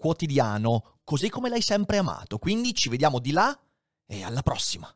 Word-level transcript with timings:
quotidiano, 0.00 0.96
così 1.04 1.28
come 1.28 1.48
l'hai 1.48 1.62
sempre 1.62 1.98
amato. 1.98 2.38
Quindi 2.38 2.74
ci 2.74 2.88
vediamo 2.88 3.20
di 3.20 3.30
là 3.30 3.56
e 4.06 4.24
alla 4.24 4.42
prossima. 4.42 4.92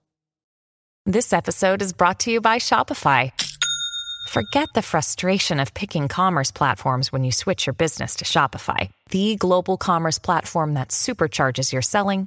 This 1.04 1.32
episode 1.32 1.82
is 1.82 1.92
brought 1.92 2.18
to 2.24 2.30
you 2.30 2.40
by 2.40 2.58
Shopify. 2.58 3.30
Forget 4.28 4.68
the 4.72 4.82
frustration 4.82 5.60
of 5.60 5.74
picking 5.74 6.09
commerce 6.09 6.50
platforms 6.50 7.12
when 7.12 7.22
you 7.22 7.30
switch 7.30 7.66
your 7.66 7.74
business 7.74 8.16
to 8.16 8.24
Shopify, 8.24 8.88
the 9.10 9.36
global 9.36 9.76
commerce 9.76 10.18
platform 10.18 10.74
that 10.74 10.88
supercharges 10.88 11.73
your 11.73 11.82
selling 11.82 12.26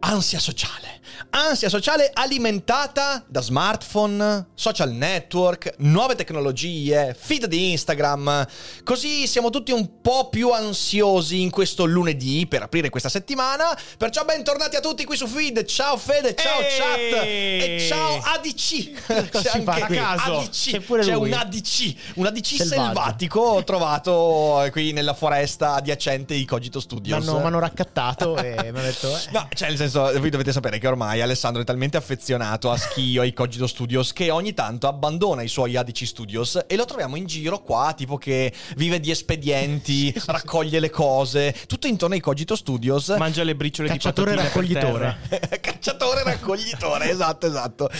ansia 0.00 0.38
sociale? 0.38 0.98
Ansia 1.32 1.68
sociale 1.68 2.10
alimentata 2.12 3.22
da 3.26 3.40
smartphone, 3.40 4.46
social 4.54 4.90
network, 4.92 5.74
nuove 5.78 6.14
tecnologie, 6.14 7.14
feed 7.18 7.46
di 7.46 7.70
Instagram. 7.72 8.46
Così 8.82 9.26
siamo 9.26 9.50
tutti 9.50 9.70
un 9.70 10.00
po' 10.00 10.28
più 10.28 10.50
ansiosi 10.50 11.40
in 11.42 11.50
questo 11.50 11.84
lunedì 11.84 12.46
per 12.48 12.62
aprire 12.62 12.88
questa 12.88 13.08
settimana. 13.08 13.76
Perciò 13.96 14.24
bentornati 14.24 14.76
a 14.76 14.80
tutti 14.80 15.04
qui 15.04 15.16
su 15.16 15.26
Feed. 15.26 15.64
Ciao 15.64 15.96
Fede, 15.96 16.34
ciao 16.34 16.60
Ehi! 16.60 16.78
chat 16.78 17.22
e 17.22 17.86
ciao 17.88 18.20
ADC. 18.22 19.38
Si 19.50 19.60
fa 19.62 19.72
a 19.74 19.86
caso? 19.86 20.38
ADC. 20.38 20.70
C'è 20.70 20.80
pure 20.80 21.02
C'è 21.02 21.14
un 21.14 21.32
ADC, 21.32 21.94
un 22.14 22.26
ADC 22.26 22.66
selvatico 22.66 23.62
trovato 23.64 24.66
qui 24.72 24.92
nella 24.92 25.14
foresta 25.14 25.74
adiacente 25.74 26.34
di 26.34 26.44
Cogito 26.44 26.78
Mi 26.78 26.84
Studios. 26.84 27.28
hanno, 27.28 27.38
m'hanno 27.40 27.58
raccattato 27.58 28.36
e 28.36 28.54
mi 28.54 28.68
hanno 28.68 28.82
detto... 28.82 29.08
eh, 29.16 29.28
No, 29.32 29.48
cioè 29.54 29.68
nel 29.68 29.76
senso, 29.76 29.89
voi 29.90 30.30
dovete 30.30 30.52
sapere 30.52 30.78
che 30.78 30.86
ormai 30.86 31.20
Alessandro 31.20 31.62
è 31.62 31.64
talmente 31.64 31.96
affezionato 31.96 32.70
a 32.70 32.76
Schio, 32.76 33.22
ai 33.22 33.32
Cogito 33.32 33.66
Studios, 33.66 34.12
che 34.12 34.30
ogni 34.30 34.54
tanto 34.54 34.86
abbandona 34.88 35.42
i 35.42 35.48
suoi 35.48 35.76
ADC 35.76 36.06
Studios 36.06 36.58
e 36.66 36.76
lo 36.76 36.84
troviamo 36.84 37.16
in 37.16 37.26
giro 37.26 37.60
qua, 37.62 37.92
tipo 37.96 38.16
che 38.16 38.52
vive 38.76 39.00
di 39.00 39.10
espedienti, 39.10 40.12
raccoglie 40.26 40.78
le 40.80 40.90
cose, 40.90 41.54
tutto 41.66 41.86
intorno 41.86 42.14
ai 42.14 42.20
Cogito 42.20 42.56
Studios. 42.56 43.08
Mangia 43.18 43.42
le 43.42 43.54
briciole 43.56 43.88
Cacciatore 43.88 44.32
di 44.32 44.36
patatine 44.36 44.72
per 44.72 44.80
raccoglitore. 44.80 45.18
terra. 45.28 45.56
Cacciatore 45.60 46.22
raccoglitore, 46.22 47.10
esatto, 47.10 47.46
esatto. 47.46 47.90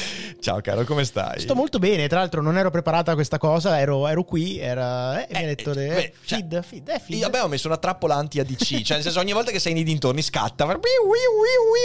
Ciao 0.41 0.61
caro, 0.61 0.85
come 0.85 1.05
stai? 1.05 1.41
Sto 1.41 1.55
molto 1.55 1.79
bene, 1.79 2.09
tra 2.09 2.19
l'altro 2.21 2.43
non 2.43 2.57
ero 2.57 2.71
preparata 2.71 3.13
a 3.13 3.15
questa 3.15 3.39
cosa, 3.39 3.79
ero, 3.81 4.07
ero 4.07 4.25
qui, 4.25 4.59
era... 4.59 5.25
Eh, 5.25 5.29
mi 5.31 5.37
ha 5.37 5.41
Eh, 5.41 5.47
detto... 5.55 5.73
eh, 5.73 5.85
eh, 5.85 5.95
beh, 5.95 6.13
cioè, 6.25 6.39
feed, 6.39 6.63
feed, 6.63 6.89
eh, 6.89 6.99
feed. 6.99 7.19
Io 7.21 7.27
abbiamo 7.27 7.49
messo 7.49 7.67
una 7.67 7.77
trappola 7.77 8.15
anti-ADC, 8.17 8.83
cioè 8.83 8.95
nel 8.97 9.03
senso 9.03 9.19
ogni 9.21 9.33
volta 9.33 9.51
che 9.51 9.59
sei 9.59 9.73
nei 9.75 9.83
dintorni 9.83 10.23
scatta, 10.23 10.65
wiu, 10.65 10.75
wiu, 10.75 10.81
wiu, 10.81 11.71
wiu, 11.73 11.80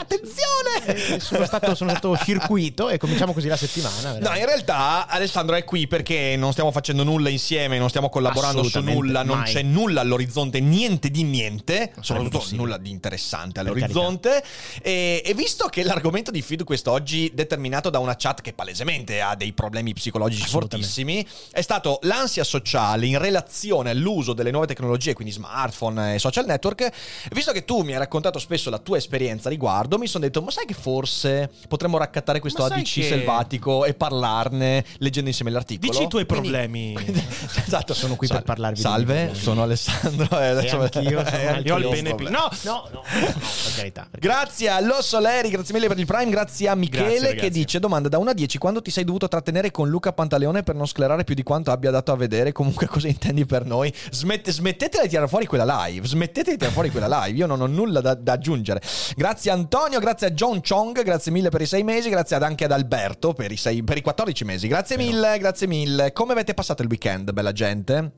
attenzione! 0.00 1.14
Eh, 1.14 1.20
sono, 1.20 1.44
stato, 1.44 1.74
sono 1.74 1.90
stato 1.90 2.16
circuito 2.16 2.88
e 2.88 2.98
cominciamo 2.98 3.32
così 3.32 3.48
la 3.48 3.56
settimana. 3.56 4.18
No, 4.18 4.36
in 4.36 4.44
realtà 4.44 5.06
Alessandro 5.06 5.54
è 5.56 5.64
qui 5.64 5.86
perché 5.86 6.34
non 6.36 6.52
stiamo 6.52 6.72
facendo 6.72 7.04
nulla 7.04 7.28
insieme, 7.28 7.78
non 7.78 7.88
stiamo 7.88 8.08
collaborando 8.08 8.62
su 8.62 8.80
nulla, 8.80 9.22
non 9.22 9.38
mai. 9.38 9.52
c'è 9.52 9.62
nulla 9.62 10.00
all'orizzonte, 10.00 10.60
niente 10.60 11.10
di 11.10 11.22
niente, 11.22 11.92
soprattutto 12.00 12.38
possibile. 12.38 12.62
nulla 12.62 12.76
di 12.78 12.90
interessante 12.90 13.60
all'orizzonte. 13.60 14.42
E, 14.82 15.22
e 15.24 15.34
visto 15.34 15.68
che 15.68 15.82
l'argomento 15.82 16.30
di 16.30 16.42
feed 16.42 16.64
quest'oggi, 16.64 17.30
determinato 17.34 17.90
da 17.90 17.98
una 17.98 18.16
chat 18.16 18.40
che 18.40 18.52
palesemente 18.52 19.20
ha 19.20 19.34
dei 19.34 19.52
problemi 19.52 19.92
psicologici 19.92 20.46
fortissimi, 20.46 21.26
è 21.50 21.60
stato 21.60 21.98
l'ansia 22.02 22.44
sociale 22.44 23.06
in 23.06 23.18
relazione 23.18 23.90
all'uso 23.90 24.32
delle 24.32 24.50
nuove 24.50 24.66
tecnologie, 24.66 25.12
quindi 25.14 25.32
smartphone 25.32 26.14
e 26.14 26.18
social 26.18 26.46
network. 26.46 26.88
Visto 27.32 27.52
che 27.52 27.64
tu 27.64 27.82
mi 27.82 27.92
hai 27.92 27.98
raccontato 27.98 28.38
spesso 28.38 28.70
la 28.70 28.78
tua 28.78 28.96
esperienza 28.96 29.29
a 29.30 29.48
riguardo, 29.50 29.98
mi 29.98 30.06
sono 30.06 30.24
detto, 30.24 30.42
ma 30.42 30.50
sai 30.50 30.64
che 30.66 30.74
forse 30.74 31.50
potremmo 31.68 31.98
raccattare 31.98 32.40
questo 32.40 32.64
ADC 32.64 32.82
che- 32.94 33.02
selvatico 33.02 33.84
e 33.84 33.94
parlarne 33.94 34.84
leggendo 34.98 35.28
insieme 35.28 35.50
l'articolo? 35.50 35.90
Dici 35.90 36.04
i 36.04 36.08
tuoi 36.08 36.26
Quindi- 36.26 36.48
problemi. 36.48 36.96
esatto, 37.66 37.94
Sono 37.94 38.16
qui 38.16 38.26
per 38.28 38.42
parlarvi 38.42 38.80
Salve, 38.80 39.30
sono 39.34 39.62
Alessandro. 39.62 40.38
e 40.38 40.44
E 40.44 40.46
adesso- 40.48 40.80
anch'io, 40.80 41.24
sono 41.24 41.36
eh, 41.36 41.46
anch'io 41.46 41.66
Io 41.66 41.74
ho 41.74 41.78
il 41.78 41.88
bene 42.02 42.14
più. 42.14 42.28
No, 42.28 42.48
No, 42.64 42.88
no, 42.92 43.00
no, 43.00 43.02
per 43.02 43.72
carità. 43.76 44.06
per 44.10 44.20
Grazie 44.20 44.68
a 44.70 44.80
Losso 44.80 45.18
Leri, 45.20 45.48
grazie 45.50 45.74
mille 45.74 45.88
per 45.88 45.98
il 45.98 46.06
Prime, 46.06 46.30
grazie 46.30 46.68
a 46.68 46.74
Michele 46.74 47.04
Grazie, 47.04 47.20
che 47.20 47.26
ragazzi. 47.36 47.50
dice 47.50 47.78
domanda 47.80 48.08
da 48.08 48.18
1 48.18 48.30
a 48.30 48.34
10 48.34 48.58
quando 48.58 48.82
ti 48.82 48.90
sei 48.90 49.04
dovuto 49.04 49.28
trattenere 49.28 49.70
con 49.70 49.88
Luca 49.88 50.12
Pantaleone 50.12 50.62
per 50.62 50.74
non 50.74 50.86
sclerare 50.86 51.24
più 51.24 51.34
di 51.34 51.42
quanto 51.42 51.70
abbia 51.70 51.90
dato 51.90 52.12
a 52.12 52.16
vedere, 52.16 52.52
comunque 52.52 52.86
cosa 52.86 53.08
intendi 53.08 53.44
per 53.46 53.64
noi? 53.64 53.92
Smette- 54.10 54.52
smettete 54.52 55.00
di 55.02 55.08
tirare 55.08 55.28
fuori 55.28 55.46
quella 55.46 55.84
live, 55.86 56.06
smettete 56.06 56.50
di 56.52 56.56
tirare 56.56 56.72
fuori 56.72 56.90
quella 56.90 57.24
live, 57.24 57.38
io 57.38 57.46
non 57.46 57.60
ho 57.60 57.66
nulla 57.66 58.00
da, 58.00 58.14
da 58.14 58.32
aggiungere. 58.32 58.80
Grazie 59.20 59.50
Antonio, 59.50 60.00
grazie 60.00 60.28
a 60.28 60.30
John 60.30 60.62
Chong, 60.66 61.02
grazie 61.02 61.30
mille 61.30 61.50
per 61.50 61.60
i 61.60 61.66
6 61.66 61.82
mesi, 61.82 62.08
grazie 62.08 62.36
anche 62.36 62.64
ad 62.64 62.72
Alberto 62.72 63.34
per 63.34 63.52
i, 63.52 63.56
sei- 63.58 63.82
per 63.82 63.98
i 63.98 64.00
14 64.00 64.46
mesi, 64.46 64.66
grazie 64.66 64.96
mille, 64.96 65.36
grazie 65.36 65.66
mille. 65.66 66.14
Come 66.14 66.32
avete 66.32 66.54
passato 66.54 66.80
il 66.80 66.88
weekend, 66.88 67.30
bella 67.30 67.52
gente? 67.52 68.12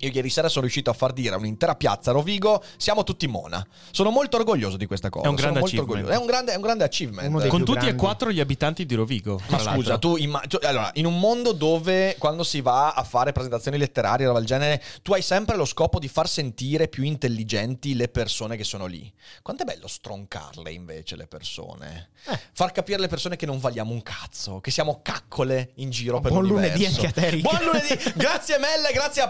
Io 0.00 0.10
ieri 0.10 0.30
sera 0.30 0.48
sono 0.48 0.62
riuscito 0.62 0.90
a 0.90 0.92
far 0.92 1.12
dire 1.12 1.34
a 1.34 1.38
un'intera 1.38 1.74
piazza 1.74 2.10
a 2.10 2.12
Rovigo, 2.14 2.62
siamo 2.76 3.04
tutti 3.04 3.26
Mona. 3.26 3.64
Sono 3.90 4.10
molto 4.10 4.36
orgoglioso 4.36 4.76
di 4.76 4.86
questa 4.86 5.08
cosa. 5.10 5.26
È 5.26 5.28
un 5.28 5.36
sono 5.38 5.52
grande 5.52 5.60
molto 5.60 5.76
achievement. 5.76 6.06
orgoglioso. 6.08 6.18
È 6.18 6.20
un 6.20 6.26
grande, 6.32 6.52
è 6.52 6.56
un 6.56 6.62
grande 6.62 6.84
achievement. 6.84 7.28
Uno 7.28 7.40
dei 7.40 7.48
Con 7.50 7.64
tutti 7.64 7.78
e 7.78 7.82
grandi. 7.82 7.96
quattro 7.98 8.30
gli 8.32 8.40
abitanti 8.40 8.86
di 8.86 8.94
Rovigo. 8.94 9.40
Ma 9.48 9.58
scusa, 9.58 9.98
tu 9.98 10.16
imma- 10.16 10.40
tu- 10.48 10.58
allora, 10.62 10.90
in 10.94 11.06
un 11.06 11.18
mondo 11.18 11.52
dove 11.52 12.16
quando 12.18 12.42
si 12.44 12.60
va 12.60 12.92
a 12.92 13.02
fare 13.04 13.32
presentazioni 13.32 13.76
letterarie 13.78 14.26
roba 14.26 14.38
del 14.38 14.46
genere, 14.48 14.82
tu 15.02 15.12
hai 15.12 15.22
sempre 15.22 15.56
lo 15.56 15.64
scopo 15.64 15.98
di 15.98 16.08
far 16.08 16.28
sentire 16.28 16.88
più 16.88 17.02
intelligenti 17.04 17.94
le 17.94 18.08
persone 18.08 18.56
che 18.56 18.64
sono 18.64 18.86
lì. 18.86 19.12
Quanto 19.42 19.62
è 19.62 19.66
bello 19.66 19.86
stroncarle 19.86 20.70
invece 20.72 21.16
le 21.16 21.26
persone? 21.26 22.10
Eh. 22.26 22.38
Far 22.52 22.72
capire 22.72 22.98
alle 22.98 23.08
persone 23.08 23.36
che 23.36 23.46
non 23.46 23.58
valiamo 23.58 23.92
un 23.92 24.02
cazzo, 24.02 24.60
che 24.60 24.70
siamo 24.70 25.00
caccole 25.02 25.70
in 25.76 25.90
giro 25.90 26.20
per 26.20 26.30
Buon 26.32 26.44
l'universo. 26.46 26.76
lunedì 26.78 26.94
anche 26.94 27.06
a 27.06 27.12
te. 27.30 27.36
Buon 27.38 27.64
lunedì! 27.64 28.12
grazie 28.16 28.58
Melle, 28.58 28.92
grazie 28.92 29.22
a 29.22 29.28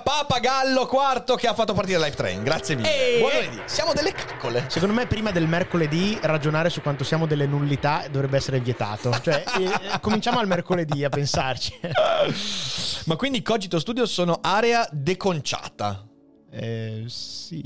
Papagallo 0.61 0.87
Quarto 0.87 1.35
che 1.37 1.47
ha 1.47 1.55
fatto 1.55 1.73
partire 1.73 1.99
Live 1.99 2.15
Train. 2.15 2.43
Grazie 2.43 2.77
mille. 2.77 2.89
Ehi, 2.89 3.19
Buon 3.21 3.33
lunedì. 3.33 3.63
Siamo 3.65 3.95
delle 3.95 4.13
caccole. 4.13 4.67
Secondo 4.69 4.95
me 4.95 5.07
prima 5.07 5.31
del 5.31 5.47
mercoledì 5.47 6.19
ragionare 6.21 6.69
su 6.69 6.83
quanto 6.83 7.03
siamo 7.03 7.27
delle 7.27 7.47
nullità 7.47 8.05
dovrebbe 8.11 8.37
essere 8.37 8.61
vietato. 8.61 9.11
Cioè, 9.23 9.43
eh, 9.59 10.01
cominciamo 10.01 10.39
al 10.39 10.47
mercoledì 10.47 11.03
a 11.03 11.09
pensarci. 11.09 11.81
Ma 13.07 13.17
quindi 13.17 13.41
Cogito 13.41 13.79
Studio 13.79 14.05
sono 14.05 14.41
area 14.43 14.87
deconciata. 14.93 16.07
Eh, 16.51 17.05
sì. 17.07 17.65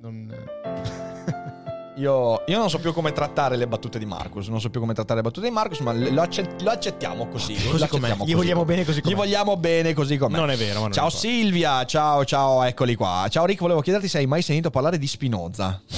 Non... 0.00 1.60
Io, 1.96 2.42
io 2.46 2.58
non 2.58 2.70
so 2.70 2.78
più 2.78 2.94
come 2.94 3.12
trattare 3.12 3.56
le 3.56 3.66
battute 3.66 3.98
di 3.98 4.06
Marcus. 4.06 4.48
Non 4.48 4.60
so 4.60 4.70
più 4.70 4.80
come 4.80 4.94
trattare 4.94 5.20
le 5.20 5.26
battute 5.28 5.46
di 5.48 5.52
Marcus, 5.52 5.80
ma 5.80 5.92
lo, 5.92 6.22
accett- 6.22 6.62
lo 6.62 6.70
accettiamo 6.70 7.28
così. 7.28 7.52
Così 7.52 7.66
lo 7.68 7.84
accettiamo 7.84 8.00
com'è. 8.00 8.14
Gli 8.14 8.18
così 8.18 8.34
vogliamo 8.34 8.64
bene 8.64 8.84
così 8.84 8.98
Gli 8.98 9.02
com'è. 9.02 9.14
vogliamo 9.14 9.56
bene 9.58 9.92
così 9.92 10.16
com'è. 10.16 10.36
Non 10.38 10.50
è 10.50 10.56
vero, 10.56 10.80
non 10.80 10.92
Ciao 10.92 11.08
è 11.08 11.10
vero. 11.10 11.18
Silvia, 11.20 11.84
ciao, 11.84 12.24
ciao, 12.24 12.62
eccoli 12.62 12.94
qua. 12.94 13.26
Ciao 13.28 13.44
Rick, 13.44 13.60
volevo 13.60 13.80
chiederti 13.82 14.08
se 14.08 14.18
hai 14.18 14.26
mai 14.26 14.40
sentito 14.40 14.70
parlare 14.70 14.96
di 14.96 15.06
Spinoza. 15.06 15.82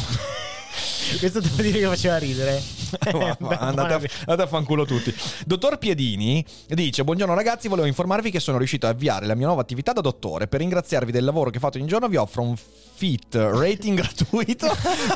Questo 1.18 1.38
devo 1.40 1.62
dire 1.62 1.78
che 1.78 1.86
faceva 1.86 2.16
ridere. 2.18 2.83
Ma 3.38 3.56
andate, 3.58 3.94
a, 3.94 4.00
andate 4.26 4.42
a 4.42 4.46
fanculo 4.46 4.84
tutti. 4.84 5.14
Dottor 5.46 5.78
Piedini 5.78 6.44
dice: 6.68 7.04
Buongiorno 7.04 7.34
ragazzi, 7.34 7.68
volevo 7.68 7.86
informarvi 7.86 8.30
che 8.30 8.40
sono 8.40 8.58
riuscito 8.58 8.86
a 8.86 8.90
avviare 8.90 9.26
la 9.26 9.34
mia 9.34 9.46
nuova 9.46 9.62
attività 9.62 9.92
da 9.92 10.00
dottore. 10.00 10.46
Per 10.46 10.60
ringraziarvi 10.60 11.12
del 11.12 11.24
lavoro 11.24 11.50
che 11.50 11.58
fate 11.58 11.78
ogni 11.78 11.86
giorno, 11.86 12.08
vi 12.08 12.16
offro 12.16 12.42
un 12.42 12.56
fit 12.56 13.34
rating 13.34 13.98
gratuito. 14.00 14.66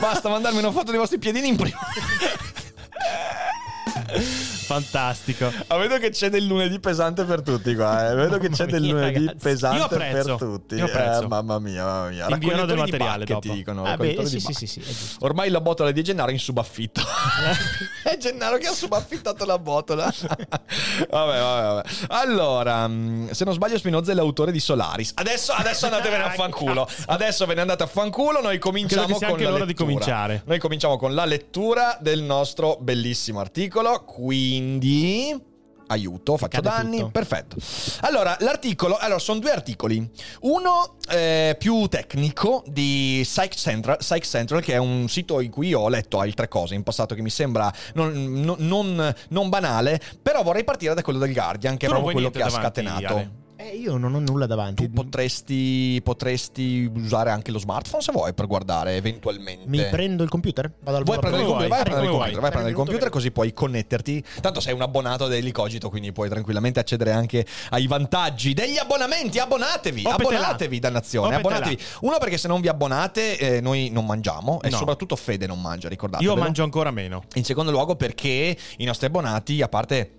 Basta 0.01 0.29
mandarmi 0.29 0.59
una 0.59 0.73
foto 0.73 0.91
dei 0.91 1.01
vostri 1.01 1.19
piedini 1.19 1.49
in 1.49 1.57
prima. 1.57 1.79
Fantastico. 3.89 5.51
Ah, 5.69 5.77
vedo 5.79 5.99
che 5.99 6.11
c'è 6.11 6.29
del 6.31 6.45
lunedì 6.45 6.79
pesante 6.79 7.25
per 7.25 7.43
tutti 7.43 7.75
qua. 7.75 8.11
eh. 8.11 8.15
Vedo 8.15 8.39
che 8.39 8.51
c'è 8.51 8.67
del 8.69 8.83
mia, 8.83 8.93
lunedì 8.93 9.19
ragazzi. 9.27 9.39
pesante 9.43 9.97
per 9.97 10.35
tutti. 10.37 10.77
Eh, 10.77 11.27
mamma 11.27 11.59
mia, 11.59 11.85
mamma 11.85 12.09
mia. 12.09 12.29
Invierò 12.29 12.65
del 12.65 12.77
materiale 12.77 13.25
dopo. 13.25 13.41
ti 13.41 13.51
dicono. 13.51 13.85
Ah, 13.85 13.97
beh, 13.97 14.27
sì, 14.27 14.41
sì, 14.41 14.53
sì, 14.53 14.67
sì. 14.67 14.83
Ormai 15.21 15.51
la 15.51 15.61
botola 15.61 15.91
di 15.91 16.03
Gennaro 16.03 16.31
è 16.31 16.33
in 16.33 16.39
subaffitto. 16.39 17.01
è 18.05 18.17
Gennaro 18.19 18.59
che 18.59 18.67
ha 18.67 18.73
subaffittato 18.73 19.45
la 19.45 19.59
botola. 19.59 20.13
vabbè, 20.13 21.09
vabbè, 21.11 21.41
vabbè. 21.41 21.89
Allora, 22.09 22.87
mh, 22.87 23.31
se 23.31 23.45
non 23.45 23.55
sbaglio, 23.55 23.79
Spinoza 23.79 24.13
è 24.13 24.15
l'autore 24.15 24.53
di 24.53 24.61
Solaris. 24.61 25.13
Adesso, 25.15 25.53
adesso 25.53 25.87
andatevene 25.87 26.25
a 26.25 26.31
fanculo. 26.37 26.89
Adesso 27.07 27.47
ve 27.47 27.55
ne 27.55 27.61
andate 27.63 27.83
a 27.85 27.87
fanculo. 27.87 28.41
Noi 28.41 28.59
cominciamo 28.59 29.07
che 29.19 29.27
con 29.27 29.41
la 29.41 29.65
lettura. 29.65 30.43
Noi 30.45 30.59
cominciamo 30.59 30.97
con 30.99 31.15
la 31.15 31.25
lettura 31.25 31.97
del 32.01 32.23
nostro 32.23 32.77
bellissimo 32.81 33.41
articolo. 33.41 33.78
Quindi. 34.05 35.47
Aiuto, 35.91 36.37
faccio 36.37 36.61
Cade 36.61 36.69
danni. 36.69 36.97
tutto. 36.99 37.11
Perfetto. 37.11 37.57
Allora, 38.01 38.37
l'articolo. 38.41 38.99
Allora, 38.99 39.19
sono 39.19 39.41
due 39.41 39.51
articoli. 39.53 40.07
Uno 40.43 40.97
eh, 41.09 41.57
più 41.59 41.87
tecnico 41.87 42.63
di 42.67 43.21
Psych 43.23 43.55
Central, 43.55 43.97
Psych 43.97 44.25
Central, 44.27 44.61
che 44.61 44.75
è 44.75 44.77
un 44.77 45.09
sito 45.09 45.41
in 45.41 45.51
cui 45.51 45.73
ho 45.73 45.89
letto 45.89 46.19
altre 46.21 46.47
cose 46.47 46.75
in 46.75 46.83
passato 46.83 47.15
che 47.15 47.23
mi 47.23 47.31
sembra 47.31 47.73
non, 47.95 48.13
non- 48.43 48.57
non- 48.59 49.15
non 49.31 49.49
banale. 49.49 49.99
Però 50.21 50.43
vorrei 50.43 50.63
partire 50.65 50.93
da 50.93 51.01
quello 51.01 51.19
del 51.21 51.33
Guardian, 51.33 51.79
che 51.79 51.87
Tu 51.87 51.93
è 51.93 51.95
proprio 51.95 52.13
quello 52.13 52.31
che 52.31 52.43
ha 52.43 52.47
davanti, 52.49 52.67
scatenato. 52.83 53.15
Ale? 53.15 53.31
Eh, 53.61 53.75
io 53.77 53.97
non 53.97 54.15
ho 54.15 54.21
nulla 54.21 54.47
davanti. 54.47 54.87
Tu 54.87 54.93
potresti, 54.93 56.01
potresti 56.05 56.89
usare 56.95 57.31
anche 57.31 57.51
lo 57.51 57.59
smartphone 57.59 58.01
se 58.01 58.13
vuoi 58.13 58.33
per 58.33 58.47
guardare 58.47 58.95
eventualmente. 58.95 59.65
Mi 59.67 59.85
prendo 59.91 60.23
il 60.23 60.29
computer? 60.29 60.73
Vado 60.81 60.99
al 60.99 61.03
Vuoi 61.03 61.19
prendere 61.19 61.43
il 61.43 61.49
computer? 61.49 61.69
Vai 61.69 61.81
a 61.81 61.83
prendere 61.83 62.07
il 62.07 62.13
vuoi. 62.13 62.21
computer, 62.23 62.41
vai 62.41 62.49
a 62.49 62.53
prendere 62.53 62.71
il 62.71 62.77
computer 62.77 63.09
così 63.11 63.31
puoi 63.33 63.53
connetterti. 63.53 64.25
Tanto 64.41 64.61
sei 64.61 64.75
un 64.75 64.83
abbonato 64.83 65.27
dell'Icogito, 65.27 65.91
quindi 65.91 66.13
puoi 66.13 66.29
tranquillamente 66.29 66.79
accedere 66.79 67.11
anche 67.11 67.45
ai 67.71 67.89
vantaggi 67.89 68.55
degli 68.55 68.79
abbonamenti. 68.79 69.41
Abbonatevi, 69.41 70.05
Opetela. 70.07 70.37
abbonatevi, 70.39 70.79
dannazione, 70.79 71.35
Opetela. 71.35 71.55
abbonatevi. 71.57 71.83
Uno 72.03 72.19
perché 72.19 72.39
se 72.39 72.47
non 72.47 72.61
vi 72.61 72.69
abbonate 72.69 73.39
eh, 73.39 73.61
noi 73.61 73.91
non 73.91 74.07
mangiamo 74.07 74.61
e 74.63 74.71
No. 74.71 74.77
soprattutto 74.77 75.17
Fede 75.17 75.49
non 75.49 75.61
mangia, 75.61 75.89
ricordate. 75.89 76.23
Io 76.23 76.37
mangio 76.37 76.63
ancora 76.63 76.93
meno. 76.93 77.25
In 77.35 77.43
secondo 77.45 77.73
luogo 77.73 77.97
perché 77.97 78.57
i 78.77 78.85
nostri 78.85 79.07
abbonati, 79.07 79.63
a 79.63 79.69
parte 79.69 80.13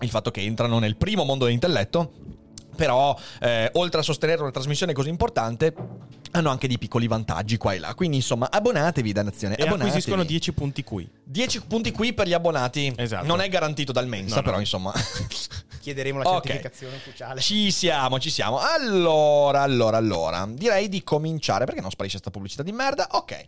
il 0.00 0.10
fatto 0.10 0.30
che 0.30 0.42
entrano 0.42 0.78
nel 0.78 0.96
primo 0.96 1.24
mondo 1.24 1.44
dell'intelletto, 1.46 2.12
però 2.74 3.16
eh, 3.40 3.70
oltre 3.74 4.00
a 4.00 4.02
sostenere 4.02 4.42
una 4.42 4.50
trasmissione 4.50 4.92
così 4.92 5.08
importante 5.08 5.74
hanno 6.32 6.50
anche 6.50 6.66
dei 6.66 6.78
piccoli 6.78 7.06
vantaggi 7.06 7.56
qua 7.56 7.72
e 7.74 7.78
là. 7.78 7.94
Quindi 7.94 8.16
insomma 8.16 8.48
abbonatevi 8.50 9.12
dannazione. 9.12 9.54
E 9.54 9.62
abbonatevi. 9.62 9.88
acquisiscono 9.88 10.24
10 10.24 10.52
punti 10.52 10.82
qui. 10.82 11.08
10 11.22 11.62
punti 11.66 11.92
qui 11.92 12.12
per 12.12 12.26
gli 12.26 12.32
abbonati. 12.32 12.92
Esatto. 12.96 13.26
Non 13.26 13.40
è 13.40 13.48
garantito 13.48 13.92
dal 13.92 14.06
Mensa, 14.08 14.36
No, 14.36 14.40
no. 14.40 14.46
però 14.46 14.58
insomma. 14.58 14.92
Chiederemo 15.80 16.18
la 16.22 16.24
certificazione 16.40 16.96
ufficiale. 16.96 17.40
Ci 17.40 17.70
siamo, 17.70 18.18
ci 18.18 18.30
siamo. 18.30 18.58
Allora, 18.58 19.60
allora, 19.62 19.96
allora. 19.98 20.46
Direi 20.50 20.88
di 20.88 21.02
cominciare 21.04 21.66
perché 21.66 21.80
non 21.82 21.90
sparisce 21.90 22.18
sta 22.18 22.30
pubblicità 22.30 22.62
di 22.62 22.72
merda. 22.72 23.06
Ok. 23.10 23.44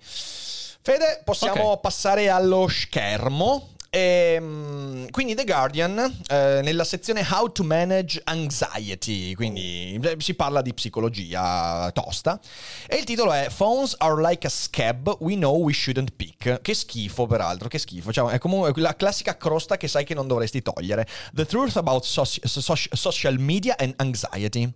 Fede, 0.83 1.23
possiamo 1.25 1.71
Ok. 1.71 1.81
passare 1.81 2.29
allo 2.29 2.69
schermo. 2.69 3.71
Ehm, 3.97 5.11
quindi 5.11 5.35
The 5.35 5.45
Guardian, 5.45 5.99
eh, 6.29 6.61
nella 6.63 6.85
sezione 6.85 7.27
How 7.27 7.51
to 7.51 7.63
Manage 7.65 8.21
Anxiety, 8.25 9.33
quindi 9.33 9.99
eh, 10.03 10.17
si 10.19 10.35
parla 10.35 10.61
di 10.61 10.75
psicologia 10.75 11.91
tosta, 11.95 12.39
e 12.87 12.97
il 12.97 13.05
titolo 13.05 13.33
è 13.33 13.49
Phones 13.57 13.95
are 13.97 14.21
like 14.21 14.47
a 14.47 14.51
scab 14.51 15.17
we 15.21 15.37
know 15.37 15.57
we 15.63 15.73
shouldn't 15.73 16.13
pick. 16.15 16.61
Che 16.61 16.75
schifo 16.75 17.27
peraltro, 17.27 17.69
che 17.69 17.79
schifo, 17.79 18.13
cioè, 18.13 18.33
è 18.33 18.39
comunque 18.39 18.71
la 18.83 18.95
classica 18.95 19.39
crosta 19.39 19.79
che 19.79 19.89
sai 19.89 20.05
che 20.05 20.13
non 20.13 20.27
dovresti 20.27 20.61
togliere. 20.61 21.07
The 21.33 21.47
truth 21.47 21.79
about 21.79 22.05
soci- 22.05 22.43
soci- 22.45 22.91
social 22.93 23.39
media 23.39 23.77
and 23.79 23.95
anxiety. 23.97 24.71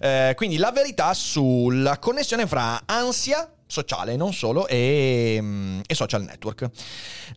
Eh, 0.00 0.32
quindi 0.34 0.56
la 0.56 0.72
verità 0.72 1.14
sulla 1.14 2.00
connessione 2.00 2.48
fra 2.48 2.82
ansia 2.86 3.53
sociale 3.66 4.16
non 4.16 4.32
solo 4.32 4.66
e, 4.66 5.38
mm, 5.40 5.80
e 5.86 5.94
social 5.94 6.22
network. 6.22 6.68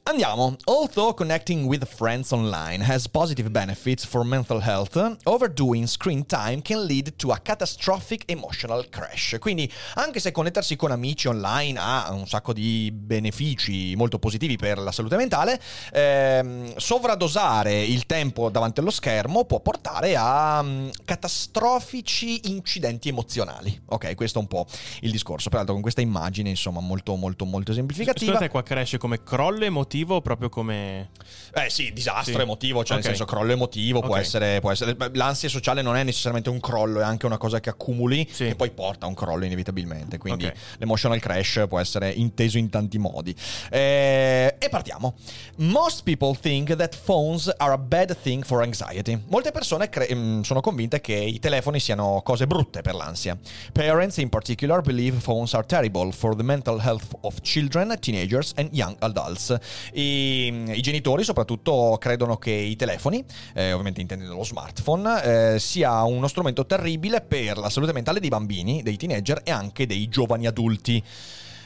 Andiamo. 0.03 0.55
Although 0.65 1.13
connecting 1.13 1.65
with 1.65 1.85
friends 1.85 2.31
online 2.31 2.83
has 2.83 3.07
positive 3.07 3.49
benefits 3.49 4.05
for 4.05 4.23
mental 4.23 4.61
health, 4.61 5.17
overdoing 5.23 5.87
screen 5.87 6.25
time 6.25 6.61
can 6.61 6.85
lead 6.85 7.15
to 7.15 7.31
a 7.31 7.39
catastrophic 7.39 8.23
emotional 8.27 8.87
crash. 8.89 9.37
Quindi, 9.39 9.71
anche 9.95 10.19
se 10.19 10.31
connettersi 10.31 10.75
con 10.75 10.91
amici 10.91 11.27
online 11.27 11.79
ha 11.79 12.11
un 12.11 12.27
sacco 12.27 12.53
di 12.53 12.91
benefici 12.93 13.95
molto 13.95 14.19
positivi 14.19 14.57
per 14.57 14.77
la 14.77 14.91
salute 14.91 15.15
mentale, 15.15 15.59
ehm, 15.91 16.75
sovradosare 16.77 17.83
il 17.83 18.05
tempo 18.05 18.49
davanti 18.49 18.79
allo 18.79 18.91
schermo 18.91 19.45
può 19.45 19.59
portare 19.59 20.15
a 20.15 20.61
mm, 20.61 20.89
catastrofici 21.05 22.51
incidenti 22.51 23.09
emozionali. 23.09 23.79
Ok, 23.87 24.15
questo 24.15 24.39
è 24.39 24.41
un 24.41 24.47
po' 24.47 24.65
il 25.01 25.11
discorso. 25.11 25.49
Peraltro, 25.49 25.73
con 25.73 25.81
questa 25.81 26.01
immagine, 26.01 26.16
insomma, 26.49 26.79
molto, 26.79 27.15
molto, 27.15 27.45
molto 27.45 27.71
esemplificativa. 27.71 28.19
Secondo 28.25 28.39
te 28.45 28.49
qua 28.49 28.63
cresce 28.63 28.97
come 28.97 29.23
crollo 29.23 29.63
emotivo 29.65 30.15
o 30.15 30.21
proprio 30.21 30.49
come... 30.49 31.09
Eh 31.53 31.69
sì, 31.69 31.91
disastro 31.93 32.35
Sì. 32.35 32.41
emotivo, 32.41 32.83
cioè 32.83 32.97
Ok. 32.97 33.05
nel 33.05 33.15
senso 33.15 33.25
crollo 33.25 33.51
emotivo 33.51 33.99
può, 34.01 34.15
Ok. 34.15 34.21
essere, 34.21 34.59
può 34.59 34.71
essere... 34.71 34.95
L'ansia 35.13 35.49
sociale 35.49 35.81
non 35.81 35.95
è 35.95 36.03
necessariamente 36.03 36.49
un 36.49 36.59
crollo, 36.59 36.99
è 36.99 37.03
anche 37.03 37.25
una 37.25 37.37
cosa 37.37 37.59
che 37.59 37.69
accumuli 37.69 38.27
Sì. 38.31 38.47
e 38.47 38.55
poi 38.55 38.71
porta 38.71 39.05
a 39.05 39.09
un 39.09 39.15
crollo 39.15 39.45
inevitabilmente. 39.45 40.17
Quindi 40.17 40.45
Ok. 40.45 40.53
l'emotional 40.77 41.19
crash 41.19 41.65
può 41.67 41.79
essere 41.79 42.09
inteso 42.11 42.57
in 42.57 42.69
tanti 42.69 42.97
modi. 42.97 43.35
Eh, 43.69 44.55
e 44.59 44.69
partiamo. 44.69 45.15
Most 45.57 46.03
people 46.03 46.35
think 46.39 46.75
that 46.75 46.95
phones 46.95 47.51
are 47.57 47.71
a 47.73 47.77
bad 47.77 48.15
thing 48.21 48.43
for 48.43 48.61
anxiety. 48.61 49.19
Molte 49.27 49.51
persone 49.51 49.89
cre- 49.89 50.13
mm, 50.13 50.41
sono 50.41 50.61
convinte 50.61 51.01
che 51.01 51.13
i 51.13 51.39
telefoni 51.39 51.79
siano 51.79 52.21
cose 52.23 52.47
brutte 52.47 52.81
per 52.81 52.95
l'ansia. 52.95 53.37
Parents 53.71 54.17
in 54.17 54.29
particular 54.29 54.81
believe 54.81 55.17
phones 55.17 55.53
are 55.53 55.65
terrible 55.65 56.06
for 56.11 56.35
the 56.35 56.43
mental 56.43 56.79
health 56.79 57.15
of 57.21 57.39
children, 57.41 57.95
teenagers 57.99 58.53
and 58.55 58.69
young 58.71 58.95
adults. 58.99 59.55
I, 59.93 60.71
i 60.73 60.81
genitori 60.81 61.23
soprattutto 61.23 61.97
credono 61.99 62.37
che 62.37 62.51
i 62.51 62.75
telefoni, 62.75 63.23
eh, 63.53 63.71
ovviamente 63.71 64.01
intendendo 64.01 64.35
lo 64.35 64.43
smartphone, 64.43 65.53
eh, 65.55 65.59
sia 65.59 66.03
uno 66.03 66.27
strumento 66.27 66.65
terribile 66.65 67.21
per 67.21 67.57
la 67.57 67.69
salute 67.69 67.93
mentale 67.93 68.19
dei 68.19 68.29
bambini, 68.29 68.83
dei 68.83 68.97
teenager 68.97 69.41
e 69.43 69.51
anche 69.51 69.85
dei 69.85 70.07
giovani 70.09 70.47
adulti. 70.47 71.03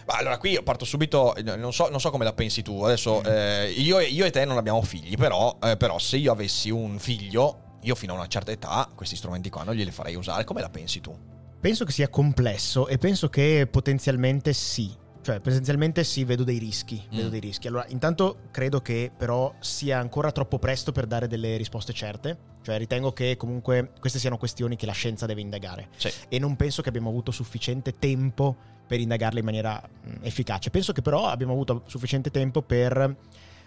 Ma 0.08 0.16
Allora, 0.18 0.38
qui 0.38 0.52
io 0.52 0.64
parto 0.64 0.84
subito, 0.84 1.36
eh, 1.36 1.44
non 1.44 1.74
so, 1.74 1.90
non 1.90 2.00
so 2.00 2.10
come 2.10 2.24
la 2.24 2.34
pensi 2.34 2.62
tu. 2.62 2.82
Adesso, 2.82 3.24
eh, 3.24 3.72
io, 3.78 4.00
e- 4.00 4.06
io 4.08 4.26
e 4.26 4.32
te 4.32 4.46
non 4.46 4.58
abbiamo 4.58 4.82
figli, 4.82 5.16
però, 5.16 5.58
eh, 5.64 5.78
però 5.78 6.00
se 6.00 6.18
io 6.18 6.32
avessi 6.32 6.70
un 6.70 7.00
figlio, 7.00 7.78
io 7.84 7.96
fino 7.96 8.14
a 8.14 8.16
una 8.16 8.28
certa 8.28 8.52
età, 8.52 8.90
questi 8.96 9.16
strumenti 9.16 9.50
qua 9.50 9.64
non 9.64 9.76
glieli 9.76 9.92
farei 9.92 10.16
usare. 10.16 10.44
Come 10.44 10.62
la 10.62 10.70
pensi 10.70 11.02
tu? 11.02 11.31
Penso 11.62 11.86
che 11.86 11.92
sia 11.92 12.10
complesso 12.10 12.88
e 12.88 12.98
penso 12.98 13.30
che 13.30 13.68
potenzialmente 13.70 14.52
sì. 14.52 14.92
Cioè, 15.22 15.40
potenzialmente 15.40 16.04
sì, 16.04 16.24
vedo 16.24 16.44
dei 16.44 16.58
rischi. 16.58 17.00
Vedo 17.12 17.28
Mm. 17.28 17.30
dei 17.30 17.40
rischi. 17.40 17.68
Allora, 17.68 17.86
intanto 17.90 18.38
credo 18.50 18.82
che 18.82 19.12
però 19.16 19.54
sia 19.60 20.00
ancora 20.00 20.32
troppo 20.32 20.58
presto 20.58 20.92
per 20.92 21.06
dare 21.06 21.28
delle 21.28 21.58
risposte 21.58 21.94
certe. 21.94 22.36
Cioè, 22.64 22.80
ritengo 22.80 23.14
che 23.14 23.38
comunque 23.38 23.92
queste 24.00 24.18
siano 24.18 24.38
questioni 24.38 24.76
che 24.76 24.88
la 24.88 24.92
scienza 24.92 25.28
deve 25.28 25.42
indagare. 25.42 25.90
Sì. 25.96 26.12
E 26.28 26.40
non 26.40 26.56
penso 26.56 26.82
che 26.82 26.90
abbiamo 26.90 27.10
avuto 27.10 27.30
sufficiente 27.30 28.00
tempo 28.00 28.56
per 28.88 29.00
indagarle 29.00 29.40
in 29.40 29.46
maniera 29.46 29.80
mh, 29.80 30.26
efficace. 30.26 30.72
Penso 30.72 30.92
che 30.92 31.04
però 31.04 31.28
abbiamo 31.28 31.54
avuto 31.54 31.84
sufficiente 31.86 32.32
tempo 32.32 32.64
per 32.64 33.16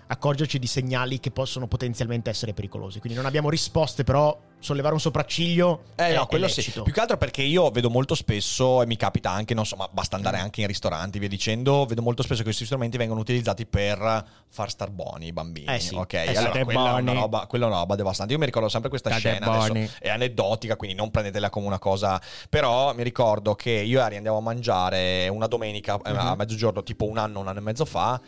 accorgerci 0.07 0.59
di 0.59 0.67
segnali 0.67 1.21
che 1.21 1.31
possono 1.31 1.67
potenzialmente 1.67 2.31
essere 2.31 2.53
pericolosi. 2.53 2.99
Quindi 3.01 3.17
non 3.19 3.27
abbiamo 3.27 3.49
risposte, 3.51 4.05
però 4.05 4.39
sollevare 4.59 4.95
un 4.95 5.01
sopracciglio 5.01 5.83
Eh 5.95 6.07
è, 6.09 6.15
no, 6.15 6.27
quello 6.27 6.47
è 6.47 6.49
sì. 6.49 6.63
Più 6.71 6.91
che 6.91 7.01
altro 7.01 7.19
perché 7.19 7.43
io 7.43 7.69
vedo 7.71 7.91
molto 7.91 8.15
spesso, 8.15 8.81
e 8.81 8.87
mi 8.87 8.97
capita 8.97 9.31
anche, 9.31 9.53
non 9.53 9.67
so, 9.67 9.77
ma 9.77 9.87
basta 9.93 10.17
andare 10.17 10.39
anche 10.39 10.63
in 10.63 10.67
ristoranti, 10.67 11.19
via 11.19 11.29
dicendo, 11.29 11.85
vedo 11.85 12.01
molto 12.01 12.23
spesso 12.23 12.39
che 12.39 12.45
questi 12.45 12.65
strumenti 12.65 12.97
vengono 12.97 13.21
utilizzati 13.21 13.67
per 13.67 14.25
far 14.49 14.71
star 14.71 14.91
buoni 14.91 15.27
i 15.27 15.33
bambini. 15.33 15.67
Eh 15.67 15.81
sì. 15.81 15.95
Ok, 15.95 16.15
Eh 16.15 16.23
sì. 16.23 16.29
allora 16.37 16.43
State 16.53 16.65
quella 16.65 16.97
è, 16.97 17.01
una 17.03 17.13
roba, 17.13 17.47
quella 17.47 17.65
è 17.67 17.69
una 17.69 17.79
roba 17.79 17.95
devastante. 17.95 18.33
Io 18.33 18.39
mi 18.39 18.47
ricordo 18.47 18.69
sempre 18.71 18.89
questa 18.89 19.11
State 19.11 19.37
scena, 19.37 19.53
adesso 19.53 19.95
è 19.99 20.09
aneddotica, 20.09 20.77
quindi 20.77 20.97
non 20.97 21.11
prendetela 21.11 21.51
come 21.51 21.67
una 21.67 21.79
cosa. 21.79 22.19
Però 22.49 22.95
mi 22.95 23.03
ricordo 23.03 23.55
che 23.55 23.71
io 23.71 23.99
e 23.99 24.03
Ari 24.03 24.17
andiamo 24.17 24.39
a 24.39 24.41
mangiare 24.41 25.29
una 25.29 25.47
domenica 25.47 25.97
eh, 25.97 26.11
a 26.11 26.31
Mhm. 26.31 26.39
mezzogiorno, 26.39 26.83
tipo 26.83 27.05
un 27.07 27.19
anno, 27.19 27.41
un 27.41 27.49
anno 27.49 27.59
e 27.59 27.63
mezzo 27.63 27.85
fa. 27.85 28.19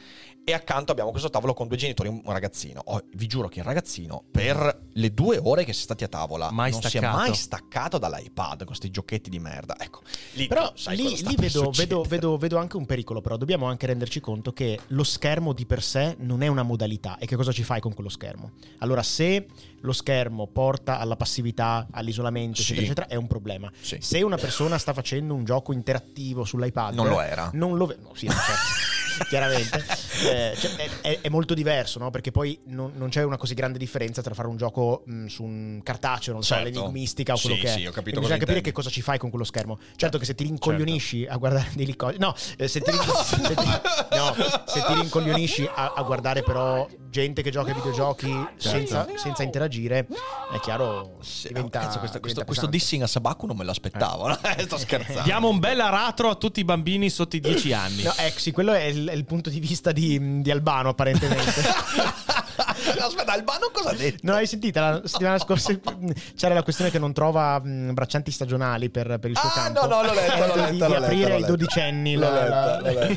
E 0.49 0.53
accanto 0.53 0.93
abbiamo 0.93 1.11
questo 1.11 1.29
tavolo 1.29 1.55
con 1.55 1.67
due 1.67 1.77
genitori 1.77 2.09
e 2.09 2.13
un 2.25 2.33
ragazzino. 2.33 2.81
Oh, 2.85 3.03
vi 3.15 3.27
giuro 3.27 3.49
che 3.49 3.59
il 3.59 3.65
ragazzino, 3.65 4.23
per 4.31 4.83
le 4.93 5.13
due 5.13 5.41
ore 5.43 5.65
che 5.65 5.73
si 5.73 5.81
è 5.81 5.83
stati 5.83 6.05
a 6.05 6.09
tavola, 6.09 6.53
Mai 6.53 6.71
non 6.71 6.81
si 6.83 6.87
è 6.87 6.91
staccato. 6.91 7.17
mai 7.17 7.35
staccato 7.35 7.99
dall'iPad 7.99 8.59
con 8.59 8.67
questi 8.67 8.89
giochetti 8.93 9.29
di 9.29 9.41
merda. 9.41 9.75
Ecco, 9.77 10.03
lì 10.35 10.47
Però 10.47 10.71
sai 10.77 10.99
lì, 10.99 11.21
lì 11.21 11.35
vedo, 11.37 11.71
vedo- 11.73 12.03
vedo- 12.03 12.37
vedo 12.37 12.59
anche 12.59 12.77
un 12.77 12.87
pericolo, 12.87 13.21
però 13.21 13.37
dobbiamo 13.37 13.67
anche 13.67 13.87
renderci 13.87 14.21
conto 14.21 14.53
che 14.53 14.79
lo 14.89 15.03
schermo 15.03 15.53
di 15.53 15.67
per 15.67 15.83
sé 15.83 16.15
non 16.21 16.45
è 16.45 16.47
una 16.47 16.63
modalità 16.63 17.19
e 17.19 17.27
che 17.27 17.35
cosa 17.35 17.51
ci 17.51 17.65
fai 17.65 17.81
con 17.81 17.93
quello 17.93 18.09
schermo. 18.09 18.53
Allora, 18.79 19.03
se 19.03 19.49
lo 19.81 19.93
schermo 19.93 20.47
porta 20.47 21.01
alla 21.01 21.17
passività, 21.17 21.89
all'isolamento, 21.91 22.63
Sì. 22.63 22.75
eccetera, 22.75 22.85
eccetera, 22.85 23.07
è 23.09 23.17
un 23.17 23.27
problema. 23.27 23.69
Sì. 23.81 23.99
Se 24.01 24.23
una 24.23 24.37
persona 24.37 24.79
sta 24.79 24.93
facendo 24.93 25.35
un 25.35 25.45
gioco 25.45 25.73
interattivo 25.73 26.45
sull'iPad, 26.45 26.95
Non 26.95 27.09
lo 27.09 27.21
era. 27.21 27.51
Non 27.53 27.77
lo 27.77 27.87
ve- 27.87 27.97
no, 28.01 28.13
sì, 28.15 28.27
no, 28.27 28.33
certo. 28.33 28.95
chiaramente. 29.29 29.85
Eh, 30.31 30.55
cioè, 30.59 30.75
è, 31.01 31.19
è- 31.23 31.29
molto 31.29 31.55
diverso, 31.55 31.99
no? 31.99 32.11
Perché 32.11 32.31
poi 32.31 32.59
non, 32.67 32.93
non 32.97 33.09
c'è 33.09 33.23
una 33.23 33.37
così 33.37 33.55
grande 33.55 33.79
differenza 33.79 34.23
tra 34.23 34.35
fare 34.35 34.49
un 34.49 34.57
gioco 34.57 35.03
mh, 35.07 35.27
su 35.27 35.43
un 35.43 35.81
cartaceo, 35.83 36.33
non 36.33 36.43
so, 36.43 36.55
Certo. 36.55 36.69
l'enigmistica 36.71 37.35
o 37.35 37.39
quello 37.39 37.57
Sì, 37.57 37.63
che 37.63 37.69
è. 37.69 37.77
sì, 37.79 37.87
ho 37.87 37.91
capito 37.93 38.19
bisogna 38.21 38.39
capire 38.39 38.59
intendi. 38.59 38.63
che 38.63 38.73
cosa 38.73 38.89
ci 38.91 39.03
fai 39.03 39.19
con 39.19 39.29
quello 39.31 39.45
schermo. 39.45 39.79
Certo 39.97 40.19
che 40.19 40.25
se 40.25 40.35
ti 40.35 40.45
rincoglionisci 40.45 41.27
a 41.27 41.37
guardare 41.37 41.69
dei 41.75 41.95
cose. 41.97 42.17
No, 42.19 42.35
eh, 42.57 42.69
se 42.69 42.81
ti, 42.81 42.91
No! 42.91 43.03
se 43.23 43.37
ti- 43.55 44.17
no, 44.17 44.35
se 44.67 44.83
ti 44.87 44.95
rincoglionisci 44.95 45.69
a, 45.75 45.93
a 45.97 46.03
guardare 46.03 46.43
però 46.43 46.87
gente 47.11 47.43
che 47.43 47.51
gioca 47.51 47.69
ai 47.71 47.75
videogiochi 47.75 48.31
senza, 48.57 49.07
senza 49.17 49.43
interagire, 49.43 50.07
è 50.53 50.59
chiaro, 50.61 51.17
Sì, 51.21 51.49
diventa, 51.49 51.79
oh, 51.79 51.83
cazzo, 51.83 51.99
questo, 51.99 52.21
questo, 52.21 52.41
diventa 52.41 52.45
questo 52.45 52.67
pesante. 52.69 52.77
dissing 52.77 53.03
a 53.03 53.07
Sabaku 53.07 53.47
non 53.47 53.57
me 53.57 53.65
l'aspettavo. 53.65 54.29
no? 54.29 54.39
Sto 54.65 54.77
scherzando. 54.79 55.23
Diamo 55.23 55.49
un 55.49 55.59
bel 55.59 55.81
aratro 55.81 56.29
a 56.31 56.35
tutti 56.35 56.61
i 56.61 56.65
bambini 56.65 57.09
sotto 57.11 57.37
i 57.37 57.41
10 57.41 57.73
anni. 57.73 58.03
No, 58.03 58.13
ecco, 58.17 58.39
sì, 58.39 58.51
quello 58.53 58.73
è 58.73 58.83
il, 58.85 59.06
il 59.13 59.25
punto 59.25 59.51
di 59.51 59.61
vista 59.61 59.93
di, 59.93 60.41
di 60.43 60.51
Albano, 60.51 60.91
apparentemente. 60.91 61.63
Aspetta, 62.99 63.33
Albano 63.33 63.69
cosa 63.73 63.91
ha 63.91 63.95
detto? 63.95 64.19
Non 64.23 64.37
hai 64.37 64.47
sentito? 64.47 64.81
La 64.81 65.01
settimana 65.05 65.39
scorsa 65.39 65.75
c'era 66.37 66.55
la 66.55 66.63
questione 66.63 66.91
che 66.91 66.99
non 66.99 67.13
trova 67.13 67.61
mh, 67.63 67.93
braccianti 67.93 68.31
stagionali 68.31 68.89
per, 68.91 69.19
per 69.19 69.31
il 69.31 69.37
suo 69.37 69.49
Ah, 69.49 69.53
campo. 69.53 69.87
no, 69.87 69.87
no, 69.87 70.03
l'ho 70.03 70.15
letto, 70.15 70.47
l'ho 70.47 70.53
Di- 70.55 70.61
letto, 70.61 70.73
Di, 70.73 70.79
l'ho 70.79 70.89
letto, 70.89 71.05
aprire 71.05 71.35
ai 71.35 71.45
dodicenni 71.45 72.13
i 72.13 72.17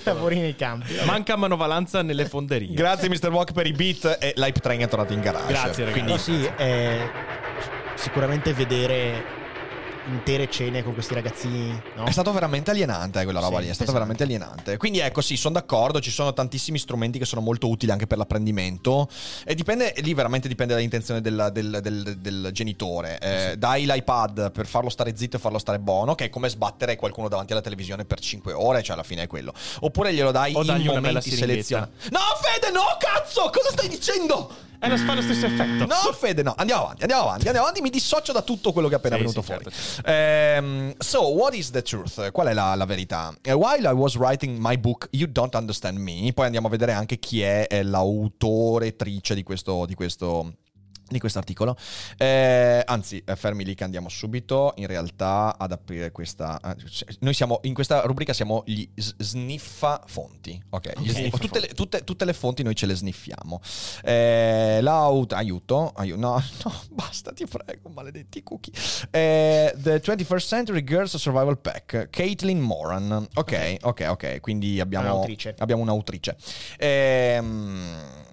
lavori 0.04 0.40
nei 0.40 0.56
campi. 0.56 0.94
Manca 1.06 1.36
manovalanza 1.36 2.02
nelle 2.02 2.26
fonderie. 2.28 2.74
Grazie 2.74 3.10
Mr. 3.10 3.30
Walk 3.30 3.54
per 3.54 3.66
i 3.68 3.72
beat 3.72 4.18
e 4.20 4.34
l'hype 4.36 4.60
train 4.60 4.82
è 4.82 4.88
tornato 4.88 5.14
in 5.14 5.22
garage. 5.22 5.48
Grazie, 5.48 5.86
ragazzi. 5.86 5.92
Quindi 5.92 6.12
No, 6.12 6.18
sì, 6.18 6.44
è 6.56 7.10
sicuramente 7.96 8.54
vedere 8.54 9.38
intere 10.10 10.50
cene 10.50 10.84
con 10.84 10.94
questi 10.94 11.14
ragazzini. 11.14 11.82
No? 11.96 12.06
È 12.06 12.12
stato 12.12 12.32
veramente 12.32 12.72
alienante 12.72 13.22
eh, 13.22 13.24
quella 13.24 13.40
roba 13.40 13.58
Sì, 13.60 13.64
lì, 13.66 13.70
è 13.70 13.74
stato 13.74 13.92
veramente 13.92 14.24
alienante. 14.24 14.78
Quindi 14.78 15.00
ecco, 15.00 15.22
sì, 15.22 15.38
sono 15.38 15.54
d'accordo, 15.56 16.00
ci 16.00 16.12
sono 16.12 16.34
tantissimi 16.34 16.78
strumenti 16.80 17.20
che 17.20 17.26
sono 17.26 17.42
molto 17.42 17.68
utili 17.70 17.92
anche 17.92 18.08
per 18.08 18.18
l'apprendimento 18.18 19.08
e 19.46 19.56
dipende, 19.56 19.94
lì 19.98 20.14
veramente 20.14 20.48
dipende 20.48 20.74
dall'intenzione 20.74 21.22
del, 21.22 21.50
del- 21.52 21.80
del- 21.82 22.18
del 22.18 22.50
genitore. 22.52 23.20
Eh, 23.20 23.58
Dai 23.58 23.86
l'iPad 23.86 24.52
per 24.52 24.66
farlo 24.68 24.90
stare 24.90 25.16
zitto 25.16 25.38
e 25.38 25.40
farlo 25.40 25.58
stare 25.60 25.80
buono, 25.80 26.16
che 26.16 26.26
è 26.26 26.30
come 26.30 26.50
sbattere 26.50 26.96
qualcuno 26.96 27.28
davanti 27.28 27.52
alla 27.52 27.62
televisione 27.62 28.06
per 28.06 28.20
5 28.20 28.54
ore, 28.54 28.82
cioè 28.84 28.96
alla 28.96 29.04
fine 29.04 29.24
è 29.24 29.28
quello. 29.28 29.54
Oppure 29.82 30.14
glielo 30.14 30.32
dai 30.32 30.54
O 30.56 30.64
in 30.64 30.84
momenti 30.86 31.30
selezionati. 31.32 32.10
No, 32.12 32.20
Fede, 32.42 32.72
no, 32.72 32.82
cazzo! 33.00 33.50
Cosa 33.52 33.70
stai 33.72 33.88
dicendo? 33.90 34.68
Eh, 34.82 34.88
non 34.88 34.98
fa 34.98 35.14
lo 35.14 35.22
stesso 35.22 35.46
effetto. 35.46 35.86
No, 35.86 35.96
Fede, 36.14 36.42
no. 36.42 36.54
Andiamo 36.58 36.84
avanti, 36.84 37.02
andiamo 37.02 37.24
avanti, 37.24 37.46
andiamo 37.48 37.68
avanti. 37.68 37.82
Mi 37.82 37.90
dissocio 37.90 38.32
da 38.32 38.42
tutto 38.42 38.72
quello 38.72 38.88
che 38.88 38.94
è 38.96 38.98
appena 38.98 39.16
Sì, 39.16 39.22
venuto 39.22 39.42
sì, 39.42 39.48
fuori. 39.48 39.64
certo, 39.66 39.80
certo. 39.80 40.10
Ehm, 40.10 40.94
so, 40.98 41.22
what 41.34 41.54
is 41.54 41.70
the 41.72 41.82
truth? 41.82 42.32
Qual 42.32 42.48
è 42.48 42.54
la, 42.54 42.74
la 42.76 42.86
verità? 42.86 43.36
Eh, 43.42 43.52
While 43.52 43.88
I 43.88 43.92
was 43.94 44.16
writing 44.16 44.58
my 44.58 44.78
book, 44.78 45.08
You 45.12 45.30
Don't 45.30 45.54
Understand 45.54 45.98
Me, 45.98 46.32
poi 46.34 46.46
andiamo 46.46 46.68
a 46.68 46.70
vedere 46.70 46.94
anche 46.94 47.20
chi 47.20 47.42
è 47.42 47.68
eh, 47.70 47.84
l'autoretrice 47.84 49.36
di 49.36 49.44
questo... 49.44 49.86
Di 49.86 49.96
questo 49.96 50.54
di 51.10 51.20
questo 51.20 51.40
articolo, 51.40 51.76
Eh, 52.18 52.82
anzi, 52.86 53.22
eh, 53.26 53.36
fermi 53.36 53.64
lì 53.66 53.76
che 53.76 53.84
andiamo 53.84 54.10
subito. 54.10 54.74
In 54.78 54.88
realtà, 54.88 55.56
ad 55.58 55.72
aprire 55.72 56.12
questa. 56.12 56.60
eh, 56.64 56.76
Noi 57.20 57.34
siamo 57.34 57.60
in 57.64 57.74
questa 57.74 58.02
rubrica 58.02 58.34
siamo 58.34 58.64
gli 58.66 58.88
sniffa 58.96 60.02
fonti. 60.06 60.62
Ok, 60.70 61.00
gli 61.00 61.10
Ok. 61.10 61.16
sniffa- 61.16 61.38
tutte, 61.38 61.60
le, 61.60 61.68
tutte- 61.70 62.04
tutte 62.04 62.26
le 62.26 62.34
fonti 62.34 62.64
noi 62.64 62.76
ce 62.76 62.86
le 62.86 62.96
sniffiamo. 62.96 63.62
Eh, 64.04 64.80
l'aut- 64.82 65.34
aiuto, 65.34 65.92
aiuto, 65.96 66.20
no, 66.20 66.42
no, 66.64 66.74
basta, 66.92 67.32
ti 67.34 67.46
prego, 67.46 67.90
maledetti 67.90 68.44
cookie. 68.44 68.74
Eh, 69.12 69.74
the 69.82 70.00
21st 70.02 70.48
Century 70.48 70.84
Girls 70.84 71.16
Survival 71.18 71.58
Pack, 71.58 72.10
Caitlin 72.10 72.60
Moran. 72.60 73.28
Ok, 73.36 73.78
ok, 73.82 74.06
ok, 74.10 74.40
quindi 74.40 74.80
abbiamo, 74.80 75.06
Un'autrice. 75.14 75.56
abbiamo 75.58 75.82
un'autrice. 75.84 76.36
Ehm, 76.78 78.28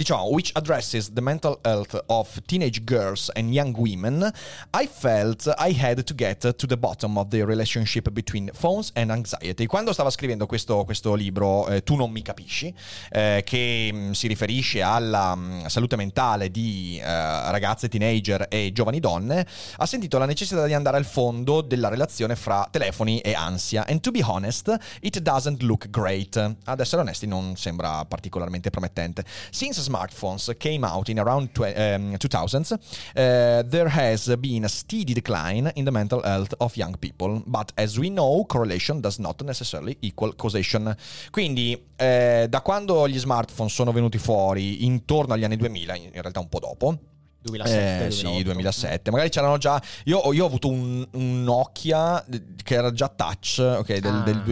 diciamo, 0.00 0.30
which 0.30 0.50
addresses 0.54 1.12
the 1.12 1.20
mental 1.20 1.58
health 1.62 2.02
of 2.06 2.40
teenage 2.46 2.82
girls 2.84 3.30
and 3.34 3.52
young 3.52 3.74
women, 3.76 4.32
I 4.74 4.86
felt 4.86 5.46
I 5.58 5.76
had 5.78 6.02
to 6.02 6.14
get 6.14 6.38
to 6.54 6.66
the 6.66 6.76
bottom 6.78 7.18
of 7.18 7.28
the 7.28 7.44
relationship 7.44 8.08
between 8.10 8.50
phones 8.54 8.90
and 8.94 9.10
anxiety. 9.10 9.66
Quando 9.66 9.92
stava 9.92 10.08
scrivendo 10.08 10.46
questo, 10.46 10.84
questo 10.84 11.14
libro, 11.14 11.68
eh, 11.68 11.82
Tu 11.82 11.96
non 11.96 12.10
mi 12.10 12.22
capisci, 12.22 12.74
eh, 13.10 13.42
che 13.44 13.90
mh, 13.92 14.12
si 14.12 14.26
riferisce 14.26 14.80
alla 14.80 15.34
mh, 15.34 15.66
salute 15.66 15.96
mentale 15.96 16.50
di 16.50 16.98
eh, 16.98 17.04
ragazze, 17.04 17.88
teenager 17.88 18.46
e 18.48 18.72
giovani 18.72 19.00
donne, 19.00 19.46
ha 19.76 19.84
sentito 19.84 20.16
la 20.16 20.24
necessità 20.24 20.64
di 20.64 20.72
andare 20.72 20.96
al 20.96 21.04
fondo 21.04 21.60
della 21.60 21.88
relazione 21.88 22.36
fra 22.36 22.66
telefoni 22.70 23.20
e 23.20 23.34
ansia. 23.34 23.84
And 23.86 24.00
to 24.00 24.10
be 24.10 24.22
honest, 24.22 24.74
it 25.00 25.18
doesn't 25.18 25.60
look 25.60 25.90
great. 25.90 26.38
Ad 26.64 26.80
essere 26.80 27.02
onesti, 27.02 27.26
non 27.26 27.56
sembra 27.56 28.02
particolarmente 28.06 28.70
promettente. 28.70 29.24
Since 29.50 29.88
smartphones 29.90 30.56
came 30.58 30.84
out 30.84 31.08
in 31.08 31.18
around 31.18 31.50
tw- 31.52 31.72
um, 31.76 32.14
2000s, 32.16 32.72
uh, 32.72 33.62
there 33.68 33.88
has 33.88 34.34
been 34.38 34.64
a 34.64 34.68
steady 34.68 35.12
decline 35.12 35.70
in 35.74 35.84
the 35.84 35.90
mental 35.90 36.22
health 36.22 36.54
of 36.58 36.76
young 36.76 36.96
people. 36.98 37.42
But 37.46 37.72
as 37.76 37.98
we 37.98 38.08
know, 38.08 38.44
correlation 38.46 39.00
does 39.00 39.18
not 39.18 39.42
necessarily 39.42 39.96
equal 40.00 40.34
causation. 40.36 40.94
Quindi, 41.30 41.80
eh, 41.96 42.46
da 42.48 42.60
quando 42.62 43.08
gli 43.08 43.18
smartphone 43.18 43.68
sono 43.68 43.92
venuti 43.92 44.18
fuori, 44.18 44.84
intorno 44.84 45.34
agli 45.34 45.44
anni 45.44 45.56
2000, 45.56 45.94
in 45.96 46.10
realtà 46.12 46.40
un 46.40 46.48
po' 46.48 46.60
dopo, 46.60 46.98
2007, 47.42 48.06
eh, 48.06 48.10
sì, 48.10 48.22
2008. 48.22 48.42
2007. 48.52 49.10
Magari 49.10 49.30
c'erano 49.30 49.56
già. 49.58 49.80
Io, 50.04 50.32
io 50.32 50.44
ho 50.44 50.46
avuto 50.46 50.68
un, 50.68 51.06
un 51.12 51.42
Nokia 51.42 52.24
che 52.62 52.74
era 52.74 52.92
già 52.92 53.08
touch, 53.08 53.58
ok, 53.78 53.98
del, 53.98 54.14
Ah. 54.14 54.20
del 54.20 54.42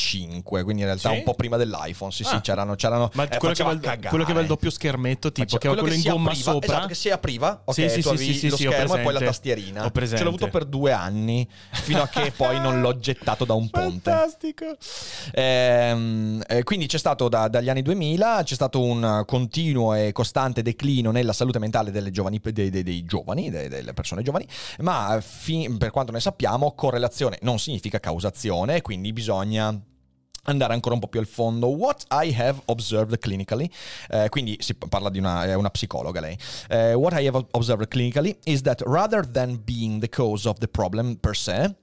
2005, 0.00 0.62
quindi 0.62 0.82
in 0.82 0.88
realtà 0.88 1.10
Sì? 1.10 1.16
un 1.18 1.22
po' 1.22 1.34
prima 1.34 1.56
dell'iPhone. 1.56 2.10
Sì, 2.10 2.24
sì, 2.24 2.34
Ah. 2.34 2.40
c'erano. 2.40 2.74
c'erano 2.74 3.10
Ma 3.14 3.28
eh, 3.28 3.36
quello, 3.38 3.54
che 3.54 3.62
aveva 3.62 3.96
quello 4.08 4.24
che 4.24 4.30
aveva 4.30 4.40
il 4.40 4.46
doppio 4.46 4.70
schermetto, 4.70 5.30
tipo, 5.32 5.56
che 5.58 5.66
aveva 5.66 5.82
quello 5.82 5.94
in 5.96 6.02
si 6.02 6.08
gomma 6.08 6.30
apriva, 6.30 6.50
sopra. 6.52 6.66
Esatto, 6.72 6.86
che 6.88 6.94
si 6.94 7.10
apriva. 7.10 7.62
Ok, 7.64 7.74
Sì, 7.74 7.88
sì, 7.88 7.94
tu 7.96 8.02
sì, 8.02 8.08
avevi 8.08 8.24
sì, 8.32 8.38
sì, 8.38 8.48
lo 8.48 8.56
sì, 8.56 8.66
schermo 8.66 8.96
e 8.96 9.00
poi 9.02 9.12
la 9.12 9.20
tastierina. 9.20 9.84
Ho 9.84 9.90
presente. 9.90 10.16
Ce 10.18 10.22
l'ho 10.22 10.28
avuto 10.30 10.48
per 10.48 10.64
due 10.64 10.92
anni, 10.92 11.46
fino 11.70 12.02
a 12.02 12.08
che 12.08 12.30
poi 12.36 12.60
non 12.60 12.80
l'ho 12.80 12.96
gettato 12.98 13.44
da 13.44 13.54
un 13.54 13.68
ponte. 13.70 14.10
Fantastico. 14.10 14.76
Ehm, 15.32 16.42
eh, 16.48 16.62
quindi 16.64 16.86
c'è 16.86 16.98
stato 16.98 17.28
da- 17.28 17.48
dagli 17.48 17.68
anni 17.68 17.82
2000 17.82 18.42
c'è 18.44 18.54
stato 18.54 18.82
un 18.82 19.22
continuo 19.26 19.94
e 19.94 20.12
costante 20.12 20.62
declino 20.62 21.10
nella 21.10 21.32
salute 21.32 21.58
mentale 21.58 21.90
delle 21.90 22.10
giovani, 22.10 22.40
dei, 22.42 22.70
dei- 22.70 22.82
dei 22.82 23.04
giovani, 23.04 23.50
de- 23.50 23.68
delle 23.68 23.92
persone 23.94 24.22
giovani, 24.22 24.46
ma 24.80 25.18
fi- 25.20 25.74
per 25.78 25.90
quanto 25.90 26.12
ne 26.12 26.20
sappiamo 26.20 26.72
correlazione 26.74 27.38
non 27.42 27.58
significa 27.58 27.98
causazione, 28.00 28.80
quindi 28.82 29.12
bisogna 29.12 29.78
andare 30.50 30.74
ancora 30.74 30.94
un 30.94 31.00
po' 31.00 31.08
più 31.08 31.20
al 31.20 31.26
fondo. 31.26 31.68
What 31.68 32.04
I 32.10 32.34
have 32.36 32.60
observed 32.66 33.18
clinically, 33.18 33.70
eh, 34.10 34.28
quindi 34.28 34.56
si 34.60 34.74
parla 34.74 35.10
di 35.10 35.18
una, 35.18 35.56
una 35.56 35.70
psicologa 35.70 36.20
lei. 36.20 36.36
Eh, 36.68 36.94
what 36.94 37.18
I 37.18 37.26
have 37.26 37.46
observed 37.52 37.88
clinically 37.88 38.36
is 38.44 38.62
that 38.62 38.82
rather 38.84 39.28
than 39.28 39.60
being 39.64 40.00
the 40.00 40.08
cause 40.08 40.48
of 40.48 40.58
the 40.58 40.68
problem 40.68 41.16
per 41.16 41.34
se, 41.34 41.74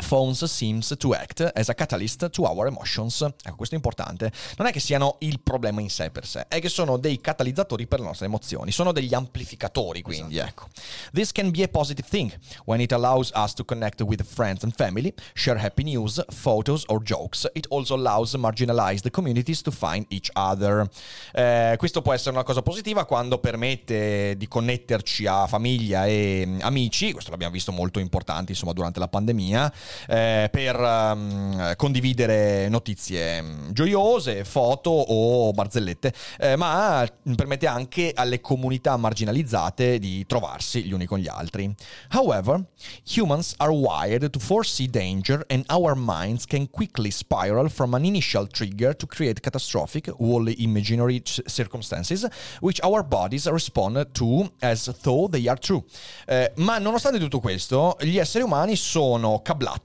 Phones 0.00 0.44
seems 0.44 0.94
to 0.98 1.12
act 1.12 1.40
as 1.54 1.68
a 1.68 1.74
catalyst 1.74 2.30
to 2.30 2.42
our 2.44 2.66
emotions. 2.66 3.20
Ecco, 3.20 3.56
questo 3.56 3.74
è 3.74 3.78
importante. 3.78 4.32
Non 4.56 4.66
è 4.66 4.72
che 4.72 4.80
siano 4.80 5.16
il 5.20 5.40
problema 5.40 5.80
in 5.80 5.90
sé 5.90 6.10
per 6.10 6.26
sé, 6.26 6.46
è 6.48 6.60
che 6.60 6.68
sono 6.68 6.96
dei 6.96 7.20
catalizzatori 7.20 7.86
per 7.86 8.00
le 8.00 8.06
nostre 8.06 8.26
emozioni, 8.26 8.70
sono 8.72 8.92
degli 8.92 9.14
amplificatori, 9.14 10.02
quindi 10.02 10.38
ecco. 10.38 10.68
This 11.12 11.32
can 11.32 11.50
be 11.50 11.62
a 11.62 11.68
positive 11.68 12.06
thing 12.08 12.32
when 12.64 12.80
it 12.80 12.92
allows 12.92 13.30
us 13.34 13.54
to 13.54 13.64
connect 13.64 14.00
with 14.02 14.22
friends 14.22 14.62
and 14.62 14.72
family, 14.74 15.12
share 15.34 15.58
happy 15.58 15.82
news, 15.82 16.22
photos 16.28 16.84
or 16.88 17.02
jokes. 17.02 17.48
It 17.54 17.66
also 17.70 17.94
allows 17.94 18.34
marginalized 18.34 19.10
communities 19.10 19.62
to 19.62 19.70
find 19.70 20.04
each 20.08 20.30
other. 20.34 20.88
Eh, 21.32 21.74
questo 21.76 22.02
può 22.02 22.12
essere 22.12 22.30
una 22.30 22.44
cosa 22.44 22.62
positiva 22.62 23.04
quando 23.04 23.38
permette 23.38 24.36
di 24.36 24.48
connetterci 24.48 25.26
a 25.26 25.46
famiglia 25.46 26.06
e 26.06 26.44
mm, 26.46 26.58
amici, 26.62 27.12
questo 27.12 27.30
l'abbiamo 27.30 27.52
visto 27.52 27.72
molto 27.72 27.98
importante 27.98 28.52
insomma 28.52 28.72
durante 28.72 28.98
la 28.98 29.08
pandemia, 29.08 29.72
eh, 30.08 30.48
per 30.50 30.76
ehm, 30.76 31.76
condividere 31.76 32.68
notizie 32.68 33.42
mm, 33.42 33.70
gioiose, 33.70 34.44
foto 34.44 34.90
o 34.90 35.52
barzellette, 35.52 36.12
eh, 36.38 36.56
ma 36.56 37.06
permette 37.36 37.66
anche 37.66 38.12
alle 38.14 38.40
comunità 38.40 38.96
marginalizzate 38.96 39.98
di 39.98 40.26
trovarsi 40.26 40.84
gli 40.84 40.92
uni 40.92 41.06
con 41.06 41.18
gli 41.18 41.28
altri. 41.28 41.74
However, 42.10 42.64
humans 43.04 43.54
are 43.58 43.72
wired 43.72 44.30
to 44.30 44.38
foresee 44.38 44.88
danger 44.88 45.44
and 45.48 45.64
our 45.70 45.94
minds 45.94 46.44
can 46.44 46.68
quickly 46.70 47.10
spiral 47.10 47.68
from 47.68 47.94
an 47.94 48.04
initial 48.04 48.46
trigger 48.46 48.94
to 48.96 49.06
create 49.06 49.40
catastrophic, 49.40 50.08
wholly 50.08 50.62
imaginary 50.62 51.22
circumstances 51.24 52.26
which 52.60 52.80
our 52.82 53.02
bodies 53.02 53.48
respond 53.48 54.06
to 54.12 54.50
as 54.60 54.90
though 55.02 55.28
they 55.28 55.46
are 55.48 55.58
true. 55.58 55.82
Eh, 56.26 56.52
ma 56.56 56.78
nonostante 56.78 57.18
tutto 57.18 57.40
questo, 57.40 57.96
gli 58.00 58.18
esseri 58.18 58.44
umani 58.44 58.76
sono 58.76 59.40
cablati 59.42 59.77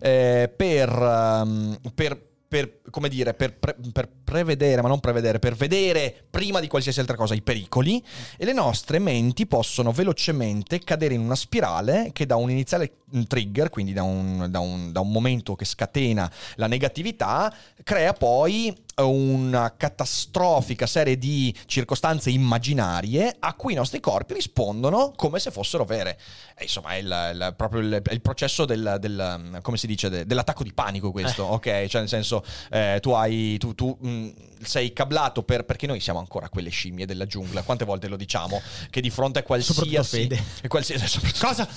eh, 0.00 0.52
per, 0.54 0.88
ehm, 0.90 1.78
per 1.94 2.26
per, 2.48 2.80
come 2.90 3.10
dire, 3.10 3.34
per, 3.34 3.58
pre- 3.58 3.76
per 3.92 4.08
prevedere, 4.24 4.80
ma 4.80 4.88
non 4.88 5.00
prevedere, 5.00 5.38
per 5.38 5.54
vedere 5.54 6.24
prima 6.30 6.60
di 6.60 6.66
qualsiasi 6.66 6.98
altra 6.98 7.14
cosa 7.14 7.34
i 7.34 7.42
pericoli. 7.42 8.02
E 8.38 8.46
le 8.46 8.54
nostre 8.54 8.98
menti 8.98 9.46
possono 9.46 9.92
velocemente 9.92 10.78
cadere 10.78 11.12
in 11.12 11.20
una 11.20 11.34
spirale 11.34 12.08
che 12.14 12.24
da 12.24 12.36
un 12.36 12.50
iniziale 12.50 13.00
trigger, 13.26 13.68
quindi 13.68 13.92
da 13.92 14.02
un, 14.02 14.46
da 14.48 14.60
un- 14.60 14.92
da 14.92 15.00
un 15.00 15.10
momento 15.10 15.54
che 15.56 15.66
scatena 15.66 16.30
la 16.54 16.66
negatività, 16.68 17.54
crea 17.84 18.14
poi 18.14 18.74
una 19.06 19.74
catastrofica 19.76 20.86
serie 20.86 21.16
di 21.18 21.54
circostanze 21.66 22.30
immaginarie 22.30 23.34
a 23.38 23.54
cui 23.54 23.72
i 23.72 23.76
nostri 23.76 24.00
corpi 24.00 24.34
rispondono 24.34 25.12
come 25.16 25.38
se 25.38 25.50
fossero 25.50 25.84
vere. 25.84 26.18
E 26.56 26.64
insomma, 26.64 26.90
è 26.90 26.96
il, 26.96 27.30
il- 27.34 27.54
proprio 27.56 27.80
il, 27.80 28.02
il 28.10 28.20
processo 28.20 28.64
del, 28.64 28.96
del- 29.00 29.58
come 29.62 29.76
si 29.76 29.86
dice, 29.86 30.08
de- 30.08 30.26
dell'attacco 30.26 30.62
di 30.64 30.72
panico 30.72 31.10
questo, 31.12 31.44
ok? 31.44 31.86
Cioè 31.86 32.00
nel 32.00 32.08
senso, 32.08 32.44
eh, 32.70 32.98
tu 33.00 33.10
hai, 33.10 33.56
tu, 33.58 33.74
tu, 33.74 33.96
mh, 34.00 34.28
sei 34.62 34.92
cablato 34.92 35.42
per, 35.44 35.64
perché 35.64 35.86
noi 35.86 36.00
siamo 36.00 36.18
ancora 36.18 36.48
quelle 36.48 36.70
scimmie 36.70 37.06
della 37.06 37.26
giungla, 37.26 37.62
quante 37.62 37.84
volte 37.84 38.08
lo 38.08 38.16
diciamo, 38.16 38.60
che 38.90 39.00
di 39.00 39.10
fronte 39.10 39.38
a 39.40 39.42
qualsiasi... 39.42 40.26
Qualsiasi 40.68 41.20
Cosa? 41.38 41.66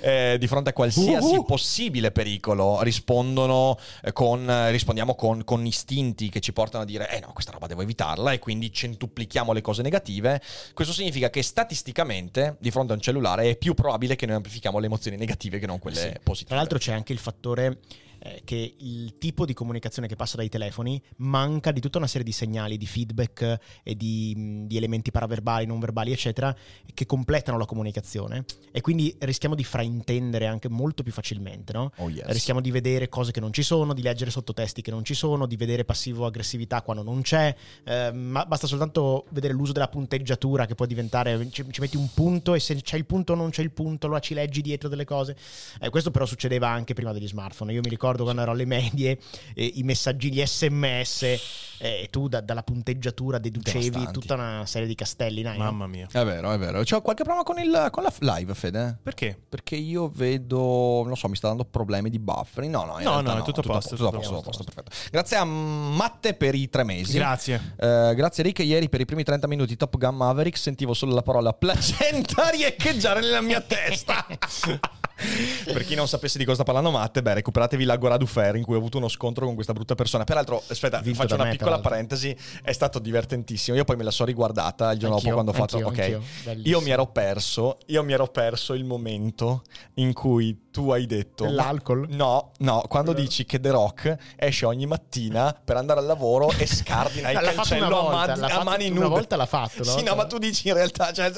Eh, 0.00 0.36
di 0.38 0.46
fronte 0.46 0.70
a 0.70 0.72
qualsiasi 0.72 1.34
Uh-uh. 1.36 1.44
possibile 1.44 2.10
pericolo 2.10 2.82
rispondono 2.82 3.78
eh, 4.02 4.12
con, 4.12 4.48
eh, 4.48 4.70
rispondiamo 4.70 5.14
con, 5.14 5.44
con 5.44 5.64
istinti 5.64 6.23
che 6.28 6.40
ci 6.40 6.52
portano 6.52 6.82
a 6.82 6.86
dire 6.86 7.10
eh 7.10 7.20
no, 7.20 7.32
questa 7.32 7.52
roba 7.52 7.66
devo 7.66 7.82
evitarla 7.82 8.32
e 8.32 8.38
quindi 8.38 8.72
centuplichiamo 8.72 9.52
le 9.52 9.60
cose 9.60 9.82
negative. 9.82 10.40
Questo 10.72 10.92
significa 10.92 11.30
che 11.30 11.42
statisticamente 11.42 12.56
di 12.60 12.70
fronte 12.70 12.92
a 12.92 12.96
un 12.96 13.00
cellulare 13.02 13.50
è 13.50 13.56
più 13.56 13.74
probabile 13.74 14.16
che 14.16 14.26
noi 14.26 14.36
amplifichiamo 14.36 14.78
le 14.78 14.86
emozioni 14.86 15.16
negative 15.16 15.58
che 15.58 15.66
non 15.66 15.78
quelle 15.78 15.96
Sì. 15.96 16.12
positive. 16.22 16.48
Tra 16.48 16.56
l'altro 16.56 16.78
c'è 16.78 16.92
anche 16.92 17.12
il 17.12 17.18
fattore 17.18 17.78
eh, 18.24 18.40
che 18.44 18.74
il 18.78 19.18
tipo 19.18 19.44
di 19.44 19.52
comunicazione 19.52 20.08
che 20.08 20.16
passa 20.16 20.36
dai 20.38 20.48
telefoni 20.48 21.00
manca 21.16 21.72
di 21.72 21.80
tutta 21.80 21.98
una 21.98 22.06
serie 22.06 22.24
di 22.24 22.32
segnali, 22.32 22.78
di 22.78 22.86
feedback 22.86 23.58
e 23.82 23.94
di, 23.94 24.34
mh, 24.34 24.66
di 24.66 24.76
elementi 24.78 25.10
paraverbali, 25.10 25.66
non 25.66 25.78
verbali, 25.78 26.10
eccetera, 26.10 26.54
che 26.94 27.04
completano 27.06 27.58
la 27.58 27.66
comunicazione 27.66 28.44
e 28.72 28.80
quindi 28.80 29.14
rischiamo 29.20 29.54
di 29.54 29.64
fraintendere 29.64 30.46
anche 30.46 30.68
molto 30.68 31.02
più 31.02 31.12
facilmente, 31.12 31.72
no? 31.72 31.92
Oh, 31.98 32.08
yes. 32.08 32.26
Rischiamo 32.26 32.60
di 32.60 32.70
vedere 32.70 33.08
cose 33.08 33.30
che 33.30 33.40
non 33.40 33.52
ci 33.52 33.62
sono, 33.62 33.92
di 33.92 34.02
leggere 34.02 34.30
sottotesti 34.30 34.80
che 34.80 34.90
non 34.90 35.04
ci 35.04 35.14
sono, 35.14 35.46
di 35.46 35.56
vedere 35.56 35.84
passivo-aggressività 35.84 36.82
quando 36.82 37.02
non 37.02 37.20
c'è. 37.20 37.54
eh, 37.84 38.10
ma 38.12 38.46
basta 38.46 38.66
soltanto 38.66 39.26
vedere 39.30 39.52
l'uso 39.52 39.72
della 39.72 39.88
punteggiatura 39.88 40.66
che 40.66 40.74
può 40.74 40.86
diventare. 40.86 41.50
Ci, 41.50 41.64
ci 41.70 41.80
metti 41.80 41.96
un 41.96 42.08
punto 42.14 42.54
e 42.54 42.60
se 42.60 42.74
c'è 42.76 42.96
il 42.96 43.04
punto 43.04 43.32
o 43.32 43.36
non 43.36 43.50
c'è 43.50 43.62
il 43.62 43.70
punto, 43.70 44.06
allora 44.06 44.20
ci 44.20 44.32
leggi 44.32 44.62
dietro 44.62 44.88
delle 44.88 45.04
cose. 45.04 45.36
Eh, 45.80 45.90
questo 45.90 46.10
però 46.10 46.24
succedeva 46.24 46.68
anche 46.68 46.94
prima 46.94 47.12
degli 47.12 47.28
smartphone. 47.28 47.72
Io 47.72 47.80
mi 47.82 47.88
ricordo 47.88 48.13
quando 48.22 48.42
ero 48.42 48.52
alle 48.52 48.64
medie, 48.64 49.18
eh, 49.54 49.72
i 49.74 49.82
messaggi, 49.82 50.32
gli 50.32 50.44
sms, 50.44 51.22
eh, 51.22 51.38
e 51.78 52.08
tu 52.10 52.28
da- 52.28 52.40
dalla 52.40 52.62
punteggiatura 52.62 53.38
deducevi 53.38 54.08
tutta 54.12 54.34
una 54.34 54.64
serie 54.66 54.86
di 54.86 54.94
castelli. 54.94 55.42
no? 55.42 55.54
Mamma 55.56 55.86
mia. 55.86 56.06
È 56.10 56.24
vero, 56.24 56.52
è 56.52 56.58
vero. 56.58 56.82
C'ho 56.82 57.02
qualche 57.02 57.24
problema 57.24 57.44
con, 57.44 57.58
il, 57.58 57.88
con 57.90 58.02
la 58.04 58.12
live, 58.36 58.54
Fede? 58.54 58.96
Perché? 59.02 59.36
Perché 59.48 59.74
io 59.76 60.08
vedo, 60.08 61.02
non 61.04 61.16
so, 61.16 61.28
mi 61.28 61.36
sta 61.36 61.48
dando 61.48 61.64
problemi 61.64 62.10
di 62.10 62.18
buffering. 62.18 62.72
No, 62.72 62.84
no, 62.84 62.98
in 62.98 63.04
No, 63.04 63.10
realtà 63.12 63.34
no, 63.34 63.40
è 63.40 63.42
tutto 63.42 63.60
a 63.60 63.62
posto, 63.64 63.96
tutto 63.96 64.08
a 64.08 64.10
tutto 64.12 64.28
a 64.28 64.30
posto, 64.30 64.42
posto, 64.42 64.64
perfetto. 64.64 64.90
Grazie 65.10 65.36
a 65.38 65.44
Matte 65.44 66.34
per 66.34 66.54
i 66.54 66.68
tre 66.70 66.84
mesi. 66.84 67.14
Grazie. 67.18 67.74
Eh, 67.76 68.12
grazie 68.14 68.42
Rick, 68.44 68.60
ieri 68.60 68.88
per 68.88 69.00
i 69.00 69.04
primi 69.04 69.24
30 69.24 69.46
minuti 69.46 69.76
Top 69.76 69.96
Gun 69.98 70.14
Maverick 70.14 70.56
sentivo 70.56 70.94
solo 70.94 71.14
la 71.14 71.22
parola 71.22 71.52
placenta 71.52 72.50
riecheggiare 72.50 73.20
nella 73.20 73.40
mia 73.40 73.60
testa. 73.60 74.26
per 75.64 75.84
chi 75.84 75.94
non 75.94 76.08
sapesse 76.08 76.38
di 76.38 76.44
cosa 76.44 76.56
sta 76.56 76.64
parlando 76.64 76.90
Matte, 76.90 77.22
beh, 77.22 77.34
recuperatevi 77.34 77.84
la 77.84 77.96
Goradu 77.96 78.26
Fair 78.26 78.56
in 78.56 78.64
cui 78.64 78.74
ho 78.74 78.78
avuto 78.78 78.98
uno 78.98 79.08
scontro 79.08 79.44
con 79.46 79.54
questa 79.54 79.72
brutta 79.72 79.94
persona. 79.94 80.24
Peraltro, 80.24 80.62
aspetta, 80.68 80.98
Vinto 81.00 81.22
faccio 81.22 81.34
una 81.34 81.44
me, 81.44 81.50
piccola 81.50 81.78
parentesi, 81.80 82.36
è 82.62 82.72
stato 82.72 82.98
divertentissimo. 82.98 83.76
Io 83.76 83.84
poi 83.84 83.96
me 83.96 84.04
la 84.04 84.10
sono 84.10 84.28
riguardata 84.28 84.92
il 84.92 84.98
giorno 84.98 85.16
dopo 85.16 85.30
quando 85.30 85.50
ho 85.50 85.54
fatto 85.54 85.76
anch'io, 85.76 86.18
ok. 86.18 86.22
anch'io. 86.48 86.62
Io 86.64 86.80
mi 86.80 86.90
ero 86.90 87.06
perso, 87.06 87.78
io 87.86 88.02
mi 88.02 88.12
ero 88.12 88.26
perso 88.26 88.74
il 88.74 88.84
momento 88.84 89.62
in 89.94 90.12
cui 90.12 90.62
tu 90.74 90.90
hai 90.90 91.06
detto 91.06 91.44
L'alcol? 91.48 92.06
No, 92.10 92.50
no, 92.58 92.82
quando 92.88 93.12
dici 93.12 93.44
che 93.44 93.60
The 93.60 93.70
Rock 93.70 94.16
esce 94.34 94.66
ogni 94.66 94.86
mattina 94.86 95.56
per 95.64 95.76
andare 95.76 96.00
al 96.00 96.06
lavoro 96.06 96.50
e 96.50 96.66
scardina 96.66 97.30
il 97.30 97.38
cancello 97.54 98.06
una 98.08 98.22
a, 98.22 98.36
l'ha 98.36 98.46
a 98.48 98.64
mani 98.64 98.88
una 98.90 99.02
nude. 99.02 99.08
volta 99.08 99.36
l'ha 99.36 99.46
fatto, 99.46 99.84
no? 99.84 99.96
Sì, 99.96 100.02
no, 100.02 100.16
ma 100.16 100.26
tu 100.26 100.38
dici 100.38 100.66
in 100.66 100.74
realtà... 100.74 101.12
Cioè, 101.12 101.30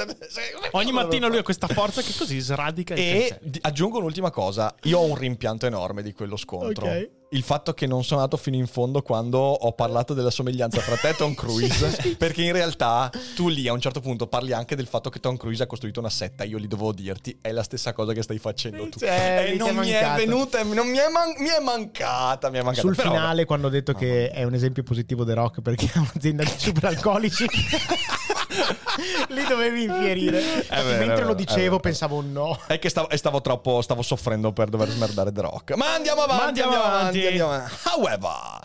Ogni 0.71 0.93
mattina 0.93 1.27
lui 1.27 1.37
ha 1.37 1.43
questa 1.43 1.67
forza 1.67 2.01
che 2.01 2.15
così 2.17 2.41
sradica 2.41 2.95
il 2.95 3.01
E 3.01 3.29
cancello. 3.29 3.51
Aggiungo 3.67 3.99
un'ultima 3.99 4.31
cosa, 4.31 4.73
io 4.85 5.01
ho 5.01 5.05
un 5.05 5.17
rimpianto 5.17 5.67
enorme 5.67 6.03
di 6.03 6.13
quello 6.13 6.37
scontro. 6.37 6.87
Ok. 6.87 7.11
Il 7.31 7.43
fatto 7.43 7.73
che 7.75 7.89
non 7.89 8.05
sono 8.05 8.21
andato 8.21 8.41
fino 8.41 8.55
in 8.55 8.69
fondo 8.69 9.03
quando 9.03 9.39
ho 9.41 9.73
parlato 9.73 10.15
della 10.15 10.31
somiglianza 10.31 10.81
fra 10.81 10.95
te 10.95 11.09
e 11.09 11.15
Tom 11.17 11.35
Cruise, 11.35 12.15
perché 12.17 12.43
in 12.43 12.53
realtà 12.53 13.11
tu 13.35 13.49
lì 13.49 13.67
a 13.67 13.73
un 13.73 13.81
certo 13.81 14.01
punto 14.01 14.29
parli 14.29 14.53
anche 14.53 14.77
del 14.77 14.87
fatto 14.87 15.11
che 15.11 15.19
Tom 15.19 15.37
Cruise 15.37 15.65
ha 15.65 15.67
costruito 15.67 15.99
una 15.99 16.09
setta, 16.09 16.45
io 16.45 16.57
li 16.57 16.69
dovevo 16.69 16.93
dirti, 16.93 17.37
è 17.43 17.51
la 17.51 17.65
stessa 17.65 17.93
cosa 17.93 18.13
che 18.13 18.23
stai 18.23 18.39
facendo 18.39 18.89
tu. 18.89 19.01
Cioè, 19.01 19.47
e 19.49 19.53
mi 19.53 19.59
non 19.59 19.75
mi 19.75 19.89
è 19.89 20.13
venuta, 20.15 20.63
non 20.63 20.87
mi 20.87 20.99
è, 20.99 21.09
man- 21.09 21.35
mi 21.39 21.49
è 21.49 21.61
mancata, 21.61 22.49
mi 22.49 22.59
è 22.59 22.63
mancata. 22.63 22.87
Sul 22.87 22.95
Però 22.95 23.11
finale, 23.11 23.45
quando 23.45 23.67
ho 23.67 23.71
detto 23.71 23.93
che 23.93 24.31
è 24.31 24.45
un 24.45 24.55
esempio 24.55 24.85
positivo 24.85 25.25
The 25.25 25.35
Rock 25.35 25.63
perché 25.63 25.87
è 25.93 25.99
un'azienda 25.99 26.45
di 26.45 26.53
superalcolici, 26.57 27.45
lì 29.29 29.45
dovevi 29.47 29.85
infierire. 29.85 30.67
È 30.67 30.83
vero, 30.83 31.07
Mentre 31.07 31.25
lo 31.25 31.35
dicevo, 31.35 31.79
pensavo 31.81 32.21
no. 32.21 32.59
È 32.67 32.79
che 32.79 32.89
stavo, 32.89 33.09
e 33.11 33.17
stavo 33.17 33.41
troppo, 33.41 33.83
stavo 33.83 34.03
soffrendo 34.03 34.53
per 34.53 34.69
dover 34.69 34.89
smerdare 34.89 35.33
The 35.33 35.41
Rock. 35.41 35.75
Ma 35.77 35.95
andiamo 35.95 36.23
avanti, 36.23 36.43
Ma 36.43 36.49
andiamo 36.49 36.71
andiamo 36.73 36.95
avanti. 36.95 37.19
avanti. 37.19 37.27
andiamo 37.27 37.53
avanti. 37.53 37.75
However, 37.85 38.61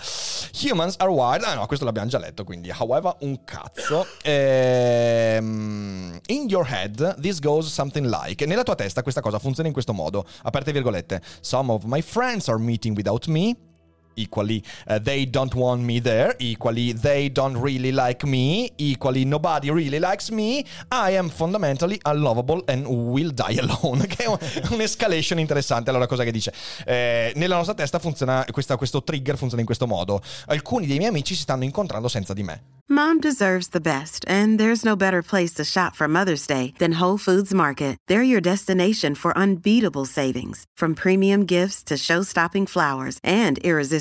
humans 0.63 0.95
are 0.97 1.09
wired. 1.09 1.43
Ah 1.43 1.53
no, 1.55 1.65
questo 1.65 1.85
l'abbiamo 1.85 2.07
già 2.09 2.17
letto, 2.19 2.43
quindi 2.43 2.71
however 2.75 3.15
un 3.19 3.43
cazzo. 3.43 4.05
Ehm, 4.21 6.19
in 6.27 6.45
your 6.47 6.65
head, 6.69 7.19
this 7.19 7.39
goes 7.39 7.67
something 7.71 8.07
like. 8.07 8.45
Nella 8.45 8.63
tua 8.63 8.75
testa 8.75 9.01
questa 9.01 9.21
cosa 9.21 9.39
funziona 9.39 9.67
in 9.67 9.73
questo 9.73 9.93
modo. 9.93 10.25
Aperte 10.43 10.71
virgolette. 10.71 11.21
Some 11.41 11.71
of 11.71 11.83
my 11.83 12.01
friends 12.01 12.47
are 12.47 12.59
meeting 12.59 12.95
without 12.95 13.27
me. 13.27 13.55
Equally, 14.15 14.61
uh, 14.87 14.99
they 14.99 15.25
don't 15.29 15.53
want 15.55 15.81
me 15.81 15.99
there. 16.01 16.35
Equally, 16.39 16.93
they 16.93 17.31
don't 17.31 17.57
really 17.61 17.91
like 17.91 18.25
me. 18.25 18.71
Equally, 18.77 19.23
nobody 19.23 19.69
really 19.71 19.99
likes 19.99 20.29
me. 20.29 20.59
I 20.89 21.15
am 21.15 21.29
fundamentally 21.29 21.99
unlovable 22.03 22.63
and 22.67 22.85
will 22.85 23.31
die 23.31 23.57
alone. 23.61 24.05
Che 24.07 24.23
è 24.23 24.27
un- 24.27 24.37
un'escalation 24.71 25.39
interessante. 25.39 25.89
Allora, 25.89 26.07
cosa 26.07 26.23
che 26.23 26.31
dice? 26.31 26.53
Eh, 26.85 27.31
nella 27.35 27.55
nostra 27.55 27.73
testa 27.73 27.99
funziona, 27.99 28.45
questa- 28.51 28.75
questo 28.77 29.01
trigger 29.03 29.37
funziona 29.37 29.61
in 29.61 29.65
questo 29.65 29.87
modo. 29.87 30.21
Alcuni 30.47 30.87
dei 30.87 30.97
miei 30.97 31.09
amici 31.09 31.33
si 31.35 31.41
stanno 31.41 31.63
incontrando 31.63 32.07
senza 32.07 32.33
di 32.33 32.43
me. 32.43 32.61
Mom 32.91 33.19
deserves 33.21 33.69
the 33.69 33.79
best, 33.79 34.25
and 34.27 34.57
there's 34.57 34.83
no 34.83 34.97
better 34.97 35.23
place 35.23 35.53
to 35.53 35.63
shop 35.63 35.95
for 35.95 36.09
Mother's 36.09 36.45
Day 36.45 36.73
than 36.77 36.99
Whole 36.99 37.17
Foods 37.17 37.53
Market. 37.53 37.95
They're 38.07 38.21
your 38.25 38.41
destination 38.41 39.15
for 39.15 39.31
unbeatable 39.37 40.03
savings, 40.05 40.65
from 40.75 40.93
premium 40.93 41.45
gifts 41.45 41.83
to 41.83 41.95
show-stopping 41.95 42.65
flowers 42.67 43.17
and 43.23 43.57
irresistible 43.59 44.00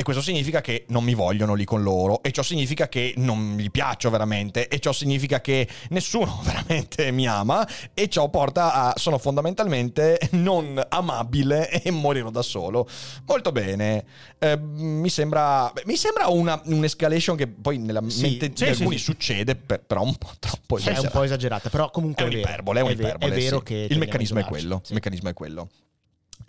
E 0.00 0.02
questo 0.02 0.22
significa 0.22 0.62
che 0.62 0.86
non 0.88 1.04
mi 1.04 1.12
vogliono 1.12 1.52
lì 1.52 1.66
con 1.66 1.82
loro, 1.82 2.22
e 2.22 2.32
ciò 2.32 2.42
significa 2.42 2.88
che 2.88 3.12
non 3.18 3.56
gli 3.58 3.70
piaccio 3.70 4.08
veramente, 4.08 4.66
e 4.66 4.78
ciò 4.78 4.92
significa 4.94 5.42
che 5.42 5.68
nessuno 5.90 6.40
veramente 6.42 7.10
mi 7.10 7.26
ama, 7.28 7.68
e 7.92 8.08
ciò 8.08 8.30
porta 8.30 8.72
a 8.72 8.94
sono 8.96 9.18
fondamentalmente 9.18 10.18
non 10.30 10.82
amabile 10.88 11.68
e 11.82 11.90
morirò 11.90 12.30
da 12.30 12.40
solo. 12.40 12.88
Molto 13.26 13.52
bene. 13.52 14.06
Eh, 14.38 14.56
mi 14.56 15.10
sembra, 15.10 15.70
mi 15.84 15.96
sembra 15.96 16.28
una, 16.28 16.58
un'escalation 16.64 17.36
che 17.36 17.46
poi 17.46 17.76
nella 17.76 18.00
Sì, 18.06 18.22
mente 18.22 18.50
sì, 18.54 18.64
di 18.64 18.70
alcuni 18.70 18.96
sì. 18.96 19.04
succede, 19.04 19.54
per- 19.54 19.82
però 19.86 20.02
un 20.02 20.16
po' 20.16 20.30
troppo 20.38 20.78
È 20.78 20.80
un 20.80 20.88
esagerata. 20.88 21.10
po' 21.10 21.24
esagerata, 21.24 21.68
però 21.68 21.90
comunque 21.90 22.24
È 22.24 22.26
è, 22.26 22.30
vero. 22.30 22.38
un'iperbole, 22.40 22.80
è 22.80 22.82
ve- 22.84 22.88
un'iperbole. 22.92 23.34
È 23.34 23.38
vero 23.38 23.58
sì. 23.58 23.64
che 23.64 23.86
il 23.90 23.98
meccanismo 23.98 24.38
è 24.38 24.44
quello. 24.44 24.80
Il 24.86 24.94
meccanismo 24.94 25.28
è 25.28 25.34
quello. 25.34 25.68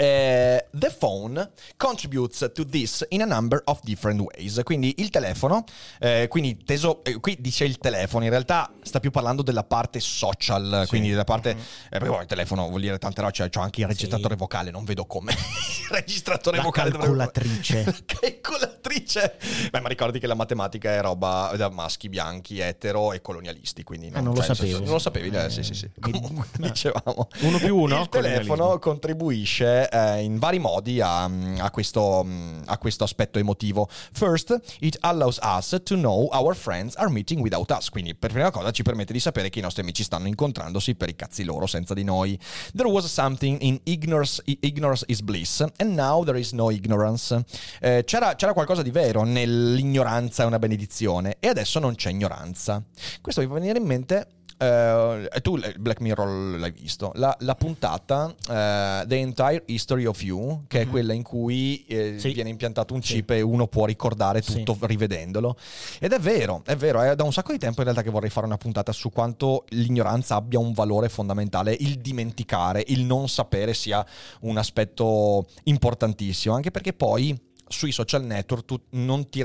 Eh, 0.02 0.66
the 0.76 0.90
phone 0.90 1.52
contributes 1.78 2.50
to 2.56 2.66
this 2.66 3.06
in 3.10 3.22
a 3.22 3.26
number 3.26 3.62
of 3.66 3.80
different 3.84 4.20
ways. 4.20 4.60
Quindi 4.64 4.96
il 4.98 5.12
telefono, 5.12 5.64
eh, 6.00 6.26
quindi 6.28 6.58
teso, 6.64 7.04
eh, 7.04 7.20
qui 7.20 7.38
dice 7.40 7.66
il 7.66 7.78
telefono, 7.78 8.24
in 8.24 8.32
realtà 8.32 8.72
sta 8.82 9.00
più 9.00 9.12
parlando 9.12 9.44
della 9.44 9.64
parte 9.64 10.00
social, 10.00 10.86
quindi 10.88 11.10
della 11.12 11.24
parte, 11.24 11.52
eh, 11.52 11.56
perché 11.90 12.08
poi 12.08 12.22
il 12.22 12.26
telefono 12.26 12.68
vuol 12.68 12.82
dire 12.82 12.98
tante 12.98 13.22
robe, 13.22 13.32
cioè, 13.34 13.50
c'ho 13.50 13.60
anche 13.60 13.82
il 13.82 13.88
registratore 13.88 14.36
vocale, 14.36 14.72
non 14.72 14.86
vedo 14.86 15.06
come 15.06 15.34
il 15.38 15.88
registratore 15.92 16.58
La 16.58 16.64
vocale 16.64 16.90
dovrebbe- 16.90 17.18
calcolatrice. 17.32 17.84
La 17.86 17.96
calcolatrice. 18.06 19.36
Beh, 19.70 19.82
ma 19.82 19.88
ricordi 19.88 20.18
che 20.20 20.26
la 20.26 20.34
matematica 20.34 20.90
è 20.96 21.02
roba 21.02 21.54
da 21.56 21.70
maschi 21.70 22.10
bianchi, 22.10 22.58
etero 22.58 23.14
e 23.14 23.22
colonialisti, 23.22 23.84
quindi 23.84 24.10
Ah, 24.14 24.20
non 24.22 24.34
lo 24.34 24.40
cioè, 24.42 24.48
nel 24.48 24.56
sapevo. 24.56 24.80
non 24.80 24.90
lo 24.94 25.00
sapevi? 25.00 25.30
Eh, 25.30 25.50
sì, 25.52 25.62
sì, 25.62 25.76
sì. 25.76 25.90
Comunque, 26.00 26.46
dicevamo. 26.58 27.28
Uno 27.42 27.58
più 27.60 27.78
uno, 27.78 28.02
Il 28.02 28.10
telefono 28.10 28.80
contribuisce 28.80 29.90
eh, 29.92 30.24
in 30.24 30.40
vari 30.40 30.60
modi 30.60 31.02
a, 31.02 31.24
a 31.24 31.72
questo, 31.72 32.26
a 32.66 32.78
questo 32.78 33.04
aspetto 33.04 33.40
emotivo. 33.40 33.88
First, 34.14 34.78
it 34.80 34.98
allows 35.02 35.40
us 35.42 35.80
to 35.84 35.96
know 35.96 36.30
our 36.32 36.56
friends 36.56 36.96
are 36.96 37.10
meeting 37.10 37.42
without 37.42 37.70
us. 37.72 37.90
Quindi, 37.90 38.16
per 38.16 38.32
prima 38.32 38.52
cosa, 38.52 38.72
ci 38.72 38.84
permette 38.84 39.14
di 39.14 39.20
sapere 39.20 39.50
che 39.50 39.60
i 39.60 39.62
nostri 39.62 39.82
amici 39.82 40.04
stanno 40.04 40.28
incontrandosi 40.28 40.96
per 40.96 41.10
i 41.10 41.16
cazzi 41.16 41.44
loro 41.44 41.68
senza 41.68 41.94
di 41.94 42.04
noi. 42.04 42.40
There 42.74 42.90
was 42.90 43.06
something 43.06 43.62
in 43.62 43.80
ignorance, 43.84 44.42
ignorance 44.46 45.04
is 45.08 45.22
bliss, 45.22 45.62
and 45.62 45.94
now 45.94 46.24
there 46.24 46.40
is 46.40 46.52
no 46.52 46.70
ignorance. 46.70 47.44
Eh, 47.80 48.04
c'era, 48.06 48.36
c'era 48.36 48.54
qualcosa 48.54 48.82
di 48.82 48.92
vero 48.92 49.24
nell'ignoranza 49.24 50.44
è 50.44 50.46
una 50.46 50.60
benedizione, 50.60 51.38
e 51.40 51.48
adesso 51.48 51.80
non 51.80 51.96
c'è 51.96 52.10
ignoranza. 52.10 52.84
Questo 53.22 53.42
mi 53.42 53.48
fa 53.48 53.54
venire 53.54 53.80
in 53.80 53.86
mente 53.86 54.28
Uh, 54.62 55.28
tu 55.42 55.60
Black 55.80 56.02
Mirror 56.02 56.60
l'hai 56.60 56.70
visto, 56.70 57.12
la, 57.16 57.36
la 57.40 57.56
puntata 57.56 58.26
uh, 58.26 59.08
The 59.08 59.16
Entire 59.16 59.64
History 59.66 60.06
of 60.06 60.22
You, 60.22 60.66
che 60.68 60.78
mm-hmm. 60.78 60.84
è 60.84 60.86
mhm. 60.86 60.92
quella 60.92 61.14
in 61.14 61.24
cui 61.24 61.84
eh, 61.88 62.20
sì. 62.20 62.32
viene 62.32 62.52
impiantato 62.52 62.94
un 62.94 63.00
chip 63.00 63.32
sì. 63.32 63.38
e 63.38 63.42
uno 63.42 63.66
può 63.66 63.86
ricordare 63.86 64.44
tutto 64.44 64.78
sì. 64.80 64.86
rivedendolo. 64.86 65.58
Ed 66.00 66.12
è 66.14 66.20
vero, 66.20 66.62
è 66.64 66.76
vero, 66.76 67.02
è 67.02 67.16
da 67.16 67.24
un 67.24 67.34
sacco 67.34 67.54
di 67.54 67.58
tempo 67.58 67.80
in 67.80 67.86
realtà 67.86 68.04
che 68.04 68.12
vorrei 68.12 68.30
fare 68.30 68.46
una 68.46 68.58
puntata 68.58 68.92
su 68.92 69.10
quanto 69.10 69.66
l'ignoranza 69.70 70.36
abbia 70.36 70.60
un 70.60 70.74
valore 70.74 71.10
fondamentale, 71.10 71.76
il 71.80 71.98
dimenticare, 71.98 72.84
il 72.88 73.04
non 73.04 73.30
sapere 73.30 73.74
sia 73.74 74.06
un 74.42 74.58
aspetto 74.58 75.48
importantissimo, 75.64 76.54
anche 76.54 76.70
perché 76.70 76.94
poi 76.94 77.36
sui 77.68 77.92
social 77.92 78.24
network 78.24 78.66
tu 78.66 78.80
non 78.92 79.28
ti 79.28 79.44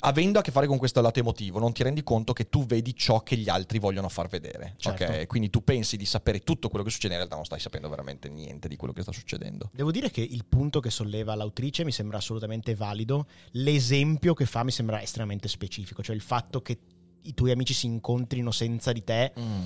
avendo 0.00 0.38
a 0.38 0.42
che 0.42 0.50
fare 0.50 0.66
con 0.66 0.78
questo 0.78 1.00
lato 1.00 1.18
emotivo, 1.18 1.58
non 1.58 1.72
ti 1.72 1.82
rendi 1.82 2.02
conto 2.02 2.32
che 2.32 2.48
tu 2.48 2.64
vedi 2.64 2.94
ciò 2.94 3.22
che 3.22 3.36
gli 3.36 3.48
altri 3.48 3.78
vogliono 3.78 4.08
far 4.08 4.28
vedere. 4.28 4.74
Certo. 4.76 5.04
Okay? 5.04 5.26
Quindi 5.26 5.50
tu 5.50 5.62
pensi 5.64 5.96
di 5.96 6.06
sapere 6.06 6.40
tutto 6.40 6.68
quello 6.68 6.84
che 6.84 6.90
succede, 6.90 7.14
in 7.14 7.20
realtà 7.20 7.36
non 7.36 7.44
stai 7.44 7.60
sapendo 7.60 7.88
veramente 7.88 8.28
niente 8.28 8.68
di 8.68 8.76
quello 8.76 8.92
che 8.92 9.02
sta 9.02 9.12
succedendo. 9.12 9.70
Devo 9.72 9.90
dire 9.90 10.10
che 10.10 10.20
il 10.20 10.44
punto 10.44 10.80
che 10.80 10.90
solleva 10.90 11.34
l'autrice 11.34 11.84
mi 11.84 11.92
sembra 11.92 12.18
assolutamente 12.18 12.74
valido. 12.74 13.26
L'esempio 13.52 14.34
che 14.34 14.46
fa 14.46 14.62
mi 14.62 14.70
sembra 14.70 15.00
estremamente 15.02 15.48
specifico, 15.48 16.02
cioè 16.02 16.14
il 16.14 16.22
fatto 16.22 16.62
che 16.62 16.78
i 17.26 17.34
tuoi 17.34 17.50
amici 17.50 17.74
si 17.74 17.86
incontrino 17.86 18.50
senza 18.50 18.92
di 18.92 19.04
te 19.04 19.32
mm. 19.38 19.64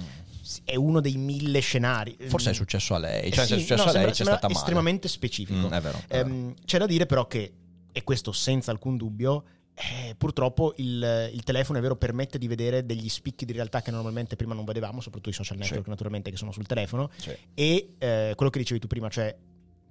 è 0.65 0.77
uno 0.77 1.01
dei 1.01 1.17
mille 1.17 1.61
scenari. 1.61 2.17
Forse 2.27 2.51
è 2.51 2.55
successo 2.55 2.95
a 2.95 2.99
lei, 2.99 3.31
cioè 3.33 3.47
sì, 3.47 3.55
è 3.55 3.59
successo 3.59 3.85
no, 3.85 3.91
a 3.91 3.93
lei, 3.93 4.03
sembra, 4.03 4.13
c'è 4.13 4.25
stata 4.25 4.49
estremamente 4.49 5.09
specifico. 5.09 5.69
Mm, 5.69 5.73
è 5.73 5.81
vero, 5.81 6.03
è 6.09 6.19
ehm, 6.19 6.43
vero. 6.43 6.55
c'è 6.65 6.79
da 6.79 6.87
dire 6.87 7.07
però 7.07 7.27
che, 7.27 7.53
e 7.93 8.05
questo 8.05 8.33
senza 8.33 8.71
alcun 8.71 8.97
dubbio, 8.97 9.45
eh, 9.81 10.15
purtroppo 10.15 10.75
il, 10.77 11.31
il, 11.33 11.43
telefono 11.43 11.79
è 11.79 11.81
vero 11.81 11.97
permette 11.97 12.37
di 12.39 12.47
vedere 12.47 12.85
degli 12.85 13.09
spicchi 13.09 13.47
di 13.47 13.53
realtà 13.53 13.81
che 13.81 13.91
normalmente 13.91 14.37
prima 14.37 14.53
non 14.53 14.65
vedevamo, 14.65 15.01
soprattutto 15.01 15.31
i 15.31 15.33
social 15.33 15.57
network 15.57 15.85
sì. 15.85 15.91
naturalmente 15.91 16.31
che 16.31 16.37
sono 16.37 16.53
sul 16.53 16.67
telefono 16.67 17.11
sì. 17.17 17.35
e 17.55 17.95
eh, 17.99 18.33
quello 18.37 18.51
che 18.51 18.59
dicevi 18.59 18.81
tu 18.81 18.87
prima, 18.87 19.09
cioè 19.09 19.35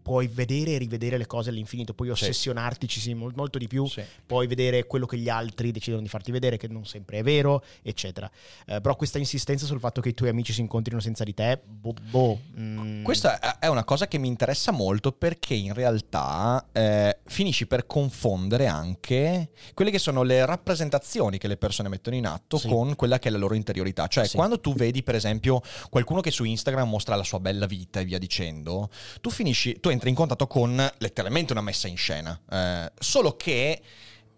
puoi 0.02 0.28
vedere 0.28 0.72
e 0.72 0.78
rivedere 0.78 1.18
le 1.18 1.26
cose 1.26 1.50
all'infinito, 1.50 1.94
puoi 1.94 2.10
ossessionartici 2.10 3.00
sì, 3.00 3.14
molto 3.14 3.58
di 3.58 3.68
più, 3.68 3.86
sì. 3.88 4.04
puoi 4.26 4.48
vedere 4.48 4.86
quello 4.86 5.06
che 5.06 5.18
gli 5.18 5.30
altri 5.30 5.72
decidono 5.72 6.02
di 6.02 6.10
farti 6.10 6.32
vedere, 6.32 6.58
che 6.58 6.68
non 6.68 6.86
sempre 6.86 7.20
è 7.20 7.24
vero, 7.24 7.64
eccetera. 7.82 8.30
Eh, 8.66 8.82
però 8.82 8.96
questa 8.96 9.18
insistenza 9.18 9.66
sul 9.66 9.80
fatto 9.80 10.02
che 10.02 10.10
i 10.10 10.14
tuoi 10.14 10.30
amici 10.30 10.54
si 10.54 10.62
incontrino 10.62 11.00
senza 11.00 11.24
di 11.24 11.34
te, 11.34 11.60
boh. 11.64 11.94
boh 12.10 12.40
mm. 12.60 13.04
Questa 13.04 13.60
è 13.60 13.68
una 13.68 13.84
cosa 13.84 14.08
che 14.08 14.18
mi 14.18 14.28
interessa 14.28 14.72
molto 14.72 15.12
perché 15.12 15.54
in 15.54 15.74
realtà 15.74 16.66
eh, 16.72 17.20
finisci 17.26 17.68
per 17.68 17.86
confondere 17.86 18.68
anche 18.68 19.50
quelle 19.74 19.92
che 19.92 20.00
sono 20.00 20.24
le 20.24 20.46
rappresentazioni 20.46 21.38
che 21.38 21.48
le 21.48 21.58
persone 21.58 21.90
mettono 21.90 22.16
in 22.16 22.26
atto 22.26 22.58
sì. 22.58 22.68
con 22.68 22.96
quella 22.96 23.20
che 23.20 23.30
è 23.30 23.32
la 23.32 23.38
loro 23.38 23.56
interiorità. 23.56 24.08
Cioè, 24.08 24.30
quando 24.30 24.60
tu 24.60 24.74
vedi, 24.74 25.04
per 25.04 25.16
esempio, 25.16 25.62
qualcuno 25.90 26.22
che 26.22 26.32
su 26.32 26.44
Instagram 26.44 26.88
mostra 26.88 27.16
la 27.16 27.24
sua 27.24 27.40
bella 27.40 27.66
vita 27.66 28.00
e 28.00 28.06
via 28.06 28.18
dicendo, 28.18 28.90
tu 29.22 29.30
finisci, 29.30 29.80
tu 29.80 29.89
tu 29.90 29.96
entri 29.96 30.10
in 30.10 30.16
contatto 30.16 30.48
con 30.48 30.90
letteralmente 31.00 31.52
una 31.52 31.62
messa 31.62 31.88
in 31.88 31.98
scena. 31.98 32.40
Eh, 32.50 32.92
solo 33.00 33.36
che 33.36 33.82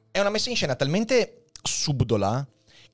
è 0.10 0.20
una 0.20 0.30
messa 0.30 0.50
in 0.50 0.56
scena 0.56 0.76
talmente 0.76 1.46
subdola 1.62 2.46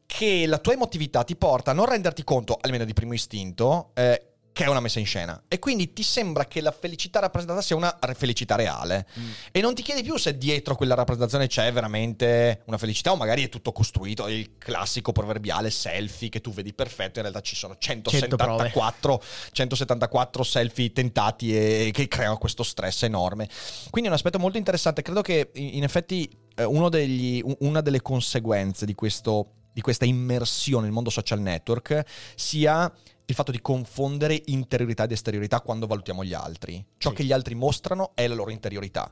che 0.05 0.45
la 0.47 0.57
tua 0.57 0.73
emotività 0.73 1.23
ti 1.23 1.35
porta 1.35 1.71
a 1.71 1.73
non 1.73 1.85
renderti 1.85 2.23
conto, 2.23 2.57
almeno 2.59 2.85
di 2.85 2.93
primo 2.93 3.13
istinto, 3.13 3.91
eh, 3.93 4.37
che 4.57 4.63
è 4.63 4.67
una 4.67 4.79
messa 4.79 4.97
in 4.97 5.05
scena. 5.05 5.39
E 5.47 5.59
quindi 5.59 5.93
ti 5.93 6.01
sembra 6.01 6.45
che 6.45 6.61
la 6.61 6.71
felicità 6.71 7.19
rappresentata 7.19 7.61
sia 7.61 7.75
una 7.75 7.95
felicità 8.15 8.55
reale. 8.55 9.05
Mm. 9.19 9.29
E 9.51 9.61
non 9.61 9.75
ti 9.75 9.83
chiedi 9.83 10.01
più 10.01 10.17
se 10.17 10.35
dietro 10.35 10.75
quella 10.75 10.95
rappresentazione 10.95 11.45
c'è 11.45 11.71
veramente 11.71 12.63
una 12.65 12.79
felicità 12.79 13.11
o 13.11 13.15
magari 13.15 13.43
è 13.43 13.49
tutto 13.49 13.71
costruito, 13.71 14.27
il 14.27 14.57
classico 14.57 15.11
proverbiale 15.11 15.69
selfie 15.69 16.29
che 16.29 16.41
tu 16.41 16.51
vedi 16.51 16.73
perfetto, 16.73 17.19
in 17.19 17.25
realtà 17.25 17.41
ci 17.41 17.55
sono 17.55 17.75
174, 17.77 19.21
174 19.51 20.43
selfie 20.43 20.91
tentati 20.91 21.55
e 21.55 21.91
che 21.93 22.07
creano 22.07 22.37
questo 22.37 22.63
stress 22.63 23.03
enorme. 23.03 23.47
Quindi 23.91 24.09
è 24.09 24.11
un 24.11 24.17
aspetto 24.17 24.39
molto 24.39 24.57
interessante. 24.57 25.03
Credo 25.03 25.21
che 25.21 25.51
in 25.53 25.83
effetti 25.83 26.27
eh, 26.55 26.89
degli, 26.89 27.43
una 27.59 27.81
delle 27.81 28.01
conseguenze 28.01 28.87
di, 28.87 28.95
questo, 28.95 29.51
di 29.71 29.81
questa 29.81 30.05
immersione 30.05 30.85
nel 30.85 30.93
mondo 30.93 31.11
social 31.11 31.41
network 31.41 32.03
sia 32.33 32.91
il 33.29 33.35
fatto 33.35 33.51
di 33.51 33.61
confondere 33.61 34.41
interiorità 34.45 35.03
ed 35.03 35.11
esteriorità 35.11 35.59
quando 35.59 35.85
valutiamo 35.85 36.23
gli 36.23 36.33
altri. 36.33 36.83
Ciò 36.97 37.09
sì. 37.09 37.15
che 37.15 37.23
gli 37.25 37.33
altri 37.33 37.55
mostrano 37.55 38.11
è 38.15 38.25
la 38.25 38.35
loro 38.35 38.51
interiorità 38.51 39.11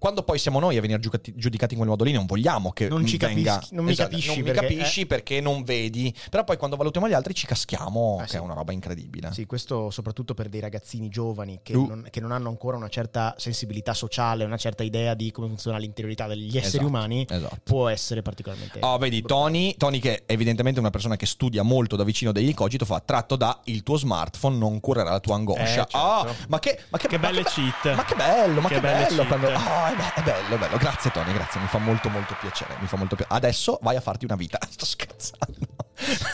quando 0.00 0.22
poi 0.22 0.38
siamo 0.38 0.60
noi 0.60 0.78
a 0.78 0.80
venire 0.80 0.98
giudicati 0.98 1.74
in 1.74 1.78
quel 1.78 1.90
modo 1.90 2.04
lì, 2.04 2.12
non 2.12 2.24
vogliamo 2.24 2.72
che 2.72 2.88
non 2.88 3.04
ci 3.04 3.18
venga. 3.18 3.52
Capisci, 3.52 3.74
non 3.74 3.84
mi 3.84 3.90
esatto, 3.90 4.08
capisci, 4.08 4.34
non 4.34 4.42
perché, 4.44 4.60
capisci 4.60 5.00
eh. 5.02 5.06
perché 5.06 5.40
non 5.42 5.62
vedi. 5.62 6.14
Però 6.30 6.42
poi 6.42 6.56
quando 6.56 6.76
valutiamo 6.76 7.06
gli 7.06 7.12
altri 7.12 7.34
ci 7.34 7.44
caschiamo, 7.44 8.16
eh, 8.20 8.22
che 8.22 8.30
sì. 8.30 8.36
è 8.36 8.40
una 8.40 8.54
roba 8.54 8.72
incredibile. 8.72 9.30
Sì, 9.34 9.44
questo 9.44 9.90
soprattutto 9.90 10.32
per 10.32 10.48
dei 10.48 10.60
ragazzini 10.60 11.10
giovani 11.10 11.60
che, 11.62 11.76
uh. 11.76 11.86
non, 11.86 12.06
che, 12.08 12.18
non, 12.18 12.32
hanno 12.32 12.48
ancora 12.48 12.78
una 12.78 12.88
certa 12.88 13.34
sensibilità 13.36 13.92
sociale, 13.92 14.44
una 14.44 14.56
certa 14.56 14.82
idea 14.82 15.12
di 15.12 15.30
come 15.32 15.48
funziona 15.48 15.76
l'interiorità 15.76 16.26
degli 16.26 16.56
esseri 16.56 16.78
esatto, 16.78 16.86
umani, 16.86 17.26
esatto. 17.28 17.58
può 17.62 17.88
essere 17.88 18.22
particolarmente. 18.22 18.78
Oh, 18.80 18.96
vedi, 18.96 19.20
Tony, 19.20 19.74
Tony, 19.76 19.98
che 19.98 20.24
è 20.24 20.32
evidentemente 20.32 20.80
una 20.80 20.88
persona 20.88 21.16
che 21.16 21.26
studia 21.26 21.62
molto 21.62 21.96
da 21.96 22.04
vicino 22.04 22.32
degli 22.32 22.54
cogito, 22.54 22.86
fa 22.86 23.00
tratto 23.00 23.36
da 23.36 23.60
il 23.64 23.82
tuo 23.82 23.98
smartphone 23.98 24.56
non 24.56 24.80
curerà 24.80 25.10
la 25.10 25.20
tua 25.20 25.34
angoscia. 25.34 25.62
Eh, 25.62 25.66
certo. 25.66 25.98
oh, 25.98 26.34
ma 26.48 26.58
che, 26.58 26.80
ma 26.88 26.96
che, 26.96 27.06
che 27.06 27.18
ma 27.18 27.28
belle 27.28 27.42
che, 27.42 27.50
cheat. 27.50 27.94
Ma 27.94 28.04
che 28.06 28.14
bello, 28.14 28.60
ma 28.62 28.68
che, 28.68 28.74
che 28.76 28.80
bello. 28.80 29.26
Quando, 29.26 29.48
oh, 29.48 29.89
è, 29.92 29.96
bello, 29.96 30.12
è 30.14 30.22
bello 30.22 30.58
bello, 30.58 30.76
grazie 30.76 31.10
Tony, 31.10 31.32
grazie, 31.32 31.60
mi 31.60 31.66
fa 31.66 31.78
molto 31.78 32.08
molto 32.08 32.36
piacere, 32.40 32.76
mi 32.80 32.86
fa 32.86 32.96
molto 32.96 33.16
piacere. 33.16 33.36
Adesso 33.36 33.78
vai 33.82 33.96
a 33.96 34.00
farti 34.00 34.24
una 34.24 34.36
vita, 34.36 34.58
sto 34.68 34.84
scherzando. 34.84 35.69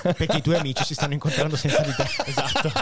Perché 0.03 0.37
i 0.39 0.43
tuoi 0.43 0.57
amici 0.57 0.85
si 0.85 0.95
stanno 0.95 1.15
incontrando 1.15 1.57
senza 1.57 1.83
di 1.83 1.95
te. 1.95 2.05
Esatto. 2.27 2.73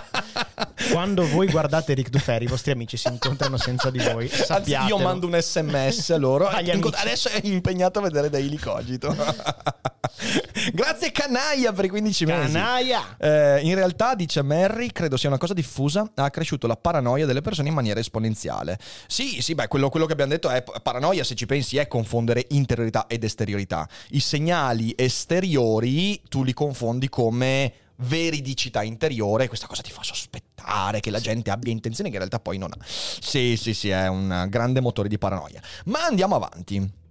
Quando 0.90 1.26
voi 1.28 1.48
guardate 1.48 1.94
Rick 1.94 2.10
Dufer, 2.10 2.42
i 2.42 2.46
vostri 2.46 2.72
amici 2.72 2.96
si 2.96 3.08
incontrano 3.08 3.56
senza 3.56 3.90
di 3.90 3.98
voi. 3.98 4.30
Anzi, 4.48 4.70
io 4.70 4.98
mando 4.98 5.26
un 5.26 5.38
sms 5.40 6.10
a 6.10 6.16
loro. 6.16 6.46
Adesso 6.48 7.28
è 7.28 7.40
impegnato 7.44 7.98
a 7.98 8.02
vedere 8.02 8.30
Daily 8.30 8.56
Cogito. 8.56 9.14
Grazie 10.72 11.10
Canaia 11.10 11.72
per 11.72 11.86
i 11.86 11.88
15 11.88 12.26
mesi. 12.26 12.52
Canaia! 12.52 13.16
Eh, 13.18 13.60
in 13.62 13.74
realtà, 13.74 14.14
dice 14.14 14.42
Mary, 14.42 14.88
credo 14.92 15.16
sia 15.16 15.28
una 15.28 15.38
cosa 15.38 15.54
diffusa, 15.54 16.08
ha 16.14 16.30
cresciuto 16.30 16.66
la 16.66 16.76
paranoia 16.76 17.26
delle 17.26 17.40
persone 17.40 17.68
in 17.68 17.74
maniera 17.74 18.00
esponenziale. 18.00 18.78
Sì, 19.06 19.42
sì, 19.42 19.54
beh, 19.54 19.68
quello, 19.68 19.88
quello 19.88 20.06
che 20.06 20.12
abbiamo 20.12 20.32
detto 20.32 20.50
è 20.50 20.62
paranoia, 20.82 21.24
se 21.24 21.34
ci 21.34 21.46
pensi, 21.46 21.76
è 21.76 21.88
confondere 21.88 22.46
interiorità 22.50 23.06
ed 23.08 23.24
esteriorità. 23.24 23.88
I 24.10 24.20
segnali 24.20 24.92
esteriori 24.96 26.20
tu 26.28 26.44
li 26.44 26.52
confondi 26.52 26.73
come 27.08 27.72
veridicità 27.98 28.82
interiore, 28.82 29.48
questa 29.48 29.66
cosa 29.66 29.82
ti 29.82 29.90
fa 29.90 30.02
sospettare 30.02 31.00
che 31.00 31.10
la 31.10 31.20
gente 31.20 31.50
abbia 31.50 31.72
intenzioni 31.72 32.10
che 32.10 32.16
in 32.16 32.20
realtà 32.22 32.40
poi 32.40 32.58
non 32.58 32.70
ha. 32.72 32.84
Sì, 32.84 33.56
sì, 33.56 33.74
sì, 33.74 33.90
è 33.90 34.08
un 34.08 34.46
grande 34.48 34.80
motore 34.80 35.08
di 35.08 35.18
paranoia. 35.18 35.62
Ma 35.86 36.04
andiamo 36.04 36.34
avanti. 36.34 37.02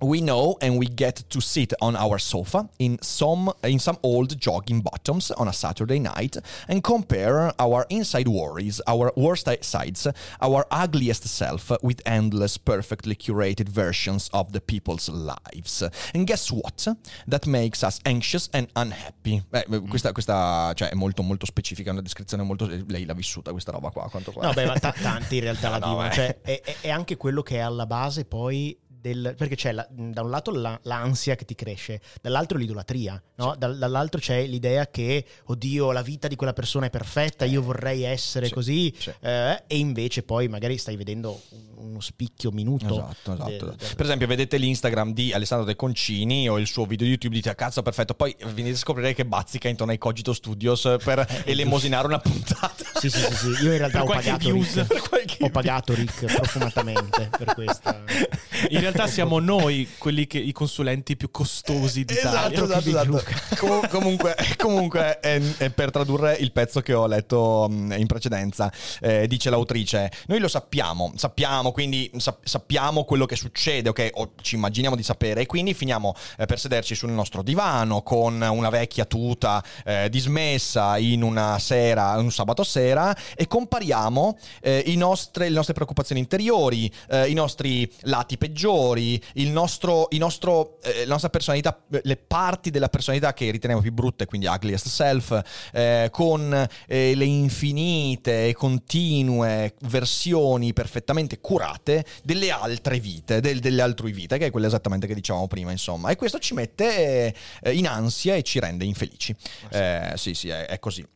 We 0.00 0.20
know 0.20 0.56
and 0.60 0.78
we 0.78 0.86
get 0.86 1.16
to 1.30 1.40
sit 1.40 1.72
on 1.80 1.96
our 1.96 2.18
sofa 2.18 2.68
in 2.78 2.98
some 3.02 3.52
in 3.62 3.78
some 3.78 3.98
old 4.02 4.38
jogging 4.38 4.80
bottoms 4.80 5.30
on 5.32 5.48
a 5.48 5.52
Saturday 5.52 5.98
night 5.98 6.36
and 6.68 6.82
compare 6.82 7.52
our 7.58 7.86
inside 7.88 8.28
worries, 8.28 8.80
our 8.86 9.12
worst 9.16 9.48
sides, 9.62 10.06
our 10.40 10.66
ugliest 10.70 11.26
self 11.26 11.72
with 11.82 12.00
endless 12.06 12.58
perfectly 12.58 13.14
curated 13.14 13.68
versions 13.68 14.28
of 14.32 14.52
the 14.52 14.60
people's 14.60 15.08
lives. 15.08 15.82
And 16.14 16.26
guess 16.26 16.50
what? 16.50 16.86
That 17.26 17.46
makes 17.46 17.82
us 17.82 18.00
anxious 18.04 18.48
and 18.52 18.68
unhappy. 18.76 19.42
Eh, 19.52 19.64
questa, 19.88 20.12
questa 20.12 20.72
cioè, 20.74 20.90
è 20.90 20.94
molto 20.94 21.22
molto 21.22 21.46
specifica, 21.46 21.90
una 21.90 22.02
descrizione 22.02 22.42
molto 22.42 22.66
lei 22.66 23.04
l'ha 23.04 23.14
vissuta 23.14 23.52
questa 23.52 23.72
roba 23.72 23.90
qua, 23.90 24.08
quanto 24.10 24.32
qua. 24.32 24.46
No, 24.46 24.52
beh, 24.52 24.66
ma 24.66 24.74
t- 24.78 25.00
tanti 25.00 25.36
in 25.36 25.42
realtà 25.42 25.68
no, 25.68 25.72
la 25.72 25.78
dicono, 25.78 26.02
no, 26.02 26.10
cioè, 26.12 26.40
è, 26.42 26.62
è 26.80 26.90
anche 26.90 27.16
quello 27.16 27.42
che 27.42 27.56
è 27.56 27.60
alla 27.60 27.86
base 27.86 28.24
poi 28.24 28.76
del... 29.04 29.34
perché 29.36 29.54
c'è 29.54 29.72
la- 29.72 29.86
da 29.90 30.22
un 30.22 30.30
lato 30.30 30.50
la- 30.50 30.78
l'ansia 30.84 31.34
che 31.36 31.44
ti 31.44 31.54
cresce, 31.54 32.00
dall'altro 32.22 32.56
l'idolatria, 32.56 33.22
no? 33.36 33.54
Dal- 33.58 33.76
dall'altro 33.76 34.18
c'è 34.18 34.46
l'idea 34.46 34.86
che, 34.88 35.24
oddio, 35.44 35.92
la 35.92 36.00
vita 36.00 36.26
di 36.26 36.36
quella 36.36 36.54
persona 36.54 36.86
è 36.86 36.90
perfetta, 36.90 37.44
io 37.44 37.60
vorrei 37.60 38.02
essere 38.04 38.46
Sì, 38.46 38.52
così, 38.54 38.94
sì. 38.98 39.12
eh, 39.20 39.62
e 39.66 39.76
invece 39.76 40.22
poi 40.22 40.48
magari 40.48 40.78
stai 40.78 40.96
vedendo 40.96 41.38
un- 41.50 41.72
uno 41.84 42.00
spicchio 42.00 42.50
minuto. 42.50 42.86
Esatto, 42.94 43.32
esatto. 43.34 43.50
del- 43.50 43.74
del- 43.76 43.94
Per 43.94 44.04
esempio, 44.06 44.26
vedete 44.26 44.56
l'Instagram 44.56 45.12
di 45.12 45.34
Alessandro 45.34 45.66
De 45.66 45.76
Concini 45.76 46.48
o 46.48 46.58
il 46.58 46.66
suo 46.66 46.86
video 46.86 47.06
YouTube, 47.06 47.34
dite 47.34 47.50
"Ah, 47.50 47.54
cazzo, 47.54 47.82
perfetto. 47.82 48.14
Poi 48.14 48.34
venite 48.54 48.74
a 48.76 48.78
scoprire 48.78 49.12
che 49.12 49.26
bazzica 49.26 49.68
intorno 49.68 49.92
ai 49.92 49.98
Cogito 49.98 50.32
Studios 50.32 50.96
per 51.04 51.26
elemosinare 51.44 52.06
una 52.06 52.18
puntata. 52.20 52.74
Sì, 52.98 53.10
sì, 53.10 53.18
sì, 53.20 53.34
sì. 53.34 53.64
Io 53.64 53.72
in 53.72 53.78
realtà 53.78 54.02
ho 54.02 54.06
pagato. 54.06 54.50
Rick, 54.50 55.36
ho 55.40 55.50
pagato 55.50 55.92
Rick 55.94 56.24
profumatamente 56.24 57.28
per 57.36 57.52
questa. 57.54 58.02
In 58.70 58.80
realtà 58.80 58.93
siamo 59.06 59.38
noi 59.38 59.88
quelli 59.98 60.26
che 60.26 60.38
i 60.38 60.52
consulenti 60.52 61.16
più 61.16 61.30
costosi 61.30 62.04
d'Italia. 62.04 62.52
Esatto, 62.52 62.64
esatto, 62.64 62.88
esatto. 62.88 63.22
Com- 63.58 63.88
comunque, 63.88 64.34
comunque 64.56 65.20
eh, 65.20 65.42
eh, 65.58 65.70
per 65.70 65.90
tradurre 65.90 66.34
il 66.34 66.52
pezzo 66.52 66.80
che 66.80 66.94
ho 66.94 67.06
letto 67.06 67.66
mh, 67.68 67.94
in 67.98 68.06
precedenza, 68.06 68.72
eh, 69.00 69.26
dice 69.26 69.50
l'autrice, 69.50 70.10
noi 70.26 70.38
lo 70.38 70.48
sappiamo, 70.48 71.12
sappiamo, 71.16 71.72
quindi 71.72 72.10
sap- 72.16 72.46
sappiamo 72.46 73.04
quello 73.04 73.26
che 73.26 73.36
succede, 73.36 73.88
ok? 73.88 74.10
O 74.14 74.32
ci 74.40 74.54
immaginiamo 74.54 74.96
di 74.96 75.02
sapere 75.02 75.42
e 75.42 75.46
quindi 75.46 75.74
finiamo 75.74 76.14
eh, 76.38 76.46
per 76.46 76.58
sederci 76.58 76.94
sul 76.94 77.10
nostro 77.10 77.42
divano 77.42 78.02
con 78.02 78.40
una 78.40 78.68
vecchia 78.70 79.04
tuta 79.04 79.62
eh, 79.84 80.08
dismessa 80.10 80.98
in 80.98 81.22
una 81.22 81.58
sera, 81.58 82.16
un 82.18 82.30
sabato 82.30 82.62
sera 82.62 83.16
e 83.34 83.46
compariamo 83.46 84.38
eh, 84.62 84.82
i 84.86 84.96
nostre- 84.96 85.48
le 85.48 85.54
nostre 85.54 85.74
preoccupazioni 85.74 86.20
interiori, 86.20 86.90
eh, 87.08 87.28
i 87.28 87.34
nostri 87.34 87.90
lati 88.02 88.38
peggiori, 88.38 88.82
il 88.94 89.50
nostro, 89.50 90.08
nostro, 90.12 90.78
eh, 90.82 91.04
la 91.04 91.12
nostra 91.12 91.30
personalità, 91.30 91.82
eh, 91.90 92.00
le 92.04 92.16
parti 92.16 92.70
della 92.70 92.88
personalità 92.88 93.32
che 93.32 93.50
riteniamo 93.50 93.82
più 93.82 93.92
brutte, 93.92 94.26
quindi 94.26 94.46
ugliest 94.46 94.88
self, 94.88 95.40
eh, 95.72 96.08
con 96.10 96.68
eh, 96.86 97.14
le 97.14 97.24
infinite 97.24 98.48
e 98.48 98.52
continue 98.54 99.74
versioni 99.82 100.72
perfettamente 100.72 101.40
curate 101.40 102.04
delle 102.22 102.50
altre 102.50 102.98
vite, 103.00 103.40
del- 103.40 103.60
delle 103.60 103.82
altrui 103.82 104.12
vite, 104.12 104.38
che 104.38 104.46
è 104.46 104.50
quella 104.50 104.66
esattamente 104.66 105.06
che 105.06 105.14
dicevamo 105.14 105.46
prima, 105.46 105.70
insomma. 105.70 106.10
E 106.10 106.16
questo 106.16 106.38
ci 106.38 106.54
mette 106.54 107.34
eh, 107.62 107.72
in 107.72 107.86
ansia 107.86 108.34
e 108.34 108.42
ci 108.42 108.60
rende 108.60 108.84
infelici. 108.84 109.34
Eh, 109.70 110.12
sì, 110.16 110.34
sì, 110.34 110.48
è, 110.48 110.66
è 110.66 110.78
così. 110.78 111.06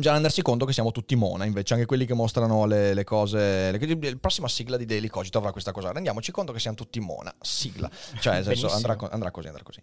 Bisogna 0.00 0.14
rendersi 0.14 0.40
conto 0.40 0.64
che 0.64 0.72
siamo 0.72 0.92
tutti 0.92 1.14
mona, 1.14 1.44
invece, 1.44 1.74
anche 1.74 1.84
quelli 1.84 2.06
che 2.06 2.14
mostrano 2.14 2.64
le, 2.64 2.94
le 2.94 3.04
cose. 3.04 3.70
Le, 3.70 3.98
la 4.00 4.16
prossima 4.18 4.48
sigla 4.48 4.78
di 4.78 4.86
Daily 4.86 5.08
Cogito 5.08 5.36
avrà 5.36 5.52
questa 5.52 5.72
cosa. 5.72 5.92
Rendiamoci 5.92 6.32
conto 6.32 6.52
che 6.52 6.58
siamo 6.58 6.74
tutti 6.74 7.00
mona. 7.00 7.34
Sigla. 7.38 7.90
Cioè, 8.18 8.36
nel 8.36 8.44
senso, 8.44 8.70
andrà, 8.70 8.96
andrà 9.10 9.30
così, 9.30 9.48
andrà 9.48 9.62
così. 9.62 9.82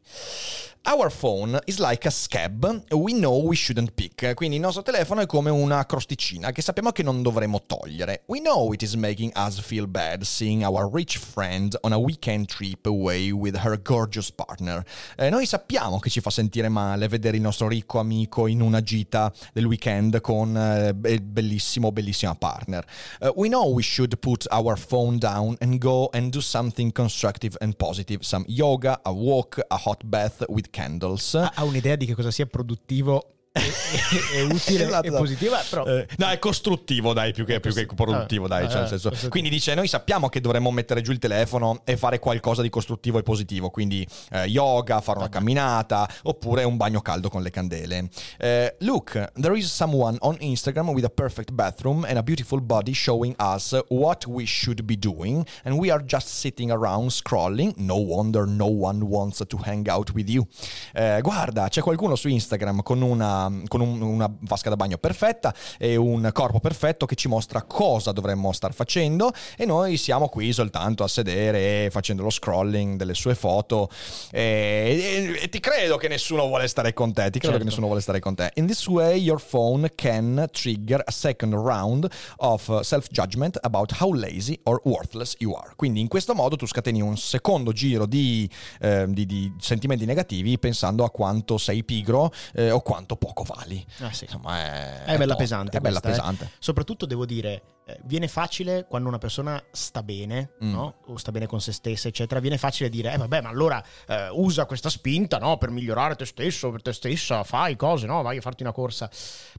Our 0.89 1.11
phone 1.11 1.59
is 1.65 1.79
like 1.79 2.07
a 2.07 2.11
scab 2.11 2.85
we 2.91 3.11
know 3.11 3.45
we 3.45 3.55
shouldn't 3.55 3.91
pick. 3.91 4.33
Quindi 4.33 4.55
il 4.55 4.61
nostro 4.61 4.81
telefono 4.81 5.21
è 5.21 5.25
come 5.25 5.51
una 5.51 5.85
crosticina 5.85 6.51
che 6.51 6.61
sappiamo 6.61 6.91
che 6.91 7.03
non 7.03 7.21
dovremmo 7.21 7.63
togliere. 7.65 8.23
We 8.27 8.39
know 8.39 8.71
it 8.73 8.81
is 8.81 8.93
making 8.93 9.31
us 9.35 9.59
feel 9.59 9.87
bad 9.87 10.23
seeing 10.23 10.63
our 10.63 10.89
rich 10.91 11.17
friend 11.17 11.77
on 11.81 11.91
a 11.91 11.97
weekend 11.97 12.47
trip 12.47 12.85
away 12.85 13.31
with 13.31 13.57
her 13.63 13.79
gorgeous 13.81 14.31
partner. 14.31 14.83
Eh, 15.15 15.29
noi 15.29 15.45
sappiamo 15.45 15.99
che 15.99 16.09
ci 16.09 16.21
fa 16.21 16.29
sentire 16.31 16.69
male 16.69 17.07
vedere 17.07 17.35
il 17.35 17.43
nostro 17.43 17.67
ricco 17.67 17.99
amico 17.99 18.47
in 18.47 18.61
una 18.61 18.81
gita 18.81 19.31
del 19.53 19.65
weekend 19.65 20.06
con 20.21 20.55
eh, 20.57 20.93
be- 20.93 21.21
bellissimo, 21.21 21.91
bellissima 21.91 22.35
partner. 22.35 22.85
Eh, 23.19 23.31
we 23.35 23.47
know 23.47 23.71
we 23.71 23.81
should 23.81 24.17
put 24.19 24.45
our 24.51 24.77
phone 24.77 25.17
down 25.17 25.55
and 25.59 25.79
go 25.79 26.09
and 26.13 26.31
do 26.31 26.41
something 26.41 26.91
constructive 26.91 27.55
and 27.59 27.75
positive. 27.75 28.23
Some 28.23 28.43
yoga, 28.47 28.99
a 29.03 29.11
walk, 29.11 29.59
a 29.69 29.75
hot 29.75 30.03
bath 30.05 30.43
with 30.47 30.69
candles. 30.71 31.33
Ha, 31.33 31.51
ha 31.55 31.63
un'idea 31.63 31.95
di 31.95 32.05
che 32.05 32.15
cosa 32.15 32.31
sia 32.31 32.45
produttivo 32.45 33.36
e 34.33 34.41
utile 34.43 34.85
Esatto, 34.85 35.05
e 35.05 35.07
esatto. 35.07 35.21
positiva, 35.23 35.61
però 35.69 35.85
Eh, 35.85 36.07
no, 36.17 36.27
è 36.29 36.39
costruttivo, 36.39 37.13
dai, 37.13 37.33
più 37.33 37.45
che, 37.45 37.59
più 37.59 37.73
che 37.73 37.85
produttivo, 37.85 38.47
dai. 38.47 38.65
ah, 38.65 38.69
cioè, 38.69 38.75
nel 38.81 38.85
ah, 38.93 38.97
senso- 38.97 39.29
quindi 39.29 39.49
dice: 39.49 39.73
Noi 39.73 39.87
sappiamo 39.87 40.29
che 40.29 40.39
dovremmo 40.41 40.71
mettere 40.71 41.01
giù 41.01 41.11
il 41.11 41.19
telefono 41.19 41.81
e 41.83 41.97
fare 41.97 42.19
qualcosa 42.19 42.61
di 42.61 42.69
costruttivo 42.69 43.17
e 43.19 43.23
positivo. 43.23 43.69
Quindi 43.69 44.05
eh, 44.31 44.45
yoga, 44.45 45.01
fare 45.01 45.19
una 45.19 45.29
camminata 45.29 46.07
oppure 46.23 46.63
un 46.63 46.77
bagno 46.77 47.01
caldo 47.01 47.29
con 47.29 47.41
le 47.41 47.49
candele. 47.49 48.09
Eh, 48.37 48.75
look, 48.79 49.31
there 49.39 49.57
is 49.57 49.71
someone 49.71 50.17
on 50.21 50.35
Instagram 50.39 50.89
with 50.89 51.03
a 51.05 51.09
perfect 51.09 51.51
bathroom 51.51 52.03
and 52.05 52.17
a 52.17 52.23
beautiful 52.23 52.61
body 52.61 52.93
showing 52.93 53.33
us 53.39 53.77
what 53.89 54.25
we 54.25 54.45
should 54.45 54.83
be 54.83 54.97
doing, 54.97 55.45
and 55.63 55.77
we 55.77 55.89
are 55.91 56.03
just 56.05 56.27
sitting 56.27 56.71
around 56.71 57.09
scrolling. 57.11 57.73
No 57.77 57.95
wonder 57.97 58.45
no 58.47 58.67
one 58.67 59.05
wants 59.05 59.41
to 59.45 59.57
hang 59.63 59.87
out 59.89 60.11
with 60.13 60.29
you. 60.29 60.45
Eh, 60.93 61.19
guarda, 61.21 61.67
c'è 61.69 61.81
qualcuno 61.81 62.15
su 62.15 62.27
Instagram 62.27 62.81
con 62.83 63.01
una, 63.01 63.46
con 63.67 63.81
un- 63.81 64.01
una 64.01 64.31
vasca 64.41 64.69
da 64.69 64.75
bagno 64.75 64.97
perfetta 64.97 65.53
e 65.77 65.95
un 65.95 66.29
corpo 66.33 66.59
perfetto 66.59 67.05
che 67.05 67.15
ci 67.15 67.27
mostra 67.27 67.63
cosa 67.63 68.11
dovremmo 68.11 68.51
star 68.51 68.73
facendo 68.73 69.31
e 69.57 69.65
noi 69.65 69.97
siamo 69.97 70.29
qui 70.29 70.51
soltanto 70.53 71.03
a 71.03 71.07
sedere 71.07 71.89
facendo 71.91 72.23
lo 72.23 72.29
scrolling 72.29 72.97
delle 72.97 73.13
sue 73.13 73.35
foto 73.35 73.89
e, 74.31 75.31
e- 75.39 75.43
e 75.43 75.49
ti 75.49 75.59
credo 75.59 75.97
che 75.97 76.07
nessuno 76.07 76.47
vuole 76.47 76.67
stare 76.67 76.93
con 76.93 77.13
te, 77.13 77.23
ti 77.29 77.39
credo 77.39 77.45
Certo. 77.47 77.57
che 77.59 77.63
nessuno 77.65 77.85
vuole 77.87 78.01
stare 78.01 78.19
con 78.19 78.35
te. 78.35 78.51
In 78.55 78.65
this 78.67 78.85
way 78.87 79.19
your 79.19 79.41
phone 79.41 79.91
can 79.95 80.47
trigger 80.51 81.01
a 81.05 81.11
second 81.11 81.53
round 81.53 82.07
of 82.37 82.81
self-judgment 82.81 83.57
about 83.61 83.91
how 83.99 84.13
lazy 84.13 84.59
or 84.63 84.81
worthless 84.85 85.35
you 85.39 85.53
are. 85.53 85.71
Quindi 85.75 85.99
in 86.01 86.07
questo 86.07 86.33
modo 86.33 86.55
tu 86.55 86.65
scateni 86.65 87.01
un 87.01 87.17
secondo 87.17 87.71
giro 87.71 88.05
di, 88.05 88.49
eh, 88.79 89.05
di- 89.07 89.25
di 89.25 89.51
sentimenti 89.59 90.05
negativi 90.05 90.57
pensando 90.59 91.03
a 91.03 91.09
quanto 91.09 91.57
sei 91.57 91.83
pigro 91.83 92.31
eh, 92.53 92.71
o 92.71 92.81
quanto 92.81 93.15
poco 93.15 93.36
vali. 93.43 93.85
Ah, 93.99 94.11
sì. 94.11 94.25
Insomma, 94.25 94.57
è, 94.57 95.03
È 95.03 95.17
bella 95.17 95.35
pesante 95.35 95.77
È 95.77 95.79
bella 95.79 95.99
questa, 95.99 96.07
eh. 96.21 96.21
pesante. 96.31 96.51
Soprattutto 96.59 97.05
devo 97.05 97.25
dire, 97.25 97.61
eh, 97.85 97.99
viene 98.03 98.27
facile 98.27 98.85
quando 98.87 99.07
una 99.07 99.17
persona 99.17 99.61
sta 99.71 100.03
bene, 100.03 100.51
Mm. 100.63 100.71
no? 100.71 100.95
O 101.07 101.17
sta 101.17 101.31
bene 101.31 101.45
con 101.47 101.61
se 101.61 101.71
stessa, 101.71 102.07
eccetera. 102.07 102.39
Viene 102.39 102.57
facile 102.57 102.89
dire, 102.89 103.13
eh 103.13 103.17
vabbè, 103.17 103.41
ma 103.41 103.49
allora 103.49 103.83
eh, 104.07 104.29
usa 104.31 104.65
questa 104.65 104.89
spinta, 104.89 105.37
no? 105.37 105.57
Per 105.57 105.69
migliorare 105.69 106.15
te 106.15 106.25
stesso, 106.25 106.71
per 106.71 106.81
te 106.81 106.93
stessa, 106.93 107.43
fai 107.43 107.75
cose, 107.75 108.05
no? 108.07 108.21
Vai 108.21 108.37
a 108.37 108.41
farti 108.41 108.63
una 108.63 108.71
corsa. 108.71 109.09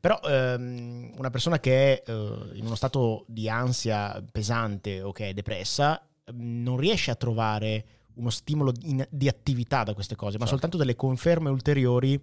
Però 0.01 0.19
ehm, 0.23 1.13
una 1.17 1.31
persona 1.31 1.59
che 1.61 2.03
è 2.03 2.11
eh, 2.11 2.51
in 2.55 2.65
uno 2.67 2.75
stato 2.75 3.25
di 3.29 3.49
ansia 3.49 4.23
pesante 4.31 5.03
o 5.03 5.13
che 5.13 5.29
è 5.31 5.33
depressa, 5.35 6.01
non 6.33 6.77
riesce 6.77 7.11
a 7.11 7.15
trovare 7.15 7.85
uno 8.15 8.31
stimolo 8.31 8.73
di 8.73 9.29
attività 9.29 9.85
da 9.85 9.95
queste 9.95 10.17
cose, 10.17 10.33
ma 10.33 10.45
Certo. 10.45 10.51
soltanto 10.51 10.77
delle 10.77 10.97
conferme 10.97 11.51
ulteriori 11.51 12.21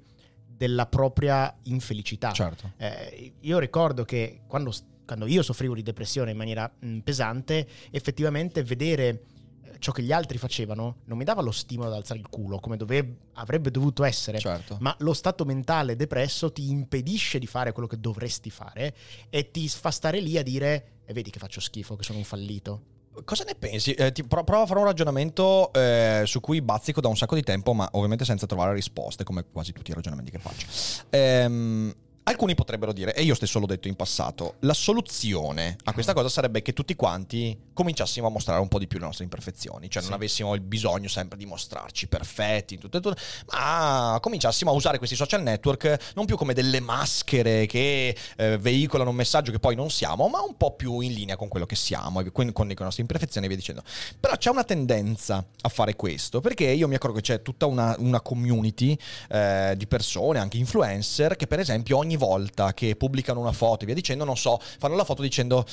della 0.55 0.85
propria 0.87 1.53
infelicità. 1.63 2.31
Certo. 2.31 2.73
Eh, 2.77 3.33
io 3.41 3.59
ricordo 3.59 4.03
che 4.05 4.41
quando, 4.47 4.73
quando 5.05 5.25
io 5.27 5.41
soffrivo 5.41 5.75
di 5.75 5.83
depressione 5.83 6.31
in 6.31 6.37
maniera 6.37 6.71
mh, 6.79 6.99
pesante, 6.99 7.67
effettivamente 7.91 8.63
vedere 8.63 9.23
eh, 9.63 9.75
ciò 9.79 9.91
che 9.91 10.01
gli 10.01 10.11
altri 10.11 10.37
facevano 10.37 10.97
non 11.05 11.17
mi 11.17 11.23
dava 11.23 11.41
lo 11.41 11.51
stimolo 11.51 11.89
ad 11.89 11.95
alzare 11.95 12.19
il 12.19 12.29
culo 12.29 12.59
come 12.59 12.77
dove- 12.77 13.17
avrebbe 13.33 13.69
dovuto 13.71 14.03
essere. 14.03 14.39
Certo. 14.39 14.77
Ma 14.79 14.95
lo 14.99 15.13
stato 15.13 15.43
mentale 15.43 15.95
depresso 15.95 16.51
ti 16.51 16.69
impedisce 16.69 17.37
di 17.37 17.47
fare 17.47 17.71
quello 17.71 17.87
che 17.87 17.99
dovresti 17.99 18.49
fare 18.49 18.95
e 19.29 19.51
ti 19.51 19.67
fa 19.67 19.91
stare 19.91 20.19
lì 20.19 20.37
a 20.37 20.43
dire: 20.43 21.01
e 21.05 21.13
vedi 21.13 21.29
che 21.29 21.39
faccio 21.39 21.59
schifo, 21.59 21.95
che 21.95 22.03
sono 22.03 22.17
un 22.19 22.23
fallito. 22.23 22.93
Cosa 23.23 23.43
ne 23.43 23.55
pensi? 23.55 23.93
Eh, 23.93 24.11
pro- 24.27 24.43
provo 24.43 24.63
a 24.63 24.65
fare 24.65 24.79
un 24.79 24.85
ragionamento 24.85 25.71
eh, 25.73 26.23
su 26.25 26.39
cui 26.41 26.61
bazzico 26.61 27.01
da 27.01 27.07
un 27.07 27.15
sacco 27.15 27.35
di 27.35 27.43
tempo, 27.43 27.73
ma 27.73 27.87
ovviamente 27.93 28.25
senza 28.25 28.45
trovare 28.45 28.73
risposte, 28.73 29.23
come 29.23 29.45
quasi 29.51 29.71
tutti 29.71 29.91
i 29.91 29.93
ragionamenti 29.93 30.31
che 30.31 30.39
faccio. 30.39 30.67
Ehm, 31.09 31.93
alcuni 32.27 32.55
potrebbero 32.55 32.91
dire, 32.91 33.13
e 33.13 33.23
io 33.23 33.35
stesso 33.35 33.59
l'ho 33.59 33.65
detto 33.65 33.87
in 33.87 33.95
passato, 33.95 34.55
la 34.61 34.73
soluzione 34.73 35.75
a 35.83 35.93
questa 35.93 36.13
cosa 36.13 36.27
sarebbe 36.27 36.61
che 36.61 36.73
tutti 36.73 36.95
quanti 36.95 37.57
cominciassimo 37.73 38.27
a 38.27 38.29
mostrare 38.29 38.59
un 38.61 38.67
po' 38.67 38.79
di 38.79 38.87
più 38.87 38.97
le 38.99 39.05
nostre 39.05 39.23
imperfezioni, 39.25 39.89
cioè 39.89 40.01
non 40.01 40.11
Sì. 40.11 40.17
avessimo 40.17 40.55
il 40.55 40.61
bisogno 40.61 41.07
sempre 41.07 41.37
di 41.37 41.45
mostrarci 41.45 42.07
perfetti, 42.07 42.73
in 42.75 42.79
tutto 42.79 42.97
e 42.97 43.01
tutto, 43.01 43.19
ma 43.51 44.17
cominciassimo 44.21 44.71
a 44.71 44.73
usare 44.73 44.97
questi 44.97 45.15
social 45.15 45.43
network 45.43 46.13
non 46.15 46.25
più 46.25 46.35
come 46.35 46.53
delle 46.53 46.79
maschere 46.79 47.65
che 47.67 48.15
eh, 48.37 48.57
veicolano 48.57 49.11
un 49.11 49.15
messaggio 49.15 49.51
che 49.51 49.59
poi 49.59 49.75
non 49.75 49.89
siamo, 49.91 50.27
ma 50.27 50.41
un 50.41 50.57
po' 50.57 50.71
più 50.75 51.01
in 51.01 51.13
linea 51.13 51.35
con 51.35 51.47
quello 51.47 51.65
che 51.65 51.75
siamo, 51.75 52.23
con, 52.31 52.51
con 52.51 52.67
le 52.67 52.75
nostre 52.79 53.01
imperfezioni 53.01 53.45
e 53.45 53.49
via 53.49 53.57
dicendo. 53.57 53.83
Però 54.19 54.35
c'è 54.35 54.49
una 54.49 54.63
tendenza 54.63 55.45
a 55.61 55.69
fare 55.69 55.95
questo, 55.95 56.41
perché 56.41 56.65
io 56.65 56.87
mi 56.87 56.95
accorgo 56.95 57.17
che 57.17 57.21
c'è 57.21 57.41
tutta 57.43 57.65
una, 57.67 57.95
una 57.99 58.21
community 58.21 58.97
eh, 59.29 59.73
di 59.77 59.85
persone, 59.85 60.39
anche 60.39 60.57
influencer, 60.57 61.35
che 61.35 61.45
per 61.47 61.59
esempio 61.59 61.97
ogni 61.97 62.14
volta 62.15 62.73
che 62.73 62.95
pubblicano 62.95 63.39
una 63.39 63.51
foto 63.51 63.83
e 63.83 63.85
via 63.85 63.95
dicendo, 63.95 64.23
non 64.23 64.37
so, 64.37 64.59
fanno 64.79 64.95
la 64.95 65.03
foto 65.03 65.21
dicendo 65.21 65.65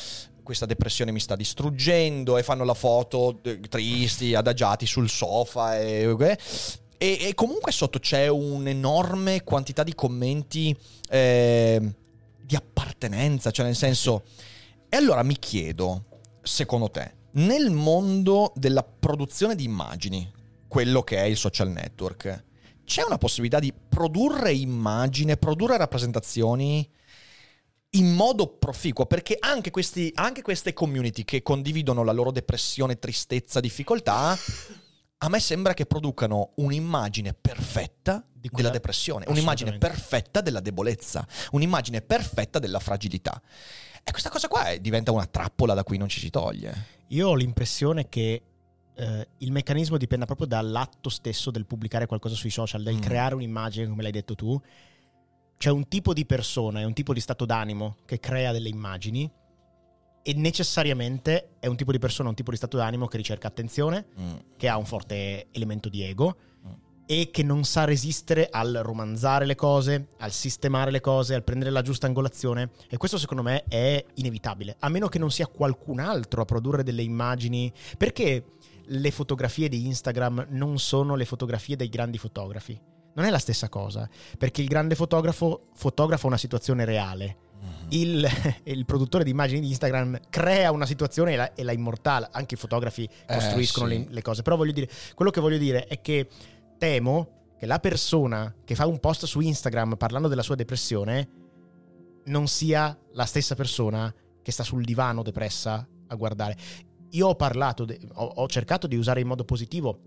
questa 0.43 0.67
depressione 0.67 1.13
mi 1.13 1.21
sta 1.21 1.37
distruggendo 1.37 2.37
e 2.37 2.43
fanno 2.43 2.65
la 2.65 2.75
foto 2.75 3.39
eh, 3.43 3.61
tristi, 3.61 4.35
adagiati 4.35 4.87
sul 4.87 5.09
sofa 5.09 5.79
e, 5.79 6.17
e, 6.99 7.19
e 7.21 7.35
comunque 7.35 7.73
sotto 7.73 7.99
c'è 7.99 8.29
un'enorme 8.29 9.45
quantità 9.45 9.83
di 9.83 9.95
commenti 9.95 10.77
eh, 11.09 11.95
di 12.41 12.57
appartenenza, 12.57 13.51
cioè 13.51 13.67
nel 13.67 13.77
senso... 13.77 14.25
E 14.89 14.97
allora 14.99 15.23
mi 15.23 15.39
chiedo, 15.39 16.05
secondo 16.43 16.91
te, 16.91 17.15
nel 17.33 17.71
mondo 17.71 18.53
della 18.55 18.83
produzione 18.83 19.55
di 19.55 19.65
immagini, 19.65 20.31
quello 20.69 21.03
che 21.03 21.17
è 21.17 21.23
il 21.23 21.39
social 21.39 21.71
network, 21.71 22.45
c'è 22.85 23.03
una 23.05 23.19
possibilità 23.19 23.59
di 23.59 23.73
produrre 23.73 24.53
immagini, 24.53 25.37
produrre 25.37 25.77
rappresentazioni 25.77 26.89
in 27.95 28.15
modo 28.15 28.47
proficuo, 28.47 29.07
perché 29.07 29.37
anche, 29.39 29.71
questi, 29.71 30.11
anche 30.15 30.43
queste 30.43 30.73
community 30.73 31.25
che 31.25 31.43
condividono 31.43 32.03
la 32.05 32.13
loro 32.13 32.31
depressione, 32.31 32.99
tristezza, 32.99 33.61
difficoltà, 33.61 34.37
a 35.19 35.29
me 35.29 35.41
sembra 35.41 35.75
che 35.75 35.87
producano 35.87 36.53
un'immagine 36.57 37.35
perfetta 37.35 38.25
della 38.33 38.71
depressione, 38.71 39.27
un'immagine 39.29 39.79
perfetta 39.79 40.41
della 40.41 40.61
debolezza, 40.61 41.27
un'immagine 41.53 42.01
perfetta 42.01 42.59
della 42.59 42.81
fragilità. 42.81 43.41
E 44.03 44.11
questa 44.11 44.31
cosa 44.31 44.49
qua 44.49 44.65
è- 44.65 44.81
diventa 44.81 45.13
una 45.13 45.27
trappola 45.27 45.75
da 45.75 45.85
cui 45.85 45.97
non 45.97 46.09
ci 46.09 46.19
si 46.19 46.31
toglie. 46.31 47.01
Io 47.09 47.29
ho 47.29 47.35
l'impressione 47.35 48.09
che 48.09 48.43
eh, 49.03 49.29
il 49.39 49.51
meccanismo 49.53 49.97
dipenda 49.97 50.27
proprio 50.27 50.47
dall'atto 50.47 51.09
stesso 51.09 51.51
del 51.51 51.67
pubblicare 51.67 52.07
qualcosa 52.07 52.35
sui 52.37 52.51
social, 52.51 52.83
del 52.83 52.97
Mm. 52.97 53.01
creare 53.01 53.35
un'immagine, 53.35 53.89
come 53.89 54.03
l'hai 54.03 54.13
detto 54.13 54.35
tu. 54.35 54.61
C'è 55.59 55.71
un 55.71 55.87
tipo 55.89 56.13
di 56.13 56.25
persona, 56.25 56.81
è 56.81 56.85
un 56.85 56.93
tipo 56.93 57.13
di 57.13 57.21
stato 57.21 57.45
d'animo 57.45 57.97
che 58.05 58.19
crea 58.21 58.53
delle 58.53 58.69
immagini 58.69 59.31
e 60.25 60.35
necessariamente 60.35 61.57
è 61.59 61.67
un 61.67 61.77
tipo 61.77 61.91
di 61.93 61.99
persona, 61.99 62.29
un 62.29 62.35
tipo 62.37 62.51
di 62.53 62.57
stato 62.57 62.77
d'animo 62.77 63.07
che 63.07 63.17
ricerca 63.17 63.49
attenzione, 63.49 64.07
Mm. 64.21 64.35
che 64.57 64.69
ha 64.69 64.77
un 64.77 64.85
forte 64.85 65.49
elemento 65.53 65.89
di 65.89 66.03
ego 66.03 66.37
Mm. 66.67 66.71
e 67.07 67.31
che 67.33 67.43
non 67.43 67.65
sa 67.65 67.85
resistere 67.85 68.49
al 68.51 68.81
romanzare 68.83 69.47
le 69.47 69.55
cose, 69.57 70.09
al 70.19 70.31
sistemare 70.33 70.91
le 70.93 71.01
cose, 71.01 71.35
al 71.35 71.43
prendere 71.43 71.71
la 71.71 71.83
giusta 71.83 72.07
angolazione 72.07 72.71
e 72.89 72.97
questo 72.97 73.19
secondo 73.19 73.43
me 73.43 73.65
è 73.69 74.05
inevitabile, 74.15 74.77
a 74.79 74.89
meno 74.89 75.09
che 75.09 75.19
non 75.19 75.31
sia 75.31 75.47
qualcun 75.49 75.99
altro 75.99 76.43
a 76.43 76.45
produrre 76.45 76.83
delle 76.85 77.03
immagini, 77.03 77.73
perché 77.99 78.45
le 78.87 79.11
fotografie 79.11 79.69
di 79.69 79.87
Instagram 79.87 80.47
non 80.51 80.79
sono 80.79 81.15
le 81.15 81.25
fotografie 81.25 81.77
dei 81.77 81.89
grandi 81.89 82.19
fotografi. 82.19 82.81
Non 83.15 83.27
è 83.27 83.31
la 83.31 83.39
stessa 83.39 83.69
cosa, 83.69 84.09
perché 84.39 84.63
il 84.63 84.69
grande 84.69 84.95
fotografo 84.95 85.69
fotografa 85.75 86.27
una 86.27 86.39
situazione 86.39 86.85
reale. 86.85 87.37
Il, 87.91 88.27
il 88.65 88.85
produttore 88.85 89.23
di 89.23 89.31
immagini 89.31 89.61
di 89.61 89.69
Instagram 89.69 90.19
crea 90.31 90.73
una 90.73 90.87
situazione 90.87 91.35
e 91.35 91.37
la, 91.37 91.55
e 91.55 91.63
la 91.63 91.73
immortala. 91.73 92.31
Anche 92.33 92.55
i 92.55 92.59
fotografi 92.59 93.09
costruiscono 93.27 93.89
sì. 93.89 93.99
le, 93.99 94.07
le 94.09 94.23
cose. 94.23 94.43
Però 94.43 94.57
voglio 94.57 94.73
dire, 94.73 94.89
quello 95.15 95.31
che 95.31 95.41
voglio 95.41 95.59
dire 95.59 95.87
è 95.87 96.01
che 96.01 96.29
temo 96.79 97.55
che 97.59 97.67
la 97.67 97.79
persona 97.79 98.53
che 98.65 98.75
fa 98.75 98.87
un 98.87 98.99
post 98.99 99.27
su 99.27 99.41
Instagram 99.41 99.97
parlando 99.97 100.29
della 100.29 100.43
sua 100.43 100.57
depressione 100.57 101.29
non 102.25 102.49
sia 102.49 102.97
la 103.13 103.25
stessa 103.25 103.55
persona 103.55 104.13
che 104.43 104.53
sta 104.53 104.65
sul 104.65 104.85
divano 104.85 105.23
depressa 105.23 105.87
a 106.09 106.15
guardare. 106.15 106.57
Io 107.13 107.29
ho 107.29 107.35
parlato, 107.35 107.85
de- 107.85 107.99
ho, 108.15 108.25
ho 108.37 108.47
cercato 108.49 108.87
di 108.87 108.97
usare 108.97 109.21
in 109.21 109.27
modo 109.27 109.45
positivo 109.45 109.99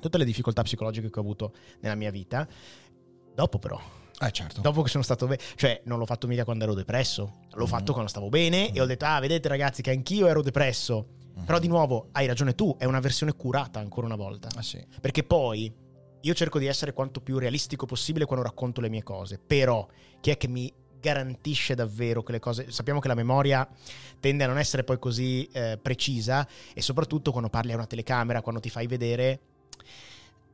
tutte 0.00 0.18
le 0.18 0.24
difficoltà 0.24 0.62
psicologiche 0.62 1.10
che 1.10 1.18
ho 1.18 1.22
avuto 1.22 1.52
nella 1.80 1.94
mia 1.94 2.10
vita. 2.10 2.46
Dopo 3.34 3.58
però, 3.58 3.80
Eh 4.20 4.30
certo. 4.32 4.60
dopo 4.60 4.82
che 4.82 4.88
sono 4.90 5.02
stato 5.02 5.26
bene, 5.26 5.40
cioè 5.56 5.80
non 5.84 5.98
l'ho 5.98 6.04
fatto 6.06 6.26
mica 6.26 6.44
quando 6.44 6.64
ero 6.64 6.74
depresso, 6.74 7.40
l'ho 7.52 7.64
Mm. 7.64 7.68
fatto 7.68 7.92
quando 7.92 8.10
stavo 8.10 8.28
bene 8.28 8.72
e 8.72 8.80
ho 8.80 8.86
detto 8.86 9.04
ah 9.06 9.18
vedete 9.20 9.48
ragazzi 9.48 9.80
che 9.82 9.90
anch'io 9.90 10.26
ero 10.26 10.42
depresso. 10.42 11.06
Mm. 11.38 11.44
Però 11.44 11.58
di 11.58 11.68
nuovo 11.68 12.08
hai 12.12 12.26
ragione 12.26 12.54
tu, 12.54 12.76
è 12.78 12.84
una 12.84 13.00
versione 13.00 13.32
curata 13.34 13.80
ancora 13.80 14.06
una 14.06 14.16
volta. 14.16 14.48
Ah, 14.54 14.60
sì. 14.62 14.84
Perché 15.00 15.22
poi 15.24 15.72
io 16.20 16.34
cerco 16.34 16.58
di 16.58 16.66
essere 16.66 16.92
quanto 16.92 17.20
più 17.22 17.38
realistico 17.38 17.86
possibile 17.86 18.26
quando 18.26 18.44
racconto 18.44 18.80
le 18.82 18.90
mie 18.90 19.02
cose. 19.02 19.38
Però 19.44 19.86
chi 20.20 20.30
è 20.30 20.36
che 20.36 20.46
mi 20.48 20.70
garantisce 21.02 21.74
davvero 21.74 22.22
che 22.22 22.32
le 22.32 22.38
cose... 22.38 22.70
Sappiamo 22.70 23.00
che 23.00 23.08
la 23.08 23.14
memoria 23.14 23.68
tende 24.20 24.44
a 24.44 24.46
non 24.46 24.56
essere 24.58 24.84
poi 24.84 24.98
così 24.98 25.46
eh, 25.52 25.78
precisa 25.82 26.46
e 26.72 26.80
soprattutto 26.80 27.32
quando 27.32 27.50
parli 27.50 27.72
a 27.72 27.74
una 27.74 27.86
telecamera, 27.86 28.40
quando 28.40 28.60
ti 28.60 28.70
fai 28.70 28.86
vedere... 28.86 29.40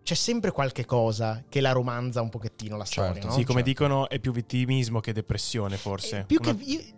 C'è 0.02 0.14
sempre 0.14 0.52
qualche 0.52 0.86
cosa 0.86 1.44
che 1.50 1.60
la 1.60 1.72
romanza 1.72 2.22
un 2.22 2.30
pochettino 2.30 2.78
la 2.78 2.86
storia, 2.86 3.12
Certo, 3.12 3.26
no? 3.26 3.32
sì, 3.34 3.44
come 3.44 3.62
certo. 3.62 3.68
dicono, 3.68 4.08
è 4.08 4.18
più 4.18 4.32
vittimismo 4.32 5.00
che 5.00 5.12
depressione, 5.12 5.76
forse. 5.76 6.24
Più 6.26 6.40
che 6.40 6.48
Una- 6.48 6.58
vi- 6.58 6.94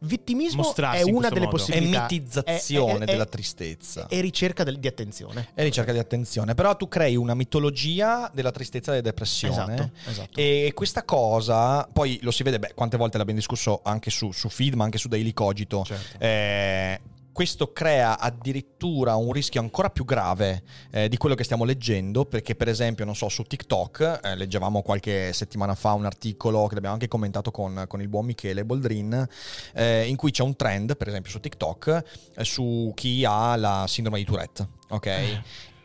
vittimismo 0.00 0.62
Mostrarsi 0.62 1.00
è 1.00 1.10
una 1.10 1.28
delle 1.28 1.44
modo. 1.46 1.56
È 1.56 1.58
possibilità. 1.60 2.02
mitizzazione 2.10 2.92
È- 2.92 2.98
è- 2.98 3.02
è- 3.02 3.12
della 3.12 3.26
tristezza. 3.26 4.06
E 4.08 4.20
ricerca 4.20 4.64
del- 4.64 4.78
di 4.78 4.88
attenzione. 4.88 5.48
È 5.54 5.62
ricerca 5.62 5.92
di 5.92 5.98
attenzione. 5.98 6.54
Però 6.54 6.76
tu 6.76 6.88
crei 6.88 7.16
una 7.16 7.34
mitologia 7.34 8.30
della 8.32 8.50
tristezza 8.50 8.90
e 8.92 8.96
della 8.96 9.08
depressione. 9.10 9.74
Esatto, 9.74 9.90
esatto. 10.08 10.38
E 10.40 10.72
questa 10.74 11.02
cosa, 11.04 11.88
poi 11.92 12.18
lo 12.22 12.30
si 12.30 12.42
vede, 12.42 12.58
beh, 12.58 12.72
quante 12.74 12.96
volte 12.96 13.18
l'abbiamo 13.18 13.38
discusso 13.38 13.80
anche 13.82 14.10
su, 14.10 14.32
su 14.32 14.48
feed, 14.48 14.74
ma 14.74 14.84
anche 14.84 14.98
su 14.98 15.08
Daily 15.08 15.32
Cogito. 15.32 15.84
Certo. 15.84 16.16
Eh, 16.18 17.00
questo 17.32 17.72
crea 17.72 18.18
addirittura 18.18 19.14
un 19.14 19.32
rischio 19.32 19.60
ancora 19.60 19.90
più 19.90 20.04
grave 20.04 20.62
eh, 20.90 21.08
di 21.08 21.16
quello 21.16 21.34
che 21.34 21.44
stiamo 21.44 21.64
leggendo, 21.64 22.24
perché 22.24 22.54
per 22.54 22.68
esempio, 22.68 23.04
non 23.04 23.14
so, 23.14 23.28
su 23.28 23.42
TikTok, 23.44 24.20
eh, 24.22 24.36
leggevamo 24.36 24.82
qualche 24.82 25.32
settimana 25.32 25.74
fa 25.74 25.92
un 25.92 26.04
articolo 26.04 26.66
che 26.66 26.76
abbiamo 26.76 26.94
anche 26.94 27.08
commentato 27.08 27.50
con, 27.50 27.84
con 27.86 28.00
il 28.00 28.08
buon 28.08 28.26
Michele 28.26 28.64
Boldrin, 28.64 29.26
eh, 29.74 30.06
in 30.06 30.16
cui 30.16 30.30
c'è 30.30 30.42
un 30.42 30.56
trend, 30.56 30.96
per 30.96 31.08
esempio 31.08 31.30
su 31.30 31.40
TikTok, 31.40 32.04
eh, 32.36 32.44
su 32.44 32.92
chi 32.94 33.24
ha 33.24 33.56
la 33.56 33.84
sindrome 33.86 34.18
di 34.18 34.24
Tourette, 34.24 34.68
ok? 34.88 35.40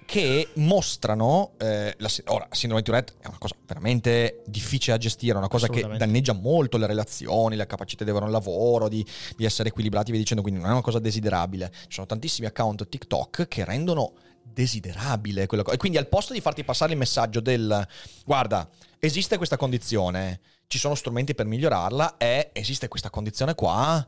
Che 0.06 0.50
mostrano, 0.56 1.54
eh, 1.58 1.94
la, 1.98 2.10
ora, 2.28 2.46
la 2.48 2.56
sindrome 2.56 2.82
di 2.82 2.90
Tourette 2.90 3.14
è 3.20 3.28
una 3.28 3.38
cosa 3.40 3.56
veramente 3.66 4.44
difficile 4.46 4.96
da 4.96 5.02
gestire, 5.02 5.34
è 5.34 5.38
una 5.38 5.48
cosa 5.48 5.68
che 5.68 5.82
danneggia 5.98 6.34
molto 6.34 6.78
le 6.78 6.86
relazioni, 6.88 7.56
la 7.56 7.66
capacità 7.66 8.04
di 8.04 8.12
avere 8.12 8.26
un 8.26 8.32
lavoro, 8.32 8.88
di, 8.88 9.06
di 9.36 9.46
essere 9.46 9.70
equilibrati, 9.70 10.12
via 10.12 10.20
dicendo, 10.20 10.42
quindi 10.44 10.62
non 10.62 10.70
è 10.70 10.74
una 10.74 10.84
cosa 10.84 11.00
desiderabile. 11.00 11.72
Ci 11.74 11.94
sono 11.94 12.06
tantissimi 12.06 12.48
account 12.48 12.88
TikTok 12.88 13.48
che 13.48 13.66
rendono 13.66 14.14
desiderabile 14.44 15.48
quella 15.48 15.64
cosa. 15.64 15.76
E 15.76 15.80
quindi 15.80 15.98
al 15.98 16.08
posto 16.08 16.34
di 16.34 16.40
farti 16.40 16.64
passare 16.64 16.94
il 16.94 16.98
messaggio 16.98 17.42
del 17.42 17.86
guarda, 18.24 18.70
esiste 19.00 19.38
questa 19.38 19.58
condizione, 19.58 20.40
ci 20.68 20.78
sono 20.78 20.96
strumenti 20.96 21.36
per 21.36 21.46
migliorarla 21.46 22.18
e 22.18 22.52
esiste 22.54 22.88
questa 22.88 23.10
condizione 23.10 23.56
qua, 23.56 24.08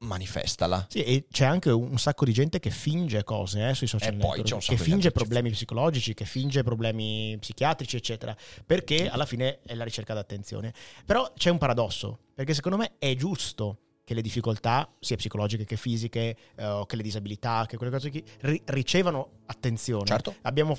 manifestala. 0.00 0.86
Sì, 0.88 1.02
e 1.02 1.26
c'è 1.30 1.44
anche 1.44 1.70
un 1.70 1.98
sacco 1.98 2.24
di 2.24 2.32
gente 2.32 2.58
che 2.58 2.70
finge 2.70 3.24
cose 3.24 3.68
eh, 3.68 3.74
sui 3.74 3.86
social 3.86 4.14
E 4.14 4.16
poi 4.16 4.38
network, 4.38 4.66
che 4.66 4.76
finge 4.76 5.08
che 5.08 5.14
problemi 5.14 5.50
psicologici, 5.50 6.14
che 6.14 6.24
finge 6.24 6.62
problemi 6.62 7.36
psichiatrici, 7.38 7.96
eccetera, 7.96 8.36
perché 8.64 9.08
alla 9.08 9.26
fine 9.26 9.60
è 9.62 9.74
la 9.74 9.84
ricerca 9.84 10.14
d'attenzione. 10.14 10.72
Però 11.04 11.32
c'è 11.36 11.50
un 11.50 11.58
paradosso, 11.58 12.18
perché 12.34 12.54
secondo 12.54 12.78
me 12.78 12.92
è 12.98 13.14
giusto 13.14 13.78
che 14.04 14.14
le 14.14 14.22
difficoltà, 14.22 14.92
sia 14.98 15.16
psicologiche 15.16 15.64
che 15.64 15.76
fisiche, 15.76 16.36
eh, 16.56 16.66
o 16.66 16.86
che 16.86 16.96
le 16.96 17.02
disabilità, 17.02 17.64
che 17.68 17.76
quelle 17.76 17.92
cose 17.92 18.10
qui, 18.10 18.24
ri- 18.40 18.62
ricevano 18.66 19.42
attenzione. 19.46 20.06
Certo. 20.06 20.34
Abbiamo 20.42 20.76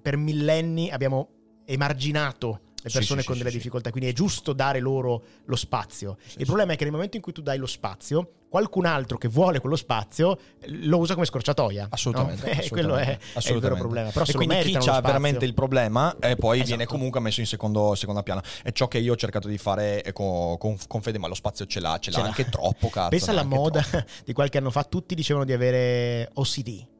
per 0.00 0.16
millenni 0.16 0.90
abbiamo 0.90 1.28
emarginato 1.64 2.60
le 2.82 2.90
persone 2.90 3.20
sì, 3.20 3.26
con 3.26 3.36
sì, 3.36 3.40
delle 3.42 3.50
sì, 3.50 3.56
difficoltà, 3.58 3.90
quindi 3.90 4.10
è 4.10 4.12
giusto 4.12 4.52
dare 4.52 4.80
loro 4.80 5.22
lo 5.44 5.56
spazio. 5.56 6.16
Il 6.36 6.46
problema 6.46 6.72
è 6.72 6.76
che 6.76 6.84
nel 6.84 6.92
momento 6.92 7.16
in 7.16 7.22
cui 7.22 7.32
tu 7.32 7.40
dai 7.40 7.58
lo 7.58 7.66
spazio, 7.66 8.32
qualcun 8.48 8.84
altro 8.84 9.16
che 9.16 9.28
vuole 9.28 9.60
quello 9.60 9.76
spazio 9.76 10.36
eh, 10.60 10.68
lo 10.68 10.98
usa 10.98 11.14
come 11.14 11.26
scorciatoia. 11.26 11.86
Assolutamente. 11.90 12.46
no? 12.46 12.50
Eh, 12.62 12.68
quello 12.68 12.96
è, 12.96 13.06
è 13.06 13.10
il 13.12 13.16
vero 13.16 13.38
assolutamente. 13.38 13.80
problema. 13.80 14.10
Però 14.10 14.24
e 14.26 14.32
quindi 14.34 14.78
chi 14.78 14.88
ha 14.88 15.00
veramente 15.00 15.44
il 15.44 15.54
problema 15.54 16.16
e 16.20 16.36
poi 16.36 16.56
Esatto. 16.56 16.68
viene 16.68 16.86
comunque 16.86 17.20
messo 17.20 17.40
in 17.40 17.46
secondo, 17.46 17.94
seconda 17.94 18.22
piana. 18.22 18.42
È 18.62 18.72
ciò 18.72 18.88
che 18.88 18.98
io 18.98 19.12
ho 19.12 19.16
cercato 19.16 19.48
di 19.48 19.58
fare 19.58 20.02
eh, 20.02 20.12
con, 20.12 20.58
con, 20.58 20.76
con 20.86 21.00
Fede, 21.00 21.18
ma 21.18 21.28
lo 21.28 21.34
spazio 21.34 21.66
ce 21.66 21.80
l'ha, 21.80 21.98
ce 21.98 22.10
l'ha 22.10 22.16
Ce 22.16 22.22
l'ha. 22.22 22.28
anche 22.28 22.48
troppo, 22.48 22.88
cazzo. 22.90 23.08
Pensa 23.08 23.30
alla 23.30 23.44
moda 23.44 23.80
troppo. 23.80 24.06
di 24.24 24.32
qualche 24.32 24.58
anno 24.58 24.70
fa, 24.70 24.84
tutti 24.84 25.14
dicevano 25.14 25.44
di 25.44 25.52
avere 25.52 26.30
OCD. 26.34 26.90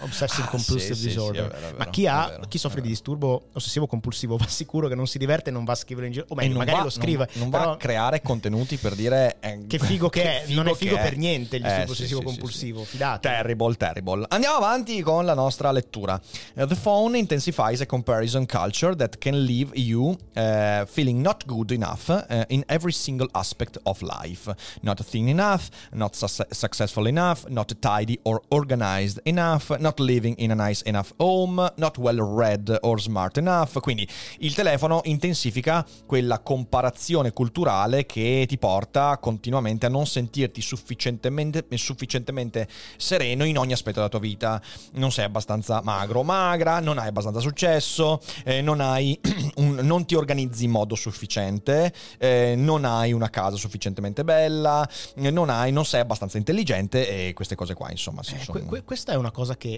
Obsessive 0.00 0.42
Ah, 0.46 0.50
Compulsive 0.50 0.94
sì, 0.94 1.00
sì, 1.00 1.06
Disorder. 1.08 1.50
sì, 1.50 1.56
è 1.56 1.60
vero, 1.60 1.74
è 1.74 1.78
Ma 1.78 1.90
chi, 1.90 2.04
è 2.04 2.08
ha, 2.08 2.26
vero, 2.28 2.42
chi 2.48 2.58
soffre 2.58 2.78
è 2.80 2.82
di 2.82 2.88
disturbo 2.88 3.46
ossessivo 3.52 3.86
compulsivo 3.86 4.36
va 4.36 4.46
sicuro 4.46 4.88
che 4.88 4.94
non 4.94 5.06
si 5.06 5.18
diverte 5.18 5.50
e 5.50 5.52
non 5.52 5.64
va 5.64 5.72
a 5.72 5.76
scrivere 5.76 6.06
in 6.06 6.12
giro. 6.12 6.26
O 6.28 6.34
meglio, 6.34 6.56
magari 6.56 6.78
va- 6.78 6.84
lo 6.84 6.90
scrive. 6.90 7.28
Non, 7.34 7.48
non 7.48 7.50
va 7.50 7.70
a 7.72 7.76
creare 7.76 8.22
contenuti 8.22 8.76
per 8.76 8.94
dire 8.94 9.36
eh, 9.40 9.64
che 9.66 9.78
figo 9.78 10.08
che, 10.08 10.42
è. 10.44 10.52
Non 10.52 10.68
è 10.68 10.74
figo 10.74 10.94
che 10.96 11.02
per 11.02 11.16
niente 11.16 11.56
il 11.56 11.64
Eh, 11.64 11.68
disturbo 11.68 11.94
sì, 11.94 12.02
ossessivo 12.02 12.20
sì, 12.20 12.26
sì, 12.26 12.32
compulsivo. 12.32 12.80
sì. 12.80 12.86
Fidate. 12.90 13.28
Terrible, 13.28 13.74
terrible. 13.76 14.24
Andiamo 14.28 14.56
avanti 14.56 15.00
con 15.02 15.24
la 15.24 15.34
nostra 15.34 15.70
lettura. 15.72 16.20
Uh, 16.54 16.66
the 16.66 16.74
phone 16.76 17.16
intensifies 17.18 17.80
a 17.80 17.86
comparison 17.86 18.46
culture 18.46 18.94
that 18.96 19.18
can 19.18 19.42
leave 19.44 19.70
you 19.76 20.16
uh, 20.36 20.84
feeling 20.86 21.20
not 21.20 21.44
good 21.46 21.70
enough 21.72 22.08
uh, 22.08 22.42
in 22.48 22.62
every 22.66 22.92
single 22.92 23.28
aspect 23.32 23.78
of 23.82 24.00
life. 24.02 24.52
Not 24.82 25.02
thin 25.04 25.28
enough, 25.28 25.68
not 25.92 26.14
su- 26.14 26.26
successful 26.50 27.06
enough, 27.06 27.46
not 27.48 27.72
tidy 27.80 28.18
or 28.22 28.40
organized 28.50 29.20
enough, 29.24 29.70
not 29.78 29.87
not 29.88 29.98
living 30.00 30.34
in 30.38 30.50
a 30.50 30.54
nice 30.54 30.82
enough 30.84 31.12
home, 31.16 31.72
not 31.76 31.96
well 31.96 32.18
read 32.36 32.76
or 32.82 33.00
smart 33.00 33.38
enough. 33.38 33.80
Quindi 33.80 34.06
il 34.40 34.54
telefono 34.54 35.00
intensifica 35.04 35.84
quella 36.06 36.40
comparazione 36.40 37.32
culturale 37.32 38.04
che 38.04 38.44
ti 38.46 38.58
porta 38.58 39.16
continuamente 39.18 39.86
a 39.86 39.88
non 39.88 40.06
sentirti 40.06 40.60
sufficientemente, 40.60 41.64
sufficientemente 41.76 42.68
sereno 42.96 43.44
in 43.44 43.56
ogni 43.56 43.72
aspetto 43.72 43.96
della 43.96 44.08
tua 44.10 44.20
vita. 44.20 44.60
Non 44.92 45.10
sei 45.10 45.24
abbastanza 45.24 45.80
magro 45.82 46.20
o 46.20 46.22
magra, 46.24 46.80
non 46.80 46.98
hai 46.98 47.08
abbastanza 47.08 47.40
successo, 47.40 48.20
eh, 48.44 48.60
non, 48.60 48.80
hai 48.80 49.18
un- 49.56 49.78
non 49.82 50.04
ti 50.04 50.14
organizzi 50.14 50.64
in 50.64 50.70
modo 50.70 50.94
sufficiente, 50.94 51.92
eh, 52.18 52.54
non 52.56 52.84
hai 52.84 53.12
una 53.12 53.30
casa 53.30 53.56
sufficientemente 53.56 54.22
bella, 54.24 54.86
eh, 55.16 55.30
non, 55.30 55.48
hai, 55.48 55.72
non 55.72 55.84
sei 55.86 56.00
abbastanza 56.00 56.36
intelligente 56.36 57.26
e 57.28 57.32
queste 57.32 57.54
cose 57.54 57.72
qua, 57.74 57.90
insomma. 57.90 58.20
Eh, 58.20 58.38
sono- 58.42 58.66
que- 58.66 58.82
questa 58.82 59.12
è 59.12 59.16
una 59.16 59.30
cosa 59.30 59.56
che 59.56 59.77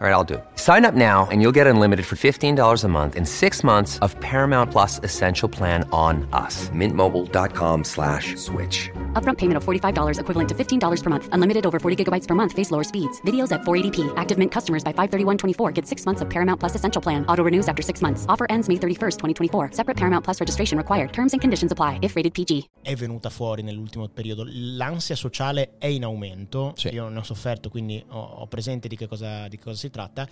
All 0.00 0.06
right, 0.06 0.14
I'll 0.14 0.24
do 0.24 0.36
it. 0.36 0.44
Sign 0.54 0.86
up 0.86 0.94
now 0.94 1.28
and 1.30 1.42
you'll 1.42 1.52
get 1.52 1.66
unlimited 1.66 2.06
for 2.06 2.16
$15 2.16 2.84
a 2.84 2.88
month 2.88 3.16
and 3.16 3.28
six 3.28 3.62
months 3.62 3.98
of 3.98 4.18
Paramount 4.20 4.70
Plus 4.70 4.98
Essential 5.02 5.46
Plan 5.46 5.86
on 5.92 6.26
us. 6.32 6.70
Mintmobile.com 6.70 7.84
slash 7.84 8.34
switch. 8.36 8.88
Upfront 9.12 9.36
payment 9.36 9.58
of 9.58 9.62
$45 9.66 10.18
equivalent 10.18 10.48
to 10.48 10.54
$15 10.54 11.02
per 11.02 11.10
month. 11.10 11.28
Unlimited 11.32 11.66
over 11.66 11.78
40 11.78 12.02
gigabytes 12.02 12.26
per 12.26 12.34
month. 12.34 12.52
Face 12.52 12.70
lower 12.70 12.82
speeds. 12.82 13.20
Videos 13.26 13.52
at 13.52 13.60
480p. 13.60 14.10
Active 14.16 14.38
Mint 14.38 14.50
customers 14.50 14.82
by 14.82 14.94
531.24 14.94 15.74
get 15.74 15.86
six 15.86 16.06
months 16.06 16.22
of 16.22 16.30
Paramount 16.30 16.58
Plus 16.58 16.74
Essential 16.74 17.02
Plan. 17.02 17.26
Auto 17.26 17.44
renews 17.44 17.68
after 17.68 17.82
six 17.82 18.00
months. 18.00 18.24
Offer 18.26 18.46
ends 18.48 18.70
May 18.70 18.76
31st, 18.76 19.18
2024. 19.18 19.72
Separate 19.72 19.98
Paramount 19.98 20.24
Plus 20.24 20.40
registration 20.40 20.78
required. 20.78 21.12
Terms 21.12 21.34
and 21.34 21.42
conditions 21.42 21.72
apply 21.72 21.98
if 22.00 22.16
rated 22.16 22.32
PG. 22.32 22.70
è 22.82 22.94
venuta 22.94 23.28
fuori 23.28 23.62
nell'ultimo 23.62 24.08
periodo. 24.08 24.44
L'ansia 24.46 25.14
sociale 25.14 25.72
è 25.76 25.88
in 25.88 26.04
aumento. 26.04 26.72
Sì. 26.76 26.88
Io 26.88 27.08
ne 27.10 27.18
ho 27.18 27.22
sofferto, 27.22 27.68
quindi 27.68 28.02
ho, 28.08 28.18
ho 28.18 28.46
presente 28.46 28.88
di 28.88 28.96
che, 28.96 29.06
cosa, 29.06 29.46
di 29.48 29.58
che 29.58 29.64
cosa 29.64 29.76
si 29.76 29.89
tratta. 29.90 30.26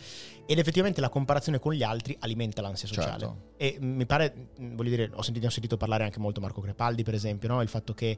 Ed 0.47 0.59
effettivamente 0.59 1.01
la 1.01 1.09
comparazione 1.09 1.59
con 1.59 1.73
gli 1.75 1.83
altri 1.83 2.17
alimenta 2.21 2.63
l'ansia 2.63 2.89
sociale. 2.89 3.19
Certo. 3.19 3.37
E 3.57 3.77
mi 3.81 4.07
pare, 4.07 4.49
mm, 4.61 4.77
voglio 4.77 4.91
dire, 4.91 5.11
ho 5.13 5.23
sentito, 5.23 5.47
ho 5.47 5.51
sentito 5.51 5.77
parlare 5.77 6.05
anche 6.05 6.19
molto 6.19 6.41
Marco 6.41 6.61
Crepaldi, 6.61 7.03
per 7.03 7.15
esempio, 7.15 7.49
no? 7.49 7.61
il 7.63 7.69
fatto 7.69 7.93
che 7.95 8.17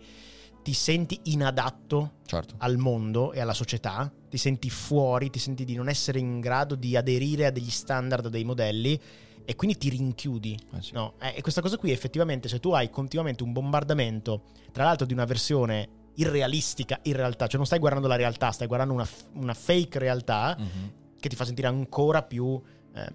ti 0.62 0.72
senti 0.74 1.18
inadatto 1.24 2.16
Certo. 2.26 2.54
al 2.58 2.76
mondo 2.76 3.32
e 3.32 3.40
alla 3.40 3.54
società, 3.54 4.12
ti 4.28 4.36
senti 4.36 4.68
fuori, 4.70 5.30
ti 5.30 5.38
senti 5.38 5.64
di 5.64 5.74
non 5.74 5.88
essere 5.88 6.18
in 6.18 6.38
grado 6.40 6.74
di 6.74 6.96
aderire 6.96 7.46
a 7.46 7.50
degli 7.50 7.70
standard, 7.70 8.26
a 8.26 8.28
dei 8.28 8.44
modelli 8.44 9.00
e 9.44 9.56
quindi 9.56 9.78
ti 9.78 9.88
rinchiudi. 9.88 10.58
Eh 10.76 10.82
sì. 10.82 10.92
No, 10.92 11.14
eh, 11.20 11.34
e 11.36 11.40
questa 11.40 11.62
cosa 11.62 11.78
qui 11.78 11.90
effettivamente 11.90 12.46
se 12.46 12.60
tu 12.60 12.72
hai 12.72 12.90
continuamente 12.90 13.42
un 13.42 13.52
bombardamento, 13.52 14.42
tra 14.70 14.84
l'altro 14.84 15.06
di 15.06 15.14
una 15.14 15.24
versione 15.24 15.88
irrealistica 16.16 16.98
in 17.04 17.14
realtà, 17.14 17.46
cioè 17.46 17.56
non 17.56 17.64
stai 17.66 17.78
guardando 17.78 18.06
la 18.06 18.16
realtà, 18.16 18.50
stai 18.50 18.66
guardando 18.66 18.92
una, 18.92 19.08
una 19.34 19.54
fake 19.54 19.98
realtà 19.98 20.56
Mhm. 20.58 20.92
Che 21.20 21.28
ti 21.28 21.36
fa 21.36 21.44
sentire 21.44 21.68
ancora 21.68 22.22
più... 22.22 22.60
eh. 22.94 23.12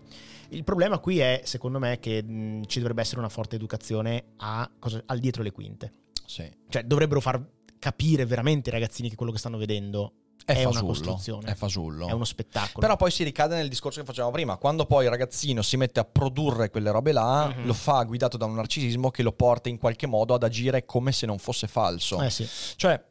Il 0.49 0.63
problema 0.63 0.99
qui 0.99 1.17
è, 1.19 1.41
secondo 1.43 1.79
me, 1.79 1.99
che 1.99 2.21
mh, 2.21 2.65
ci 2.67 2.77
dovrebbe 2.79 3.01
essere 3.01 3.19
una 3.19 3.29
forte 3.29 3.55
educazione 3.55 4.25
a 4.37 4.69
cosa- 4.79 5.01
al 5.07 5.17
dietro 5.19 5.41
le 5.41 5.51
quinte. 5.51 5.91
Sì. 6.25 6.49
Cioè 6.69 6.83
dovrebbero 6.83 7.19
far 7.19 7.43
capire 7.79 8.25
veramente 8.25 8.69
ai 8.69 8.75
ragazzini 8.79 9.09
che 9.09 9.15
quello 9.15 9.31
che 9.31 9.39
stanno 9.39 9.57
vedendo 9.57 10.13
È, 10.45 10.53
è, 10.53 10.59
una 10.63 10.71
fasullo, 10.73 10.87
costruzione, 10.87 11.51
È 11.51 11.55
fasullo. 11.55 12.07
è 12.07 12.11
uno 12.11 12.23
spettacolo. 12.25 12.79
Però 12.79 12.95
poi 12.95 13.09
si 13.09 13.23
ricade 13.23 13.55
nel 13.55 13.67
discorso 13.69 13.99
che 13.99 14.05
facevamo 14.05 14.31
prima, 14.31 14.57
quando 14.57 14.85
poi 14.85 15.05
il 15.05 15.09
ragazzino 15.09 15.63
si 15.63 15.77
mette 15.77 15.99
a 15.99 16.05
produrre 16.05 16.69
quelle 16.69 16.91
robe 16.91 17.11
là, 17.11 17.47
Mhm. 17.47 17.65
lo 17.65 17.73
fa 17.73 18.03
guidato 18.03 18.37
da 18.37 18.45
un 18.45 18.53
narcisismo 18.53 19.09
che 19.09 19.23
lo 19.23 19.31
porta 19.33 19.69
in 19.69 19.79
qualche 19.79 20.05
modo 20.05 20.35
ad 20.35 20.43
agire 20.43 20.85
come 20.85 21.11
se 21.11 21.25
non 21.25 21.39
fosse 21.39 21.65
falso. 21.67 22.21
Eh 22.21 22.29
sì. 22.29 22.47
Cioè, 22.75 23.03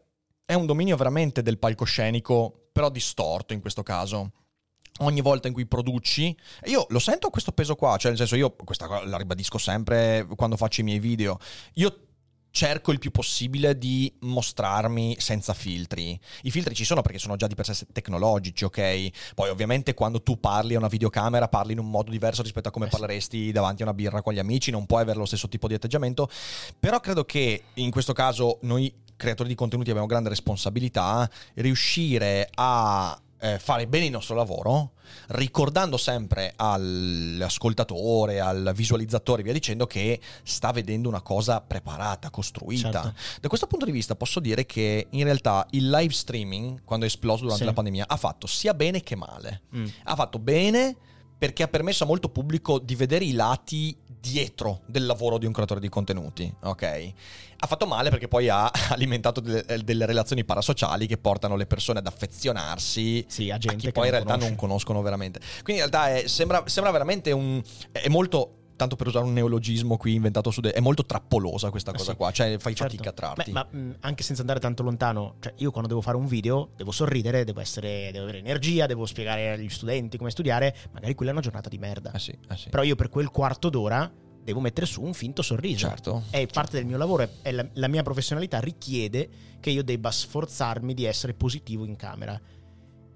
è 0.44 0.54
un 0.54 0.66
dominio 0.66 0.96
veramente 0.96 1.42
del 1.42 1.58
palcoscenico, 1.58 2.68
però 2.72 2.88
distorto 2.90 3.52
in 3.52 3.60
questo 3.60 3.82
caso. 3.82 4.30
Ogni 5.00 5.22
volta 5.22 5.48
in 5.48 5.54
cui 5.54 5.66
produci, 5.66 6.36
io 6.66 6.86
lo 6.90 7.00
sento 7.00 7.30
questo 7.30 7.50
peso 7.50 7.74
qua, 7.74 7.96
cioè 7.96 8.10
nel 8.10 8.18
senso 8.18 8.36
io 8.36 8.54
questa 8.54 8.86
cosa 8.86 9.04
la 9.04 9.16
ribadisco 9.16 9.58
sempre 9.58 10.26
quando 10.36 10.56
faccio 10.56 10.82
i 10.82 10.84
miei 10.84 11.00
video. 11.00 11.38
Io 11.74 11.98
cerco 12.54 12.92
il 12.92 13.00
più 13.00 13.10
possibile 13.10 13.76
di 13.76 14.14
mostrarmi 14.20 15.16
senza 15.18 15.52
filtri. 15.52 16.16
I 16.42 16.52
filtri 16.52 16.72
ci 16.76 16.84
sono 16.84 17.02
perché 17.02 17.18
sono 17.18 17.34
già 17.34 17.48
di 17.48 17.56
per 17.56 17.66
sé 17.66 17.86
tecnologici, 17.92 18.64
ok? 18.64 19.32
Poi 19.34 19.48
ovviamente 19.48 19.92
quando 19.94 20.22
tu 20.22 20.38
parli 20.38 20.76
a 20.76 20.78
una 20.78 20.86
videocamera 20.86 21.48
parli 21.48 21.72
in 21.72 21.80
un 21.80 21.90
modo 21.90 22.12
diverso 22.12 22.42
rispetto 22.42 22.68
a 22.68 22.70
come 22.70 22.86
Eh 22.86 22.90
parleresti 22.90 23.50
davanti 23.50 23.82
a 23.82 23.86
una 23.86 23.94
birra 23.94 24.22
con 24.22 24.32
gli 24.32 24.38
amici, 24.38 24.70
non 24.70 24.86
puoi 24.86 25.02
avere 25.02 25.18
lo 25.18 25.26
stesso 25.26 25.48
tipo 25.48 25.66
di 25.66 25.74
atteggiamento, 25.74 26.30
però 26.78 27.00
credo 27.00 27.24
che 27.24 27.64
in 27.74 27.90
questo 27.90 28.12
caso 28.12 28.58
noi 28.62 29.02
creatori 29.16 29.48
di 29.48 29.56
contenuti 29.56 29.90
abbiamo 29.90 30.06
grande 30.06 30.28
responsabilità 30.28 31.28
riuscire 31.54 32.48
a 32.54 33.18
eh, 33.44 33.58
fare 33.58 33.86
bene 33.86 34.06
il 34.06 34.10
nostro 34.10 34.34
lavoro, 34.34 34.92
ricordando 35.28 35.98
sempre 35.98 36.54
all'ascoltatore, 36.56 38.40
al 38.40 38.72
visualizzatore, 38.74 39.42
via 39.42 39.52
dicendo, 39.52 39.86
che 39.86 40.18
sta 40.42 40.72
vedendo 40.72 41.10
una 41.10 41.20
cosa 41.20 41.60
preparata, 41.60 42.30
costruita. 42.30 43.02
Certo. 43.02 43.14
Da 43.42 43.48
questo 43.48 43.66
punto 43.66 43.84
di 43.84 43.92
vista 43.92 44.16
posso 44.16 44.40
dire 44.40 44.64
che 44.64 45.08
in 45.10 45.24
realtà 45.24 45.66
il 45.72 45.90
live 45.90 46.12
streaming, 46.14 46.82
quando 46.84 47.04
è 47.04 47.08
esploso 47.08 47.42
durante 47.42 47.62
Sì. 47.64 47.68
la 47.68 47.74
pandemia, 47.74 48.06
ha 48.08 48.16
fatto 48.16 48.46
sia 48.46 48.72
bene 48.72 49.02
che 49.02 49.14
male. 49.14 49.62
Mm. 49.76 49.86
Ha 50.04 50.14
fatto 50.14 50.38
bene 50.38 50.96
perché 51.36 51.64
ha 51.64 51.68
permesso 51.68 52.04
a 52.04 52.06
molto 52.06 52.30
pubblico 52.30 52.78
di 52.78 52.94
vedere 52.94 53.26
i 53.26 53.32
lati 53.32 53.94
dietro 54.24 54.80
del 54.86 55.04
lavoro 55.04 55.36
di 55.38 55.44
un 55.46 55.52
creatore 55.52 55.80
di 55.80 55.88
contenuti, 55.90 56.52
ok? 56.62 57.12
Ha 57.58 57.66
fatto 57.66 57.86
male 57.86 58.08
perché 58.10 58.26
poi 58.28 58.48
ha 58.48 58.70
alimentato 58.90 59.40
delle, 59.40 59.64
delle 59.84 60.06
relazioni 60.06 60.44
parasociali 60.44 61.06
che 61.06 61.18
portano 61.18 61.56
le 61.56 61.66
persone 61.66 61.98
ad 61.98 62.06
affezionarsi 62.06 63.24
Sì, 63.28 63.50
a 63.50 63.54
a 63.54 63.58
gente 63.58 63.76
chi 63.78 63.86
che 63.86 63.92
poi 63.92 64.06
in 64.06 64.10
realtà 64.12 64.32
conosce. 64.32 64.48
non 64.48 64.58
conoscono 64.58 65.02
veramente. 65.02 65.40
Quindi 65.62 65.82
in 65.82 65.88
realtà 65.90 66.14
è- 66.14 66.26
sembra, 66.26 66.62
sembra 66.66 66.92
veramente 66.92 67.30
un... 67.32 67.62
è 67.92 68.08
molto... 68.08 68.58
Tanto 68.76 68.96
per 68.96 69.06
usare 69.06 69.24
un 69.24 69.32
neologismo 69.32 69.96
qui 69.96 70.14
inventato 70.14 70.50
su... 70.50 70.60
de- 70.60 70.72
è 70.72 70.80
molto 70.80 71.04
trappolosa 71.04 71.70
questa 71.70 71.92
Eh 71.92 71.96
cosa 71.96 72.10
sì. 72.10 72.16
qua, 72.16 72.30
cioè 72.32 72.58
fai 72.58 72.74
Certo. 72.74 72.92
fatica 72.92 73.10
a 73.10 73.12
trarti. 73.12 73.52
Beh, 73.52 73.52
ma 73.52 73.66
mh, 73.70 73.96
anche 74.00 74.22
senza 74.24 74.40
andare 74.40 74.58
tanto 74.58 74.82
lontano, 74.82 75.36
cioè 75.40 75.52
io 75.58 75.70
quando 75.70 75.88
devo 75.88 76.00
fare 76.00 76.16
un 76.16 76.26
video 76.26 76.70
devo 76.76 76.90
sorridere, 76.90 77.44
devo, 77.44 77.60
essere, 77.60 78.10
devo 78.10 78.24
avere 78.24 78.38
energia, 78.38 78.86
devo 78.86 79.06
spiegare 79.06 79.52
agli 79.52 79.68
studenti 79.68 80.18
come 80.18 80.30
studiare, 80.30 80.74
magari 80.92 81.14
quella 81.14 81.30
è 81.30 81.34
una 81.34 81.42
giornata 81.42 81.68
di 81.68 81.78
merda. 81.78 82.10
Eh 82.12 82.18
sì, 82.18 82.30
eh 82.32 82.56
sì. 82.56 82.68
Però 82.70 82.82
io 82.82 82.96
per 82.96 83.08
quel 83.10 83.30
quarto 83.30 83.68
d'ora 83.70 84.10
devo 84.42 84.60
mettere 84.60 84.86
su 84.86 85.02
un 85.02 85.14
finto 85.14 85.40
sorriso. 85.42 85.88
Certo. 85.88 86.24
È 86.30 86.44
parte 86.46 86.76
del 86.76 86.86
mio 86.86 86.98
lavoro, 86.98 87.28
la, 87.42 87.66
la 87.72 87.88
mia 87.88 88.02
professionalità 88.02 88.58
richiede 88.58 89.28
che 89.60 89.70
io 89.70 89.82
debba 89.84 90.10
sforzarmi 90.10 90.92
di 90.94 91.04
essere 91.04 91.32
positivo 91.32 91.84
in 91.84 91.96
camera. 91.96 92.38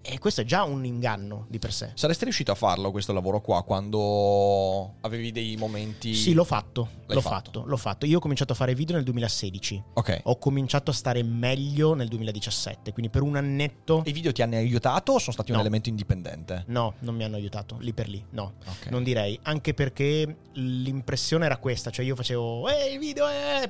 E 0.01 0.19
questo 0.19 0.41
è 0.41 0.45
già 0.45 0.63
un 0.63 0.85
inganno 0.87 1.45
di 1.51 1.59
per 1.59 1.73
sé. 1.73 1.91
Saresti 1.95 2.25
riuscito 2.25 2.51
a 2.51 2.55
farlo 2.55 2.91
questo 2.91 3.13
lavoro 3.13 3.41
qua 3.43 3.63
quando 3.63 4.95
avevi 5.01 5.33
dei 5.33 5.57
momenti... 5.57 6.15
Sì, 6.15 6.33
l'ho 6.33 6.45
fatto, 6.45 6.89
L'hai 7.07 7.17
l'ho 7.17 7.21
fatto. 7.21 7.35
fatto, 7.61 7.65
l'ho 7.67 7.77
fatto. 7.77 8.07
Io 8.07 8.17
ho 8.17 8.21
cominciato 8.21 8.53
a 8.53 8.57
fare 8.57 8.75
video 8.75 8.95
nel 8.97 9.05
2016. 9.05 9.83
Ok. 9.95 10.21
Ho 10.25 10.39
cominciato 10.39 10.91
a 10.93 10.95
stare 10.95 11.23
meglio 11.23 11.95
nel 11.95 12.09
2017, 12.09 12.93
quindi 12.93 13.11
per 13.11 13.23
un 13.23 13.37
annetto... 13.37 14.03
I 14.07 14.13
video 14.13 14.33
ti 14.33 14.41
hanno 14.41 14.57
aiutato 14.57 15.13
o 15.13 15.19
sono 15.19 15.33
stati 15.33 15.51
un 15.51 15.57
No. 15.57 15.63
elemento 15.63 15.89
indipendente? 15.91 16.65
No, 16.69 16.95
non 17.01 17.15
mi 17.15 17.25
hanno 17.25 17.37
aiutato, 17.37 17.77
lì 17.81 17.93
per 17.93 18.09
lì, 18.09 18.25
no. 18.31 18.55
Ok. 18.67 18.87
Non 18.91 19.03
direi, 19.03 19.39
anche 19.43 19.75
perché 19.75 20.37
l'impressione 20.53 21.45
era 21.45 21.59
questa, 21.59 21.91
cioè 21.91 22.05
io 22.05 22.15
facevo, 22.17 22.69
ehi, 22.69 22.93
il 22.95 22.99
video 22.99 23.27
è... 23.27 23.67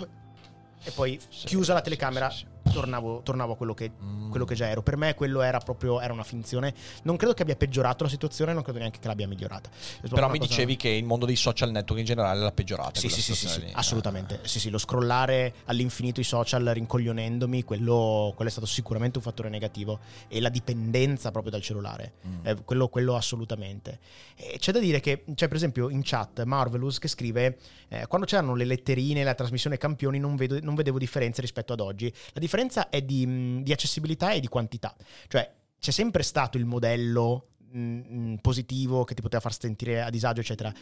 E 0.84 0.90
poi 0.92 1.18
Sì, 1.28 1.46
chiusa 1.46 1.72
la 1.72 1.80
telecamera, 1.80 2.30
sì, 2.30 2.44
tornavo, 2.72 3.20
tornavo 3.22 3.52
a 3.52 3.56
quello 3.56 3.74
che, 3.74 3.90
Mm. 4.02 4.30
quello 4.30 4.44
che 4.44 4.54
già 4.54 4.68
ero. 4.68 4.82
Per 4.82 4.96
me 4.96 5.14
quello 5.14 5.40
era 5.40 5.58
proprio, 5.58 6.00
era 6.00 6.12
una 6.12 6.22
finzione. 6.24 6.74
Non 7.02 7.16
credo 7.16 7.34
che 7.34 7.42
abbia 7.42 7.56
peggiorato 7.56 8.04
la 8.04 8.10
situazione, 8.10 8.52
non 8.52 8.62
credo 8.62 8.78
neanche 8.78 8.98
che 8.98 9.06
l'abbia 9.08 9.26
migliorata. 9.26 9.68
Però 10.08 10.28
mi 10.28 10.38
dicevi 10.38 10.76
che 10.76 10.88
il 10.88 11.04
mondo 11.04 11.26
dei 11.26 11.36
social 11.36 11.70
network 11.70 12.00
in 12.00 12.06
generale 12.06 12.40
l'ha 12.40 12.52
peggiorata. 12.52 12.98
Sì, 13.00 13.08
sì, 13.08 13.20
sì, 13.22 13.34
sì, 13.34 13.60
lì. 13.60 13.70
assolutamente. 13.74 14.40
Eh. 14.42 14.48
Sì, 14.48 14.60
sì, 14.60 14.70
lo 14.70 14.78
scrollare 14.78 15.54
all'infinito 15.66 16.20
i 16.20 16.24
social 16.24 16.64
rincoglionendomi, 16.64 17.62
quello, 17.64 18.32
quello 18.34 18.48
è 18.48 18.52
stato 18.52 18.66
sicuramente 18.66 19.18
un 19.18 19.24
fattore 19.24 19.48
negativo. 19.48 19.98
E 20.28 20.40
la 20.40 20.48
dipendenza 20.48 21.30
proprio 21.30 21.52
dal 21.52 21.62
cellulare. 21.62 22.12
Mm. 22.26 22.46
Eh, 22.46 22.56
quello, 22.64 22.88
quello 22.88 23.14
assolutamente. 23.16 23.98
E 24.36 24.56
c'è 24.58 24.72
da 24.72 24.78
dire 24.78 25.00
che, 25.00 25.24
c'è 25.34 25.46
per 25.46 25.56
esempio 25.56 25.88
in 25.88 26.00
chat 26.04 26.42
Marvelous 26.44 26.98
che 26.98 27.08
scrive: 27.08 27.58
eh, 27.88 28.06
Quando 28.06 28.26
c'erano 28.26 28.54
le 28.54 28.64
letterine 28.64 29.24
la 29.24 29.34
trasmissione 29.34 29.76
campioni, 29.78 30.18
non, 30.18 30.36
vedo- 30.36 30.58
non 30.62 30.74
vedevo 30.74 30.98
differenze 30.98 31.40
rispetto 31.40 31.72
ad 31.72 31.80
oggi. 31.80 32.12
La 32.32 32.40
differenza 32.40 32.56
è 32.90 33.02
di, 33.02 33.26
mh, 33.26 33.62
di 33.62 33.72
accessibilità 33.72 34.32
e 34.32 34.40
di 34.40 34.48
quantità. 34.48 34.94
Cioè, 35.28 35.54
c'è 35.78 35.90
sempre 35.90 36.22
stato 36.22 36.58
il 36.58 36.64
modello 36.64 37.50
mh, 37.70 37.80
mh, 37.80 38.38
positivo 38.40 39.04
che 39.04 39.14
ti 39.14 39.22
poteva 39.22 39.40
far 39.40 39.56
sentire 39.56 40.02
a 40.02 40.10
disagio, 40.10 40.40
eccetera. 40.40 40.72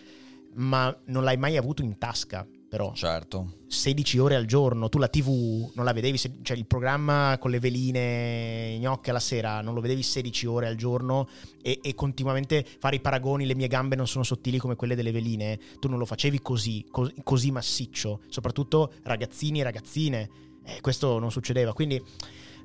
Ma 0.54 0.96
non 1.06 1.22
l'hai 1.22 1.36
mai 1.36 1.56
avuto 1.58 1.82
in 1.82 1.98
tasca. 1.98 2.46
però 2.68 2.94
Certo. 2.94 3.58
16 3.68 4.18
ore 4.18 4.36
al 4.36 4.46
giorno, 4.46 4.88
tu 4.88 4.98
la 4.98 5.08
TV 5.08 5.70
non 5.74 5.84
la 5.84 5.92
vedevi, 5.92 6.18
cioè 6.42 6.56
il 6.56 6.66
programma 6.66 7.36
con 7.38 7.50
le 7.50 7.58
veline 7.60 8.78
gnocche 8.78 9.10
alla 9.10 9.20
sera 9.20 9.60
non 9.60 9.74
lo 9.74 9.80
vedevi 9.80 10.02
16 10.02 10.46
ore 10.46 10.66
al 10.66 10.76
giorno 10.76 11.28
e, 11.62 11.80
e 11.82 11.94
continuamente 11.94 12.64
fare 12.78 12.96
i 12.96 13.00
paragoni, 13.00 13.44
le 13.44 13.54
mie 13.54 13.68
gambe 13.68 13.96
non 13.96 14.06
sono 14.06 14.24
sottili 14.24 14.58
come 14.58 14.76
quelle 14.76 14.94
delle 14.94 15.12
veline, 15.12 15.58
tu 15.78 15.88
non 15.88 15.98
lo 15.98 16.06
facevi 16.06 16.40
così, 16.40 16.86
co- 16.90 17.12
così 17.22 17.50
massiccio, 17.50 18.20
soprattutto 18.28 18.92
ragazzini 19.02 19.60
e 19.60 19.62
ragazzine, 19.62 20.30
eh, 20.66 20.80
questo 20.80 21.18
non 21.18 21.30
succedeva, 21.30 21.72
quindi... 21.72 22.02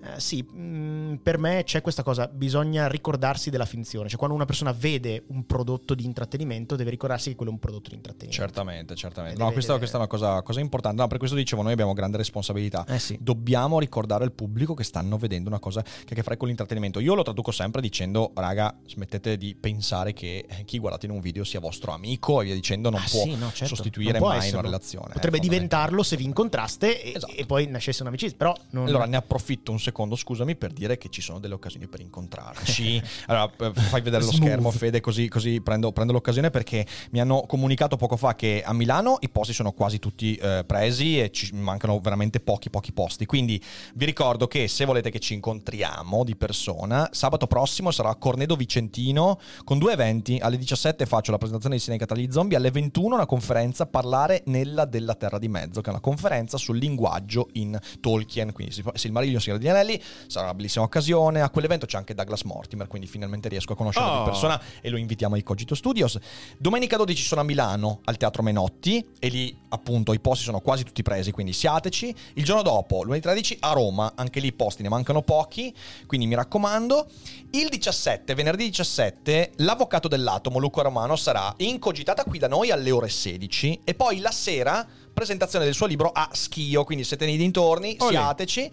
eh, 0.03 0.19
sì, 0.19 0.41
mh, 0.41 1.19
per 1.23 1.37
me 1.37 1.63
c'è 1.63 1.81
questa 1.81 2.03
cosa, 2.03 2.27
bisogna 2.27 2.87
ricordarsi 2.87 3.49
della 3.49 3.65
finzione, 3.65 4.09
cioè 4.09 4.17
quando 4.17 4.35
una 4.35 4.45
persona 4.45 4.71
vede 4.71 5.23
un 5.27 5.45
prodotto 5.45 5.93
di 5.93 6.05
intrattenimento 6.05 6.75
deve 6.75 6.89
ricordarsi 6.89 7.29
che 7.29 7.35
quello 7.35 7.51
è 7.51 7.53
un 7.53 7.59
prodotto 7.59 7.89
di 7.89 7.95
intrattenimento. 7.95 8.41
Certamente, 8.43 8.95
certamente. 8.95 9.41
No, 9.41 9.51
questa, 9.51 9.77
questa 9.77 9.97
è 9.97 9.99
una 9.99 10.07
cosa, 10.09 10.41
cosa 10.41 10.59
importante. 10.59 11.01
No, 11.01 11.07
per 11.07 11.17
questo 11.17 11.35
dicevo, 11.35 11.61
noi 11.61 11.71
abbiamo 11.73 11.93
grande 11.93 12.17
responsabilità. 12.17 12.85
Eh 12.87 12.99
sì. 12.99 13.17
Dobbiamo 13.19 13.79
ricordare 13.79 14.23
al 14.23 14.31
pubblico 14.31 14.73
che 14.73 14.83
stanno 14.83 15.17
vedendo 15.17 15.49
una 15.49 15.59
cosa 15.59 15.81
che 15.81 15.89
ha 15.89 16.11
a 16.11 16.15
che 16.15 16.23
fare 16.23 16.37
con 16.37 16.47
l'intrattenimento. 16.47 16.99
Io 16.99 17.13
lo 17.15 17.23
traduco 17.23 17.51
sempre 17.51 17.81
dicendo, 17.81 18.31
raga, 18.35 18.75
smettete 18.85 19.37
di 19.37 19.55
pensare 19.55 20.13
che 20.13 20.45
eh, 20.47 20.63
chi 20.65 20.79
guardate 20.79 21.05
in 21.05 21.11
un 21.11 21.19
video 21.19 21.43
sia 21.43 21.59
vostro 21.59 21.91
amico 21.93 22.41
e 22.41 22.45
via 22.45 22.53
dicendo, 22.53 22.89
non 22.89 22.99
Ah, 23.01 23.05
può 23.09 23.23
sì, 23.23 23.35
no, 23.35 23.49
certo. 23.51 23.75
sostituire 23.75 24.19
Non 24.19 24.27
mai 24.29 24.37
esserlo. 24.39 24.59
una 24.59 24.67
relazione. 24.67 25.13
Potrebbe 25.13 25.37
È 25.37 25.39
fondamentale. 25.39 25.57
diventarlo 25.57 26.03
se 26.03 26.15
vi 26.17 26.23
incontraste 26.23 27.01
e, 27.03 27.13
Esatto. 27.15 27.33
e 27.33 27.45
poi 27.45 27.67
nascesse 27.67 28.01
un'amicizia, 28.01 28.37
però 28.37 28.55
non... 28.71 28.87
Allora 28.87 29.05
ne 29.05 29.15
approfitto 29.17 29.71
un 29.71 29.77
secondo, 29.77 29.89
scusami, 30.15 30.55
per 30.55 30.71
dire 30.71 30.97
che 30.97 31.09
ci 31.09 31.21
sono 31.21 31.39
delle 31.39 31.53
occasioni 31.53 31.87
per 31.87 31.99
incontrarci. 31.99 33.01
allora, 33.27 33.51
eh, 33.59 33.73
fai 33.73 34.01
vedere 34.01 34.23
lo 34.23 34.31
schermo, 34.31 34.71
Fede, 34.71 34.99
così, 34.99 35.27
così 35.27 35.61
prendo, 35.61 35.91
prendo 35.91 36.13
l'occasione 36.13 36.49
perché 36.49 36.85
mi 37.11 37.19
hanno 37.19 37.43
comunicato 37.47 37.97
poco 37.97 38.17
fa 38.17 38.35
che 38.35 38.63
a 38.65 38.73
Milano 38.73 39.17
i 39.21 39.29
posti 39.29 39.53
sono 39.53 39.71
quasi 39.71 39.99
tutti 39.99 40.35
eh, 40.35 40.63
presi 40.65 41.19
e 41.19 41.31
ci 41.31 41.53
mancano 41.53 41.99
veramente 41.99 42.39
pochi, 42.39 42.69
pochi 42.69 42.91
posti. 42.91 43.25
Quindi 43.25 43.61
vi 43.95 44.05
ricordo 44.05 44.47
che 44.47 44.67
se 44.67 44.85
volete 44.85 45.09
che 45.09 45.19
ci 45.19 45.33
incontriamo 45.33 46.23
di 46.23 46.35
persona, 46.35 47.09
sabato 47.11 47.47
prossimo 47.47 47.91
sarà 47.91 48.09
a 48.09 48.15
Cornedo 48.15 48.55
Vicentino 48.55 49.39
con 49.63 49.77
due 49.77 49.93
eventi. 49.93 50.37
Alle 50.41 50.57
17 50.57 51.05
faccio 51.05 51.31
la 51.31 51.37
presentazione 51.37 51.75
di 51.75 51.81
Sinica 51.81 52.05
tra 52.05 52.15
gli 52.15 52.31
zombie, 52.31 52.57
alle 52.57 52.71
21 52.71 53.15
una 53.15 53.25
conferenza 53.25 53.85
Parlare 53.85 54.43
nella 54.45 54.85
della 54.85 55.15
Terra 55.15 55.37
di 55.37 55.47
Mezzo, 55.47 55.81
che 55.81 55.87
è 55.87 55.91
una 55.91 56.01
conferenza 56.01 56.57
sul 56.57 56.77
linguaggio 56.77 57.49
in 57.53 57.77
Tolkien, 57.99 58.51
quindi 58.51 58.83
Silmarillion, 58.93 59.39
Signore 59.39 59.61
Anelli, 59.81 60.01
sarà 60.27 60.45
una 60.45 60.53
bellissima 60.53 60.85
occasione. 60.85 61.41
A 61.41 61.49
quell'evento 61.49 61.85
c'è 61.85 61.97
anche 61.97 62.13
Douglas 62.13 62.43
Mortimer, 62.43 62.87
quindi 62.87 63.07
finalmente 63.07 63.49
riesco 63.49 63.73
a 63.73 63.75
conoscerlo 63.75 64.09
Oh. 64.11 64.17
di 64.19 64.29
persona 64.29 64.61
e 64.81 64.89
lo 64.89 64.97
invitiamo 64.97 65.35
ai 65.35 65.43
Cogito 65.43 65.75
Studios. 65.75 66.17
Domenica 66.57 66.97
12 66.97 67.23
sono 67.23 67.41
a 67.41 67.43
Milano 67.43 67.99
al 68.05 68.17
Teatro 68.17 68.43
Menotti 68.43 69.05
e 69.19 69.27
lì 69.27 69.55
appunto 69.69 70.13
i 70.13 70.19
posti 70.19 70.43
sono 70.43 70.59
quasi 70.59 70.83
tutti 70.83 71.01
presi, 71.01 71.31
quindi 71.31 71.53
siateci. 71.53 72.15
Il 72.33 72.43
giorno 72.43 72.61
dopo, 72.61 73.03
lunedì 73.03 73.21
13 73.21 73.57
a 73.61 73.73
Roma, 73.73 74.13
anche 74.15 74.39
lì 74.39 74.47
i 74.47 74.53
posti 74.53 74.83
ne 74.83 74.89
mancano 74.89 75.21
pochi, 75.21 75.73
quindi 76.05 76.27
mi 76.27 76.35
raccomando. 76.35 77.07
Il 77.51 77.69
17, 77.69 78.33
venerdì 78.35 78.65
17, 78.65 79.53
l'avvocato 79.57 80.07
dell'atomo 80.07 80.59
Luca 80.59 80.81
Romano 80.81 81.15
sarà 81.15 81.53
incogitata 81.57 82.23
qui 82.23 82.37
da 82.39 82.47
noi 82.47 82.71
alle 82.71 82.91
ore 82.91 83.09
16 83.09 83.81
e 83.83 83.93
poi 83.93 84.19
la 84.19 84.31
sera 84.31 84.85
presentazione 85.21 85.65
del 85.65 85.75
suo 85.75 85.85
libro 85.85 86.09
a 86.11 86.29
Schio, 86.31 86.83
quindi 86.83 87.03
siete 87.03 87.27
nei 87.27 87.37
dintorni, 87.37 87.95
Olè. 87.99 88.09
siateci. 88.09 88.71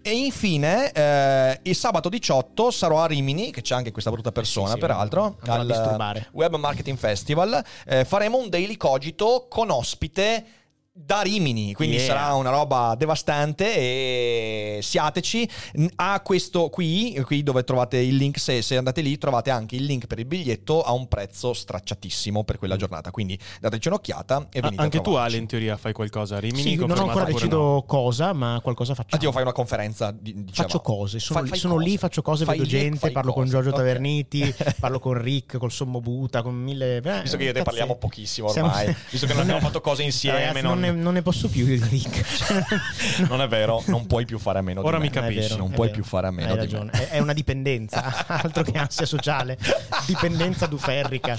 E 0.00 0.10
infine, 0.12 0.90
eh, 0.92 1.60
il 1.64 1.76
sabato 1.76 2.08
18 2.08 2.70
sarò 2.70 3.02
a 3.02 3.06
Rimini, 3.06 3.50
che 3.50 3.60
c'è 3.60 3.74
anche 3.74 3.92
questa 3.92 4.10
brutta 4.10 4.32
persona, 4.32 4.72
sì, 4.72 4.78
peraltro, 4.78 5.36
andrò 5.40 5.60
a 5.60 5.64
disturbare. 5.66 6.28
Web 6.32 6.56
Marketing 6.56 6.96
Festival. 6.96 7.62
Eh, 7.86 8.06
faremo 8.06 8.38
un 8.38 8.48
daily 8.48 8.78
cogito 8.78 9.46
con 9.50 9.68
ospite 9.70 10.59
da 11.04 11.22
Rimini, 11.22 11.72
quindi 11.74 11.96
Yeah. 11.96 12.06
sarà 12.06 12.34
una 12.34 12.50
roba 12.50 12.94
devastante 12.96 13.74
e 13.74 14.78
siateci. 14.82 15.48
A 15.96 16.20
questo 16.22 16.68
qui, 16.68 17.20
qui 17.24 17.42
dove 17.42 17.64
trovate 17.64 17.98
il 17.98 18.16
link, 18.16 18.38
se, 18.38 18.62
se 18.62 18.76
andate 18.76 19.00
lì 19.00 19.18
trovate 19.18 19.50
anche 19.50 19.76
il 19.76 19.84
link 19.84 20.06
per 20.06 20.18
il 20.18 20.24
biglietto 20.26 20.82
a 20.82 20.92
un 20.92 21.08
prezzo 21.08 21.52
stracciatissimo 21.52 22.44
per 22.44 22.58
quella 22.58 22.76
giornata, 22.76 23.10
quindi 23.10 23.38
dateci 23.60 23.88
un'occhiata 23.88 24.48
e 24.52 24.58
Ah, 24.58 24.62
venite 24.62 24.82
anche 24.82 24.98
a 24.98 25.00
tu. 25.00 25.14
Ale, 25.14 25.36
in 25.36 25.46
teoria 25.46 25.76
fai 25.76 25.92
qualcosa 25.92 26.36
a 26.36 26.40
Rimini? 26.40 26.62
Sì, 26.62 26.76
non 26.76 26.90
ho 26.98 27.04
ancora 27.06 27.24
deciso 27.24 27.56
no? 27.56 27.82
cosa, 27.86 28.32
ma 28.32 28.60
qualcosa 28.62 28.94
facciamo. 28.94 29.16
Addio, 29.16 29.32
fai 29.32 29.42
una 29.42 29.52
conferenza. 29.52 30.10
di- 30.12 30.32
diceva. 30.44 30.68
Faccio 30.68 30.80
cose, 30.80 31.18
sono, 31.18 31.38
Fai- 31.40 31.44
lì, 31.44 31.50
fai 31.50 31.58
sono 31.58 31.74
cose. 31.74 31.86
lì, 31.88 31.98
faccio 31.98 32.22
cose, 32.22 32.44
Fai 32.44 32.58
vedo 32.58 32.70
lì 32.70 32.76
gente, 32.78 33.10
parlo 33.10 33.32
con 33.32 33.42
cose. 33.42 33.54
Giorgio 33.54 33.70
Ok. 33.70 33.76
Taverniti, 33.76 34.54
parlo 34.80 34.98
con 34.98 35.14
Rick, 35.20 35.56
col 35.58 35.70
Sommobuta, 35.72 36.42
con 36.42 36.54
mille... 36.54 36.96
eh, 37.02 37.20
Visto 37.22 37.36
che 37.36 37.44
io 37.44 37.48
te 37.52 37.58
cazzi. 37.58 37.64
parliamo 37.64 37.96
pochissimo 37.96 38.48
Siamo- 38.48 38.68
ormai, 38.68 38.94
visto 39.10 39.26
che 39.26 39.32
non 39.32 39.42
abbiamo 39.42 39.60
fatto 39.60 39.80
cose 39.80 40.02
insieme, 40.10 40.38
Ragazzi, 40.38 40.62
non- 40.62 40.78
non... 40.80 40.80
ne, 40.80 40.89
non 40.92 41.14
ne 41.14 41.22
posso 41.22 41.48
più 41.48 41.66
io 41.66 41.78
di 41.78 41.88
Rick. 41.88 42.18
Cioè, 42.40 43.26
Non 43.28 43.40
è 43.40 43.48
vero, 43.48 43.82
non 43.86 44.06
puoi 44.06 44.24
più 44.24 44.38
fare 44.38 44.58
a 44.58 44.62
meno 44.62 44.80
Ora 44.80 44.96
di 44.98 45.02
me. 45.04 45.08
mi 45.08 45.10
capisci. 45.10 45.40
vero, 45.40 45.56
non 45.56 45.70
puoi 45.70 45.88
vero. 45.88 46.00
più 46.00 46.08
fare 46.08 46.26
a 46.26 46.30
meno 46.30 46.48
Hai 46.48 46.54
di 46.54 46.60
ragione, 46.60 46.90
me. 46.92 47.08
è, 47.10 47.18
una 47.18 47.32
dipendenza, 47.32 48.24
altro 48.28 48.62
che 48.62 48.76
ansia 48.78 49.06
sociale. 49.06 49.58
Dipendenza 50.06 50.66
duferrica. 50.66 51.38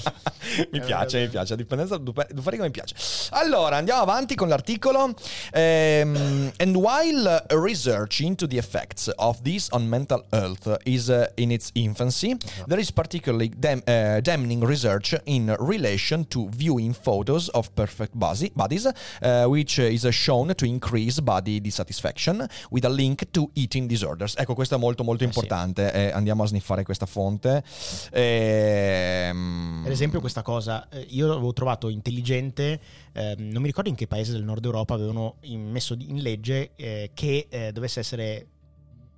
mi 0.70 0.78
Eh, 0.78 0.80
piace, 0.80 1.20
mi 1.20 1.28
piace, 1.28 1.56
dipendenza 1.56 1.96
duferica 1.96 2.62
mi 2.62 2.70
piace. 2.70 2.94
Allora, 3.30 3.76
andiamo 3.76 4.00
avanti 4.02 4.34
con 4.34 4.48
l'articolo. 4.48 5.14
Ehm, 5.52 6.52
and 6.58 6.76
while 6.76 7.44
research 7.50 8.20
into 8.20 8.46
the 8.46 8.58
effects 8.58 9.10
of 9.16 9.40
this 9.42 9.68
on 9.72 9.86
mental 9.88 10.24
health 10.30 10.76
is 10.84 11.08
uh, 11.08 11.26
in 11.36 11.50
its 11.50 11.70
infancy, 11.74 12.36
there 12.66 12.80
is 12.80 12.90
particularly 12.90 13.50
dam- 13.56 13.82
uh, 13.86 14.20
damning 14.20 14.64
research 14.64 15.14
in 15.24 15.54
relation 15.58 16.24
to 16.28 16.48
viewing 16.50 16.92
photos 16.94 17.48
of 17.50 17.68
perfect 17.74 18.14
body- 18.18 18.52
bodies, 18.54 18.86
uh, 18.86 19.41
which 19.44 19.78
is 19.78 20.06
shown 20.08 20.52
to 20.54 20.64
increase 20.64 21.20
body 21.20 21.60
dissatisfaction 21.60 22.46
with 22.70 22.84
a 22.84 22.88
link 22.88 23.30
to 23.30 23.50
eating 23.54 23.86
disorders. 23.88 24.34
Ecco, 24.36 24.54
questo 24.54 24.74
è 24.74 24.78
molto 24.78 25.04
molto 25.04 25.24
Eh 25.24 25.30
sì. 25.30 25.38
importante. 25.38 25.92
Eh, 25.92 26.10
andiamo 26.12 26.42
a 26.42 26.46
sniffare 26.46 26.82
questa 26.84 27.06
fonte. 27.06 27.62
Ehm, 28.10 29.80
Per 29.82 29.92
esempio 29.92 30.20
questa 30.20 30.42
cosa, 30.42 30.88
eh, 30.88 31.06
io 31.10 31.30
avevo 31.32 31.52
trovato 31.52 31.88
intelligente, 31.88 32.80
ehm, 33.12 33.48
non 33.50 33.60
mi 33.62 33.68
ricordo 33.68 33.88
in 33.88 33.94
che 33.96 34.06
paese 34.06 34.32
del 34.32 34.44
nord 34.44 34.64
Europa 34.64 34.94
avevano 34.94 35.36
messo 35.46 35.94
in 35.98 36.20
legge 36.20 36.72
eh, 36.76 37.10
che 37.14 37.46
eh, 37.48 37.72
dovesse 37.72 38.00
essere 38.00 38.46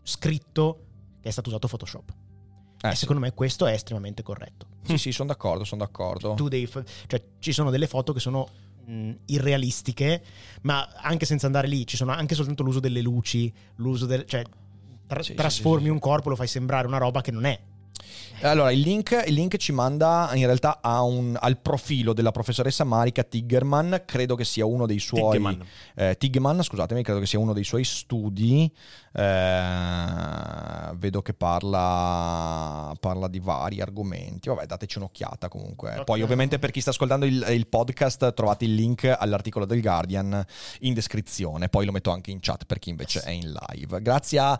scritto 0.02 0.80
che 1.20 1.28
è 1.28 1.32
stato 1.32 1.48
usato 1.48 1.66
Photoshop. 1.68 2.12
eh, 2.82 2.88
e 2.88 2.90
sì. 2.92 2.96
secondo 2.98 3.22
me 3.22 3.32
questo 3.32 3.66
è 3.66 3.72
estremamente 3.72 4.22
corretto. 4.22 4.66
Sì, 4.84 4.98
sì, 4.98 5.12
sono 5.12 5.28
d'accordo, 5.28 5.64
sono 5.64 5.82
d'accordo. 5.82 6.34
Tu 6.34 6.48
devi 6.48 6.66
fa- 6.66 6.84
cioè, 7.06 7.22
ci 7.38 7.52
sono 7.52 7.70
delle 7.70 7.86
foto 7.86 8.12
che 8.12 8.20
sono 8.20 8.46
mh, 8.86 9.10
irrealistiche, 9.26 10.22
ma 10.62 10.88
anche 10.96 11.26
senza 11.26 11.46
andare 11.46 11.68
lì, 11.68 11.86
ci 11.86 11.96
sono 11.96 12.12
anche 12.12 12.34
soltanto 12.34 12.62
l'uso 12.62 12.80
delle 12.80 13.00
luci, 13.00 13.52
l'uso 13.76 14.06
del... 14.06 14.24
cioè 14.26 14.42
tra- 15.06 15.22
Sì, 15.22 15.34
trasformi 15.34 15.84
sì, 15.84 15.90
un 15.90 15.98
corpo, 15.98 16.30
lo 16.30 16.36
fai 16.36 16.46
sembrare 16.48 16.86
una 16.86 16.98
roba 16.98 17.20
che 17.20 17.30
non 17.30 17.44
è. 17.44 17.58
Allora, 18.42 18.70
il 18.72 18.80
link, 18.80 19.22
il 19.26 19.32
link 19.32 19.56
ci 19.56 19.72
manda 19.72 20.30
in 20.34 20.44
realtà 20.44 20.80
a 20.82 21.02
un- 21.02 21.36
al 21.38 21.58
profilo 21.58 22.12
della 22.12 22.32
professoressa 22.32 22.84
Marika 22.84 23.22
Tiggerman, 23.22 24.02
credo 24.04 24.34
che 24.34 24.44
sia 24.44 24.66
uno 24.66 24.86
dei 24.86 24.98
suoi... 24.98 25.22
Tiggeman. 25.22 25.64
eh, 25.94 26.16
Tiggeman, 26.18 26.62
scusatemi, 26.62 27.02
credo 27.02 27.20
che 27.20 27.26
sia 27.26 27.38
uno 27.38 27.52
dei 27.52 27.64
suoi 27.64 27.84
studi. 27.84 28.70
Eh, 29.16 30.92
vedo 30.96 31.22
che 31.22 31.34
parla, 31.34 32.92
parla 32.98 33.28
di 33.28 33.38
vari 33.40 33.80
argomenti. 33.80 34.48
Vabbè, 34.48 34.66
dateci 34.66 34.98
un'occhiata 34.98 35.48
comunque. 35.48 35.96
Ok. 35.98 36.04
Poi, 36.04 36.22
ovviamente, 36.22 36.58
per 36.58 36.70
chi 36.70 36.80
sta 36.80 36.90
ascoltando 36.90 37.24
il, 37.24 37.44
il 37.50 37.66
podcast, 37.66 38.32
trovate 38.34 38.64
il 38.64 38.74
link 38.74 39.04
all'articolo 39.16 39.64
del 39.64 39.80
Guardian 39.80 40.44
in 40.80 40.94
descrizione. 40.94 41.68
Poi 41.68 41.86
lo 41.86 41.92
metto 41.92 42.10
anche 42.10 42.30
in 42.30 42.38
chat 42.40 42.64
per 42.64 42.78
chi 42.78 42.90
invece 42.90 43.20
è 43.20 43.30
in 43.30 43.52
live. 43.52 44.02
Grazie 44.02 44.38
a 44.38 44.58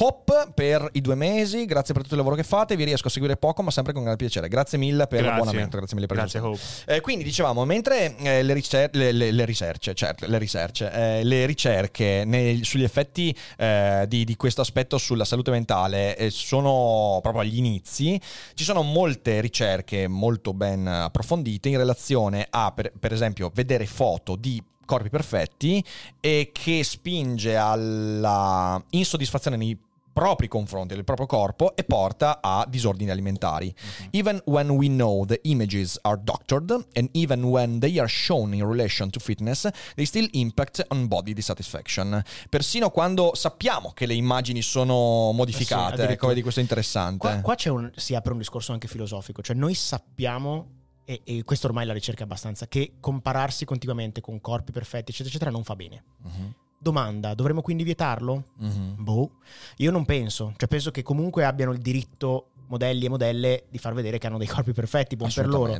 Hop 0.00 0.52
per 0.54 0.88
i 0.92 1.00
due 1.00 1.14
mesi, 1.14 1.66
grazie 1.66 1.92
per 1.92 2.02
tutto 2.02 2.14
il 2.14 2.20
lavoro 2.20 2.36
che 2.36 2.44
fate. 2.44 2.76
Vi 2.76 2.84
riesco 2.84 3.08
a 3.08 3.10
seguire 3.10 3.36
poco, 3.36 3.62
ma 3.62 3.70
sempre 3.70 3.92
con 3.92 4.02
grande 4.02 4.22
piacere. 4.24 4.48
Grazie 4.48 4.78
mille 4.78 5.06
per 5.06 5.20
Grazie. 5.20 5.38
l'abbonamento. 5.38 5.76
Grazie 5.76 5.94
mille 5.94 6.06
per 6.06 6.16
il 6.16 6.22
Grazie. 6.22 6.40
Hope. 6.40 6.60
Eh, 6.86 7.00
quindi 7.00 7.24
dicevamo, 7.24 7.64
mentre 7.64 8.16
eh, 8.16 8.42
le, 8.42 8.54
ricer- 8.54 8.94
le, 8.94 9.12
le- 9.12 9.30
le 9.30 9.44
ricerche, 9.44 9.94
certo, 9.94 10.26
le 10.26 10.38
ricerche, 10.38 10.90
eh, 10.90 11.24
le 11.24 11.46
ricerche 11.46 12.26
sugli 12.62 12.84
effetti 12.84 13.36
eh, 13.58 13.91
di, 14.06 14.24
di 14.24 14.36
questo 14.36 14.60
aspetto 14.60 14.98
sulla 14.98 15.24
salute 15.24 15.50
mentale 15.50 16.16
eh, 16.16 16.30
sono 16.30 17.18
proprio 17.22 17.42
agli 17.42 17.56
inizi, 17.56 18.20
ci 18.54 18.64
sono 18.64 18.82
molte 18.82 19.40
ricerche 19.40 20.08
molto 20.08 20.52
ben 20.52 20.86
approfondite 20.86 21.68
in 21.68 21.76
relazione 21.76 22.46
a, 22.48 22.72
per, 22.72 22.92
per 22.98 23.12
esempio, 23.12 23.50
vedere 23.54 23.86
foto 23.86 24.36
di 24.36 24.62
corpi 24.84 25.08
perfetti 25.08 25.82
e 26.20 26.50
che 26.52 26.84
spinge 26.84 27.56
alla 27.56 28.82
insoddisfazione 28.90 29.56
nei 29.56 29.78
propri 30.12 30.48
confronti 30.48 30.94
del 30.94 31.04
proprio 31.04 31.26
corpo 31.26 31.74
e 31.74 31.84
porta 31.84 32.40
a 32.42 32.64
disordini 32.68 33.10
alimentari. 33.10 33.74
Even 34.10 34.40
when 34.44 34.70
we 34.70 34.86
know 34.88 35.24
the 35.24 35.40
images 35.44 35.98
are 36.02 36.20
doctored 36.22 36.70
and 36.94 37.08
even 37.12 37.44
when 37.44 37.78
they 37.78 37.98
are 37.98 38.08
shown 38.08 38.52
in 38.54 38.66
relation 38.66 39.10
to 39.10 39.18
fitness, 39.18 39.68
they 39.94 40.04
still 40.04 40.28
impact 40.32 40.84
on 40.88 41.08
body 41.08 41.32
dissatisfaction. 41.32 42.22
Persino 42.48 42.90
quando 42.90 43.32
sappiamo 43.34 43.92
che 43.92 44.06
le 44.06 44.14
immagini 44.14 44.62
sono 44.62 45.32
modificate, 45.32 45.94
addirittura. 45.94 46.12
ecco, 46.12 46.26
vedi 46.28 46.42
questo 46.42 46.60
è 46.60 46.62
interessante. 46.62 47.18
Qua, 47.18 47.40
qua 47.40 47.54
c'è 47.54 47.70
un, 47.70 47.90
si 47.96 48.14
apre 48.14 48.32
un 48.32 48.38
discorso 48.38 48.72
anche 48.72 48.88
filosofico, 48.88 49.42
cioè 49.42 49.56
noi 49.56 49.74
sappiamo 49.74 50.80
e, 51.04 51.20
e 51.24 51.44
questo 51.44 51.66
ormai 51.66 51.86
la 51.86 51.92
ricerca 51.92 52.22
è 52.22 52.24
abbastanza, 52.24 52.68
che 52.68 52.94
compararsi 53.00 53.64
continuamente 53.64 54.20
con 54.20 54.40
corpi 54.40 54.72
perfetti, 54.72 55.10
eccetera, 55.10 55.28
eccetera, 55.28 55.50
non 55.50 55.64
fa 55.64 55.74
bene. 55.74 56.04
Mhm, 56.22 56.54
Domanda, 56.82 57.34
dovremmo 57.34 57.62
quindi 57.62 57.84
vietarlo? 57.84 58.46
mhm. 58.58 58.94
Boh, 58.98 59.30
io 59.76 59.90
non 59.92 60.04
penso, 60.04 60.52
cioè 60.56 60.68
penso 60.68 60.90
che 60.90 61.02
comunque 61.02 61.44
abbiano 61.44 61.70
il 61.72 61.78
diritto 61.78 62.48
modelli 62.66 63.04
e 63.06 63.08
modelle 63.08 63.64
di 63.70 63.78
far 63.78 63.94
vedere 63.94 64.18
che 64.18 64.26
hanno 64.26 64.38
dei 64.38 64.48
corpi 64.48 64.72
perfetti, 64.72 65.14
buon 65.14 65.30
per 65.32 65.46
loro. 65.46 65.78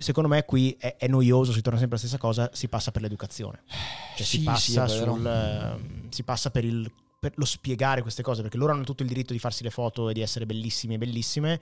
Secondo 0.00 0.28
me 0.28 0.44
qui 0.44 0.76
è, 0.78 0.94
è 0.96 1.08
noioso, 1.08 1.50
si 1.52 1.60
torna 1.60 1.78
sempre 1.80 1.96
alla 1.98 2.06
stessa 2.06 2.20
cosa, 2.22 2.48
si 2.52 2.68
passa 2.68 2.92
per 2.92 3.02
l'educazione. 3.02 3.62
Cioè 4.14 4.24
si 4.24 4.38
Sì, 4.38 4.42
passa 4.44 4.86
sì, 4.86 4.96
sul 4.98 5.26
ehm, 5.26 6.08
si 6.10 6.22
passa 6.22 6.50
per 6.50 6.64
il 6.64 6.88
per 7.20 7.32
lo 7.34 7.44
spiegare 7.44 8.00
queste 8.02 8.22
cose, 8.22 8.42
perché 8.42 8.56
loro 8.56 8.72
hanno 8.72 8.84
tutto 8.84 9.02
il 9.02 9.08
diritto 9.08 9.32
di 9.32 9.40
farsi 9.40 9.64
le 9.64 9.70
foto 9.70 10.08
e 10.08 10.12
di 10.14 10.20
essere 10.20 10.46
bellissimi 10.46 10.94
e 10.94 10.98
bellissime. 10.98 11.60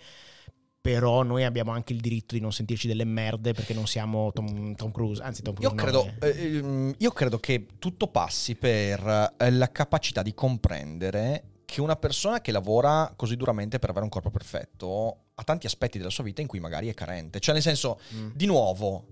Però 0.86 1.22
noi 1.22 1.44
abbiamo 1.44 1.72
anche 1.72 1.92
il 1.92 2.00
diritto 2.00 2.34
di 2.34 2.40
non 2.40 2.52
sentirci 2.52 2.86
delle 2.86 3.04
merde 3.04 3.52
perché 3.52 3.74
non 3.74 3.86
siamo 3.86 4.30
Tom, 4.32 4.74
Tom 4.74 4.92
Cruise, 4.92 5.22
anzi 5.22 5.42
Tom 5.42 5.54
Cruise 5.54 5.74
Io 5.74 5.80
credo, 5.80 6.06
eh. 6.20 6.28
eh, 6.28 6.56
ehm, 6.56 6.94
io 6.98 7.10
credo 7.10 7.38
che 7.38 7.66
tutto 7.78 8.06
passi 8.06 8.54
per 8.54 9.34
eh, 9.36 9.50
la 9.50 9.70
capacità 9.72 10.22
di 10.22 10.32
comprendere 10.32 11.44
che 11.64 11.80
una 11.80 11.96
persona 11.96 12.40
che 12.40 12.52
lavora 12.52 13.12
così 13.16 13.36
duramente 13.36 13.78
per 13.80 13.90
avere 13.90 14.04
un 14.04 14.10
corpo 14.10 14.30
perfetto 14.30 15.16
ha 15.34 15.42
tanti 15.42 15.66
aspetti 15.66 15.98
della 15.98 16.10
sua 16.10 16.24
vita 16.24 16.40
in 16.40 16.46
cui 16.46 16.60
magari 16.60 16.88
è 16.88 16.94
carente. 16.94 17.40
Cioè, 17.40 17.52
nel 17.52 17.62
senso, 17.62 17.98
Mm. 18.14 18.30
di 18.34 18.46
nuovo, 18.46 19.04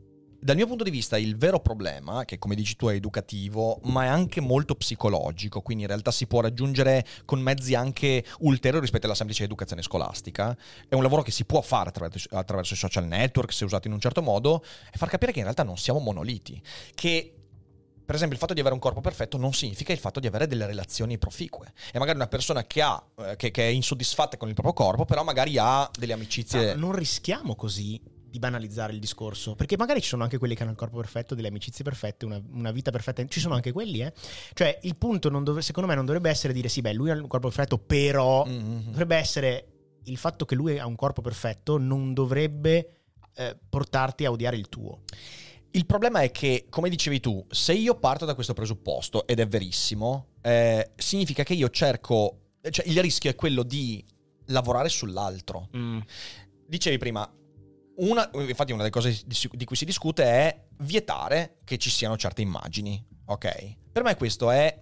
dal 0.45 0.57
mio 0.57 0.67
punto 0.67 0.85
di 0.85 0.91
vista, 0.91 1.17
il 1.17 1.39
vero 1.39 1.59
problema, 1.59 2.27
che 2.27 2.39
come 2.39 2.55
dici 2.55 2.77
tu 2.77 2.89
è 2.89 2.93
educativo, 2.93 3.81
ma 3.85 4.05
è 4.05 4.09
anche 4.09 4.43
molto 4.43 4.75
psicologico, 4.75 5.63
quindi 5.63 5.85
in 5.85 5.89
realtà 5.89 6.11
si 6.11 6.27
può 6.27 6.43
raggiungere 6.43 7.03
con 7.25 7.41
mezzi 7.41 7.75
anche 7.75 8.23
ulteriori 8.41 8.83
rispetto 8.83 9.07
alla 9.07 9.15
semplice 9.15 9.45
educazione 9.45 9.81
scolastica. 9.81 10.55
È 10.87 10.95
un 10.95 11.03
lavoro 11.03 11.23
che 11.23 11.31
si 11.31 11.47
può 11.47 11.63
fare 11.63 11.89
attraverso, 11.89 12.29
attraverso 12.33 12.75
i 12.75 12.77
social 12.77 13.07
network, 13.07 13.55
se 13.55 13.65
usato 13.65 13.87
in 13.89 13.95
un 13.95 14.01
certo 14.01 14.21
modo, 14.21 14.63
e 14.93 14.99
far 14.99 15.09
capire 15.09 15.33
che 15.33 15.39
in 15.39 15.45
realtà 15.45 15.63
non 15.63 15.79
siamo 15.79 15.99
monoliti. 15.99 16.61
Che 16.95 17.37
per 18.05 18.17
esempio, 18.17 18.37
il 18.37 18.43
fatto 18.43 18.53
di 18.53 18.61
avere 18.61 18.75
un 18.75 18.83
corpo 18.83 19.01
perfetto 19.01 19.39
non 19.39 19.55
significa 19.55 19.95
il 19.95 19.99
fatto 19.99 20.21
di 20.21 20.27
avere 20.27 20.47
delle 20.47 20.67
relazioni 20.67 21.17
proficue. 21.17 21.73
E 21.91 21.99
magari 21.99 22.19
una 22.19 22.27
persona 22.27 22.65
che, 22.65 22.83
ha, 22.83 23.03
eh, 23.17 23.37
che, 23.37 23.51
che 23.51 23.63
è 23.63 23.71
insoddisfatta 23.71 24.37
con 24.37 24.49
il 24.49 24.55
proprio 24.55 24.75
corpo, 24.75 25.07
però 25.07 25.25
magari 25.25 25.57
ha 25.57 25.89
delle 25.99 26.13
amicizie. 26.13 26.75
Ma 26.75 26.81
non 26.81 26.93
rischiamo 26.93 27.55
così 27.55 27.99
di 28.35 28.41
banalizzare 28.41 28.93
il 28.93 28.99
discorso, 28.99 29.55
perché 29.55 29.76
magari 29.76 30.01
ci 30.01 30.09
sono 30.09 30.24
anche 30.24 30.39
quelli 30.39 30.57
che 30.57 30.62
hanno 30.62 30.72
il 30.72 30.76
corpo 30.76 30.97
perfetto, 30.97 31.37
delle 31.37 31.47
amicizie 31.47 31.85
perfette, 31.85 32.24
una, 32.24 32.43
una 32.51 32.72
vita 32.72 32.91
perfetta, 32.91 33.24
ci 33.26 33.39
sono 33.39 33.55
anche 33.55 33.70
quelli, 33.70 34.01
eh. 34.01 34.12
Cioè, 34.55 34.80
il 34.82 34.97
punto 34.97 35.28
non 35.30 35.45
dov- 35.45 35.61
secondo 35.61 35.89
me 35.89 35.95
non 35.95 36.05
dovrebbe 36.05 36.30
essere 36.30 36.53
dire 36.53 36.68
sì, 36.68 36.80
beh, 36.80 36.95
lui 36.95 37.11
ha 37.11 37.14
il 37.14 37.20
corpo 37.28 37.47
perfetto, 37.47 37.78
però 37.78 38.45
Mhm. 38.45 38.87
dovrebbe 38.87 39.14
essere 39.14 39.66
il 40.07 40.16
fatto 40.16 40.45
che 40.47 40.57
lui 40.57 40.80
ha 40.80 40.85
un 40.87 40.97
corpo 40.97 41.22
perfetto 41.22 41.78
non 41.78 42.12
dovrebbe 42.12 43.03
eh, 43.37 43.57
portarti 43.68 44.24
a 44.24 44.32
odiare 44.32 44.57
il 44.57 44.68
tuo. 44.68 45.03
Il 45.70 45.87
problema 45.87 46.20
è 46.22 46.32
che, 46.32 46.66
come 46.68 46.89
dicevi 46.89 47.20
tu, 47.20 47.45
se 47.51 47.72
io 47.72 47.95
parto 48.01 48.24
da 48.24 48.35
questo 48.35 48.53
presupposto, 48.53 49.28
ed 49.28 49.39
è 49.39 49.47
verissimo, 49.47 50.30
eh, 50.43 50.91
significa 50.97 51.45
che 51.45 51.55
io 51.55 51.70
cerco. 51.70 52.41
Cioè, 52.68 52.85
il 52.89 53.01
rischio 53.01 53.30
è 53.30 53.37
quello 53.37 53.62
di 53.62 54.05
lavorare 54.47 54.89
sull'altro. 54.89 55.68
Dicevi 56.66 56.97
prima, 56.99 57.28
una, 57.97 58.29
infatti 58.35 58.73
una 58.73 58.83
delle 58.83 58.91
cose 58.91 59.21
di, 59.25 59.65
cui 59.65 59.77
si 59.77 59.85
discute 59.85 60.25
è 60.25 60.65
vietare 60.79 61.59
che 61.65 61.79
ci 61.79 61.91
siano 61.91 62.17
certe 62.17 62.43
immagini, 62.43 63.03
ok? 63.27 63.77
Per 63.93 64.03
me 64.03 64.17
questo 64.17 64.51
è, 64.51 64.77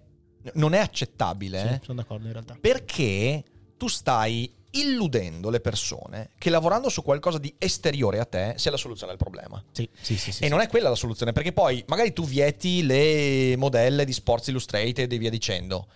non 0.55 0.73
è 0.75 0.79
accettabile 0.79 1.79
Sì, 1.81 1.85
sono 1.87 2.01
d'accordo 2.01 2.27
in 2.27 2.33
realtà. 2.33 2.57
perché 2.61 3.45
tu 3.77 3.89
stai 3.89 4.61
illudendo 4.75 5.51
le 5.51 5.61
persone 5.61 6.31
che 6.39 6.49
lavorando 6.49 6.89
su 6.89 7.03
qualcosa 7.03 7.37
di 7.37 7.55
esteriore 7.59 8.19
a 8.21 8.25
te 8.25 8.55
sia 8.57 8.71
la 8.71 8.79
soluzione 8.79 9.13
al 9.13 9.19
problema. 9.19 9.63
Sì, 9.73 9.87
sì, 10.01 10.17
sì. 10.17 10.33
sì, 10.33 10.43
E 10.43 10.47
sì. 10.47 10.49
non 10.49 10.61
è 10.61 10.69
quella 10.69 10.89
la 10.89 10.95
soluzione, 10.95 11.33
perché 11.33 11.53
poi 11.53 11.85
magari 11.89 12.13
tu 12.15 12.25
vieti 12.25 12.83
le 12.87 13.55
modelle 13.59 14.07
di 14.07 14.13
Sports 14.15 14.49
Illustrated 14.49 15.13
e 15.13 15.19
via 15.19 15.29
dicendo, 15.29 15.89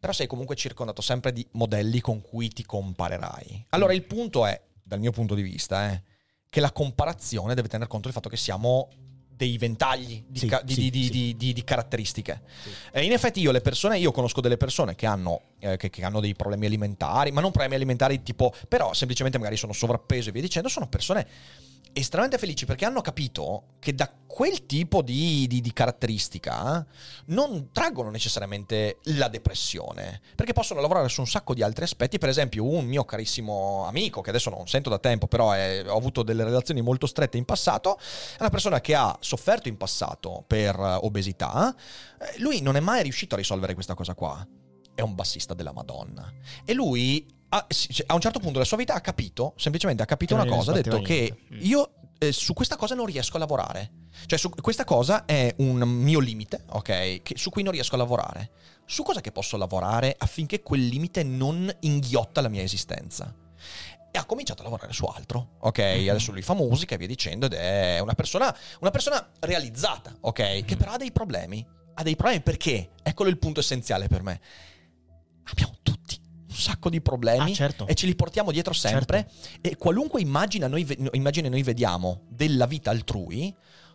però 0.00 0.12
sei 0.14 0.26
comunque 0.26 0.56
circondato 0.56 1.02
sempre 1.02 1.32
di 1.34 1.46
modelli 1.52 2.00
con 2.00 2.22
cui 2.22 2.48
ti 2.48 2.64
comparerai. 2.64 3.66
Allora 3.70 3.92
il 3.92 4.04
punto 4.04 4.46
è, 4.46 4.58
dal 4.82 5.00
mio 5.00 5.12
punto 5.12 5.34
di 5.34 5.42
vista, 5.42 5.90
è 5.90 6.02
che 6.54 6.60
la 6.60 6.70
comparazione 6.70 7.52
deve 7.56 7.66
tener 7.66 7.88
conto 7.88 8.04
del 8.04 8.12
fatto 8.12 8.28
che 8.28 8.36
siamo 8.36 8.88
dei 9.28 9.58
ventagli 9.58 10.22
di, 10.28 10.38
Sì, 10.38 10.46
ca- 10.46 10.62
di- 10.62 10.72
sì, 10.72 10.88
di- 10.88 11.04
sì. 11.06 11.34
di- 11.36 11.64
caratteristiche. 11.64 12.42
E 12.92 13.02
in 13.02 13.10
effetti 13.10 13.40
io 13.40 13.50
le 13.50 13.60
persone, 13.60 13.98
io 13.98 14.12
conosco 14.12 14.40
delle 14.40 14.56
persone 14.56 14.94
che 14.94 15.04
hanno, 15.04 15.40
eh, 15.58 15.76
che, 15.76 15.90
che 15.90 16.04
hanno 16.04 16.20
dei 16.20 16.36
problemi 16.36 16.66
alimentari, 16.66 17.32
ma 17.32 17.40
non 17.40 17.50
problemi 17.50 17.74
alimentari 17.74 18.22
tipo, 18.22 18.54
però 18.68 18.92
semplicemente 18.92 19.36
magari 19.36 19.56
sono 19.56 19.72
sovrappeso 19.72 20.28
e 20.28 20.32
via 20.32 20.42
dicendo, 20.42 20.68
sono 20.68 20.86
persone 20.86 21.26
estremamente 21.94 22.38
felici 22.38 22.66
perché 22.66 22.84
hanno 22.84 23.00
capito 23.00 23.76
che 23.78 23.94
da 23.94 24.12
quel 24.26 24.66
tipo 24.66 25.00
di, 25.00 25.46
di- 25.46 25.60
di 25.60 25.72
caratteristica 25.72 26.84
non 27.26 27.70
traggono 27.70 28.10
necessariamente 28.10 28.98
la 29.04 29.28
depressione, 29.28 30.20
perché 30.34 30.52
possono 30.52 30.80
lavorare 30.80 31.08
su 31.08 31.20
un 31.20 31.26
sacco 31.28 31.54
di 31.54 31.62
altri 31.62 31.84
aspetti. 31.84 32.18
Per 32.18 32.28
esempio, 32.28 32.66
un 32.66 32.84
mio 32.84 33.04
carissimo 33.04 33.84
amico, 33.86 34.20
che 34.22 34.30
adesso 34.30 34.50
non 34.50 34.66
sento 34.66 34.90
da 34.90 34.98
tempo, 34.98 35.28
però 35.28 35.52
è- 35.52 35.84
ho 35.86 35.96
avuto 35.96 36.22
delle 36.24 36.42
relazioni 36.42 36.80
molto 36.80 37.06
strette 37.06 37.38
in 37.38 37.44
passato, 37.44 37.96
è 37.96 38.40
una 38.40 38.50
persona 38.50 38.80
che 38.80 38.94
ha 38.94 39.16
sofferto 39.20 39.68
in 39.68 39.76
passato 39.76 40.42
per 40.46 40.76
obesità. 40.78 41.74
Eh, 42.20 42.40
Lui 42.40 42.60
non 42.60 42.76
è 42.76 42.80
mai 42.80 43.02
riuscito 43.04 43.34
a 43.36 43.38
risolvere 43.38 43.74
questa 43.74 43.94
cosa 43.94 44.14
qua. 44.14 44.44
È 44.94 45.00
un 45.00 45.14
bassista 45.14 45.54
della 45.54 45.72
Madonna. 45.72 46.32
E 46.64 46.72
lui 46.74 47.26
a, 47.56 47.66
a 48.06 48.14
un 48.14 48.20
certo 48.20 48.38
punto 48.38 48.54
della 48.54 48.64
sua 48.64 48.76
vita 48.76 48.94
ha 48.94 49.00
capito, 49.00 49.54
semplicemente 49.56 50.02
ha 50.02 50.06
capito 50.06 50.34
Che 50.34 50.40
una 50.40 50.50
cosa, 50.50 50.72
ha 50.72 50.74
detto 50.74 50.96
sbatteva 50.96 51.06
che 51.06 51.36
niente. 51.48 51.54
Mm. 51.54 51.70
io 51.70 51.90
eh, 52.18 52.32
su 52.32 52.52
questa 52.52 52.76
cosa 52.76 52.94
non 52.94 53.06
riesco 53.06 53.36
a 53.36 53.38
lavorare. 53.38 53.90
Cioè, 54.26 54.38
su, 54.38 54.50
questa 54.50 54.84
cosa 54.84 55.24
è 55.24 55.54
un 55.58 55.78
mio 55.78 56.18
limite, 56.18 56.64
ok? 56.70 57.22
Che- 57.22 57.34
su 57.36 57.50
cui 57.50 57.62
non 57.62 57.72
riesco 57.72 57.94
a 57.94 57.98
lavorare. 57.98 58.50
Su 58.86 59.02
cosa 59.02 59.20
che 59.20 59.32
posso 59.32 59.56
lavorare 59.56 60.14
affinché 60.18 60.62
quel 60.62 60.86
limite 60.86 61.22
non 61.22 61.72
inghiotta 61.80 62.40
la 62.40 62.48
mia 62.48 62.62
esistenza? 62.62 63.34
E 64.10 64.18
ha 64.18 64.24
cominciato 64.26 64.60
a 64.60 64.64
lavorare 64.64 64.92
su 64.92 65.04
altro, 65.06 65.56
ok? 65.60 65.78
Mhm. 65.78 66.08
Adesso 66.08 66.32
lui 66.32 66.42
fa 66.42 66.54
musica 66.54 66.94
e 66.94 66.98
via 66.98 67.06
dicendo 67.06 67.46
ed 67.46 67.54
è 67.54 67.98
una 68.00 68.14
persona, 68.14 68.56
una 68.80 68.90
persona 68.90 69.28
realizzata, 69.40 70.16
ok? 70.20 70.40
Mhm. 70.40 70.64
Che 70.64 70.76
però 70.76 70.92
ha 70.92 70.96
dei 70.96 71.12
problemi. 71.12 71.64
Ha 71.94 72.02
dei 72.02 72.16
problemi 72.16 72.42
perché? 72.42 72.90
Eccolo 73.02 73.28
il 73.28 73.38
punto 73.38 73.60
essenziale 73.60 74.08
per 74.08 74.22
me. 74.22 74.40
Abbiamo 75.44 75.74
tutti 75.82 76.18
sacco 76.64 76.88
di 76.88 77.00
problemi 77.00 77.50
Ah, 77.50 77.54
certo. 77.54 77.86
e 77.86 77.94
ce 77.94 78.06
li 78.06 78.14
portiamo 78.14 78.50
dietro 78.50 78.72
sempre. 78.72 79.30
E 79.60 79.76
qualunque 79.76 80.20
immagine 80.20 80.66
noi, 80.66 80.86
immagine 81.12 81.48
noi 81.50 81.62
vediamo 81.62 82.22
della 82.28 82.66
vita 82.66 82.90
altrui, 82.90 83.54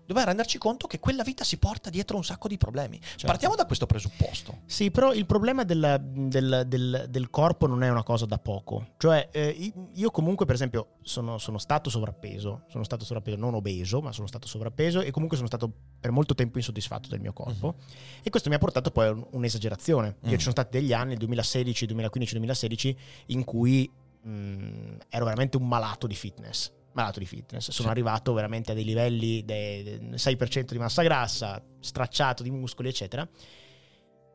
dobbiamo 0.09 0.27
renderci 0.27 0.57
conto 0.57 0.87
che 0.87 0.99
quella 0.99 1.21
vita 1.21 1.43
si 1.43 1.57
porta 1.57 1.91
dietro 1.91 2.17
un 2.17 2.23
sacco 2.23 2.47
di 2.47 2.57
problemi. 2.57 2.99
Certo. 2.99 3.27
Partiamo 3.27 3.53
da 3.55 3.65
questo 3.67 3.85
presupposto. 3.85 4.61
Sì, 4.65 4.89
però 4.89 5.13
il 5.13 5.27
problema 5.27 5.63
del, 5.63 5.99
del- 6.03 6.63
del- 6.67 7.05
del 7.09 7.29
corpo 7.29 7.67
non 7.67 7.83
è 7.83 7.89
una 7.89 8.01
cosa 8.03 8.25
da 8.25 8.39
poco. 8.39 8.93
Cioè, 8.97 9.29
eh, 9.31 9.71
io 9.93 10.09
comunque, 10.09 10.45
per 10.47 10.55
esempio, 10.55 10.95
sono, 11.03 11.37
sono 11.37 11.59
stato 11.59 11.91
sovrappeso, 11.91 12.63
sono 12.69 12.83
stato 12.83 13.05
sovrappeso, 13.05 13.37
non 13.37 13.53
obeso, 13.53 14.01
ma 14.01 14.11
sono 14.11 14.25
stato 14.25 14.47
sovrappeso 14.47 15.01
e 15.01 15.11
comunque 15.11 15.37
sono 15.37 15.47
stato 15.47 15.71
per 15.99 16.09
molto 16.11 16.33
tempo 16.33 16.57
insoddisfatto 16.57 17.07
del 17.09 17.19
mio 17.19 17.31
corpo. 17.33 17.75
E 18.23 18.29
questo 18.31 18.49
mi 18.49 18.55
ha 18.55 18.59
portato 18.59 18.89
poi 18.89 19.05
a 19.07 19.11
un- 19.11 19.25
un'esagerazione. 19.31 20.15
Io 20.21 20.29
Mm. 20.29 20.33
ci 20.33 20.39
sono 20.39 20.51
stati 20.51 20.77
degli 20.79 20.91
anni, 20.91 21.11
il 21.13 21.19
2016, 21.19 21.85
2015, 21.85 22.33
2016, 22.33 22.97
in 23.27 23.43
cui 23.43 23.89
mh, 24.21 24.97
ero 25.09 25.23
veramente 25.23 25.55
un 25.55 25.65
malato 25.67 26.05
di 26.05 26.13
fitness. 26.15 26.71
Malato 26.99 27.19
di 27.19 27.25
fitness. 27.25 27.69
Sono 27.71 27.87
Sì. 27.87 27.93
arrivato 27.93 28.33
veramente 28.33 28.71
a 28.71 28.75
dei 28.75 28.83
livelli 28.83 29.43
del 29.45 30.13
6% 30.15 30.73
di 30.73 30.77
massa 30.79 31.01
grassa, 31.01 31.63
stracciato 31.79 32.43
di 32.43 32.51
muscoli, 32.51 32.89
eccetera. 32.89 33.27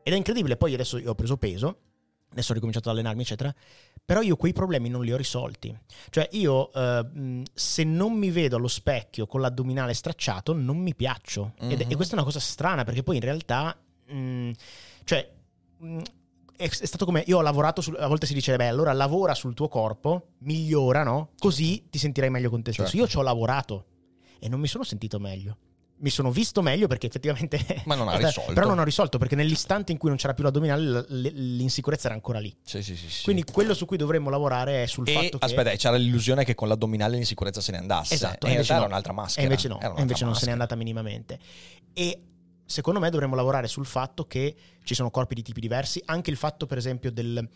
Ed 0.03 0.13
è 0.13 0.15
incredibile, 0.15 0.57
poi 0.57 0.73
adesso 0.73 0.97
io 0.97 1.11
ho 1.11 1.15
preso 1.15 1.37
peso, 1.37 1.79
adesso 2.31 2.51
ho 2.51 2.53
ricominciato 2.55 2.89
ad 2.89 2.95
allenarmi, 2.95 3.21
eccetera, 3.21 3.53
però 4.03 4.21
io 4.21 4.35
quei 4.35 4.53
problemi 4.53 4.89
non 4.89 5.03
li 5.03 5.11
ho 5.11 5.17
risolti. 5.17 5.75
Cioè 6.09 6.27
io, 6.33 6.71
eh, 6.73 7.43
se 7.53 7.83
non 7.83 8.13
mi 8.13 8.29
vedo 8.31 8.55
allo 8.57 8.67
specchio 8.67 9.25
con 9.25 9.41
l'addominale 9.41 9.93
stracciato, 9.93 10.53
non 10.53 10.77
mi 10.77 10.93
piaccio. 10.95 11.53
Ed- 11.59 11.81
Mhm. 11.85 11.91
e 11.91 11.95
questa 11.95 12.13
è 12.13 12.17
una 12.17 12.25
cosa 12.25 12.39
strana, 12.39 12.83
perché 12.83 13.01
poi 13.03 13.15
in 13.15 13.21
realtà, 13.23 13.75
mh, 14.07 14.51
cioè, 15.05 15.31
mh, 15.77 16.01
è, 16.57 16.69
è 16.69 16.85
stato 16.85 17.05
come, 17.05 17.23
io 17.27 17.37
ho 17.37 17.41
lavorato, 17.41 17.81
sul- 17.81 17.97
a 17.99 18.07
volte 18.07 18.25
si 18.25 18.33
dice, 18.33 18.55
beh, 18.55 18.67
allora 18.67 18.93
lavora 18.93 19.33
sul 19.33 19.53
tuo 19.53 19.67
corpo, 19.67 20.33
migliora, 20.39 21.03
no? 21.03 21.31
Così 21.37 21.87
ti 21.89 21.97
sentirai 21.97 22.29
meglio 22.29 22.49
con 22.49 22.61
te 22.61 22.71
stesso. 22.71 22.89
Certo. 22.89 23.03
Io 23.03 23.09
ci 23.09 23.17
ho 23.17 23.21
lavorato 23.21 23.85
e 24.39 24.49
non 24.49 24.59
mi 24.59 24.67
sono 24.67 24.83
sentito 24.83 25.19
meglio. 25.19 25.57
Mi 25.97 26.09
sono 26.09 26.29
visto 26.29 26.61
meglio 26.61 26.87
perché 26.87 27.07
effettivamente... 27.07 27.57
Ma 27.85 27.95
non 27.95 28.09
ha 28.09 28.17
risolto. 28.17 28.51
Però 28.53 28.67
non 28.67 28.79
ho 28.79 28.83
risolto 28.83 29.17
perché 29.17 29.35
nell'istante 29.35 29.93
in 29.93 29.97
cui 29.97 30.09
non 30.09 30.17
c'era 30.17 30.33
più 30.33 30.43
l'addominale 30.43 31.05
l'insicurezza 31.07 32.07
era 32.07 32.15
ancora 32.15 32.39
lì. 32.39 32.53
Sì, 32.63 32.83
sì, 32.83 32.97
sì. 32.97 33.09
sì. 33.09 33.23
Quindi 33.23 33.45
quello 33.45 33.73
su 33.73 33.85
cui 33.85 33.95
dovremmo 33.95 34.29
lavorare 34.29 34.83
è 34.83 34.87
sul 34.87 35.07
e 35.07 35.13
fatto 35.13 35.37
che... 35.37 35.45
aspetta, 35.45 35.69
c'era 35.71 35.95
l'illusione 35.95 36.43
che 36.43 36.53
con 36.53 36.67
l'addominale 36.67 37.15
l'insicurezza 37.15 37.61
se 37.61 37.71
ne 37.71 37.77
andasse. 37.77 38.13
Esatto, 38.13 38.45
e 38.45 38.49
in 38.49 38.55
invece 38.55 38.73
no. 38.73 38.79
era 38.79 38.87
un'altra 38.87 39.13
maschera. 39.13 39.41
E 39.41 39.43
invece 39.45 39.67
no, 39.69 39.79
e 39.79 40.01
invece 40.01 40.25
non 40.25 40.35
se 40.35 40.45
n'è 40.45 40.51
maschera. 40.51 40.51
andata 40.51 40.75
minimamente. 40.75 41.39
E 41.93 42.21
secondo 42.65 42.99
me 42.99 43.09
dovremmo 43.09 43.35
lavorare 43.35 43.67
sul 43.67 43.85
fatto 43.85 44.25
che 44.25 44.55
ci 44.83 44.93
sono 44.93 45.09
corpi 45.11 45.35
di 45.35 45.41
tipi 45.41 45.59
diversi, 45.59 46.01
anche 46.05 46.31
il 46.31 46.37
fatto 46.37 46.65
per 46.65 46.77
esempio 46.77 47.11
del, 47.11 47.47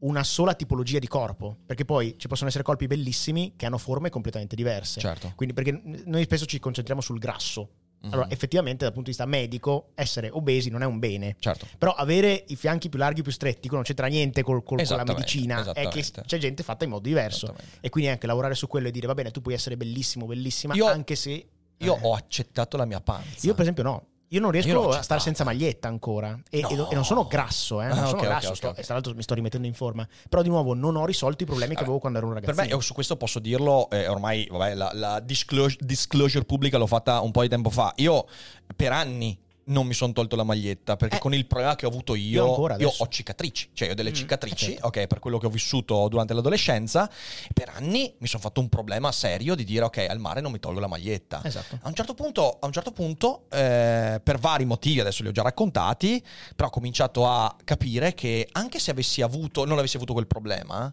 una 0.00 0.24
sola 0.24 0.54
tipologia 0.54 0.98
di 0.98 1.06
corpo, 1.08 1.58
perché 1.64 1.84
poi 1.84 2.16
ci 2.18 2.28
possono 2.28 2.48
essere 2.48 2.64
corpi 2.64 2.86
bellissimi 2.86 3.54
che 3.56 3.66
hanno 3.66 3.78
forme 3.78 4.10
completamente 4.10 4.56
diverse. 4.56 5.00
Certo. 5.00 5.32
Quindi 5.36 5.54
perché 5.54 5.80
noi 6.06 6.24
spesso 6.24 6.44
ci 6.44 6.58
concentriamo 6.58 7.00
sul 7.00 7.18
grasso. 7.18 7.68
Mhm. 8.02 8.12
Allora, 8.12 8.30
effettivamente 8.30 8.82
dal 8.84 8.92
punto 8.92 9.10
di 9.10 9.16
vista 9.16 9.26
medico, 9.26 9.90
essere 9.94 10.28
obesi 10.28 10.70
non 10.70 10.82
è 10.82 10.86
un 10.86 10.98
bene. 10.98 11.36
Certo. 11.38 11.68
Però 11.78 11.92
avere 11.92 12.44
i 12.48 12.56
fianchi 12.56 12.88
più 12.88 12.98
larghi, 12.98 13.22
più 13.22 13.30
stretti, 13.30 13.68
non 13.70 13.82
c'entra 13.82 14.08
niente 14.08 14.42
col- 14.42 14.64
col- 14.64 14.84
con 14.84 14.96
la 14.96 15.04
medicina, 15.04 15.70
è 15.72 15.86
che 15.86 16.04
c'è 16.26 16.38
gente 16.38 16.64
fatta 16.64 16.82
in 16.82 16.90
modo 16.90 17.02
diverso. 17.02 17.54
E 17.80 17.88
quindi 17.90 18.10
anche 18.10 18.26
lavorare 18.26 18.56
su 18.56 18.66
quello 18.66 18.88
e 18.88 18.90
dire, 18.90 19.06
va 19.06 19.14
bene, 19.14 19.30
tu 19.30 19.40
puoi 19.40 19.54
essere 19.54 19.76
bellissimo, 19.76 20.26
bellissima, 20.26 20.74
Io- 20.74 20.86
anche 20.86 21.14
se... 21.14 21.46
Io 21.78 21.96
eh, 21.96 22.00
ho 22.02 22.14
accettato 22.14 22.76
la 22.76 22.84
mia 22.84 23.00
panza. 23.00 23.44
io 23.46 23.54
per 23.54 23.62
esempio 23.62 23.82
no. 23.82 24.06
Io 24.32 24.40
non 24.40 24.50
riesco 24.50 24.68
Io 24.68 24.88
a 24.88 25.02
stare 25.02 25.20
senza 25.20 25.44
maglietta 25.44 25.88
ancora. 25.88 26.38
E, 26.48 26.60
No. 26.62 26.68
e- 26.68 26.92
e 26.92 26.94
non 26.94 27.04
sono 27.04 27.26
grasso, 27.26 27.82
eh. 27.82 27.88
Non 27.88 27.98
Ah, 27.98 28.06
sono 28.06 28.18
ok, 28.20 28.22
ok, 28.22 28.22
grasso. 28.28 28.48
ok, 28.48 28.56
sto- 28.56 28.74
e 28.76 28.82
tra 28.82 28.94
l'altro 28.94 29.14
mi 29.14 29.22
sto 29.22 29.34
rimettendo 29.34 29.66
in 29.66 29.74
forma. 29.74 30.08
Però 30.28 30.40
di 30.42 30.48
nuovo 30.48 30.72
non 30.74 30.96
ho 30.96 31.04
risolto 31.04 31.42
i 31.42 31.46
problemi 31.46 31.74
che 31.74 31.80
Eh, 31.80 31.82
avevo 31.84 31.98
quando 31.98 32.18
ero 32.18 32.28
un 32.28 32.34
Per 32.34 32.44
ragazzino. 32.44 32.76
me, 32.76 32.82
su 32.82 32.94
questo 32.94 33.16
posso 33.16 33.38
dirlo, 33.40 33.90
eh, 33.90 34.08
ormai 34.08 34.48
vabbè, 34.50 34.74
la, 34.74 34.90
la 34.94 35.20
disclosure, 35.20 35.76
disclosure 35.84 36.44
pubblica 36.44 36.78
l'ho 36.78 36.86
fatta 36.86 37.20
un 37.20 37.30
po' 37.30 37.42
di 37.42 37.48
tempo 37.48 37.68
fa. 37.68 37.92
Io 37.96 38.26
per 38.74 38.92
anni 38.92 39.38
non 39.64 39.86
mi 39.86 39.94
sono 39.94 40.12
tolto 40.12 40.34
la 40.36 40.42
maglietta 40.42 40.96
perché 40.96 41.16
Eh. 41.16 41.20
con 41.20 41.32
il 41.34 41.46
problema 41.46 41.76
che 41.76 41.86
ho 41.86 41.88
avuto 41.88 42.14
io, 42.14 42.46
Io 42.66 42.76
io 42.78 42.92
ho 42.98 43.08
cicatrici, 43.08 43.68
cioè 43.72 43.86
io 43.88 43.92
ho 43.92 43.96
delle 43.96 44.10
Mm, 44.10 44.14
cicatrici, 44.14 44.72
certo. 44.72 44.86
ok, 44.88 45.06
per 45.06 45.18
quello 45.20 45.38
che 45.38 45.46
ho 45.46 45.50
vissuto 45.50 46.08
durante 46.08 46.34
l'adolescenza. 46.34 47.08
Per 47.52 47.68
anni 47.74 48.12
mi 48.18 48.26
sono 48.26 48.42
fatto 48.42 48.60
un 48.60 48.68
problema 48.68 49.12
serio 49.12 49.54
di 49.54 49.64
dire 49.64 49.84
ok, 49.84 50.06
al 50.08 50.18
mare 50.18 50.40
non 50.40 50.50
mi 50.52 50.58
tolgo 50.58 50.80
la 50.80 50.88
maglietta. 50.88 51.40
Esatto. 51.44 51.78
A 51.82 51.88
un 51.88 51.94
certo 51.94 52.14
punto, 52.14 52.58
a 52.60 52.66
un 52.66 52.72
certo 52.72 52.90
punto 52.92 53.44
eh, 53.50 54.20
per 54.22 54.38
vari 54.38 54.64
motivi, 54.64 55.00
adesso 55.00 55.22
li 55.22 55.28
ho 55.28 55.32
già 55.32 55.42
raccontati, 55.42 56.22
però 56.56 56.68
ho 56.68 56.72
cominciato 56.72 57.26
a 57.26 57.54
capire 57.64 58.14
che 58.14 58.48
anche 58.52 58.78
se 58.78 58.90
avessi 58.90 59.22
avuto, 59.22 59.64
non 59.64 59.78
avessi 59.78 59.96
avuto 59.96 60.12
quel 60.12 60.26
problema, 60.26 60.92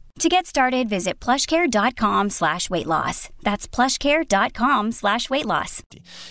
To 0.21 0.27
get 0.27 0.45
started, 0.45 0.87
visit 0.87 1.15
plushcare.com 1.17 2.29
slash 2.29 2.69
weight 2.69 2.85
loss. 2.85 3.27
That's 3.41 3.67
plushcare.com 3.67 4.91
slash 4.91 5.29
weight 5.29 5.45
loss. 5.45 5.81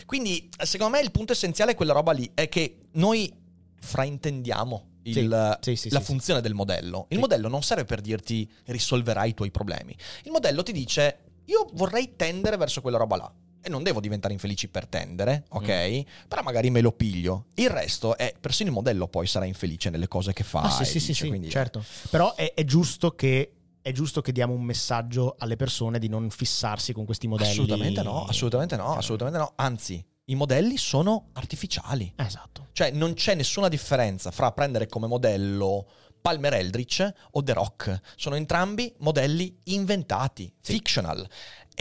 Quindi, 0.06 0.48
secondo 0.62 0.96
me, 0.96 1.02
il 1.02 1.10
punto 1.10 1.32
essenziale 1.32 1.72
è 1.72 1.74
quella 1.74 1.92
roba 1.92 2.12
lì, 2.12 2.30
è 2.32 2.48
che 2.48 2.76
noi 2.92 3.32
fraintendiamo 3.80 4.86
il- 5.04 5.58
Sì, 5.60 5.74
sì, 5.74 5.88
sì, 5.88 5.90
la 5.90 5.98
sì, 5.98 6.04
funzione 6.04 6.40
del 6.40 6.54
modello. 6.54 7.06
Il 7.08 7.16
Sì. 7.16 7.20
modello 7.20 7.48
non 7.48 7.64
serve 7.64 7.84
per 7.84 8.00
dirti 8.00 8.48
risolverai 8.66 9.30
i 9.30 9.34
tuoi 9.34 9.50
problemi. 9.50 9.96
Il 10.22 10.30
modello 10.30 10.62
ti 10.62 10.70
dice 10.70 11.18
io 11.46 11.68
vorrei 11.72 12.14
tendere 12.14 12.56
verso 12.56 12.80
quella 12.80 12.96
roba 12.98 13.16
là. 13.16 13.32
E 13.62 13.68
non 13.68 13.82
devo 13.82 13.98
diventare 14.00 14.32
infelici 14.32 14.68
per 14.68 14.86
tendere, 14.86 15.44
ok? 15.48 15.68
Mm. 15.68 16.00
Però 16.28 16.42
magari 16.42 16.70
me 16.70 16.80
lo 16.80 16.92
piglio. 16.92 17.46
Il 17.56 17.68
resto 17.68 18.16
è, 18.16 18.32
persino 18.40 18.68
il 18.70 18.74
modello 18.76 19.08
poi 19.08 19.26
sarà 19.26 19.44
infelice 19.46 19.90
nelle 19.90 20.06
cose 20.06 20.32
che 20.32 20.44
fa. 20.44 20.60
Ah, 20.60 20.70
sì, 20.70 20.84
sì, 20.84 21.00
sì, 21.00 21.06
dice, 21.08 21.22
sì, 21.24 21.28
quindi- 21.28 21.50
certo. 21.50 21.84
Però 22.08 22.34
è, 22.36 22.54
è 22.54 22.64
giusto 22.64 23.10
che 23.16 23.54
è 23.82 23.92
giusto 23.92 24.20
che 24.20 24.32
diamo 24.32 24.52
un 24.52 24.62
messaggio 24.62 25.36
alle 25.38 25.56
persone 25.56 25.98
di 25.98 26.08
non 26.08 26.30
fissarsi 26.30 26.92
con 26.92 27.04
questi 27.04 27.26
modelli. 27.26 27.50
Assolutamente 27.50 28.02
no, 28.02 28.24
assolutamente 28.24 28.76
no, 28.76 28.94
assolutamente 28.94 29.38
no. 29.38 29.52
Anzi, 29.56 30.04
i 30.26 30.34
modelli 30.34 30.76
sono 30.76 31.30
artificiali. 31.32 32.12
Esatto. 32.16 32.68
Cioè, 32.72 32.90
non 32.90 33.14
c'è 33.14 33.34
nessuna 33.34 33.68
differenza 33.68 34.30
fra 34.30 34.52
prendere 34.52 34.86
come 34.86 35.06
modello 35.06 35.86
Palmer 36.20 36.54
Eldritch 36.54 37.12
o 37.32 37.42
The 37.42 37.52
Rock. 37.52 38.00
Sono 38.16 38.36
entrambi 38.36 38.94
modelli 38.98 39.58
inventati, 39.64 40.52
fictional. 40.60 41.26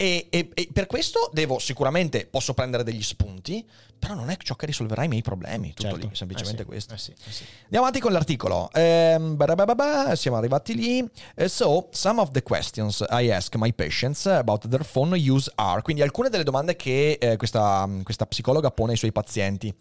E, 0.00 0.28
e- 0.30 0.48
e 0.54 0.68
per 0.72 0.86
questo 0.86 1.28
devo 1.30 1.58
sicuramente 1.58 2.24
posso 2.26 2.54
prendere 2.54 2.82
degli 2.82 3.02
spunti, 3.02 3.62
però 3.98 4.14
non 4.14 4.30
è 4.30 4.36
ciò 4.38 4.54
che 4.56 4.64
risolverà 4.64 5.04
i 5.04 5.08
miei 5.08 5.20
problemi. 5.20 5.74
Tutto 5.74 5.90
Certo. 5.90 6.06
lì, 6.08 6.14
semplicemente 6.14 6.62
Eh 6.62 6.64
sì, 6.64 6.70
questo. 6.70 6.94
eh 6.94 6.98
sì, 6.98 7.10
eh 7.10 7.30
sì. 7.30 7.44
Andiamo 7.64 7.84
avanti 7.84 8.00
con 8.00 8.12
l'articolo. 8.12 8.70
Barabababa, 8.72 10.16
siamo 10.16 10.38
arrivati 10.38 10.74
lì. 10.74 11.06
Eh, 11.34 11.48
so, 11.48 11.88
some 11.92 12.18
of 12.18 12.30
the 12.30 12.42
questions 12.42 13.04
I 13.10 13.30
ask 13.30 13.54
my 13.56 13.74
patients 13.74 14.24
about 14.24 14.66
their 14.68 14.84
phone 14.86 15.14
use 15.18 15.52
are. 15.56 15.82
Quindi 15.82 16.00
alcune 16.00 16.30
delle 16.30 16.44
domande 16.44 16.76
che 16.76 17.18
eh, 17.20 17.36
questa, 17.36 17.86
questa 18.02 18.24
psicologa 18.24 18.70
pone 18.70 18.92
ai 18.92 18.96
suoi 18.96 19.12
pazienti 19.12 19.74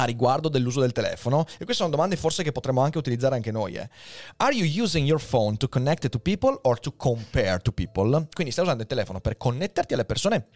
a 0.00 0.04
riguardo 0.04 0.48
dell'uso 0.48 0.80
del 0.80 0.92
telefono. 0.92 1.40
E 1.42 1.64
queste 1.64 1.74
sono 1.74 1.90
domande 1.90 2.16
forse 2.16 2.42
che 2.42 2.52
potremmo 2.52 2.82
anche 2.82 2.98
utilizzare 2.98 3.34
anche 3.34 3.50
noi. 3.50 3.74
eh. 3.74 3.88
Are 4.38 4.54
you 4.54 4.82
using 4.84 5.06
your 5.06 5.20
phone 5.20 5.56
to 5.56 5.68
connect 5.68 6.08
to 6.08 6.18
people 6.18 6.58
or 6.62 6.78
to 6.78 6.92
compare 6.96 7.58
to 7.58 7.72
people? 7.72 8.26
Quindi 8.32 8.52
stai 8.52 8.64
usando 8.64 8.82
il 8.82 8.88
telefono 8.88 9.20
per 9.20 9.36
connetterti 9.36 9.94
alle 9.94 10.04
persone 10.04 10.46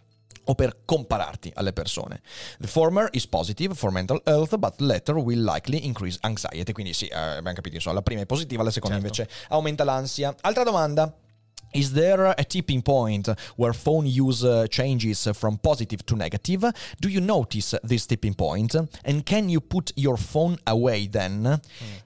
o 0.45 0.55
per 0.55 0.79
compararti 0.85 1.51
alle 1.55 1.73
persone. 1.73 2.21
The 2.59 2.67
former 2.67 3.09
is 3.11 3.27
positive 3.27 3.75
for 3.75 3.91
mental 3.91 4.21
health, 4.25 4.55
but 4.57 4.75
the 4.77 4.83
latter 4.85 5.15
will 5.15 5.43
likely 5.43 5.85
increase 5.85 6.17
anxiety. 6.21 6.71
Quindi 6.71 6.93
sì, 6.93 7.07
eh, 7.07 7.15
abbiamo 7.15 7.53
capito, 7.53 7.75
insomma, 7.75 7.95
la 7.95 8.01
prima 8.01 8.21
è 8.21 8.25
positiva, 8.25 8.63
la 8.63 8.71
seconda 8.71 8.99
Certo. 8.99 9.21
invece 9.21 9.45
aumenta 9.49 9.83
l'ansia. 9.83 10.33
Altra 10.41 10.63
domanda. 10.63 11.13
Is 11.73 11.91
there 11.91 12.33
a 12.37 12.43
tipping 12.43 12.81
point 12.83 13.33
where 13.55 13.73
phone 13.73 14.05
use 14.05 14.43
uh, 14.43 14.67
changes 14.67 15.29
from 15.33 15.57
positive 15.57 16.03
to 16.05 16.15
negative? 16.15 16.71
Do 16.99 17.09
you 17.09 17.19
notice 17.19 17.75
this 17.81 18.05
tipping 18.05 18.35
point? 18.35 18.75
And 19.03 19.23
can 19.23 19.49
you 19.49 19.59
put 19.59 19.91
your 19.95 20.17
phone 20.17 20.55
away 20.65 21.09
then? 21.09 21.59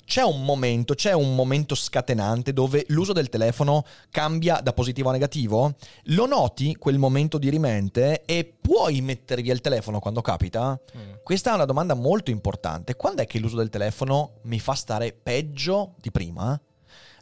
C'è 0.05 0.23
un 0.23 0.45
momento, 0.45 0.93
c'è 0.93 1.11
un 1.11 1.35
momento 1.35 1.75
scatenante 1.75 2.53
dove 2.53 2.85
l'uso 2.89 3.11
del 3.11 3.27
telefono 3.27 3.83
cambia 4.09 4.61
da 4.61 4.71
positivo 4.71 5.09
a 5.09 5.11
negativo? 5.11 5.75
Lo 6.05 6.25
noti 6.25 6.75
quel 6.75 6.97
momento 6.97 7.37
di 7.37 7.49
rimente 7.49 8.23
e 8.23 8.45
puoi 8.59 9.01
mettere 9.01 9.41
via 9.41 9.53
il 9.53 9.59
telefono 9.59 9.99
quando 9.99 10.21
capita? 10.21 10.79
Questa 11.23 11.51
è 11.51 11.55
una 11.55 11.65
domanda 11.65 11.93
molto 11.93 12.31
importante. 12.31 12.95
Quando 12.95 13.21
è 13.21 13.27
che 13.27 13.39
l'uso 13.39 13.57
del 13.57 13.69
telefono 13.69 14.35
mi 14.43 14.59
fa 14.59 14.75
stare 14.75 15.11
peggio 15.11 15.95
di 15.99 16.09
prima? 16.09 16.57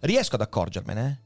Riesco 0.02 0.36
ad 0.36 0.42
accorgermene? 0.42 1.25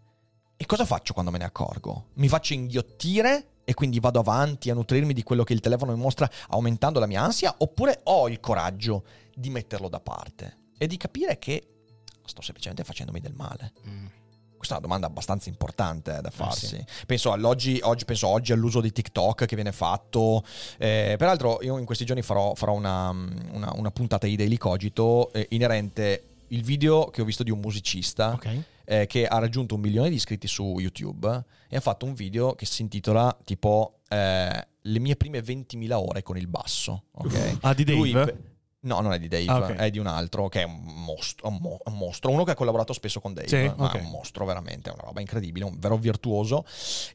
E 0.61 0.65
cosa 0.65 0.83
faccio 0.83 1.13
quando 1.13 1.31
me 1.31 1.37
ne 1.37 1.45
accorgo? 1.45 2.07
Mi 2.15 2.27
faccio 2.27 2.51
inghiottire 2.53 3.51
e 3.63 3.73
quindi 3.73 4.01
vado 4.01 4.19
avanti 4.19 4.69
a 4.69 4.73
nutrirmi 4.73 5.13
di 5.13 5.23
quello 5.23 5.45
che 5.45 5.53
il 5.53 5.61
telefono 5.61 5.93
mi 5.95 6.01
mostra 6.01 6.29
aumentando 6.49 6.99
la 6.99 7.05
mia 7.05 7.21
ansia? 7.21 7.55
Oppure 7.59 8.01
ho 8.03 8.27
il 8.27 8.41
coraggio 8.41 9.03
di 9.33 9.49
metterlo 9.49 9.87
da 9.87 10.01
parte 10.01 10.57
e 10.77 10.85
di 10.87 10.97
capire 10.97 11.39
che 11.39 11.65
sto 12.25 12.41
semplicemente 12.41 12.83
facendomi 12.83 13.21
del 13.21 13.31
male? 13.33 13.71
Questa 14.57 14.75
è 14.75 14.77
una 14.79 14.87
domanda 14.87 15.07
abbastanza 15.07 15.47
importante 15.47 16.17
eh, 16.17 16.21
da 16.21 16.29
farsi. 16.29 16.67
sì. 16.67 16.85
Penso, 17.05 17.31
all'oggi, 17.31 17.79
oggi, 17.81 18.03
penso 18.03 18.27
oggi 18.27 18.51
all'uso 18.51 18.81
di 18.81 18.91
TikTok 18.91 19.45
che 19.45 19.55
viene 19.55 19.71
fatto. 19.71 20.43
Eh, 20.77 21.15
peraltro, 21.17 21.59
io 21.61 21.77
in 21.77 21.85
questi 21.85 22.03
giorni 22.03 22.21
farò, 22.21 22.53
farò 22.55 22.73
una, 22.73 23.11
una- 23.11 23.71
una 23.77 23.91
puntata 23.91 24.27
di 24.27 24.35
Daily 24.35 24.57
Cogito 24.57 25.31
eh, 25.31 25.47
inerente 25.51 26.23
il 26.47 26.63
video 26.63 27.05
che 27.11 27.21
ho 27.21 27.25
visto 27.25 27.43
di 27.43 27.51
un 27.51 27.59
musicista 27.59 28.31
Ok. 28.33 28.63
Eh, 28.91 29.05
che 29.05 29.27
ha 29.27 29.37
raggiunto 29.37 29.75
un 29.75 29.81
milione 29.81 30.09
di 30.09 30.15
iscritti 30.15 30.47
su 30.47 30.79
YouTube 30.79 31.43
e 31.69 31.75
ha 31.75 31.79
fatto 31.79 32.07
un 32.07 32.15
video 32.15 32.55
che 32.55 32.65
si 32.65 32.81
intitola 32.81 33.37
tipo 33.43 33.99
eh, 34.09 34.67
Le 34.81 34.99
mie 34.99 35.15
prime 35.15 35.39
20.000 35.41 35.91
ore 35.93 36.23
con 36.23 36.37
il 36.37 36.47
basso. 36.47 37.03
Ok? 37.11 37.57
Ah, 37.61 37.73
di 37.75 37.85
Lui 37.85 38.11
Dave? 38.11 38.31
pe- 38.31 38.39
no, 38.81 38.99
non 39.01 39.13
è 39.13 39.19
di 39.19 39.27
Dave, 39.27 39.45
Ah, 39.45 39.57
ok. 39.57 39.71
è 39.75 39.89
di 39.91 39.99
un 39.99 40.07
altro 40.07 40.47
che 40.49 40.61
è 40.61 40.63
un 40.63 40.79
mostro, 40.83 41.47
un 41.49 41.57
mo- 41.61 41.77
un 41.83 41.93
mostro, 41.97 42.31
uno 42.31 42.43
che 42.43 42.51
ha 42.51 42.55
collaborato 42.55 42.91
spesso 42.93 43.19
con 43.19 43.33
Dave, 43.35 43.47
Sì, 43.47 43.71
ma 43.77 43.85
ok. 43.85 43.95
è 43.95 43.99
un 43.99 44.09
mostro 44.09 44.45
veramente, 44.45 44.89
è 44.89 44.93
una 44.93 45.03
roba 45.03 45.19
incredibile, 45.21 45.65
un 45.65 45.77
vero 45.77 45.95
virtuoso. 45.97 46.65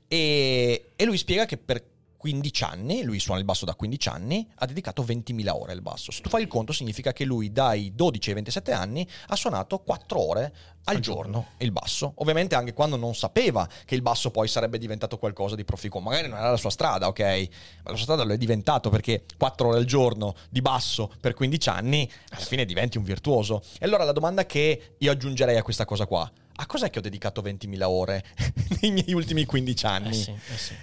E, 0.07 0.93
e 0.95 1.05
lui 1.05 1.17
spiega 1.17 1.45
che 1.47 1.57
per 1.57 1.83
15 2.25 2.65
anni, 2.65 3.03
lui 3.03 3.21
suona 3.21 3.39
il 3.39 3.45
basso 3.45 3.67
da 3.67 3.75
15 3.75 4.09
anni, 4.09 4.49
ha 4.55 4.65
dedicato 4.65 5.05
20.000 5.05 5.47
ore 5.51 5.73
al 5.73 5.83
basso. 5.83 6.11
Se 6.11 6.23
tu 6.23 6.31
fai 6.31 6.41
il 6.41 6.49
conto 6.49 6.73
significa 6.73 7.13
che 7.13 7.27
lui 7.27 7.53
dai 7.53 7.95
12 7.95 8.31
ai 8.31 8.35
27 8.37 8.73
anni 8.73 9.07
ha 9.27 9.37
suonato 9.37 9.81
4 9.81 10.19
ore 10.19 10.55
al 10.85 11.01
giorno 11.01 11.49
il 11.59 11.71
basso. 11.71 12.15
Ovviamente 12.17 12.55
anche 12.55 12.73
quando 12.73 12.97
non 12.97 13.15
sapeva 13.15 13.69
che 13.85 13.95
il 13.95 14.01
basso 14.01 14.31
poi 14.31 14.49
sarebbe 14.49 14.79
diventato 14.79 15.19
qualcosa 15.19 15.55
di 15.55 15.67
proficuo. 15.67 16.01
Magari 16.01 16.27
non 16.27 16.39
era 16.39 16.49
la 16.49 16.57
sua 16.57 16.71
strada, 16.71 17.09
ok? 17.09 17.21
Ma 17.21 17.91
la 17.91 17.97
sua 17.97 18.05
strada 18.05 18.25
lo 18.25 18.33
è 18.33 18.39
diventato 18.39 18.89
perché 18.89 19.27
4 19.37 19.69
ore 19.69 19.77
al 19.77 19.85
giorno 19.85 20.35
di 20.49 20.63
basso 20.63 21.13
per 21.21 21.35
15 21.35 21.69
anni, 21.69 22.11
alla 22.31 22.45
fine 22.47 22.65
diventi 22.65 22.97
un 22.97 23.05
virtuoso. 23.05 23.61
E 23.79 23.85
allora 23.85 24.05
la 24.05 24.13
domanda 24.13 24.47
che 24.47 24.95
io 24.97 25.11
aggiungerei 25.11 25.59
a 25.59 25.63
questa 25.63 25.85
cosa 25.85 26.07
qua, 26.07 26.33
a 26.57 26.65
cos'è 26.65 26.89
che 26.89 27.01
ho 27.01 27.03
dedicato 27.03 27.43
20.000 27.43 27.83
ore 27.83 28.25
nei 28.81 28.93
miei 28.93 29.13
ultimi 29.13 29.45
15 29.45 29.85
anni? 29.85 30.09
Eh 30.09 30.15
sì, 30.15 30.31
eh 30.31 30.57
sì. 30.57 30.75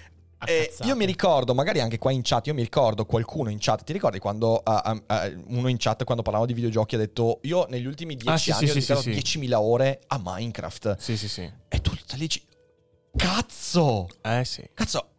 Eh, 0.46 0.74
io 0.84 0.96
mi 0.96 1.06
ricordo, 1.06 1.54
magari 1.54 1.80
anche 1.82 1.98
qua 1.98 2.12
in 2.12 2.22
chat, 2.24 2.48
io 2.48 2.54
mi 2.54 2.64
ricordo 2.64 3.06
qualcuno 3.06 3.50
in 3.50 3.58
chat, 3.60 3.84
ti 3.84 3.94
ricordi 3.94 4.20
quando 4.20 4.58
ah, 4.64 5.00
ah, 5.08 5.32
uno 5.48 5.68
in 5.68 5.78
chat 5.78 6.04
quando 6.04 6.24
parlavamo 6.24 6.50
di 6.50 6.56
videogiochi 6.56 6.96
ha 6.96 6.98
detto 6.98 7.40
io 7.44 7.66
negli 7.70 7.86
ultimi 7.86 8.16
10 8.16 8.30
Ah, 8.32 8.38
sì, 8.38 8.52
anni 8.52 8.60
sì, 8.60 8.64
ho 8.66 8.68
sì, 8.68 8.74
dedicato 8.80 9.02
sì, 9.02 9.14
sì. 9.14 9.40
10.000 9.50 9.54
ore 9.56 10.02
a 10.08 10.20
Minecraft. 10.24 10.98
Sì, 10.98 11.16
sì, 11.18 11.28
sì. 11.30 11.52
E 11.68 11.82
tu 11.82 11.92
lì 11.92 12.02
dici, 12.18 12.44
Cazzo! 13.16 14.08
Eh 14.22 14.44
sì. 14.46 14.68
Cazzo, 14.74 15.10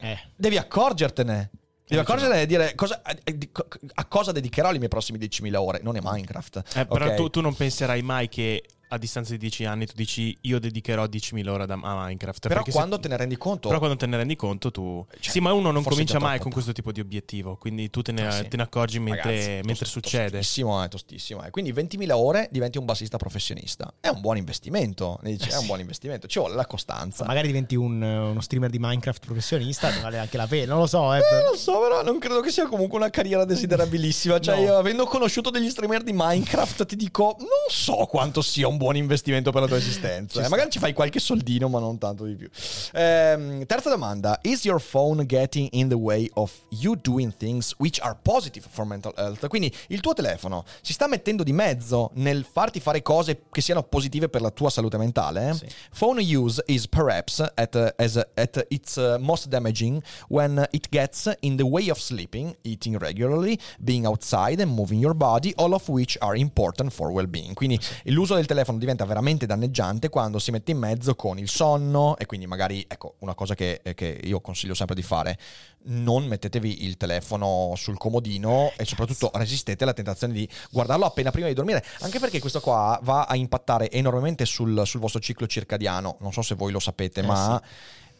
Eh. 0.00 0.18
devi 0.36 0.56
accorgertene. 0.58 1.50
Devi 1.86 2.02
ragione. 2.02 2.02
accorgertene 2.02 2.42
e 2.42 2.46
dire 2.46 2.74
cosa- 2.74 3.00
eh, 3.02 3.50
co- 3.52 3.66
a 3.94 4.04
cosa 4.06 4.32
dedicherò 4.32 4.72
le 4.72 4.78
mie 4.80 4.88
prossime 4.88 5.18
10.000 5.18 5.60
ore. 5.60 5.80
Non 5.82 5.96
è 5.96 6.00
Minecraft. 6.02 6.62
Eh, 6.74 6.86
però 6.86 7.06
ok? 7.06 7.14
tu, 7.14 7.30
tu 7.30 7.40
non 7.40 7.54
penserai 7.54 8.02
mai 8.02 8.28
che 8.28 8.64
a 8.88 8.98
distanza 8.98 9.32
di 9.32 9.38
10 9.38 9.64
anni 9.64 9.86
tu 9.86 9.92
dici 9.96 10.36
io 10.42 10.58
dedicherò 10.60 11.04
10.000 11.04 11.48
ore 11.48 11.64
a 11.64 11.76
Minecraft. 11.76 12.40
Però 12.40 12.54
perché 12.54 12.70
se- 12.70 12.76
quando 12.76 12.98
te 13.00 13.08
ne 13.08 13.16
rendi 13.16 13.36
conto... 13.36 13.68
Però 13.68 13.78
quando 13.80 13.96
te 13.96 14.06
ne 14.06 14.16
rendi 14.16 14.36
conto 14.36 14.70
tu... 14.70 15.04
Cioè, 15.18 15.32
sì, 15.32 15.40
ma 15.40 15.52
uno 15.52 15.70
non 15.70 15.82
comincia 15.82 16.18
mai 16.18 16.38
con 16.38 16.50
questo 16.52 16.72
tipo 16.72 16.92
di 16.92 17.00
obiettivo, 17.00 17.56
quindi 17.56 17.90
tu 17.90 18.02
te 18.02 18.12
ne, 18.12 18.26
Ah, 18.26 18.30
sì. 18.30 18.48
te 18.48 18.56
ne 18.56 18.62
accorgi 18.62 18.98
mentre, 18.98 19.30
Ragazzi, 19.30 19.48
mentre 19.50 19.74
tost- 19.74 19.90
succede. 19.90 20.30
Tostissimo, 20.38 20.84
eh, 20.84 20.88
tostissimo. 20.88 21.44
eh. 21.44 21.50
Quindi 21.50 21.72
20.000 21.72 22.12
ore 22.12 22.48
diventi 22.50 22.78
un 22.78 22.84
bassista 22.84 23.16
professionista. 23.16 23.92
È 24.00 24.08
un 24.08 24.20
buon 24.20 24.36
investimento. 24.36 25.18
Ne 25.22 25.32
dici, 25.32 25.48
Eh 25.48 25.52
è 25.52 25.56
un 25.58 25.66
buon 25.66 25.80
investimento. 25.80 26.26
Ci 26.26 26.38
vuole 26.38 26.54
la 26.54 26.66
costanza. 26.66 27.24
Magari 27.24 27.46
diventi 27.48 27.74
un- 27.74 28.00
uno 28.02 28.40
streamer 28.40 28.70
di 28.70 28.78
Minecraft 28.78 29.24
professionista, 29.24 29.90
vale 30.00 30.18
anche 30.18 30.36
la 30.36 30.46
pena. 30.46 30.72
Non 30.72 30.80
lo 30.82 30.86
so, 30.86 31.12
eh. 31.14 31.18
Eh, 31.18 31.42
non 31.44 31.56
so, 31.56 31.80
però 31.80 32.02
non 32.02 32.18
credo 32.18 32.40
che 32.40 32.50
sia 32.50 32.66
comunque 32.68 32.96
una 32.98 33.10
carriera 33.10 33.44
desiderabilissima. 33.44 34.38
Cioè, 34.38 34.56
No. 34.56 34.62
io 34.62 34.76
avendo 34.76 35.04
conosciuto 35.06 35.50
degli 35.50 35.68
streamer 35.70 36.02
di 36.02 36.12
Minecraft, 36.14 36.86
ti 36.86 36.96
dico, 36.96 37.36
non 37.38 37.48
so 37.68 38.06
quanto 38.06 38.42
sia 38.42 38.66
un 38.68 38.75
buon 38.76 38.96
investimento 38.96 39.50
per 39.52 39.62
la 39.62 39.66
tua 39.66 39.76
esistenza. 39.76 40.44
eh. 40.44 40.48
Magari 40.48 40.70
ci 40.70 40.78
fai 40.78 40.92
qualche 40.92 41.20
soldino, 41.20 41.68
ma 41.68 41.78
non 41.78 41.98
tanto 41.98 42.24
di 42.24 42.34
più. 42.34 42.48
Ehm, 42.92 43.64
terza 43.66 43.88
domanda: 43.90 44.38
Is 44.42 44.64
your 44.64 44.80
phone 44.80 45.24
getting 45.26 45.68
in 45.72 45.88
the 45.88 45.94
way 45.96 46.28
of 46.34 46.52
you 46.70 46.96
doing 46.96 47.34
things 47.36 47.74
which 47.78 47.98
are 48.00 48.16
positive 48.22 48.66
for 48.70 48.84
mental 48.86 49.12
health? 49.16 49.46
Quindi 49.48 49.72
il 49.88 50.00
tuo 50.00 50.12
telefono 50.12 50.64
si 50.82 50.92
sta 50.92 51.06
mettendo 51.06 51.42
di 51.42 51.52
mezzo 51.52 52.10
nel 52.14 52.44
farti 52.50 52.80
fare 52.80 53.02
cose 53.02 53.42
che 53.50 53.60
siano 53.60 53.82
positive 53.82 54.28
per 54.28 54.40
la 54.40 54.50
tua 54.50 54.70
salute 54.70 54.96
mentale? 54.96 55.50
eh? 55.50 55.54
Sì. 55.54 55.66
Phone 55.98 56.20
use 56.20 56.62
is 56.66 56.86
perhaps 56.88 57.40
at, 57.54 57.74
uh, 57.74 57.88
as, 57.96 58.16
at 58.34 58.64
its 58.68 58.96
uh, 58.96 59.16
most 59.18 59.48
damaging 59.48 60.02
when 60.28 60.66
it 60.70 60.88
gets 60.90 61.30
in 61.40 61.56
the 61.56 61.64
way 61.64 61.88
of 61.90 61.98
sleeping, 61.98 62.54
eating 62.62 62.96
regularly, 62.98 63.58
being 63.78 64.06
outside 64.06 64.60
and 64.60 64.72
moving 64.72 65.00
your 65.00 65.14
body, 65.14 65.52
all 65.56 65.72
of 65.72 65.86
which 65.88 66.16
are 66.20 66.36
important 66.36 66.92
for 66.92 67.10
well-being. 67.10 67.54
Quindi 67.54 67.78
l'uso 68.04 68.34
del 68.34 68.46
telefono 68.46 68.65
diventa 68.78 69.04
veramente 69.04 69.46
danneggiante 69.46 70.08
quando 70.08 70.38
si 70.38 70.50
mette 70.50 70.72
in 70.72 70.78
mezzo 70.78 71.14
con 71.14 71.38
il 71.38 71.48
sonno 71.48 72.16
e 72.16 72.26
quindi 72.26 72.46
magari, 72.46 72.84
ecco, 72.88 73.14
una 73.20 73.34
cosa 73.34 73.54
che, 73.54 73.80
che 73.94 74.20
io 74.22 74.40
consiglio 74.40 74.74
sempre 74.74 74.94
di 74.94 75.02
fare, 75.02 75.38
non 75.84 76.26
mettetevi 76.26 76.84
il 76.84 76.96
telefono 76.96 77.72
sul 77.76 77.96
comodino 77.96 78.72
e 78.76 78.84
soprattutto 78.84 79.30
resistete 79.34 79.84
alla 79.84 79.92
tentazione 79.92 80.32
di 80.32 80.48
guardarlo 80.70 81.04
appena 81.04 81.30
prima 81.30 81.46
di 81.48 81.54
dormire, 81.54 81.84
anche 82.00 82.18
perché 82.18 82.40
questo 82.40 82.60
qua 82.60 82.98
va 83.02 83.24
a 83.24 83.36
impattare 83.36 83.90
enormemente 83.90 84.44
sul, 84.44 84.82
sul 84.84 85.00
vostro 85.00 85.20
ciclo 85.20 85.46
circadiano. 85.46 86.16
Non 86.20 86.32
so 86.32 86.42
se 86.42 86.54
voi 86.54 86.72
lo 86.72 86.80
sapete, 86.80 87.22
ma 87.22 87.60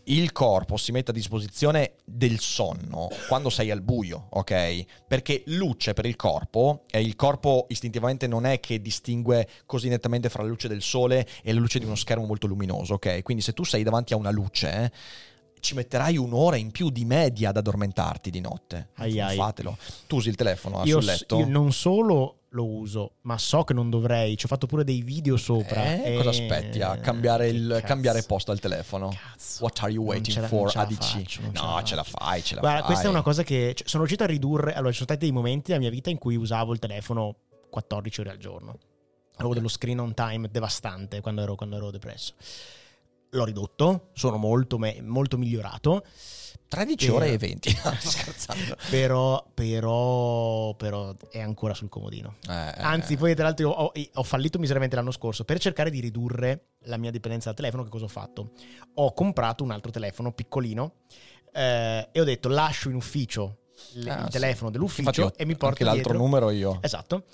il 0.08 0.32
corpo 0.32 0.76
si 0.76 0.92
mette 0.92 1.10
a 1.10 1.14
disposizione 1.14 1.94
del 2.04 2.38
sonno 2.38 3.08
quando 3.28 3.50
sei 3.50 3.70
al 3.70 3.80
buio, 3.80 4.28
ok? 4.30 4.84
Perché 5.06 5.42
luce 5.46 5.94
per 5.94 6.06
il 6.06 6.16
corpo, 6.16 6.82
e 6.90 7.00
il 7.00 7.16
corpo 7.16 7.66
istintivamente 7.68 8.26
non 8.26 8.46
è 8.46 8.60
che 8.60 8.80
distingue 8.80 9.48
così 9.66 9.88
nettamente 9.88 10.28
fra 10.28 10.42
la 10.42 10.48
luce 10.48 10.68
del 10.68 10.82
sole 10.82 11.26
e 11.42 11.52
la 11.52 11.60
luce 11.60 11.78
di 11.78 11.84
uno 11.84 11.96
schermo 11.96 12.24
molto 12.24 12.46
luminoso, 12.46 12.94
ok? 12.94 13.22
Quindi 13.22 13.42
se 13.42 13.52
tu 13.52 13.64
sei 13.64 13.82
davanti 13.82 14.12
a 14.12 14.16
una 14.16 14.30
luce, 14.30 14.92
ci 15.66 15.74
metterai 15.74 16.16
un'ora 16.16 16.54
in 16.54 16.70
più 16.70 16.90
di 16.90 17.04
media 17.04 17.48
ad 17.48 17.56
addormentarti 17.56 18.30
di 18.30 18.40
notte. 18.40 18.90
Ai 18.94 19.20
ai. 19.20 19.36
Fatelo. 19.36 19.76
Tu 20.06 20.16
usi 20.16 20.28
il 20.28 20.36
telefono 20.36 20.80
ah, 20.80 20.84
Io, 20.84 21.00
sul 21.00 21.10
letto? 21.10 21.38
io 21.38 21.46
non 21.46 21.72
solo 21.72 22.42
lo 22.50 22.64
uso, 22.64 23.16
ma 23.22 23.36
so 23.36 23.64
che 23.64 23.74
non 23.74 23.90
dovrei. 23.90 24.36
Ci 24.36 24.44
ho 24.44 24.48
fatto 24.48 24.66
pure 24.68 24.84
dei 24.84 25.02
video 25.02 25.36
sopra. 25.36 25.84
Eh, 25.84 26.12
e- 26.12 26.16
cosa 26.16 26.30
aspetti 26.30 26.80
a 26.80 26.98
cambiare, 26.98 27.48
il, 27.48 27.82
cambiare 27.84 28.22
posto 28.22 28.52
al 28.52 28.60
telefono? 28.60 29.08
Cazzo. 29.08 29.64
What 29.64 29.80
are 29.80 29.90
you 29.90 30.04
waiting 30.04 30.38
la- 30.38 30.46
for? 30.46 30.70
ADC. 30.72 31.02
faccio, 31.02 31.40
no, 31.52 31.82
ce 31.82 31.94
la 31.96 32.04
fai, 32.04 32.42
ce 32.42 32.54
la 32.54 32.60
Guarda, 32.60 32.78
fai. 32.78 32.86
questa 32.86 33.06
è 33.06 33.10
una 33.10 33.22
cosa 33.22 33.42
che 33.42 33.72
cioè, 33.74 33.88
sono 33.88 34.04
riuscito 34.04 34.22
a 34.22 34.28
ridurre. 34.28 34.72
Allora, 34.72 34.90
ci 34.90 34.98
sono 34.98 35.08
stati 35.10 35.18
dei 35.18 35.32
momenti 35.32 35.72
nella 35.72 35.82
mia 35.82 35.90
vita 35.90 36.10
in 36.10 36.18
cui 36.18 36.36
usavo 36.36 36.72
il 36.72 36.78
telefono 36.78 37.34
14 37.68 38.20
ore 38.20 38.30
al 38.30 38.38
giorno. 38.38 38.78
Avevo 39.38 39.52
dello 39.52 39.68
screen 39.68 39.98
on 39.98 40.14
time 40.14 40.48
devastante 40.48 41.20
quando 41.20 41.42
ero, 41.42 41.56
quando 41.56 41.76
ero 41.76 41.90
depresso. 41.90 42.34
L'ho 43.30 43.44
ridotto, 43.44 44.10
sono 44.14 44.36
molto, 44.36 44.78
me- 44.78 45.00
molto 45.02 45.36
migliorato. 45.36 46.04
13 46.68 47.06
Però- 47.06 47.18
ore 47.18 47.32
e 47.32 47.38
20. 47.38 47.70
Sto 47.70 47.92
scherzando. 48.10 48.76
Però, 48.90 49.46
però, 49.54 50.74
però 50.74 51.14
è 51.30 51.40
ancora 51.40 51.74
sul 51.74 51.88
comodino. 51.88 52.36
Eh, 52.48 52.52
eh, 52.52 52.74
Anzi, 52.82 53.16
poi 53.16 53.34
tra 53.34 53.44
l'altro 53.44 53.70
ho, 53.70 53.92
ho 54.14 54.22
fallito 54.22 54.58
miseramente 54.58 54.96
l'anno 54.96 55.10
scorso 55.12 55.44
per 55.44 55.58
cercare 55.60 55.90
di 55.90 56.00
ridurre 56.00 56.70
la 56.84 56.96
mia 56.96 57.10
dipendenza 57.10 57.46
dal 57.48 57.56
telefono. 57.56 57.84
Che 57.84 57.90
cosa 57.90 58.04
ho 58.06 58.08
fatto? 58.08 58.50
Ho 58.94 59.12
comprato 59.12 59.62
un 59.64 59.70
altro 59.70 59.90
telefono 59.92 60.32
piccolino 60.32 60.94
eh, 61.52 62.08
e 62.10 62.20
ho 62.20 62.24
detto 62.24 62.48
lascio 62.48 62.88
in 62.88 62.96
ufficio 62.96 63.58
il, 63.94 64.08
Ah, 64.08 64.18
il 64.20 64.24
sì. 64.24 64.30
telefono 64.30 64.70
dell'ufficio 64.70 65.08
Infatti 65.22 65.42
e 65.42 65.44
mi 65.44 65.52
porto 65.52 65.66
anche 65.68 65.84
l'altro 65.84 66.02
dietro- 66.12 66.18
numero 66.24 66.50
io. 66.50 66.78
Esatto. 66.82 67.24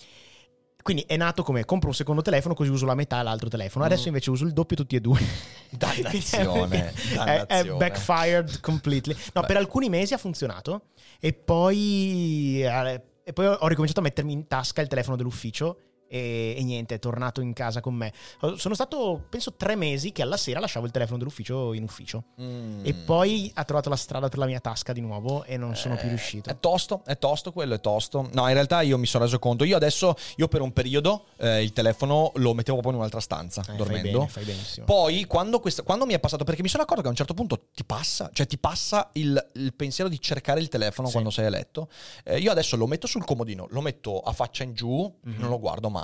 Quindi 0.82 1.04
è 1.06 1.16
nato 1.16 1.42
come 1.42 1.64
compro 1.64 1.88
un 1.88 1.94
secondo 1.94 2.22
telefono 2.22 2.54
così 2.54 2.70
uso 2.70 2.86
la 2.86 2.94
metà 2.94 3.20
e 3.20 3.22
l'altro 3.22 3.48
telefono. 3.48 3.84
Adesso 3.84 4.08
invece 4.08 4.30
uso 4.30 4.44
il 4.44 4.52
doppio 4.52 4.76
tutti 4.76 4.96
e 4.96 5.00
due. 5.00 5.20
Dannazione, 5.70 6.92
è, 7.24 7.46
è 7.46 7.64
backfired 7.64 8.60
completely. 8.60 9.16
No, 9.32 9.40
Beh. 9.40 9.46
per 9.46 9.56
alcuni 9.56 9.88
mesi 9.88 10.12
ha 10.12 10.18
funzionato 10.18 10.86
e 11.20 11.32
poi, 11.32 12.62
eh, 12.62 13.02
e 13.22 13.32
poi 13.32 13.46
ho 13.46 13.66
ricominciato 13.68 14.00
a 14.00 14.02
mettermi 14.02 14.32
in 14.32 14.46
tasca 14.46 14.80
il 14.80 14.88
telefono 14.88 15.16
dell'ufficio 15.16 15.78
e, 16.12 16.54
e 16.58 16.62
niente, 16.62 16.96
è 16.96 16.98
tornato 16.98 17.40
in 17.40 17.54
casa 17.54 17.80
con 17.80 17.94
me. 17.94 18.12
Sono 18.56 18.74
stato, 18.74 19.24
penso, 19.30 19.54
tre 19.54 19.76
mesi 19.76 20.12
che 20.12 20.20
alla 20.20 20.36
sera 20.36 20.60
lasciavo 20.60 20.84
il 20.84 20.92
telefono 20.92 21.16
dell'ufficio 21.16 21.72
in 21.72 21.82
ufficio. 21.84 22.24
Mm. 22.40 22.84
E 22.84 22.92
poi 22.92 23.50
ha 23.54 23.64
trovato 23.64 23.88
la 23.88 23.96
strada 23.96 24.28
per 24.28 24.38
la 24.38 24.44
mia 24.46 24.60
tasca 24.60 24.92
di 24.92 25.00
nuovo 25.00 25.44
e 25.44 25.56
non 25.56 25.74
sono 25.74 25.96
più 25.96 26.04
Eh, 26.06 26.08
riuscito. 26.10 26.50
È 26.50 26.58
tosto, 26.60 27.00
è 27.06 27.16
tosto 27.16 27.50
quello, 27.52 27.74
è 27.74 27.80
tosto. 27.80 28.28
No, 28.32 28.46
in 28.48 28.52
realtà 28.54 28.82
io 28.82 28.98
mi 28.98 29.06
sono 29.06 29.24
reso 29.24 29.38
conto. 29.38 29.64
Io 29.64 29.76
adesso, 29.76 30.14
io 30.36 30.48
per 30.48 30.60
un 30.60 30.72
periodo, 30.72 31.24
eh, 31.38 31.62
il 31.62 31.72
telefono 31.72 32.32
lo 32.34 32.52
mettevo 32.52 32.78
proprio 32.80 32.92
in 32.92 32.98
un'altra 32.98 33.20
stanza, 33.20 33.62
Eh, 33.62 33.64
fai 33.64 33.76
dormendo. 33.76 34.18
bene, 34.18 34.28
fai 34.30 34.44
benissimo. 34.44 34.84
Poi, 34.84 35.24
quando, 35.24 35.60
questa- 35.60 35.82
quando 35.82 36.04
mi 36.04 36.12
è 36.12 36.20
passato, 36.20 36.44
perché 36.44 36.60
mi 36.62 36.68
sono 36.68 36.82
accorto 36.82 37.00
che 37.00 37.06
a 37.08 37.10
un 37.10 37.16
certo 37.16 37.32
punto 37.34 37.68
ti 37.74 37.84
passa, 37.84 38.28
cioè 38.34 38.46
ti 38.46 38.58
passa 38.58 39.08
il, 39.14 39.50
il 39.54 39.72
pensiero 39.74 40.10
di 40.10 40.20
cercare 40.20 40.60
il 40.60 40.68
telefono 40.68 41.06
Sì. 41.06 41.12
quando 41.14 41.30
sei 41.30 41.46
a 41.46 41.50
letto. 41.50 41.88
Eh, 42.24 42.38
io 42.38 42.50
adesso 42.50 42.76
lo 42.76 42.86
metto 42.86 43.06
sul 43.06 43.24
comodino, 43.24 43.66
lo 43.70 43.80
metto 43.80 44.18
a 44.20 44.32
faccia 44.32 44.62
in 44.64 44.74
giù, 44.74 45.02
Mhm. 45.24 45.34
non 45.38 45.48
lo 45.48 45.58
guardo 45.58 45.88
mai. 45.88 46.00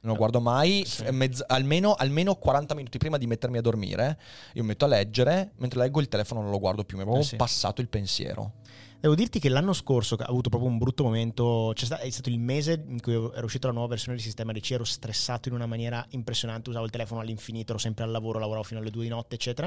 Non 0.00 0.12
lo 0.12 0.14
guardo 0.16 0.40
mai, 0.40 0.84
f- 0.84 1.08
mezz- 1.10 1.44
almeno, 1.48 1.94
almeno 1.94 2.36
40 2.36 2.74
minuti 2.74 2.98
prima 2.98 3.18
di 3.18 3.26
mettermi 3.26 3.58
a 3.58 3.60
dormire. 3.60 4.18
Io 4.54 4.62
mi 4.62 4.68
metto 4.68 4.84
a 4.84 4.88
leggere, 4.88 5.52
mentre 5.56 5.80
leggo 5.80 6.00
il 6.00 6.08
telefono 6.08 6.40
non 6.42 6.50
lo 6.50 6.58
guardo 6.58 6.84
più, 6.84 6.96
mi 6.96 7.02
è 7.02 7.06
proprio 7.06 7.24
Eh 7.24 7.28
sì. 7.28 7.36
passato 7.36 7.80
il 7.80 7.88
pensiero. 7.88 8.52
Devo 9.00 9.14
dirti 9.14 9.38
che 9.38 9.48
l'anno 9.48 9.72
scorso 9.72 10.14
ho 10.16 10.24
avuto 10.24 10.48
proprio 10.48 10.70
un 10.70 10.78
brutto 10.78 11.02
momento. 11.04 11.72
Sta- 11.76 11.98
è 11.98 12.10
stato 12.10 12.28
il 12.30 12.38
mese 12.38 12.82
in 12.88 13.00
cui 13.00 13.12
era 13.14 13.44
uscita 13.44 13.66
la 13.68 13.72
nuova 13.72 13.88
versione 13.88 14.16
del 14.16 14.24
sistema 14.24 14.52
DC. 14.52 14.70
Ero 14.72 14.84
stressato 14.84 15.48
in 15.48 15.54
una 15.54 15.66
maniera 15.66 16.04
impressionante. 16.10 16.70
Usavo 16.70 16.84
il 16.84 16.90
telefono 16.90 17.20
all'infinito, 17.20 17.70
ero 17.72 17.78
sempre 17.80 18.04
al 18.04 18.10
lavoro, 18.10 18.38
lavoravo 18.38 18.64
fino 18.64 18.80
alle 18.80 18.90
due 18.90 19.02
di 19.04 19.08
notte, 19.08 19.34
eccetera. 19.34 19.66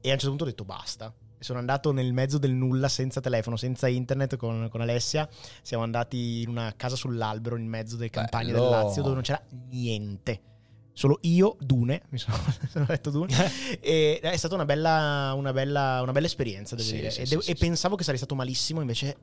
E 0.00 0.08
a 0.10 0.12
un 0.12 0.18
certo 0.18 0.28
punto 0.28 0.44
ho 0.44 0.46
detto 0.46 0.64
basta. 0.64 1.12
Sono 1.46 1.60
andato 1.60 1.92
nel 1.92 2.12
mezzo 2.12 2.38
del 2.38 2.50
nulla, 2.50 2.88
senza 2.88 3.20
telefono, 3.20 3.56
senza 3.56 3.86
internet 3.86 4.34
con, 4.34 4.66
con 4.68 4.80
Alessia. 4.80 5.28
Siamo 5.62 5.84
andati 5.84 6.42
in 6.42 6.48
una 6.48 6.74
casa 6.76 6.96
sull'albero, 6.96 7.56
in 7.56 7.68
mezzo 7.68 7.94
delle 7.94 8.10
campagne 8.10 8.50
Bello. 8.50 8.62
del 8.62 8.68
Lazio, 8.68 9.00
dove 9.02 9.14
non 9.14 9.22
c'era 9.22 9.40
niente. 9.70 10.40
Solo 10.92 11.18
io, 11.22 11.56
Dune, 11.60 12.02
mi 12.10 12.18
sono, 12.18 12.36
sono 12.68 12.84
detto 12.88 13.10
Dune, 13.10 13.32
e 13.80 14.18
è 14.20 14.36
stata 14.36 14.56
una 14.56 14.64
bella, 14.64 15.34
una 15.36 15.52
bella, 15.52 16.00
una 16.02 16.10
bella 16.10 16.26
esperienza, 16.26 16.74
devo 16.74 16.88
Sì, 16.88 16.94
dire. 16.96 17.10
sì, 17.12 17.20
e, 17.20 17.26
devo- 17.26 17.42
sì, 17.42 17.52
e 17.52 17.54
pensavo 17.54 17.94
che 17.94 18.02
sarei 18.02 18.18
stato 18.18 18.34
malissimo, 18.34 18.80
invece 18.80 19.16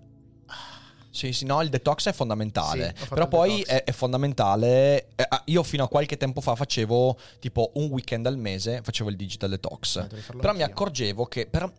Sì, 1.10 1.34
sì, 1.34 1.44
no, 1.46 1.62
il 1.62 1.68
detox 1.68 2.08
è 2.08 2.14
fondamentale. 2.14 2.96
Sì, 2.98 3.08
Però 3.10 3.28
poi 3.28 3.62
è, 3.64 3.84
è 3.84 3.92
fondamentale. 3.92 5.10
eh, 5.16 5.26
ah, 5.28 5.42
io 5.48 5.62
fino 5.62 5.84
a 5.84 5.88
qualche 5.90 6.16
tempo 6.16 6.40
fa 6.40 6.56
facevo 6.56 7.18
tipo 7.40 7.72
un 7.76 7.86
weekend 7.92 8.26
al 8.28 8.38
mese, 8.38 8.80
facevo 8.82 9.10
il 9.10 9.18
digital 9.18 9.50
detox. 9.50 9.98
Eh, 9.98 10.08
Però 10.08 10.54
mi 10.54 10.62
anch'io. 10.62 10.66
accorgevo 10.66 11.26
che 11.26 11.48
però 11.48 11.70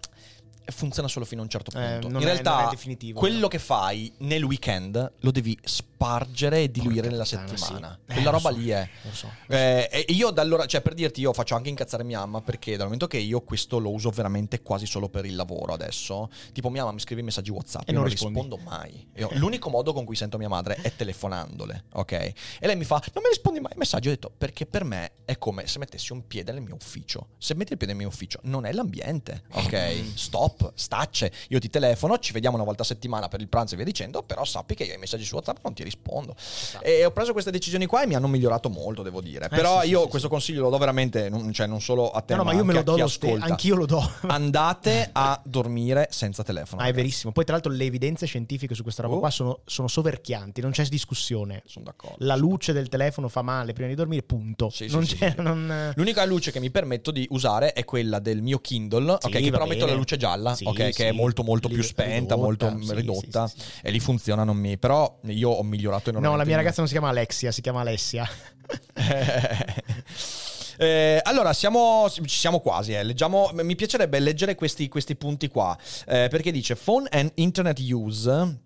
funziona 0.66 1.08
solo 1.08 1.24
fino 1.24 1.40
a 1.40 1.44
un 1.44 1.50
certo 1.50 1.70
Eh, 1.76 1.90
punto. 1.92 2.08
non 2.08 2.22
In 2.22 2.28
è- 2.28 2.30
realtà, 2.32 2.70
quello 3.14 3.38
no. 3.40 3.48
che 3.48 3.58
fai 3.58 4.12
nel 4.18 4.42
weekend 4.44 5.12
lo 5.20 5.30
devi 5.30 5.58
spargere 5.62 6.62
e 6.62 6.70
diluire 6.70 7.08
Porca 7.08 7.10
nella 7.10 7.24
puttana, 7.24 7.56
settimana. 7.56 7.98
sì. 8.04 8.10
Eh, 8.10 8.14
Quella 8.14 8.30
lo 8.30 8.36
roba 8.36 8.50
so, 8.50 8.56
lì 8.56 8.68
è. 8.70 8.88
lo 9.02 9.12
so. 9.12 9.30
Eh, 9.48 9.88
e 9.90 10.04
io 10.12 10.30
da 10.30 10.42
allora, 10.42 10.66
cioè 10.66 10.80
per 10.80 10.94
dirti, 10.94 11.20
io 11.20 11.32
faccio 11.32 11.54
anche 11.54 11.68
incazzare 11.68 12.04
mia 12.04 12.18
mamma 12.20 12.40
perché 12.42 12.72
dal 12.72 12.84
momento 12.84 13.06
che 13.06 13.18
io 13.18 13.40
questo 13.42 13.78
lo 13.78 13.90
uso 13.90 14.10
veramente 14.10 14.60
quasi 14.62 14.86
solo 14.86 15.08
per 15.08 15.24
il 15.24 15.34
lavoro 15.34 15.72
adesso, 15.72 16.28
tipo 16.52 16.68
mia 16.70 16.82
mamma 16.82 16.94
mi 16.94 17.00
scrive 17.00 17.22
messaggi 17.22 17.50
WhatsApp 17.50 17.88
E 17.88 17.92
non 17.92 18.02
non 18.02 18.10
rispondo 18.10 18.56
mai. 18.56 19.06
Io- 19.16 19.30
l'unico 19.34 19.70
modo 19.70 19.92
con 19.92 20.04
cui 20.04 20.16
sento 20.16 20.36
mia 20.38 20.48
madre 20.48 20.76
è 20.76 20.94
telefonandole, 20.94 21.84
ok? 21.92 22.12
E 22.12 22.34
lei 22.60 22.76
mi 22.76 22.84
fa: 22.84 23.02
Non 23.14 23.22
mi 23.22 23.28
rispondi 23.30 23.60
mai 23.60 23.72
ai 23.72 23.78
messaggi. 23.78 24.08
Ho 24.08 24.10
detto 24.10 24.30
perché 24.36 24.66
per 24.66 24.84
me 24.84 25.12
è 25.24 25.38
come 25.38 25.66
se 25.66 25.78
mettessi 25.78 26.12
un 26.12 26.26
piede 26.26 26.52
nel 26.52 26.60
mio 26.62 26.74
ufficio. 26.74 27.28
Se 27.38 27.54
metti 27.54 27.72
il 27.72 27.78
piede 27.78 27.92
nel 27.92 28.02
mio 28.02 28.10
ufficio, 28.12 28.40
non 28.44 28.66
è 28.66 28.72
l'ambiente, 28.72 29.42
ok? 29.52 30.02
Stop. 30.14 30.53
Stop, 30.54 30.72
stacce, 30.74 31.32
io 31.48 31.58
ti 31.58 31.68
telefono, 31.68 32.18
ci 32.18 32.32
vediamo 32.32 32.56
una 32.56 32.64
volta 32.64 32.82
a 32.82 32.86
settimana 32.86 33.28
per 33.28 33.40
il 33.40 33.48
pranzo 33.48 33.74
e 33.74 33.76
via 33.76 33.84
dicendo, 33.86 34.22
però 34.22 34.44
sappi 34.44 34.74
che 34.74 34.84
io 34.84 34.92
ai 34.92 34.98
messaggi 34.98 35.24
su 35.24 35.34
WhatsApp 35.34 35.58
non 35.62 35.74
ti 35.74 35.82
rispondo. 35.82 36.34
E 36.80 37.04
ho 37.04 37.10
preso 37.10 37.32
queste 37.32 37.50
decisioni 37.50 37.86
qua 37.86 38.02
e 38.02 38.06
mi 38.06 38.14
hanno 38.14 38.28
migliorato 38.28 38.68
molto, 38.68 39.02
devo 39.02 39.20
dire. 39.20 39.48
però 39.48 39.78
Eh, 39.78 39.80
sì, 39.82 39.86
sì, 39.86 39.92
io 39.92 40.02
sì, 40.02 40.08
questo 40.08 40.28
consiglio 40.28 40.62
lo 40.62 40.70
do 40.70 40.78
veramente, 40.78 41.28
non, 41.28 41.52
cioè 41.52 41.66
non 41.66 41.80
solo 41.80 42.10
a 42.10 42.20
te, 42.20 42.34
No, 42.34 42.42
no, 42.42 42.50
ma 42.50 42.54
io 42.56 42.64
me 42.64 42.72
lo 42.74 42.82
do 42.82 42.96
lo 42.96 43.06
stesso. 43.08 43.36
Anch'io 43.44 43.74
lo 43.76 43.86
do. 43.86 44.10
Andate 44.26 45.08
a 45.12 45.40
dormire 45.44 46.08
senza 46.10 46.42
telefono. 46.42 46.82
Ah, 46.82 46.86
è 46.86 46.92
verissimo. 46.92 47.32
Poi, 47.32 47.44
tra 47.44 47.54
l'altro, 47.54 47.72
le 47.72 47.84
evidenze 47.84 48.26
scientifiche 48.26 48.74
su 48.74 48.82
questa 48.82 49.02
roba 49.02 49.12
Oh. 49.14 49.18
qua 49.20 49.30
sono, 49.30 49.60
sono 49.64 49.86
soverchianti, 49.88 50.60
non 50.60 50.70
c'è 50.72 50.84
discussione. 50.86 51.62
Sono 51.66 51.84
d'accordo. 51.84 52.16
La 52.24 52.34
luce 52.36 52.72
del 52.72 52.88
telefono 52.88 53.28
fa 53.28 53.42
male 53.42 53.72
prima 53.72 53.88
di 53.88 53.94
dormire, 53.94 54.22
punto. 54.22 54.70
Sì, 54.70 54.88
sì, 54.88 54.94
non 54.94 55.06
sì, 55.06 55.16
c'è. 55.16 55.34
sì. 55.36 55.42
non- 55.42 55.92
L'unica 55.94 56.24
luce 56.24 56.50
che 56.50 56.60
mi 56.60 56.70
permetto 56.70 57.10
di 57.10 57.26
usare 57.30 57.72
è 57.72 57.84
quella 57.84 58.18
del 58.18 58.42
mio 58.42 58.58
Kindle, 58.58 59.16
Sì, 59.20 59.26
ok, 59.28 59.32
che 59.32 59.50
però 59.50 59.64
metto 59.66 59.80
bene. 59.80 59.90
la 59.92 59.96
luce 59.96 60.16
gialla, 60.16 60.43
Sì, 60.52 60.64
ok, 60.64 60.74
che 60.74 60.92
sì. 60.92 61.02
è 61.04 61.12
molto 61.12 61.42
molto 61.44 61.68
più 61.68 61.82
spenta, 61.82 62.34
ridotta, 62.34 62.70
molto 62.70 62.78
sì, 62.82 62.94
ridotta 62.94 63.46
sì, 63.46 63.58
sì, 63.58 63.64
sì. 63.64 63.80
e 63.82 63.90
lì 63.90 64.00
funziona, 64.00 64.44
non 64.44 64.56
mi... 64.56 64.76
però 64.76 65.20
io 65.26 65.50
ho 65.50 65.62
migliorato 65.62 66.10
enormemente. 66.10 66.36
No, 66.36 66.36
la 66.36 66.44
mia 66.44 66.56
ragazza 66.56 66.78
non 66.78 66.86
si 66.88 66.92
chiama 66.92 67.08
Alexia, 67.08 67.52
si 67.52 67.60
chiama 67.62 67.80
Alessia. 67.80 68.28
Eh, 70.76 71.20
allora, 71.22 71.52
siamo, 71.52 72.10
ci 72.10 72.22
siamo 72.26 72.58
quasi. 72.58 72.94
eh. 72.94 73.04
Leggiamo, 73.04 73.50
mi 73.52 73.76
piacerebbe 73.76 74.18
leggere 74.18 74.56
questi, 74.56 74.88
questi 74.88 75.14
punti 75.14 75.46
qua. 75.46 75.78
eh, 76.06 76.26
perché 76.28 76.50
dice: 76.50 76.74
Phone 76.74 77.06
and 77.12 77.30
internet 77.36 77.78
use. 77.78 78.62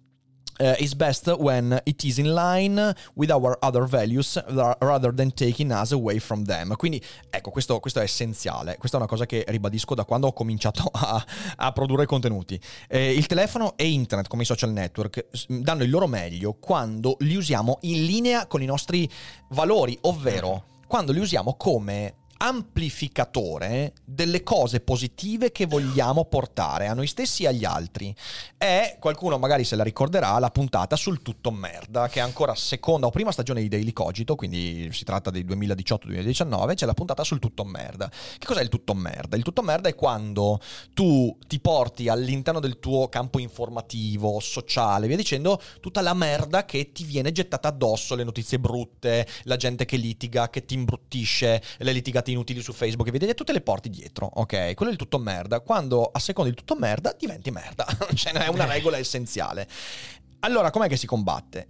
Eh, 0.58 0.76
is 0.78 0.94
best 0.94 1.28
when 1.38 1.80
it 1.84 2.02
is 2.04 2.18
in 2.18 2.32
line 2.32 2.94
with 3.14 3.30
our 3.30 3.56
other 3.62 3.84
values 3.84 4.40
ra- 4.48 4.76
rather 4.80 5.14
than 5.14 5.32
taking 5.32 5.70
us 5.72 5.92
away 5.92 6.18
from 6.18 6.44
them. 6.44 6.74
Quindi, 6.76 7.02
ecco, 7.30 7.50
questo, 7.50 7.80
questo 7.80 8.00
è 8.00 8.02
essenziale. 8.02 8.76
Questa 8.78 8.96
è 8.96 9.00
una 9.00 9.08
cosa 9.08 9.26
che 9.26 9.44
ribadisco 9.48 9.94
da 9.94 10.04
quando 10.04 10.28
ho 10.28 10.32
cominciato 10.32 10.88
a, 10.92 11.24
a 11.56 11.72
produrre 11.72 12.06
contenuti. 12.06 12.60
Eh, 12.88 13.12
il 13.12 13.26
telefono 13.26 13.76
e 13.76 13.88
internet, 13.88 14.28
come 14.28 14.42
i 14.42 14.46
social 14.46 14.70
network, 14.70 15.26
danno 15.46 15.82
il 15.82 15.90
loro 15.90 16.06
meglio 16.06 16.54
quando 16.54 17.16
li 17.20 17.36
usiamo 17.36 17.78
in 17.82 18.04
linea 18.04 18.46
con 18.46 18.62
i 18.62 18.66
nostri 18.66 19.08
valori, 19.50 19.96
ovvero 20.02 20.64
quando 20.86 21.12
li 21.12 21.20
usiamo 21.20 21.54
come 21.54 22.14
amplificatore 22.38 23.92
delle 24.04 24.42
cose 24.42 24.80
positive 24.80 25.50
che 25.50 25.66
vogliamo 25.66 26.24
portare 26.24 26.86
a 26.86 26.94
noi 26.94 27.06
stessi 27.06 27.44
e 27.44 27.48
agli 27.48 27.64
altri. 27.64 28.14
E 28.56 28.96
qualcuno 28.98 29.38
magari 29.38 29.64
se 29.64 29.76
la 29.76 29.82
ricorderà 29.82 30.38
la 30.38 30.50
puntata 30.50 30.96
sul 30.96 31.20
tutto 31.22 31.50
merda, 31.50 32.08
che 32.08 32.20
è 32.20 32.22
ancora 32.22 32.54
seconda 32.54 33.06
o 33.06 33.10
prima 33.10 33.32
stagione 33.32 33.60
di 33.60 33.68
Daily 33.68 33.92
Cogito, 33.92 34.36
quindi 34.36 34.88
si 34.92 35.04
tratta 35.04 35.30
del 35.30 35.44
2018-2019, 35.46 36.74
c'è 36.74 36.86
la 36.86 36.94
puntata 36.94 37.24
sul 37.24 37.40
tutto 37.40 37.64
merda. 37.64 38.08
Che 38.08 38.46
cos'è 38.46 38.62
il 38.62 38.68
tutto 38.68 38.94
merda? 38.94 39.36
Il 39.36 39.42
tutto 39.42 39.62
merda 39.62 39.88
è 39.88 39.94
quando 39.94 40.60
tu 40.94 41.36
ti 41.46 41.58
porti 41.58 42.08
all'interno 42.08 42.60
del 42.60 42.78
tuo 42.78 43.08
campo 43.08 43.38
informativo, 43.40 44.38
sociale, 44.40 45.06
via 45.08 45.16
dicendo, 45.16 45.60
tutta 45.80 46.00
la 46.00 46.14
merda 46.14 46.64
che 46.64 46.92
ti 46.92 47.04
viene 47.04 47.32
gettata 47.32 47.68
addosso, 47.68 48.14
le 48.14 48.24
notizie 48.24 48.60
brutte, 48.60 49.26
la 49.44 49.56
gente 49.56 49.84
che 49.84 49.96
litiga, 49.96 50.50
che 50.50 50.64
ti 50.64 50.74
imbruttisce, 50.74 51.62
le 51.78 51.92
litigate 51.92 52.27
inutili 52.30 52.60
su 52.60 52.72
Facebook, 52.72 53.08
e 53.08 53.12
vedete, 53.12 53.34
tutte 53.34 53.52
le 53.52 53.60
porti 53.60 53.88
dietro, 53.88 54.30
ok? 54.32 54.74
Quello 54.74 54.90
è 54.90 54.94
il 54.94 54.98
tutto 54.98 55.18
merda. 55.18 55.60
Quando 55.60 56.04
a 56.04 56.18
seconda 56.18 56.50
il 56.50 56.56
tutto 56.56 56.76
merda, 56.76 57.14
diventi 57.18 57.50
merda. 57.50 57.86
cioè, 58.14 58.32
è 58.32 58.48
una 58.48 58.66
regola 58.66 58.98
essenziale. 58.98 59.68
Allora, 60.40 60.70
com'è 60.70 60.88
che 60.88 60.96
si 60.96 61.06
combatte? 61.06 61.68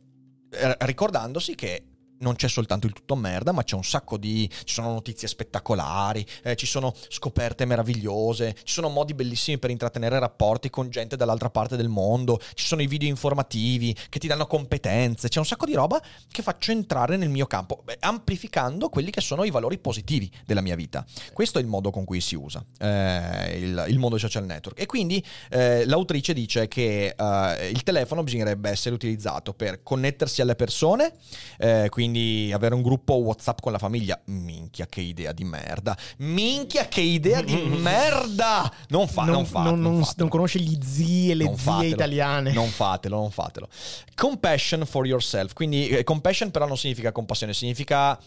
Ricordandosi 0.78 1.54
che 1.54 1.84
non 2.18 2.34
c'è 2.36 2.48
soltanto 2.48 2.86
il 2.86 2.92
tutto 2.92 3.14
merda, 3.16 3.52
ma 3.52 3.62
c'è 3.62 3.74
un 3.74 3.84
sacco 3.84 4.16
di. 4.16 4.48
ci 4.64 4.74
sono 4.74 4.92
notizie 4.92 5.28
spettacolari, 5.28 6.24
eh, 6.42 6.56
ci 6.56 6.66
sono 6.66 6.94
scoperte 7.08 7.64
meravigliose, 7.64 8.54
ci 8.62 8.72
sono 8.72 8.88
modi 8.88 9.14
bellissimi 9.14 9.58
per 9.58 9.70
intrattenere 9.70 10.18
rapporti 10.18 10.70
con 10.70 10.90
gente 10.90 11.16
dall'altra 11.16 11.50
parte 11.50 11.76
del 11.76 11.88
mondo, 11.88 12.40
ci 12.54 12.66
sono 12.66 12.82
i 12.82 12.86
video 12.86 13.08
informativi 13.08 13.94
che 14.08 14.18
ti 14.18 14.26
danno 14.26 14.46
competenze, 14.46 15.28
c'è 15.28 15.38
un 15.38 15.46
sacco 15.46 15.66
di 15.66 15.74
roba 15.74 16.00
che 16.30 16.42
faccio 16.42 16.70
entrare 16.72 17.16
nel 17.16 17.28
mio 17.28 17.46
campo, 17.46 17.82
beh, 17.84 17.98
amplificando 18.00 18.88
quelli 18.88 19.10
che 19.10 19.20
sono 19.20 19.44
i 19.44 19.50
valori 19.50 19.78
positivi 19.78 20.30
della 20.44 20.60
mia 20.60 20.76
vita. 20.76 21.04
Questo 21.32 21.58
è 21.58 21.62
il 21.62 21.68
modo 21.68 21.90
con 21.90 22.04
cui 22.04 22.20
si 22.20 22.34
usa 22.34 22.64
eh, 22.78 23.58
il, 23.58 23.84
il 23.88 23.98
mondo 23.98 24.18
social 24.18 24.44
network. 24.44 24.80
E 24.80 24.86
quindi 24.86 25.24
eh, 25.50 25.84
l'autrice 25.86 26.32
dice 26.32 26.68
che 26.68 27.14
eh, 27.16 27.68
il 27.68 27.82
telefono 27.82 28.22
bisognerebbe 28.22 28.70
essere 28.70 28.94
utilizzato 28.94 29.54
per 29.54 29.82
connettersi 29.82 30.40
alle 30.40 30.54
persone, 30.54 31.12
eh, 31.58 31.88
quindi 32.10 32.50
avere 32.52 32.74
un 32.74 32.82
gruppo 32.82 33.14
WhatsApp 33.14 33.58
con 33.60 33.72
la 33.72 33.78
famiglia. 33.78 34.18
Minchia, 34.26 34.86
che 34.86 35.00
idea 35.00 35.32
di 35.32 35.44
merda! 35.44 35.96
Minchia, 36.18 36.86
che 36.88 37.00
idea 37.00 37.42
di 37.42 37.54
merda! 37.78 38.70
Non 38.88 39.06
fa, 39.08 39.24
non, 39.24 39.32
non, 39.34 39.44
fatelo, 39.46 39.76
non- 39.76 39.92
non 39.98 40.06
non 40.16 40.28
conosce 40.28 40.58
gli 40.58 40.78
zii 40.82 41.30
e 41.30 41.34
le 41.34 41.44
Non 41.44 41.56
zie 41.56 41.64
fatelo. 41.64 41.94
italiane. 41.94 42.52
Non 42.52 42.68
fatelo, 42.68 43.16
non 43.16 43.30
fatelo. 43.30 43.68
Compassion 44.14 44.84
for 44.86 45.06
yourself. 45.06 45.52
Quindi 45.52 45.88
eh, 45.88 46.04
compassion 46.04 46.50
però 46.50 46.66
non 46.66 46.76
significa 46.78 47.12
compassione, 47.12 47.52
significa 47.52 48.18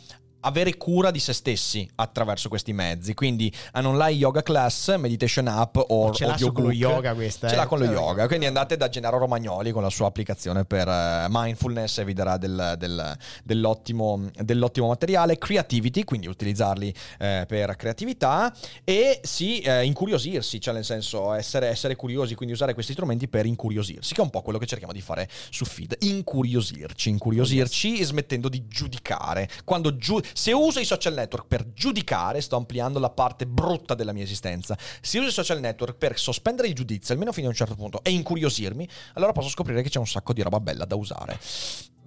avere 0.42 0.78
cura 0.78 1.12
di 1.12 1.20
se 1.20 1.34
stessi 1.34 1.88
attraverso 1.96 2.50
questi 2.50 2.74
mezzi. 2.74 3.14
Quindi 3.14 3.52
an 3.74 3.86
online 3.86 4.18
yoga 4.18 4.42
class, 4.44 4.96
meditation 4.98 5.48
app 5.48 5.78
o 5.78 6.12
Ce 6.14 6.26
l'ha 6.26 6.38
con 6.52 6.64
lo 6.64 6.72
yoga 6.72 7.14
questa, 7.14 7.48
Ce 7.48 7.54
eh. 7.54 7.58
l'ha 7.58 7.68
con 7.68 7.80
lo 7.80 7.86
Eh, 7.86 7.90
yoga. 7.90 8.28
Quindi 8.28 8.46
andate 8.46 8.78
da 8.78 8.90
Gennaro 8.90 9.18
Romagnoli 9.18 9.72
con 9.72 9.82
la 9.82 9.90
sua 9.90 10.08
applicazione 10.08 10.66
per 10.66 10.88
eh, 10.88 11.26
mindfulness 11.30 12.00
e 12.00 12.06
vi 12.06 12.14
darà 12.14 12.38
del- 12.38 12.76
del- 12.78 13.18
dell'ottimo, 13.44 14.30
dell'ottimo 14.40 14.88
materiale. 14.88 15.38
Creativity, 15.38 16.04
quindi 16.04 16.28
utilizzarli 16.28 16.94
eh, 17.20 17.46
per 17.48 17.76
creatività 17.76 18.54
e 18.84 19.20
sì, 19.24 19.60
eh, 19.60 19.84
incuriosirsi, 19.86 20.60
cioè 20.60 20.74
nel 20.74 20.86
senso 20.86 21.34
essere, 21.34 21.68
essere 21.68 21.96
curiosi, 21.96 22.36
quindi 22.36 22.54
usare 22.56 22.74
questi 22.74 22.94
strumenti 22.94 23.28
per 23.28 23.46
incuriosirsi, 23.46 24.14
che 24.14 24.22
è 24.22 24.24
un 24.24 24.30
po' 24.30 24.42
quello 24.42 24.58
che 24.60 24.66
cerchiamo 24.66 24.94
di 24.94 25.02
fare 25.02 25.28
su 25.50 25.66
feed. 25.66 25.96
Incuriosirci, 26.00 27.10
incuriosirci 27.10 28.04
smettendo 28.04 28.50
di 28.50 28.68
giudicare. 28.68 29.50
Quando 29.64 29.96
giu- 29.98 30.24
se 30.34 30.52
uso 30.52 30.80
i 30.80 30.86
social 30.86 31.14
network 31.14 31.48
per 31.48 31.74
giudicare, 31.74 32.42
sto 32.42 32.56
ampliando 32.56 33.00
la 33.00 33.10
parte 33.10 33.46
brutta 33.46 33.96
della 33.96 34.14
mia 34.14 34.24
esistenza. 34.24 34.78
Se 35.02 35.20
uso 35.20 35.30
i 35.30 35.32
social 35.32 35.60
network 35.60 35.98
per 35.98 36.18
sospendere 36.18 36.68
il 36.68 36.76
giudizio, 36.76 37.14
almeno 37.14 37.32
fino 37.32 37.48
a 37.48 37.50
un 37.50 37.56
certo 37.56 37.76
punto, 37.76 38.04
e 38.04 38.12
incuriosirmi, 38.12 38.88
allora 39.14 39.32
posso 39.32 39.50
scoprire 39.50 39.82
che 39.82 39.90
c'è 39.90 40.00
un 40.00 40.08
sacco 40.08 40.34
di 40.34 40.42
roba 40.42 40.60
bella 40.60 40.86
da 40.86 40.96
usare. 40.96 41.40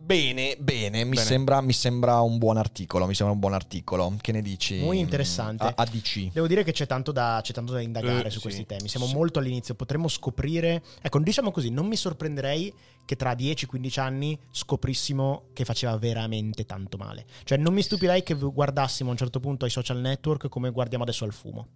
Bene, 0.05 0.55
bene, 0.61 1.03
mi, 1.05 1.15
Bene. 1.15 1.25
Sembra, 1.25 1.63
mi 1.63 1.73
sembra 1.73 2.21
un 2.21 2.37
buon 2.37 2.59
articolo. 2.59 3.07
Mi 3.07 3.15
sembra 3.15 3.33
un 3.35 3.41
buon 3.41 3.55
articolo. 3.55 4.15
Che 4.21 4.33
ne 4.33 4.43
dici? 4.43 4.81
Muy 4.81 4.99
interessante. 4.99 5.65
A- 5.65 5.73
ADC. 5.77 6.31
Devo 6.31 6.47
dire 6.47 6.63
che 6.63 6.73
c'è 6.73 6.87
tanto 6.87 7.11
da, 7.11 7.41
c'è 7.43 7.55
tanto 7.55 7.73
da 7.73 7.81
indagare 7.81 8.27
Eh, 8.27 8.31
su 8.31 8.37
sì, 8.37 8.43
questi 8.43 8.67
temi. 8.67 8.87
Siamo 8.89 9.07
sì. 9.07 9.15
molto 9.15 9.39
all'inizio, 9.39 9.75
potremmo 9.75 10.09
scoprire. 10.09 10.83
Ecco, 11.01 11.19
diciamo 11.21 11.51
così, 11.51 11.71
non 11.71 11.87
mi 11.87 11.97
sorprenderei 11.97 12.71
che 13.07 13.17
tra 13.17 13.33
10-15 13.33 13.99
anni 14.01 14.39
scoprissimo 14.51 15.45
che 15.55 15.65
faceva 15.65 15.97
veramente 15.97 16.67
tanto 16.67 16.99
male. 16.99 17.25
Cioè, 17.45 17.57
non 17.57 17.73
mi 17.73 17.81
stupirei 17.81 18.23
che 18.23 18.35
guardassimo 18.35 19.09
a 19.09 19.13
un 19.13 19.19
certo 19.19 19.41
punto 19.41 19.65
ai 19.65 19.71
social 19.71 20.01
network 20.01 20.49
come 20.51 20.69
guardiamo 20.71 21.05
adesso 21.05 21.25
al 21.25 21.33
fumo. 21.33 21.67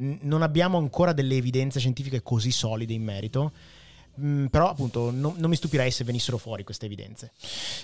N- 0.00 0.18
Non 0.22 0.42
abbiamo 0.42 0.76
ancora 0.76 1.14
delle 1.14 1.36
evidenze 1.36 1.78
scientifiche 1.78 2.22
così 2.22 2.50
solide 2.50 2.92
in 2.92 3.02
merito. 3.02 3.52
Mm, 4.20 4.46
però, 4.46 4.70
appunto, 4.70 5.10
non, 5.10 5.34
non 5.36 5.50
mi 5.50 5.56
stupirei 5.56 5.90
se 5.90 6.04
venissero 6.04 6.38
fuori 6.38 6.64
queste 6.64 6.86
evidenze. 6.86 7.32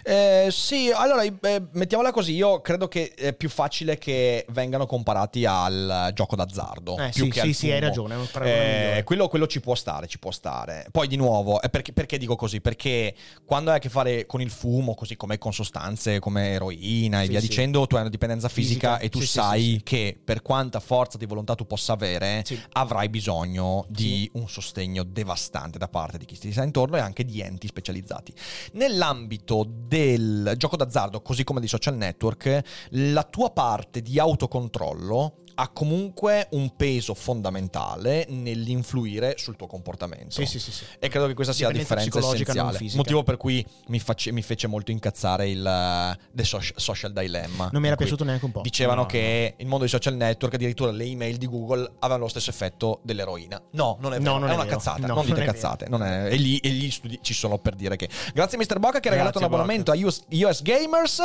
Eh, 0.03 0.49
sì, 0.51 0.91
allora 0.95 1.22
eh, 1.22 1.62
mettiamola 1.72 2.11
così. 2.12 2.35
Io 2.35 2.61
credo 2.61 2.89
che 2.89 3.12
è 3.14 3.33
più 3.33 3.49
facile 3.49 3.99
che 3.99 4.45
vengano 4.51 4.87
comparati 4.87 5.45
al 5.45 6.11
gioco 6.14 6.37
d'azzardo. 6.37 6.97
Eh, 6.99 7.11
più 7.11 7.24
sì, 7.24 7.31
che 7.31 7.41
sì, 7.41 7.47
al 7.47 7.55
sì, 7.55 7.70
hai 7.70 7.81
ragione, 7.81 8.16
Eh, 8.43 9.03
quello, 9.05 9.29
quello 9.29 9.47
ci 9.47 9.61
può 9.61 9.74
stare, 9.74 10.07
ci 10.07 10.18
può 10.18 10.31
stare. 10.31 10.87
Poi 10.91 11.07
di 11.09 11.16
nuovo, 11.16 11.61
perché, 11.70 11.93
perché 11.93 12.18
dico 12.18 12.37
così? 12.37 12.61
Perché 12.61 13.14
quando 13.45 13.70
hai 13.70 13.77
a 13.77 13.79
che 13.79 13.89
fare 13.89 14.27
con 14.27 14.41
il 14.41 14.51
fumo, 14.51 14.95
così 14.95 15.16
come 15.16 15.39
con 15.39 15.53
sostanze 15.53 16.18
come 16.18 16.51
eroina 16.53 17.20
e 17.20 17.24
Sì, 17.24 17.31
via 17.31 17.41
sì. 17.41 17.49
dicendo, 17.49 17.87
tu 17.87 17.95
hai 17.97 18.03
una 18.03 18.11
dipendenza 18.11 18.49
fisica, 18.49 18.97
Fisica, 18.97 18.99
e 18.99 19.09
tu 19.09 19.20
sì, 19.20 19.27
sai 19.27 19.81
che 19.83 20.18
per 20.22 20.43
quanta 20.43 20.81
forza 20.81 21.18
di 21.18 21.27
volontà 21.27 21.55
tu 21.55 21.66
possa 21.66 21.93
avere, 21.93 22.45
avrai 22.72 23.09
bisogno 23.09 23.87
di 23.89 24.29
un 24.35 24.49
sostegno 24.49 25.03
devastante 25.05 25.79
da 25.79 25.89
parte 25.89 26.16
di 26.17 26.25
chi 26.25 26.39
ti 26.39 26.53
sta 26.53 26.62
intorno 26.62 26.97
e 26.97 27.01
anche 27.01 27.25
di 27.25 27.41
enti 27.41 27.67
specializzati. 27.67 28.33
Nell'ambito 28.73 29.67
del 29.69 30.55
gioco 30.57 30.77
d'azzardo, 30.77 31.21
così 31.23 31.45
come 31.45 31.61
dei 31.61 31.69
social 31.69 31.97
network, 31.97 32.62
la 32.91 33.25
tua 33.25 33.51
parte 33.51 34.03
di 34.03 34.19
autocontrollo 34.19 35.45
ha 35.59 35.69
comunque 35.69 36.49
un 36.51 36.75
peso 36.77 37.15
fondamentale 37.15 38.27
nell'influire 38.29 39.35
sul 39.39 39.57
tuo 39.57 39.67
comportamento. 39.67 40.31
Sì, 40.31 40.45
sì, 40.47 40.59
sì. 40.59 40.71
sì. 40.71 40.85
E 40.99 41.09
credo 41.09 41.27
che 41.27 41.35
questa 41.35 41.53
sia 41.53 41.69
la 41.69 41.73
differenza 41.73 42.19
essenziale. 42.19 42.79
Motivo 42.95 43.23
per 43.23 43.37
cui 43.37 43.65
mi, 43.89 43.99
face- 43.99 44.33
mi 44.33 44.43
fece 44.43 44.67
molto 44.67 44.91
incazzare 44.91 45.49
il 45.49 45.61
uh, 45.61 46.23
The 46.33 46.45
Soc- 46.45 46.75
Social 46.77 47.13
Dilemma. 47.13 47.71
Non 47.73 47.81
mi 47.81 47.87
era 47.87 47.97
piaciuto 47.97 48.23
neanche 48.25 48.45
un 48.45 48.53
po'. 48.53 48.61
Dicevano 48.61 49.01
No, 49.03 49.07
che 49.07 49.55
il 49.57 49.65
mondo 49.67 49.81
dei 49.81 49.89
social 49.89 50.15
network, 50.15 50.55
addirittura 50.55 50.91
le 50.91 51.05
email 51.05 51.37
di 51.37 51.47
Google, 51.47 51.91
avevano 52.01 52.25
lo 52.25 52.29
stesso 52.29 52.51
effetto 52.51 53.01
dell'eroina. 53.03 53.61
No, 53.73 53.97
non 54.01 54.13
è 54.15 54.19
vero. 54.19 54.33
No, 54.33 54.39
non 54.39 54.49
è, 54.49 54.53
è 54.53 54.55
una 54.55 54.65
vero. 54.65 54.77
cazzata. 54.77 55.07
No, 55.07 55.15
non 55.15 55.25
dite 55.25 55.37
non 55.39 55.47
cazzate. 55.47 55.89
non 55.89 56.03
è- 56.03 56.27
E, 56.33 56.39
gli, 56.39 56.59
e 56.63 56.69
gli 56.69 56.91
studi 56.91 57.19
ci 57.23 57.33
sono 57.35 57.59
per 57.59 57.75
dire 57.75 57.97
che. 57.97 58.09
Grazie, 58.35 58.59
Mr. 58.59 58.79
Bocca, 58.79 59.01
che 59.01 59.09
ha 59.09 59.13
regalato 59.13 59.39
un 59.39 59.45
abbonamento 59.45 59.91
a 59.91 59.97
US, 59.97 60.25
US 60.31 60.63
Gamers. 60.63 61.21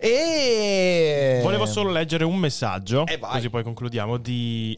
E. 0.00 1.40
Volevo 1.42 1.66
solo 1.66 1.90
leggere 1.90 2.24
un 2.24 2.36
messaggio, 2.36 3.06
Eh, 3.06 3.18
vai. 3.18 3.32
così 3.32 3.50
poi 3.50 3.62
concludiamo, 3.68 4.16
di 4.16 4.76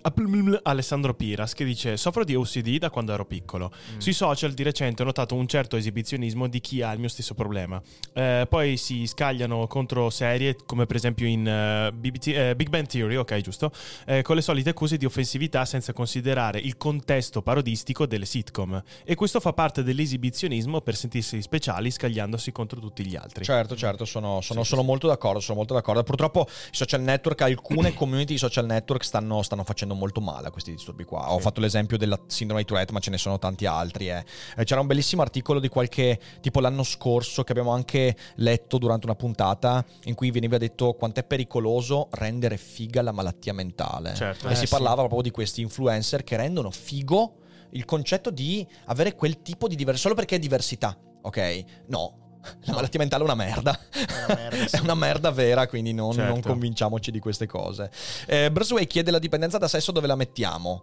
Alessandro 0.62 1.14
Piras 1.14 1.54
che 1.54 1.64
dice 1.64 1.96
soffro 1.96 2.24
di 2.24 2.34
OCD 2.34 2.78
da 2.78 2.90
quando 2.90 3.12
ero 3.12 3.24
piccolo. 3.24 3.70
Mm. 3.94 3.98
Sui 3.98 4.12
social 4.12 4.52
di 4.52 4.62
recente 4.62 5.02
ho 5.02 5.04
notato 5.04 5.34
un 5.34 5.46
certo 5.46 5.76
esibizionismo 5.76 6.48
di 6.48 6.60
chi 6.60 6.82
ha 6.82 6.92
il 6.92 6.98
mio 6.98 7.08
stesso 7.08 7.34
problema. 7.34 7.80
Eh, 8.12 8.46
poi 8.48 8.76
si 8.76 9.06
scagliano 9.06 9.66
contro 9.66 10.10
serie 10.10 10.56
come 10.66 10.86
per 10.86 10.96
esempio 10.96 11.26
in 11.26 11.46
eh, 11.46 11.92
BBT 11.92 12.26
eh, 12.28 12.56
Big 12.56 12.68
Bang 12.68 12.86
Theory, 12.86 13.16
ok 13.16 13.40
giusto, 13.40 13.70
eh, 14.06 14.22
con 14.22 14.34
le 14.34 14.42
solite 14.42 14.70
accuse 14.70 14.96
di 14.96 15.04
offensività 15.04 15.64
senza 15.64 15.92
considerare 15.92 16.58
il 16.58 16.76
contesto 16.76 17.42
parodistico 17.42 18.06
delle 18.06 18.26
sitcom. 18.26 18.82
E 19.04 19.14
questo 19.14 19.40
fa 19.40 19.52
parte 19.52 19.82
dell'esibizionismo 19.82 20.80
per 20.80 20.96
sentirsi 20.96 21.40
speciali 21.42 21.90
scagliandosi 21.90 22.50
contro 22.52 22.80
tutti 22.80 23.06
gli 23.06 23.16
altri. 23.16 23.44
Certo, 23.44 23.76
certo, 23.76 24.04
sono, 24.04 24.40
sono- 24.40 24.62
Sì, 24.62 24.68
sono 24.68 24.80
sì. 24.82 24.86
molto 24.86 25.06
d'accordo, 25.06 25.40
sono 25.40 25.58
molto 25.58 25.74
d'accordo. 25.74 26.02
Purtroppo 26.02 26.46
i 26.48 26.74
social 26.74 27.00
network, 27.02 27.40
alcune 27.42 27.94
community 27.94 28.32
di 28.32 28.38
social 28.38 28.66
network 28.66 28.79
stanno, 29.00 29.42
stanno 29.42 29.64
facendo 29.64 29.94
molto 29.94 30.20
male 30.20 30.48
a 30.48 30.50
questi 30.50 30.70
disturbi 30.72 31.04
qua. 31.04 31.32
Ho 31.32 31.38
fatto 31.38 31.60
l'esempio 31.60 31.96
della 31.96 32.18
sindrome 32.26 32.62
di 32.62 32.66
Tourette, 32.68 32.92
ma 32.92 33.00
ce 33.00 33.10
ne 33.10 33.18
sono 33.18 33.38
tanti 33.38 33.66
altri. 33.66 34.08
eh. 34.08 34.24
Eh, 34.56 34.64
C'era 34.64 34.80
un 34.80 34.86
bellissimo 34.86 35.22
articolo 35.22 35.60
di 35.60 35.68
qualche, 35.68 36.18
tipo 36.40 36.60
l'anno 36.60 36.82
scorso, 36.82 37.42
che 37.44 37.52
abbiamo 37.52 37.72
anche 37.72 38.16
letto 38.36 38.78
durante 38.78 39.06
una 39.06 39.14
puntata, 39.14 39.84
in 40.04 40.14
cui 40.14 40.30
veniva 40.30 40.58
detto 40.58 40.92
quanto 40.94 41.20
è 41.20 41.24
pericoloso 41.24 42.08
rendere 42.12 42.56
figa 42.56 43.02
la 43.02 43.12
malattia 43.12 43.52
mentale. 43.52 44.14
Certo. 44.14 44.48
E 44.48 44.52
Eh, 44.52 44.54
si 44.56 44.66
sì. 44.66 44.72
parlava 44.72 44.96
proprio 45.02 45.22
di 45.22 45.30
questi 45.30 45.60
influencer 45.60 46.24
che 46.24 46.36
rendono 46.36 46.70
figo 46.70 47.34
il 47.70 47.84
concetto 47.84 48.30
di 48.30 48.66
avere 48.86 49.14
quel 49.14 49.42
tipo 49.42 49.68
di 49.68 49.76
diversità, 49.76 50.08
solo 50.08 50.14
perché 50.14 50.36
è 50.36 50.38
diversità, 50.38 50.96
ok? 51.22 51.64
No. 51.88 52.14
La 52.64 52.74
malattia 52.74 52.98
mentale 52.98 53.22
è 53.22 53.24
una 53.24 53.34
merda. 53.34 53.78
una 54.26 54.34
merda, 54.36 54.66
sì. 54.68 54.76
è 54.76 54.80
una 54.80 54.94
merda 54.94 55.30
vera, 55.30 55.66
quindi 55.66 55.92
non, 55.92 56.12
Certo. 56.12 56.30
non 56.32 56.40
convinciamoci 56.40 57.10
di 57.10 57.18
queste 57.18 57.46
cose. 57.46 57.90
Eh, 58.26 58.50
Bruce 58.50 58.86
chiede 58.86 59.10
la 59.10 59.18
dipendenza 59.18 59.58
da 59.58 59.68
sesso 59.68 59.92
dove 59.92 60.06
la 60.06 60.16
mettiamo. 60.16 60.82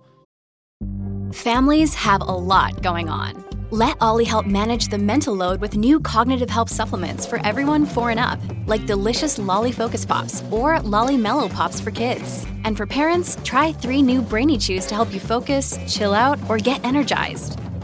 Families 1.31 1.93
have 1.93 2.21
a 2.21 2.33
lot 2.33 2.81
going 2.81 3.09
on. 3.09 3.43
Let 3.69 3.97
Ollie 3.99 4.23
help 4.23 4.45
manage 4.45 4.87
the 4.87 4.97
mental 4.97 5.35
load 5.35 5.59
with 5.59 5.75
new 5.75 5.99
cognitive 5.99 6.49
help 6.49 6.69
supplements 6.69 7.25
for 7.25 7.45
everyone 7.45 7.85
four 7.85 8.11
and 8.11 8.19
up, 8.19 8.39
like 8.65 8.85
delicious 8.85 9.37
Lolly 9.37 9.73
Focus 9.73 10.05
Pops 10.05 10.41
or 10.51 10.79
Lolly 10.83 11.17
Mellow 11.17 11.49
Pops 11.49 11.81
for 11.81 11.91
kids. 11.91 12.45
And 12.63 12.77
for 12.77 12.85
parents, 12.85 13.37
try 13.43 13.73
three 13.73 14.01
new 14.01 14.21
Brainy 14.21 14.57
Chews 14.57 14.85
to 14.85 14.95
help 14.95 15.13
you 15.13 15.19
focus, 15.19 15.77
chill 15.85 16.13
out, 16.13 16.39
or 16.47 16.57
get 16.57 16.81
energized. 16.85 17.59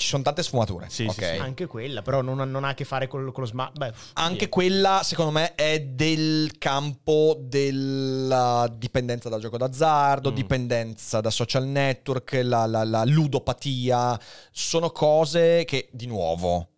Ci 0.00 0.06
sono 0.06 0.22
tante 0.22 0.42
sfumature. 0.42 0.86
Sì, 0.88 1.04
ok? 1.04 1.12
sì, 1.12 1.18
sì. 1.20 1.36
Anche 1.36 1.66
quella, 1.66 2.00
però 2.00 2.22
non, 2.22 2.38
non 2.50 2.64
ha 2.64 2.68
a 2.68 2.74
che 2.74 2.84
fare 2.86 3.06
con, 3.06 3.30
con 3.32 3.42
lo 3.42 3.48
smart. 3.48 3.76
Beh, 3.76 3.92
Anche 4.14 4.48
quella, 4.48 5.02
secondo 5.04 5.30
me, 5.30 5.54
è 5.54 5.78
del 5.80 6.56
campo 6.56 7.36
della 7.38 8.66
dipendenza 8.74 9.28
da 9.28 9.38
gioco 9.38 9.58
d'azzardo, 9.58 10.30
Mm. 10.30 10.34
dipendenza 10.34 11.20
da 11.20 11.28
social 11.28 11.66
network, 11.66 12.40
la, 12.42 12.64
la- 12.64 12.84
la 12.84 13.04
ludopatia. 13.04 14.18
Sono 14.50 14.88
cose 14.90 15.64
che, 15.66 15.90
di 15.92 16.06
nuovo, 16.06 16.68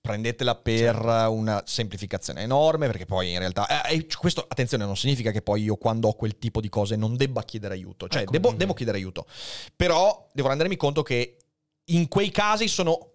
prendetela 0.00 0.56
per 0.56 0.96
una 1.28 1.62
semplificazione 1.64 2.42
enorme, 2.42 2.86
perché 2.88 3.06
poi 3.06 3.30
in 3.32 3.38
realtà... 3.38 3.84
eh, 3.86 3.94
e 3.94 4.06
questo, 4.18 4.44
attenzione, 4.48 4.84
non 4.84 4.96
significa 4.96 5.30
che 5.30 5.42
poi 5.42 5.62
io 5.62 5.76
quando 5.76 6.08
ho 6.08 6.14
quel 6.14 6.38
tipo 6.38 6.60
di 6.60 6.68
cose 6.68 6.96
non 6.96 7.16
debba 7.16 7.44
chiedere 7.44 7.74
aiuto. 7.74 8.08
Cioè, 8.08 8.22
Ecco. 8.22 8.32
devo, 8.32 8.52
devo 8.52 8.74
chiedere 8.74 8.98
aiuto. 8.98 9.26
Però 9.76 10.28
devo 10.32 10.48
rendermi 10.48 10.76
conto 10.76 11.02
che 11.02 11.36
in 11.86 12.08
quei 12.08 12.30
casi 12.30 12.68
sono 12.68 13.13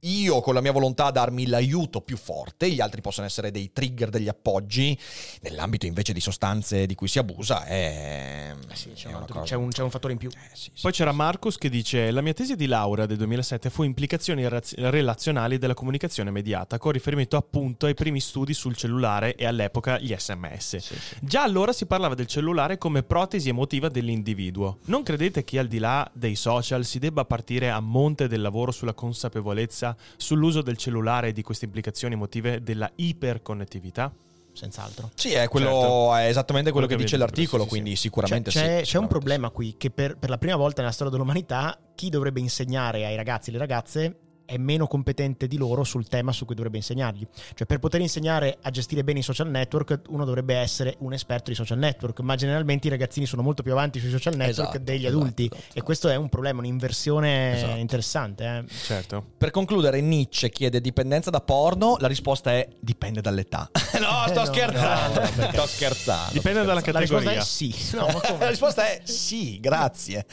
io 0.00 0.40
con 0.40 0.54
la 0.54 0.60
mia 0.60 0.72
volontà 0.72 1.06
a 1.06 1.10
darmi 1.10 1.46
l'aiuto 1.46 2.00
più 2.00 2.16
forte, 2.16 2.70
gli 2.70 2.80
altri 2.80 3.00
possono 3.00 3.26
essere 3.26 3.50
dei 3.50 3.72
trigger, 3.72 4.08
degli 4.10 4.28
appoggi, 4.28 4.96
nell'ambito 5.42 5.86
invece 5.86 6.12
di 6.12 6.20
sostanze 6.20 6.86
di 6.86 6.94
cui 6.94 7.08
si 7.08 7.18
abusa 7.18 7.64
è, 7.64 8.54
sì, 8.74 8.92
c'è, 8.92 9.08
è 9.08 9.14
un, 9.14 9.24
cosa- 9.28 9.42
c'è 9.42 9.54
un- 9.56 9.68
c'è 9.70 9.82
un 9.82 9.90
fattore 9.90 10.12
in 10.12 10.18
più. 10.18 10.28
Eh, 10.30 10.38
sì, 10.54 10.70
sì. 10.74 10.82
Poi 10.82 10.92
c'era 10.92 11.12
Marcus 11.12 11.56
che 11.58 11.68
dice: 11.68 12.10
La 12.10 12.20
mia 12.20 12.34
tesi 12.34 12.54
di 12.56 12.66
laurea 12.66 13.06
del 13.06 13.16
2007 13.16 13.70
fu 13.70 13.82
implicazioni 13.82 14.46
raz- 14.48 14.74
relazionali 14.76 15.58
della 15.58 15.74
comunicazione 15.74 16.30
mediata, 16.30 16.78
con 16.78 16.92
riferimento 16.92 17.36
appunto 17.36 17.86
ai 17.86 17.94
primi 17.94 18.20
studi 18.20 18.54
sul 18.54 18.76
cellulare 18.76 19.34
e 19.34 19.44
all'epoca 19.46 19.98
gli 19.98 20.14
sms. 20.16 21.18
Già 21.20 21.42
allora 21.42 21.72
si 21.72 21.86
parlava 21.86 22.14
del 22.14 22.26
cellulare 22.26 22.78
come 22.78 23.02
protesi 23.02 23.48
emotiva 23.48 23.88
dell'individuo. 23.88 24.78
Non 24.86 25.02
credete 25.02 25.42
che 25.44 25.58
al 25.58 25.66
di 25.68 25.78
là 25.78 26.08
dei 26.12 26.36
social 26.36 26.84
si 26.84 26.98
debba 26.98 27.24
partire 27.24 27.70
a 27.70 27.80
monte 27.80 28.28
del 28.28 28.40
lavoro 28.40 28.70
sulla 28.70 28.94
consapevolezza 28.94 29.85
sull'uso 30.16 30.62
del 30.62 30.76
cellulare 30.76 31.28
e 31.28 31.32
di 31.32 31.42
queste 31.42 31.66
implicazioni 31.66 32.14
emotive 32.14 32.62
della 32.62 32.90
iperconnettività? 32.94 34.12
Senz'altro. 34.52 35.10
Sì, 35.14 35.32
è, 35.32 35.48
quello, 35.48 35.66
Certo. 35.66 36.14
è 36.16 36.26
esattamente 36.28 36.70
quello, 36.70 36.86
Quello 36.86 36.86
che, 36.86 36.96
che 36.96 37.02
dice 37.02 37.16
vedo, 37.18 37.24
l'articolo, 37.28 37.62
sì, 37.64 37.68
sì, 37.68 37.74
quindi 37.74 37.90
sì. 37.90 37.96
sicuramente 37.96 38.50
Cioè, 38.50 38.62
c'è, 38.62 38.68
sì. 38.68 38.72
c'è 38.72 38.78
un 38.78 38.82
sicuramente 38.82 39.08
problema 39.08 39.50
qui 39.50 39.74
che 39.76 39.90
per, 39.90 40.16
per 40.16 40.30
la 40.30 40.38
prima 40.38 40.56
volta 40.56 40.80
nella 40.80 40.94
storia 40.94 41.12
dell'umanità 41.12 41.78
chi 41.94 42.08
dovrebbe 42.08 42.40
insegnare 42.40 43.04
ai 43.04 43.16
ragazzi 43.16 43.50
e 43.50 43.52
alle 43.52 43.60
ragazze 43.60 44.16
è 44.46 44.56
meno 44.56 44.86
competente 44.86 45.46
di 45.46 45.56
loro 45.58 45.84
sul 45.84 46.08
tema 46.08 46.32
su 46.32 46.44
cui 46.46 46.54
dovrebbe 46.54 46.78
insegnargli. 46.78 47.26
Cioè, 47.54 47.66
per 47.66 47.78
poter 47.78 48.00
insegnare 48.00 48.56
a 48.62 48.70
gestire 48.70 49.04
bene 49.04 49.18
i 49.18 49.22
social 49.22 49.48
network, 49.50 50.02
uno 50.08 50.24
dovrebbe 50.24 50.54
essere 50.54 50.94
un 51.00 51.12
esperto 51.12 51.50
di 51.50 51.56
social 51.56 51.78
network, 51.78 52.20
ma 52.20 52.34
generalmente 52.36 52.86
i 52.86 52.90
ragazzini 52.90 53.26
sono 53.26 53.42
molto 53.42 53.62
più 53.62 53.72
avanti 53.72 53.98
sui 54.00 54.10
social 54.10 54.34
network 54.36 54.68
Esatto, 54.70 54.78
degli 54.78 55.04
esatto, 55.04 55.16
adulti. 55.20 55.50
esatto. 55.52 55.78
E 55.78 55.82
questo 55.82 56.08
è 56.08 56.16
un 56.16 56.28
problema, 56.28 56.60
un'inversione 56.60 57.56
Esatto. 57.56 57.76
interessante. 57.78 58.44
eh. 58.44 58.64
Certo. 58.72 59.24
Per 59.36 59.50
concludere, 59.50 60.00
Nietzsche 60.00 60.48
chiede 60.50 60.80
dipendenza 60.80 61.30
da 61.30 61.40
porno, 61.40 61.96
la 61.98 62.06
risposta 62.08 62.52
è 62.52 62.68
dipende 62.80 63.20
dall'età. 63.20 63.68
no, 64.00 64.24
sto 64.28 64.40
no, 64.40 64.44
scherzando, 64.46 65.20
no, 65.20 65.30
perché- 65.34 65.56
sto 65.56 65.66
scherzando. 65.66 66.32
Dipende 66.32 66.58
sto 66.60 66.66
dalla 66.68 66.80
scherzando. 66.80 66.92
La 66.92 67.00
risposta 67.00 67.30
categoria. 67.30 67.40
è 67.40 67.44
sì. 67.44 67.74
No? 67.96 68.38
La 68.38 68.48
risposta 68.48 68.86
è 68.86 69.00
sì, 69.04 69.58
grazie. 69.60 70.24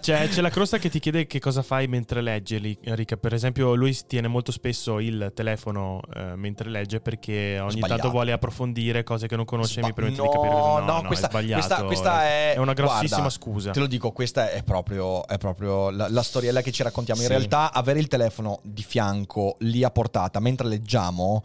C'è, 0.00 0.28
c'è 0.28 0.40
la 0.40 0.50
crosta 0.50 0.78
che 0.78 0.88
ti 0.90 0.98
chiede 1.00 1.26
che 1.26 1.38
cosa 1.38 1.62
fai 1.62 1.86
mentre 1.86 2.20
leggi, 2.20 2.56
Enrica. 2.82 3.16
Per 3.16 3.34
esempio, 3.34 3.74
lui 3.74 3.96
tiene 4.06 4.28
molto 4.28 4.52
spesso 4.52 4.98
il 5.00 5.32
telefono 5.34 6.00
eh, 6.14 6.34
mentre 6.36 6.70
legge 6.70 7.00
perché 7.00 7.58
ogni 7.60 7.72
Sbagliato. 7.72 7.88
tanto 7.94 8.10
vuole 8.10 8.32
approfondire 8.32 9.02
cose 9.02 9.26
che 9.26 9.36
non 9.36 9.44
conosce 9.44 9.80
e 9.80 9.82
mi 9.82 9.88
Sba- 9.88 9.94
permette 9.94 10.20
no, 10.22 10.26
di 10.28 10.32
capire 10.34 10.54
cosa 10.54 10.80
no, 10.80 10.86
no, 10.86 11.00
no, 11.00 11.06
questa, 11.06 11.28
è 11.28 11.30
questa, 11.52 11.82
questa 11.84 12.24
è, 12.24 12.54
una 12.58 12.72
grossissima 12.72 13.20
guarda, 13.20 13.30
scusa. 13.30 13.70
Te 13.72 13.80
lo 13.80 13.86
dico, 13.86 14.12
questa 14.12 14.50
è 14.50 14.62
proprio, 14.62 15.26
è 15.26 15.38
proprio 15.38 15.90
la, 15.90 16.08
la 16.08 16.22
storiella 16.22 16.62
che 16.62 16.72
ci 16.72 16.82
raccontiamo. 16.82 17.20
In 17.20 17.26
Sì. 17.26 17.32
realtà, 17.32 17.72
avere 17.72 17.98
il 17.98 18.08
telefono 18.08 18.60
di 18.62 18.82
fianco 18.82 19.56
lì 19.60 19.82
a 19.84 19.90
portata 19.90 20.40
mentre 20.40 20.66
leggiamo 20.68 21.42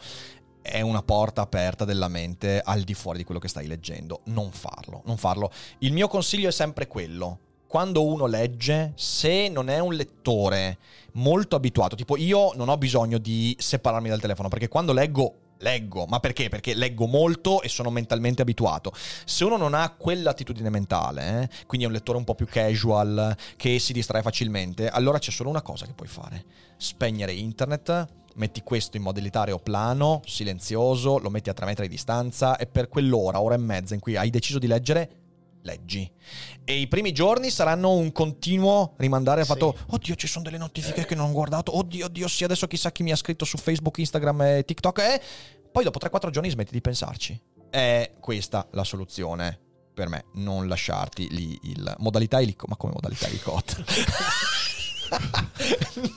è 0.61 0.81
una 0.81 1.01
porta 1.01 1.41
aperta 1.41 1.85
della 1.85 2.07
mente 2.07 2.61
al 2.63 2.81
di 2.81 2.93
fuori 2.93 3.17
di 3.19 3.23
quello 3.23 3.39
che 3.39 3.47
stai 3.47 3.65
leggendo. 3.65 4.21
Non 4.25 4.51
farlo, 4.51 5.01
non 5.05 5.17
farlo. 5.17 5.51
Il 5.79 5.93
mio 5.93 6.07
consiglio 6.07 6.49
è 6.49 6.51
sempre 6.51 6.85
quello. 6.87 7.39
Quando 7.69 8.03
uno 8.03 8.25
legge, 8.25 8.93
se 8.95 9.47
non 9.47 9.69
è 9.69 9.77
un 9.77 9.93
lettore 9.93 10.79
molto 11.13 11.55
abituato, 11.55 11.95
tipo 11.95 12.17
io 12.17 12.51
non 12.55 12.67
ho 12.67 12.75
bisogno 12.79 13.19
di 13.19 13.55
separarmi 13.59 14.09
dal 14.09 14.19
telefono, 14.19 14.47
perché 14.47 14.67
quando 14.67 14.91
leggo 14.91 15.35
leggo, 15.59 16.07
ma 16.07 16.19
perché? 16.19 16.49
Perché 16.49 16.73
leggo 16.73 17.05
molto 17.05 17.61
e 17.61 17.69
sono 17.69 17.91
mentalmente 17.91 18.41
abituato. 18.41 18.91
Se 19.23 19.45
uno 19.45 19.55
non 19.55 19.75
ha 19.75 19.91
quell'attitudine 19.91 20.71
mentale, 20.71 21.43
eh, 21.43 21.65
quindi 21.67 21.85
è 21.85 21.89
un 21.89 21.93
lettore 21.93 22.17
un 22.17 22.23
po' 22.23 22.33
più 22.33 22.47
casual, 22.47 23.37
che 23.55 23.77
si 23.77 23.93
distrae 23.93 24.23
facilmente, 24.23 24.89
allora 24.89 25.19
c'è 25.19 25.29
solo 25.29 25.49
una 25.49 25.61
cosa 25.61 25.85
che 25.85 25.93
puoi 25.93 26.09
fare: 26.09 26.45
spegnere 26.75 27.33
internet. 27.33 28.07
Metti 28.33 28.63
questo 28.63 28.97
in 28.97 29.03
modalità 29.03 29.41
aeroplano, 29.41 30.21
silenzioso, 30.25 31.19
lo 31.19 31.29
metti 31.29 31.51
a 31.51 31.53
tre 31.53 31.67
metri 31.67 31.87
di 31.87 31.93
distanza 31.93 32.57
e 32.57 32.65
per 32.65 32.87
quell'ora, 32.87 33.41
ora 33.41 33.53
e 33.53 33.59
mezza 33.59 33.93
in 33.93 33.99
cui 33.99 34.15
hai 34.15 34.31
deciso 34.31 34.57
di 34.57 34.67
leggere, 34.67 35.28
leggi. 35.63 36.09
E 36.63 36.79
i 36.79 36.87
primi 36.87 37.11
giorni 37.11 37.49
saranno 37.49 37.91
un 37.91 38.11
continuo 38.11 38.93
rimandare 38.97 39.41
al 39.41 39.45
Sì. 39.47 39.53
fatto, 39.53 39.77
oddio 39.89 40.15
ci 40.15 40.27
sono 40.27 40.43
delle 40.43 40.57
notifiche 40.57 41.05
che 41.05 41.15
non 41.15 41.29
ho 41.29 41.33
guardato, 41.33 41.75
oddio, 41.77 42.05
oddio, 42.05 42.27
sì, 42.27 42.43
adesso 42.43 42.67
chissà 42.67 42.91
chi 42.91 43.03
mi 43.03 43.11
ha 43.11 43.15
scritto 43.15 43.45
su 43.45 43.57
Facebook, 43.57 43.97
Instagram 43.97 44.41
e 44.41 44.63
TikTok. 44.65 44.99
E 44.99 45.21
poi 45.71 45.83
dopo 45.83 45.99
3-4 45.99 46.29
giorni 46.29 46.49
smetti 46.49 46.71
di 46.71 46.81
pensarci. 46.81 47.39
È 47.69 48.13
questa 48.19 48.67
la 48.71 48.83
soluzione 48.83 49.59
per 49.93 50.07
me, 50.07 50.25
non 50.35 50.67
lasciarti 50.67 51.27
lì 51.29 51.59
il 51.63 51.93
modalità 51.99 52.39
elicottero. 52.39 52.67
Ma 52.69 52.75
come 52.77 52.93
modalità 52.93 53.27
elicottero? 53.27 53.83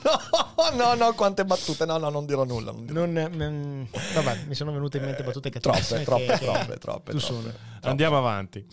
no, 0.03 0.69
no, 0.75 0.93
no, 0.93 1.13
quante 1.13 1.43
battute. 1.45 1.85
No, 1.85 1.97
no, 1.97 2.09
non 2.09 2.25
dirò 2.25 2.43
nulla. 2.43 2.71
Non 2.71 2.85
dirò 2.85 3.05
Non, 3.05 3.29
mm, 3.35 3.83
vabbè, 4.13 4.43
mi 4.47 4.55
sono 4.55 4.71
venute 4.71 4.97
in 4.97 5.03
mente 5.05 5.23
battute 5.23 5.49
che 5.49 5.59
Troppe, 5.59 6.03
troppe, 6.03 6.37
troppe, 6.39 6.77
troppe, 6.77 7.11
tu 7.11 7.17
troppe. 7.17 7.19
sono. 7.19 7.51
Andiamo 7.81 8.17
avanti. 8.17 8.65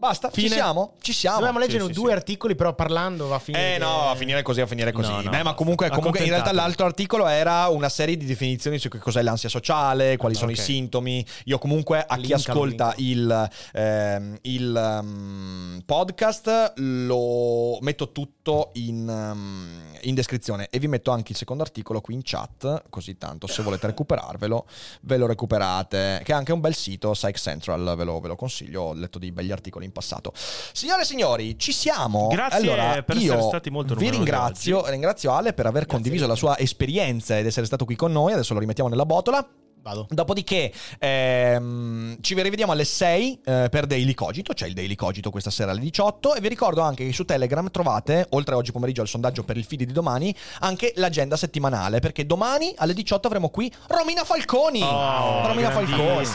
Basta, 0.00 0.30
Fine. 0.30 0.46
ci 0.46 0.54
siamo? 0.54 0.94
Ci 1.00 1.12
siamo. 1.12 1.38
Dovevamo 1.38 1.58
leggere 1.58 1.84
sì, 1.86 1.90
due 1.90 2.10
sì. 2.10 2.14
articoli, 2.14 2.54
però 2.54 2.72
parlando 2.72 3.26
va 3.26 3.34
a 3.34 3.38
finire. 3.40 3.74
Eh 3.74 3.78
no, 3.78 4.08
a 4.08 4.14
finire 4.14 4.42
così, 4.42 4.60
a 4.60 4.66
finire 4.68 4.92
così. 4.92 5.10
No, 5.10 5.22
no, 5.22 5.30
Beh, 5.30 5.42
ma 5.42 5.54
comunque, 5.54 5.90
comunque 5.90 6.20
in 6.20 6.28
realtà 6.28 6.52
l'altro 6.52 6.86
articolo 6.86 7.26
era 7.26 7.66
una 7.66 7.88
serie 7.88 8.16
di 8.16 8.24
definizioni 8.24 8.78
su 8.78 8.88
che 8.88 8.98
cos'è 8.98 9.22
l'ansia 9.22 9.48
sociale, 9.48 10.16
quali 10.16 10.36
sono 10.36 10.52
Ok. 10.52 10.58
i 10.58 10.60
sintomi. 10.60 11.26
Io 11.46 11.58
comunque 11.58 11.98
a 11.98 12.14
chi 12.14 12.28
Linkalo, 12.28 12.60
ascolta 12.60 12.94
il, 12.98 13.50
ehm, 13.72 14.38
il 14.42 14.76
ehm, 14.76 15.82
podcast 15.84 16.74
lo 16.76 17.78
metto 17.80 18.12
tutto 18.12 18.70
in, 18.74 19.08
ehm, 19.08 19.98
in 20.02 20.14
descrizione 20.14 20.68
e 20.70 20.78
vi 20.78 20.86
metto 20.86 21.10
anche 21.10 21.32
il 21.32 21.38
secondo 21.38 21.64
articolo 21.64 22.00
qui 22.00 22.14
in 22.14 22.20
chat, 22.22 22.84
così 22.88 23.18
tanto 23.18 23.48
se 23.48 23.64
volete 23.64 23.88
recuperarvelo 23.88 24.64
ve 25.00 25.16
lo 25.16 25.26
recuperate, 25.26 26.20
che 26.22 26.30
è 26.30 26.36
anche 26.36 26.52
un 26.52 26.60
bel 26.60 26.76
sito, 26.76 27.10
Psych 27.10 27.36
Central, 27.36 27.96
ve 27.96 28.04
lo, 28.04 28.20
ve 28.20 28.28
lo 28.28 28.36
consiglio, 28.36 28.82
ho 28.82 28.92
letto 28.92 29.18
dei 29.18 29.32
begli 29.32 29.50
articoli 29.50 29.86
in 29.88 29.92
passato. 29.92 30.32
Signore 30.34 31.02
e 31.02 31.04
signori, 31.04 31.58
ci 31.58 31.72
siamo. 31.72 32.28
Grazie 32.28 32.58
allora, 32.58 33.02
per 33.02 33.16
essere 33.16 33.42
stati 33.42 33.70
molto 33.70 33.94
Vi 33.94 34.04
numerosi 34.04 34.24
ringrazio, 34.24 34.78
oggi. 34.80 34.90
ringrazio 34.90 35.32
Ale 35.32 35.52
per 35.52 35.66
aver 35.66 35.86
condiviso 35.86 36.26
la 36.26 36.36
sua 36.36 36.56
esperienza 36.58 37.36
ed 37.38 37.46
essere 37.46 37.66
stato 37.66 37.84
qui 37.84 37.96
con 37.96 38.12
noi. 38.12 38.32
Adesso 38.32 38.54
lo 38.54 38.60
rimettiamo 38.60 38.88
nella 38.88 39.06
botola. 39.06 39.46
Vado. 39.88 40.06
Dopodiché 40.10 40.70
ehm, 40.98 42.18
ci 42.20 42.34
rivediamo 42.34 42.72
alle 42.72 42.84
6 42.84 43.40
eh, 43.44 43.68
per 43.70 43.86
Daily 43.86 44.12
Cogito, 44.12 44.52
c'è 44.52 44.66
il 44.66 44.74
Daily 44.74 44.94
Cogito 44.94 45.30
questa 45.30 45.50
sera 45.50 45.70
alle 45.70 45.80
18 45.80 46.34
e 46.34 46.40
vi 46.40 46.48
ricordo 46.48 46.82
anche 46.82 47.06
che 47.06 47.12
su 47.12 47.24
Telegram 47.24 47.70
trovate, 47.70 48.26
oltre 48.30 48.54
a 48.54 48.58
oggi 48.58 48.70
pomeriggio 48.70 49.00
al 49.00 49.08
sondaggio 49.08 49.44
per 49.44 49.56
il 49.56 49.64
feed 49.64 49.84
di 49.84 49.92
domani, 49.92 50.34
anche 50.60 50.92
l'agenda 50.96 51.36
settimanale, 51.36 52.00
perché 52.00 52.26
domani 52.26 52.74
alle 52.76 52.92
18 52.92 53.26
avremo 53.26 53.48
qui 53.48 53.72
Romina 53.86 54.24
Falconi. 54.24 54.82
Oh, 54.82 55.46
Romina 55.46 55.70
Falconi. 55.70 56.26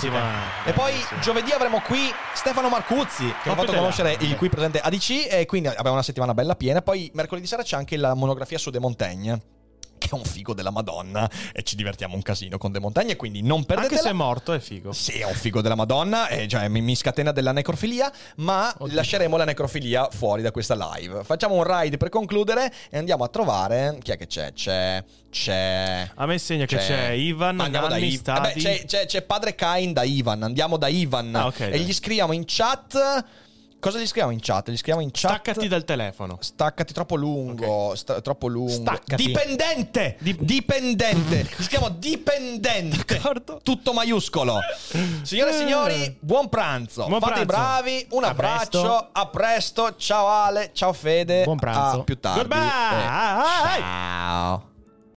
E 0.66 0.74
poi 0.74 0.94
giovedì 1.22 1.52
avremo 1.52 1.82
qui 1.82 2.10
Stefano 2.34 2.70
Marcuzzi, 2.70 3.32
che 3.44 3.50
ha 3.50 3.56
fatto 3.56 3.74
conoscere 3.74 4.18
il 4.22 4.36
qui 4.36 4.50
presente 4.50 4.80
ADC 4.80 5.28
e 5.30 5.46
quindi 5.46 5.68
abbiamo 5.68 5.94
una 5.94 6.02
settimana 6.02 6.34
bella 6.34 6.56
piena. 6.56 6.82
Poi 6.82 7.12
mercoledì 7.14 7.46
sera 7.46 7.62
c'è 7.62 7.76
anche 7.76 7.98
la 7.98 8.16
monografia 8.16 8.58
su 8.58 8.72
De 8.72 8.80
Montaigne. 8.80 9.42
È 10.16 10.20
un 10.20 10.26
figo 10.26 10.54
della 10.54 10.72
Madonna 10.72 11.30
e 11.54 11.64
ci 11.64 11.76
divertiamo 11.76 12.16
un 12.16 12.22
casino 12.22 12.58
con 12.58 12.72
De 12.72 12.80
Montaigne, 12.80 13.16
quindi 13.16 13.42
non 13.42 13.60
Anche 13.60 13.74
perdetela. 13.74 14.02
se 14.02 14.10
è 14.10 14.14
morto 14.14 14.54
è 14.54 14.60
figo. 14.60 14.92
Sì, 14.92 15.20
è 15.20 15.26
un 15.26 15.34
figo 15.34 15.62
della 15.62 15.76
Madonna, 15.76 16.28
e 16.28 16.48
cioè 16.48 16.68
mi, 16.68 16.82
mi 16.82 16.96
scatena 16.96 17.32
della 17.32 17.52
necrofilia, 17.52 18.12
ma 18.38 18.74
lasceremo 18.80 19.36
la 19.38 19.46
necrofilia 19.46 20.08
fuori 20.12 20.42
da 20.42 20.52
questa 20.52 20.76
live. 20.96 21.24
Facciamo 21.24 21.56
un 21.56 21.64
ride 21.64 21.98
per 21.98 22.10
concludere 22.10 22.72
e 22.90 22.98
andiamo 22.98 23.24
a 23.24 23.28
trovare. 23.28 23.98
Chi 24.02 24.12
è 24.12 24.18
che 24.18 24.28
c'è? 24.28 24.54
C'è. 24.54 25.04
C'è. 25.30 26.10
A 26.16 26.26
me 26.28 26.38
segna 26.38 26.66
che 26.66 26.78
c'è 26.78 27.10
Ivan, 27.10 27.60
Andiamo 27.60 27.88
da 27.88 27.96
Nanni, 27.96 28.08
Ivan. 28.08 28.18
Stadi. 28.20 28.40
Vabbè, 28.40 28.60
c'è, 28.60 28.86
c'è- 28.86 29.06
c'è 29.08 29.22
padre 29.24 29.56
Kain 29.56 29.92
da 29.92 30.04
Ivan. 30.04 30.44
Andiamo 30.44 30.78
da 30.78 30.88
Ivan. 30.88 31.36
Ah, 31.36 31.48
ok, 31.48 31.60
e 31.62 31.70
dai. 31.72 31.80
gli 31.82 31.94
scriviamo 31.94 32.34
in 32.34 32.44
chat. 32.46 33.26
Cosa 33.84 34.00
gli 34.00 34.06
scriviamo 34.08 34.32
in 34.32 34.40
chat? 34.42 34.70
Gli 34.70 34.78
scriviamo 34.78 35.02
in 35.02 35.10
chat. 35.12 35.32
Staccati 35.32 35.68
dal 35.68 35.84
telefono. 35.84 36.38
Staccati 36.40 36.94
troppo 36.94 37.16
lungo. 37.18 37.96
sta- 37.96 38.22
troppo 38.22 38.48
lungo. 38.48 38.70
Staccati. 38.72 39.26
Dipendente. 39.26 40.16
dipendente. 40.22 41.50
Si 41.60 41.68
chiama 41.68 41.90
dipendente. 41.90 43.20
Tutto 43.62 43.92
maiuscolo. 43.92 44.60
Signore 45.24 45.52
e 45.52 45.54
signori, 45.58 46.18
buon 46.22 46.48
pranzo. 46.48 47.08
Buon 47.08 47.20
Fate 47.20 47.42
i 47.42 47.46
pranzo. 47.46 47.66
bravi. 47.66 48.08
Un 48.12 48.24
A 48.24 48.28
abbraccio. 48.30 48.82
presto. 48.82 49.10
A 49.12 49.28
presto. 49.28 49.96
Ciao 49.98 50.28
Ale. 50.28 50.70
Ciao 50.74 50.94
Fede. 50.94 51.44
Buon 51.44 51.58
pranzo. 51.58 52.00
A 52.00 52.04
più 52.04 52.18
tardi. 52.18 52.40
Goodbye. 52.40 52.60
E 52.60 53.80
ciao. 53.82 54.72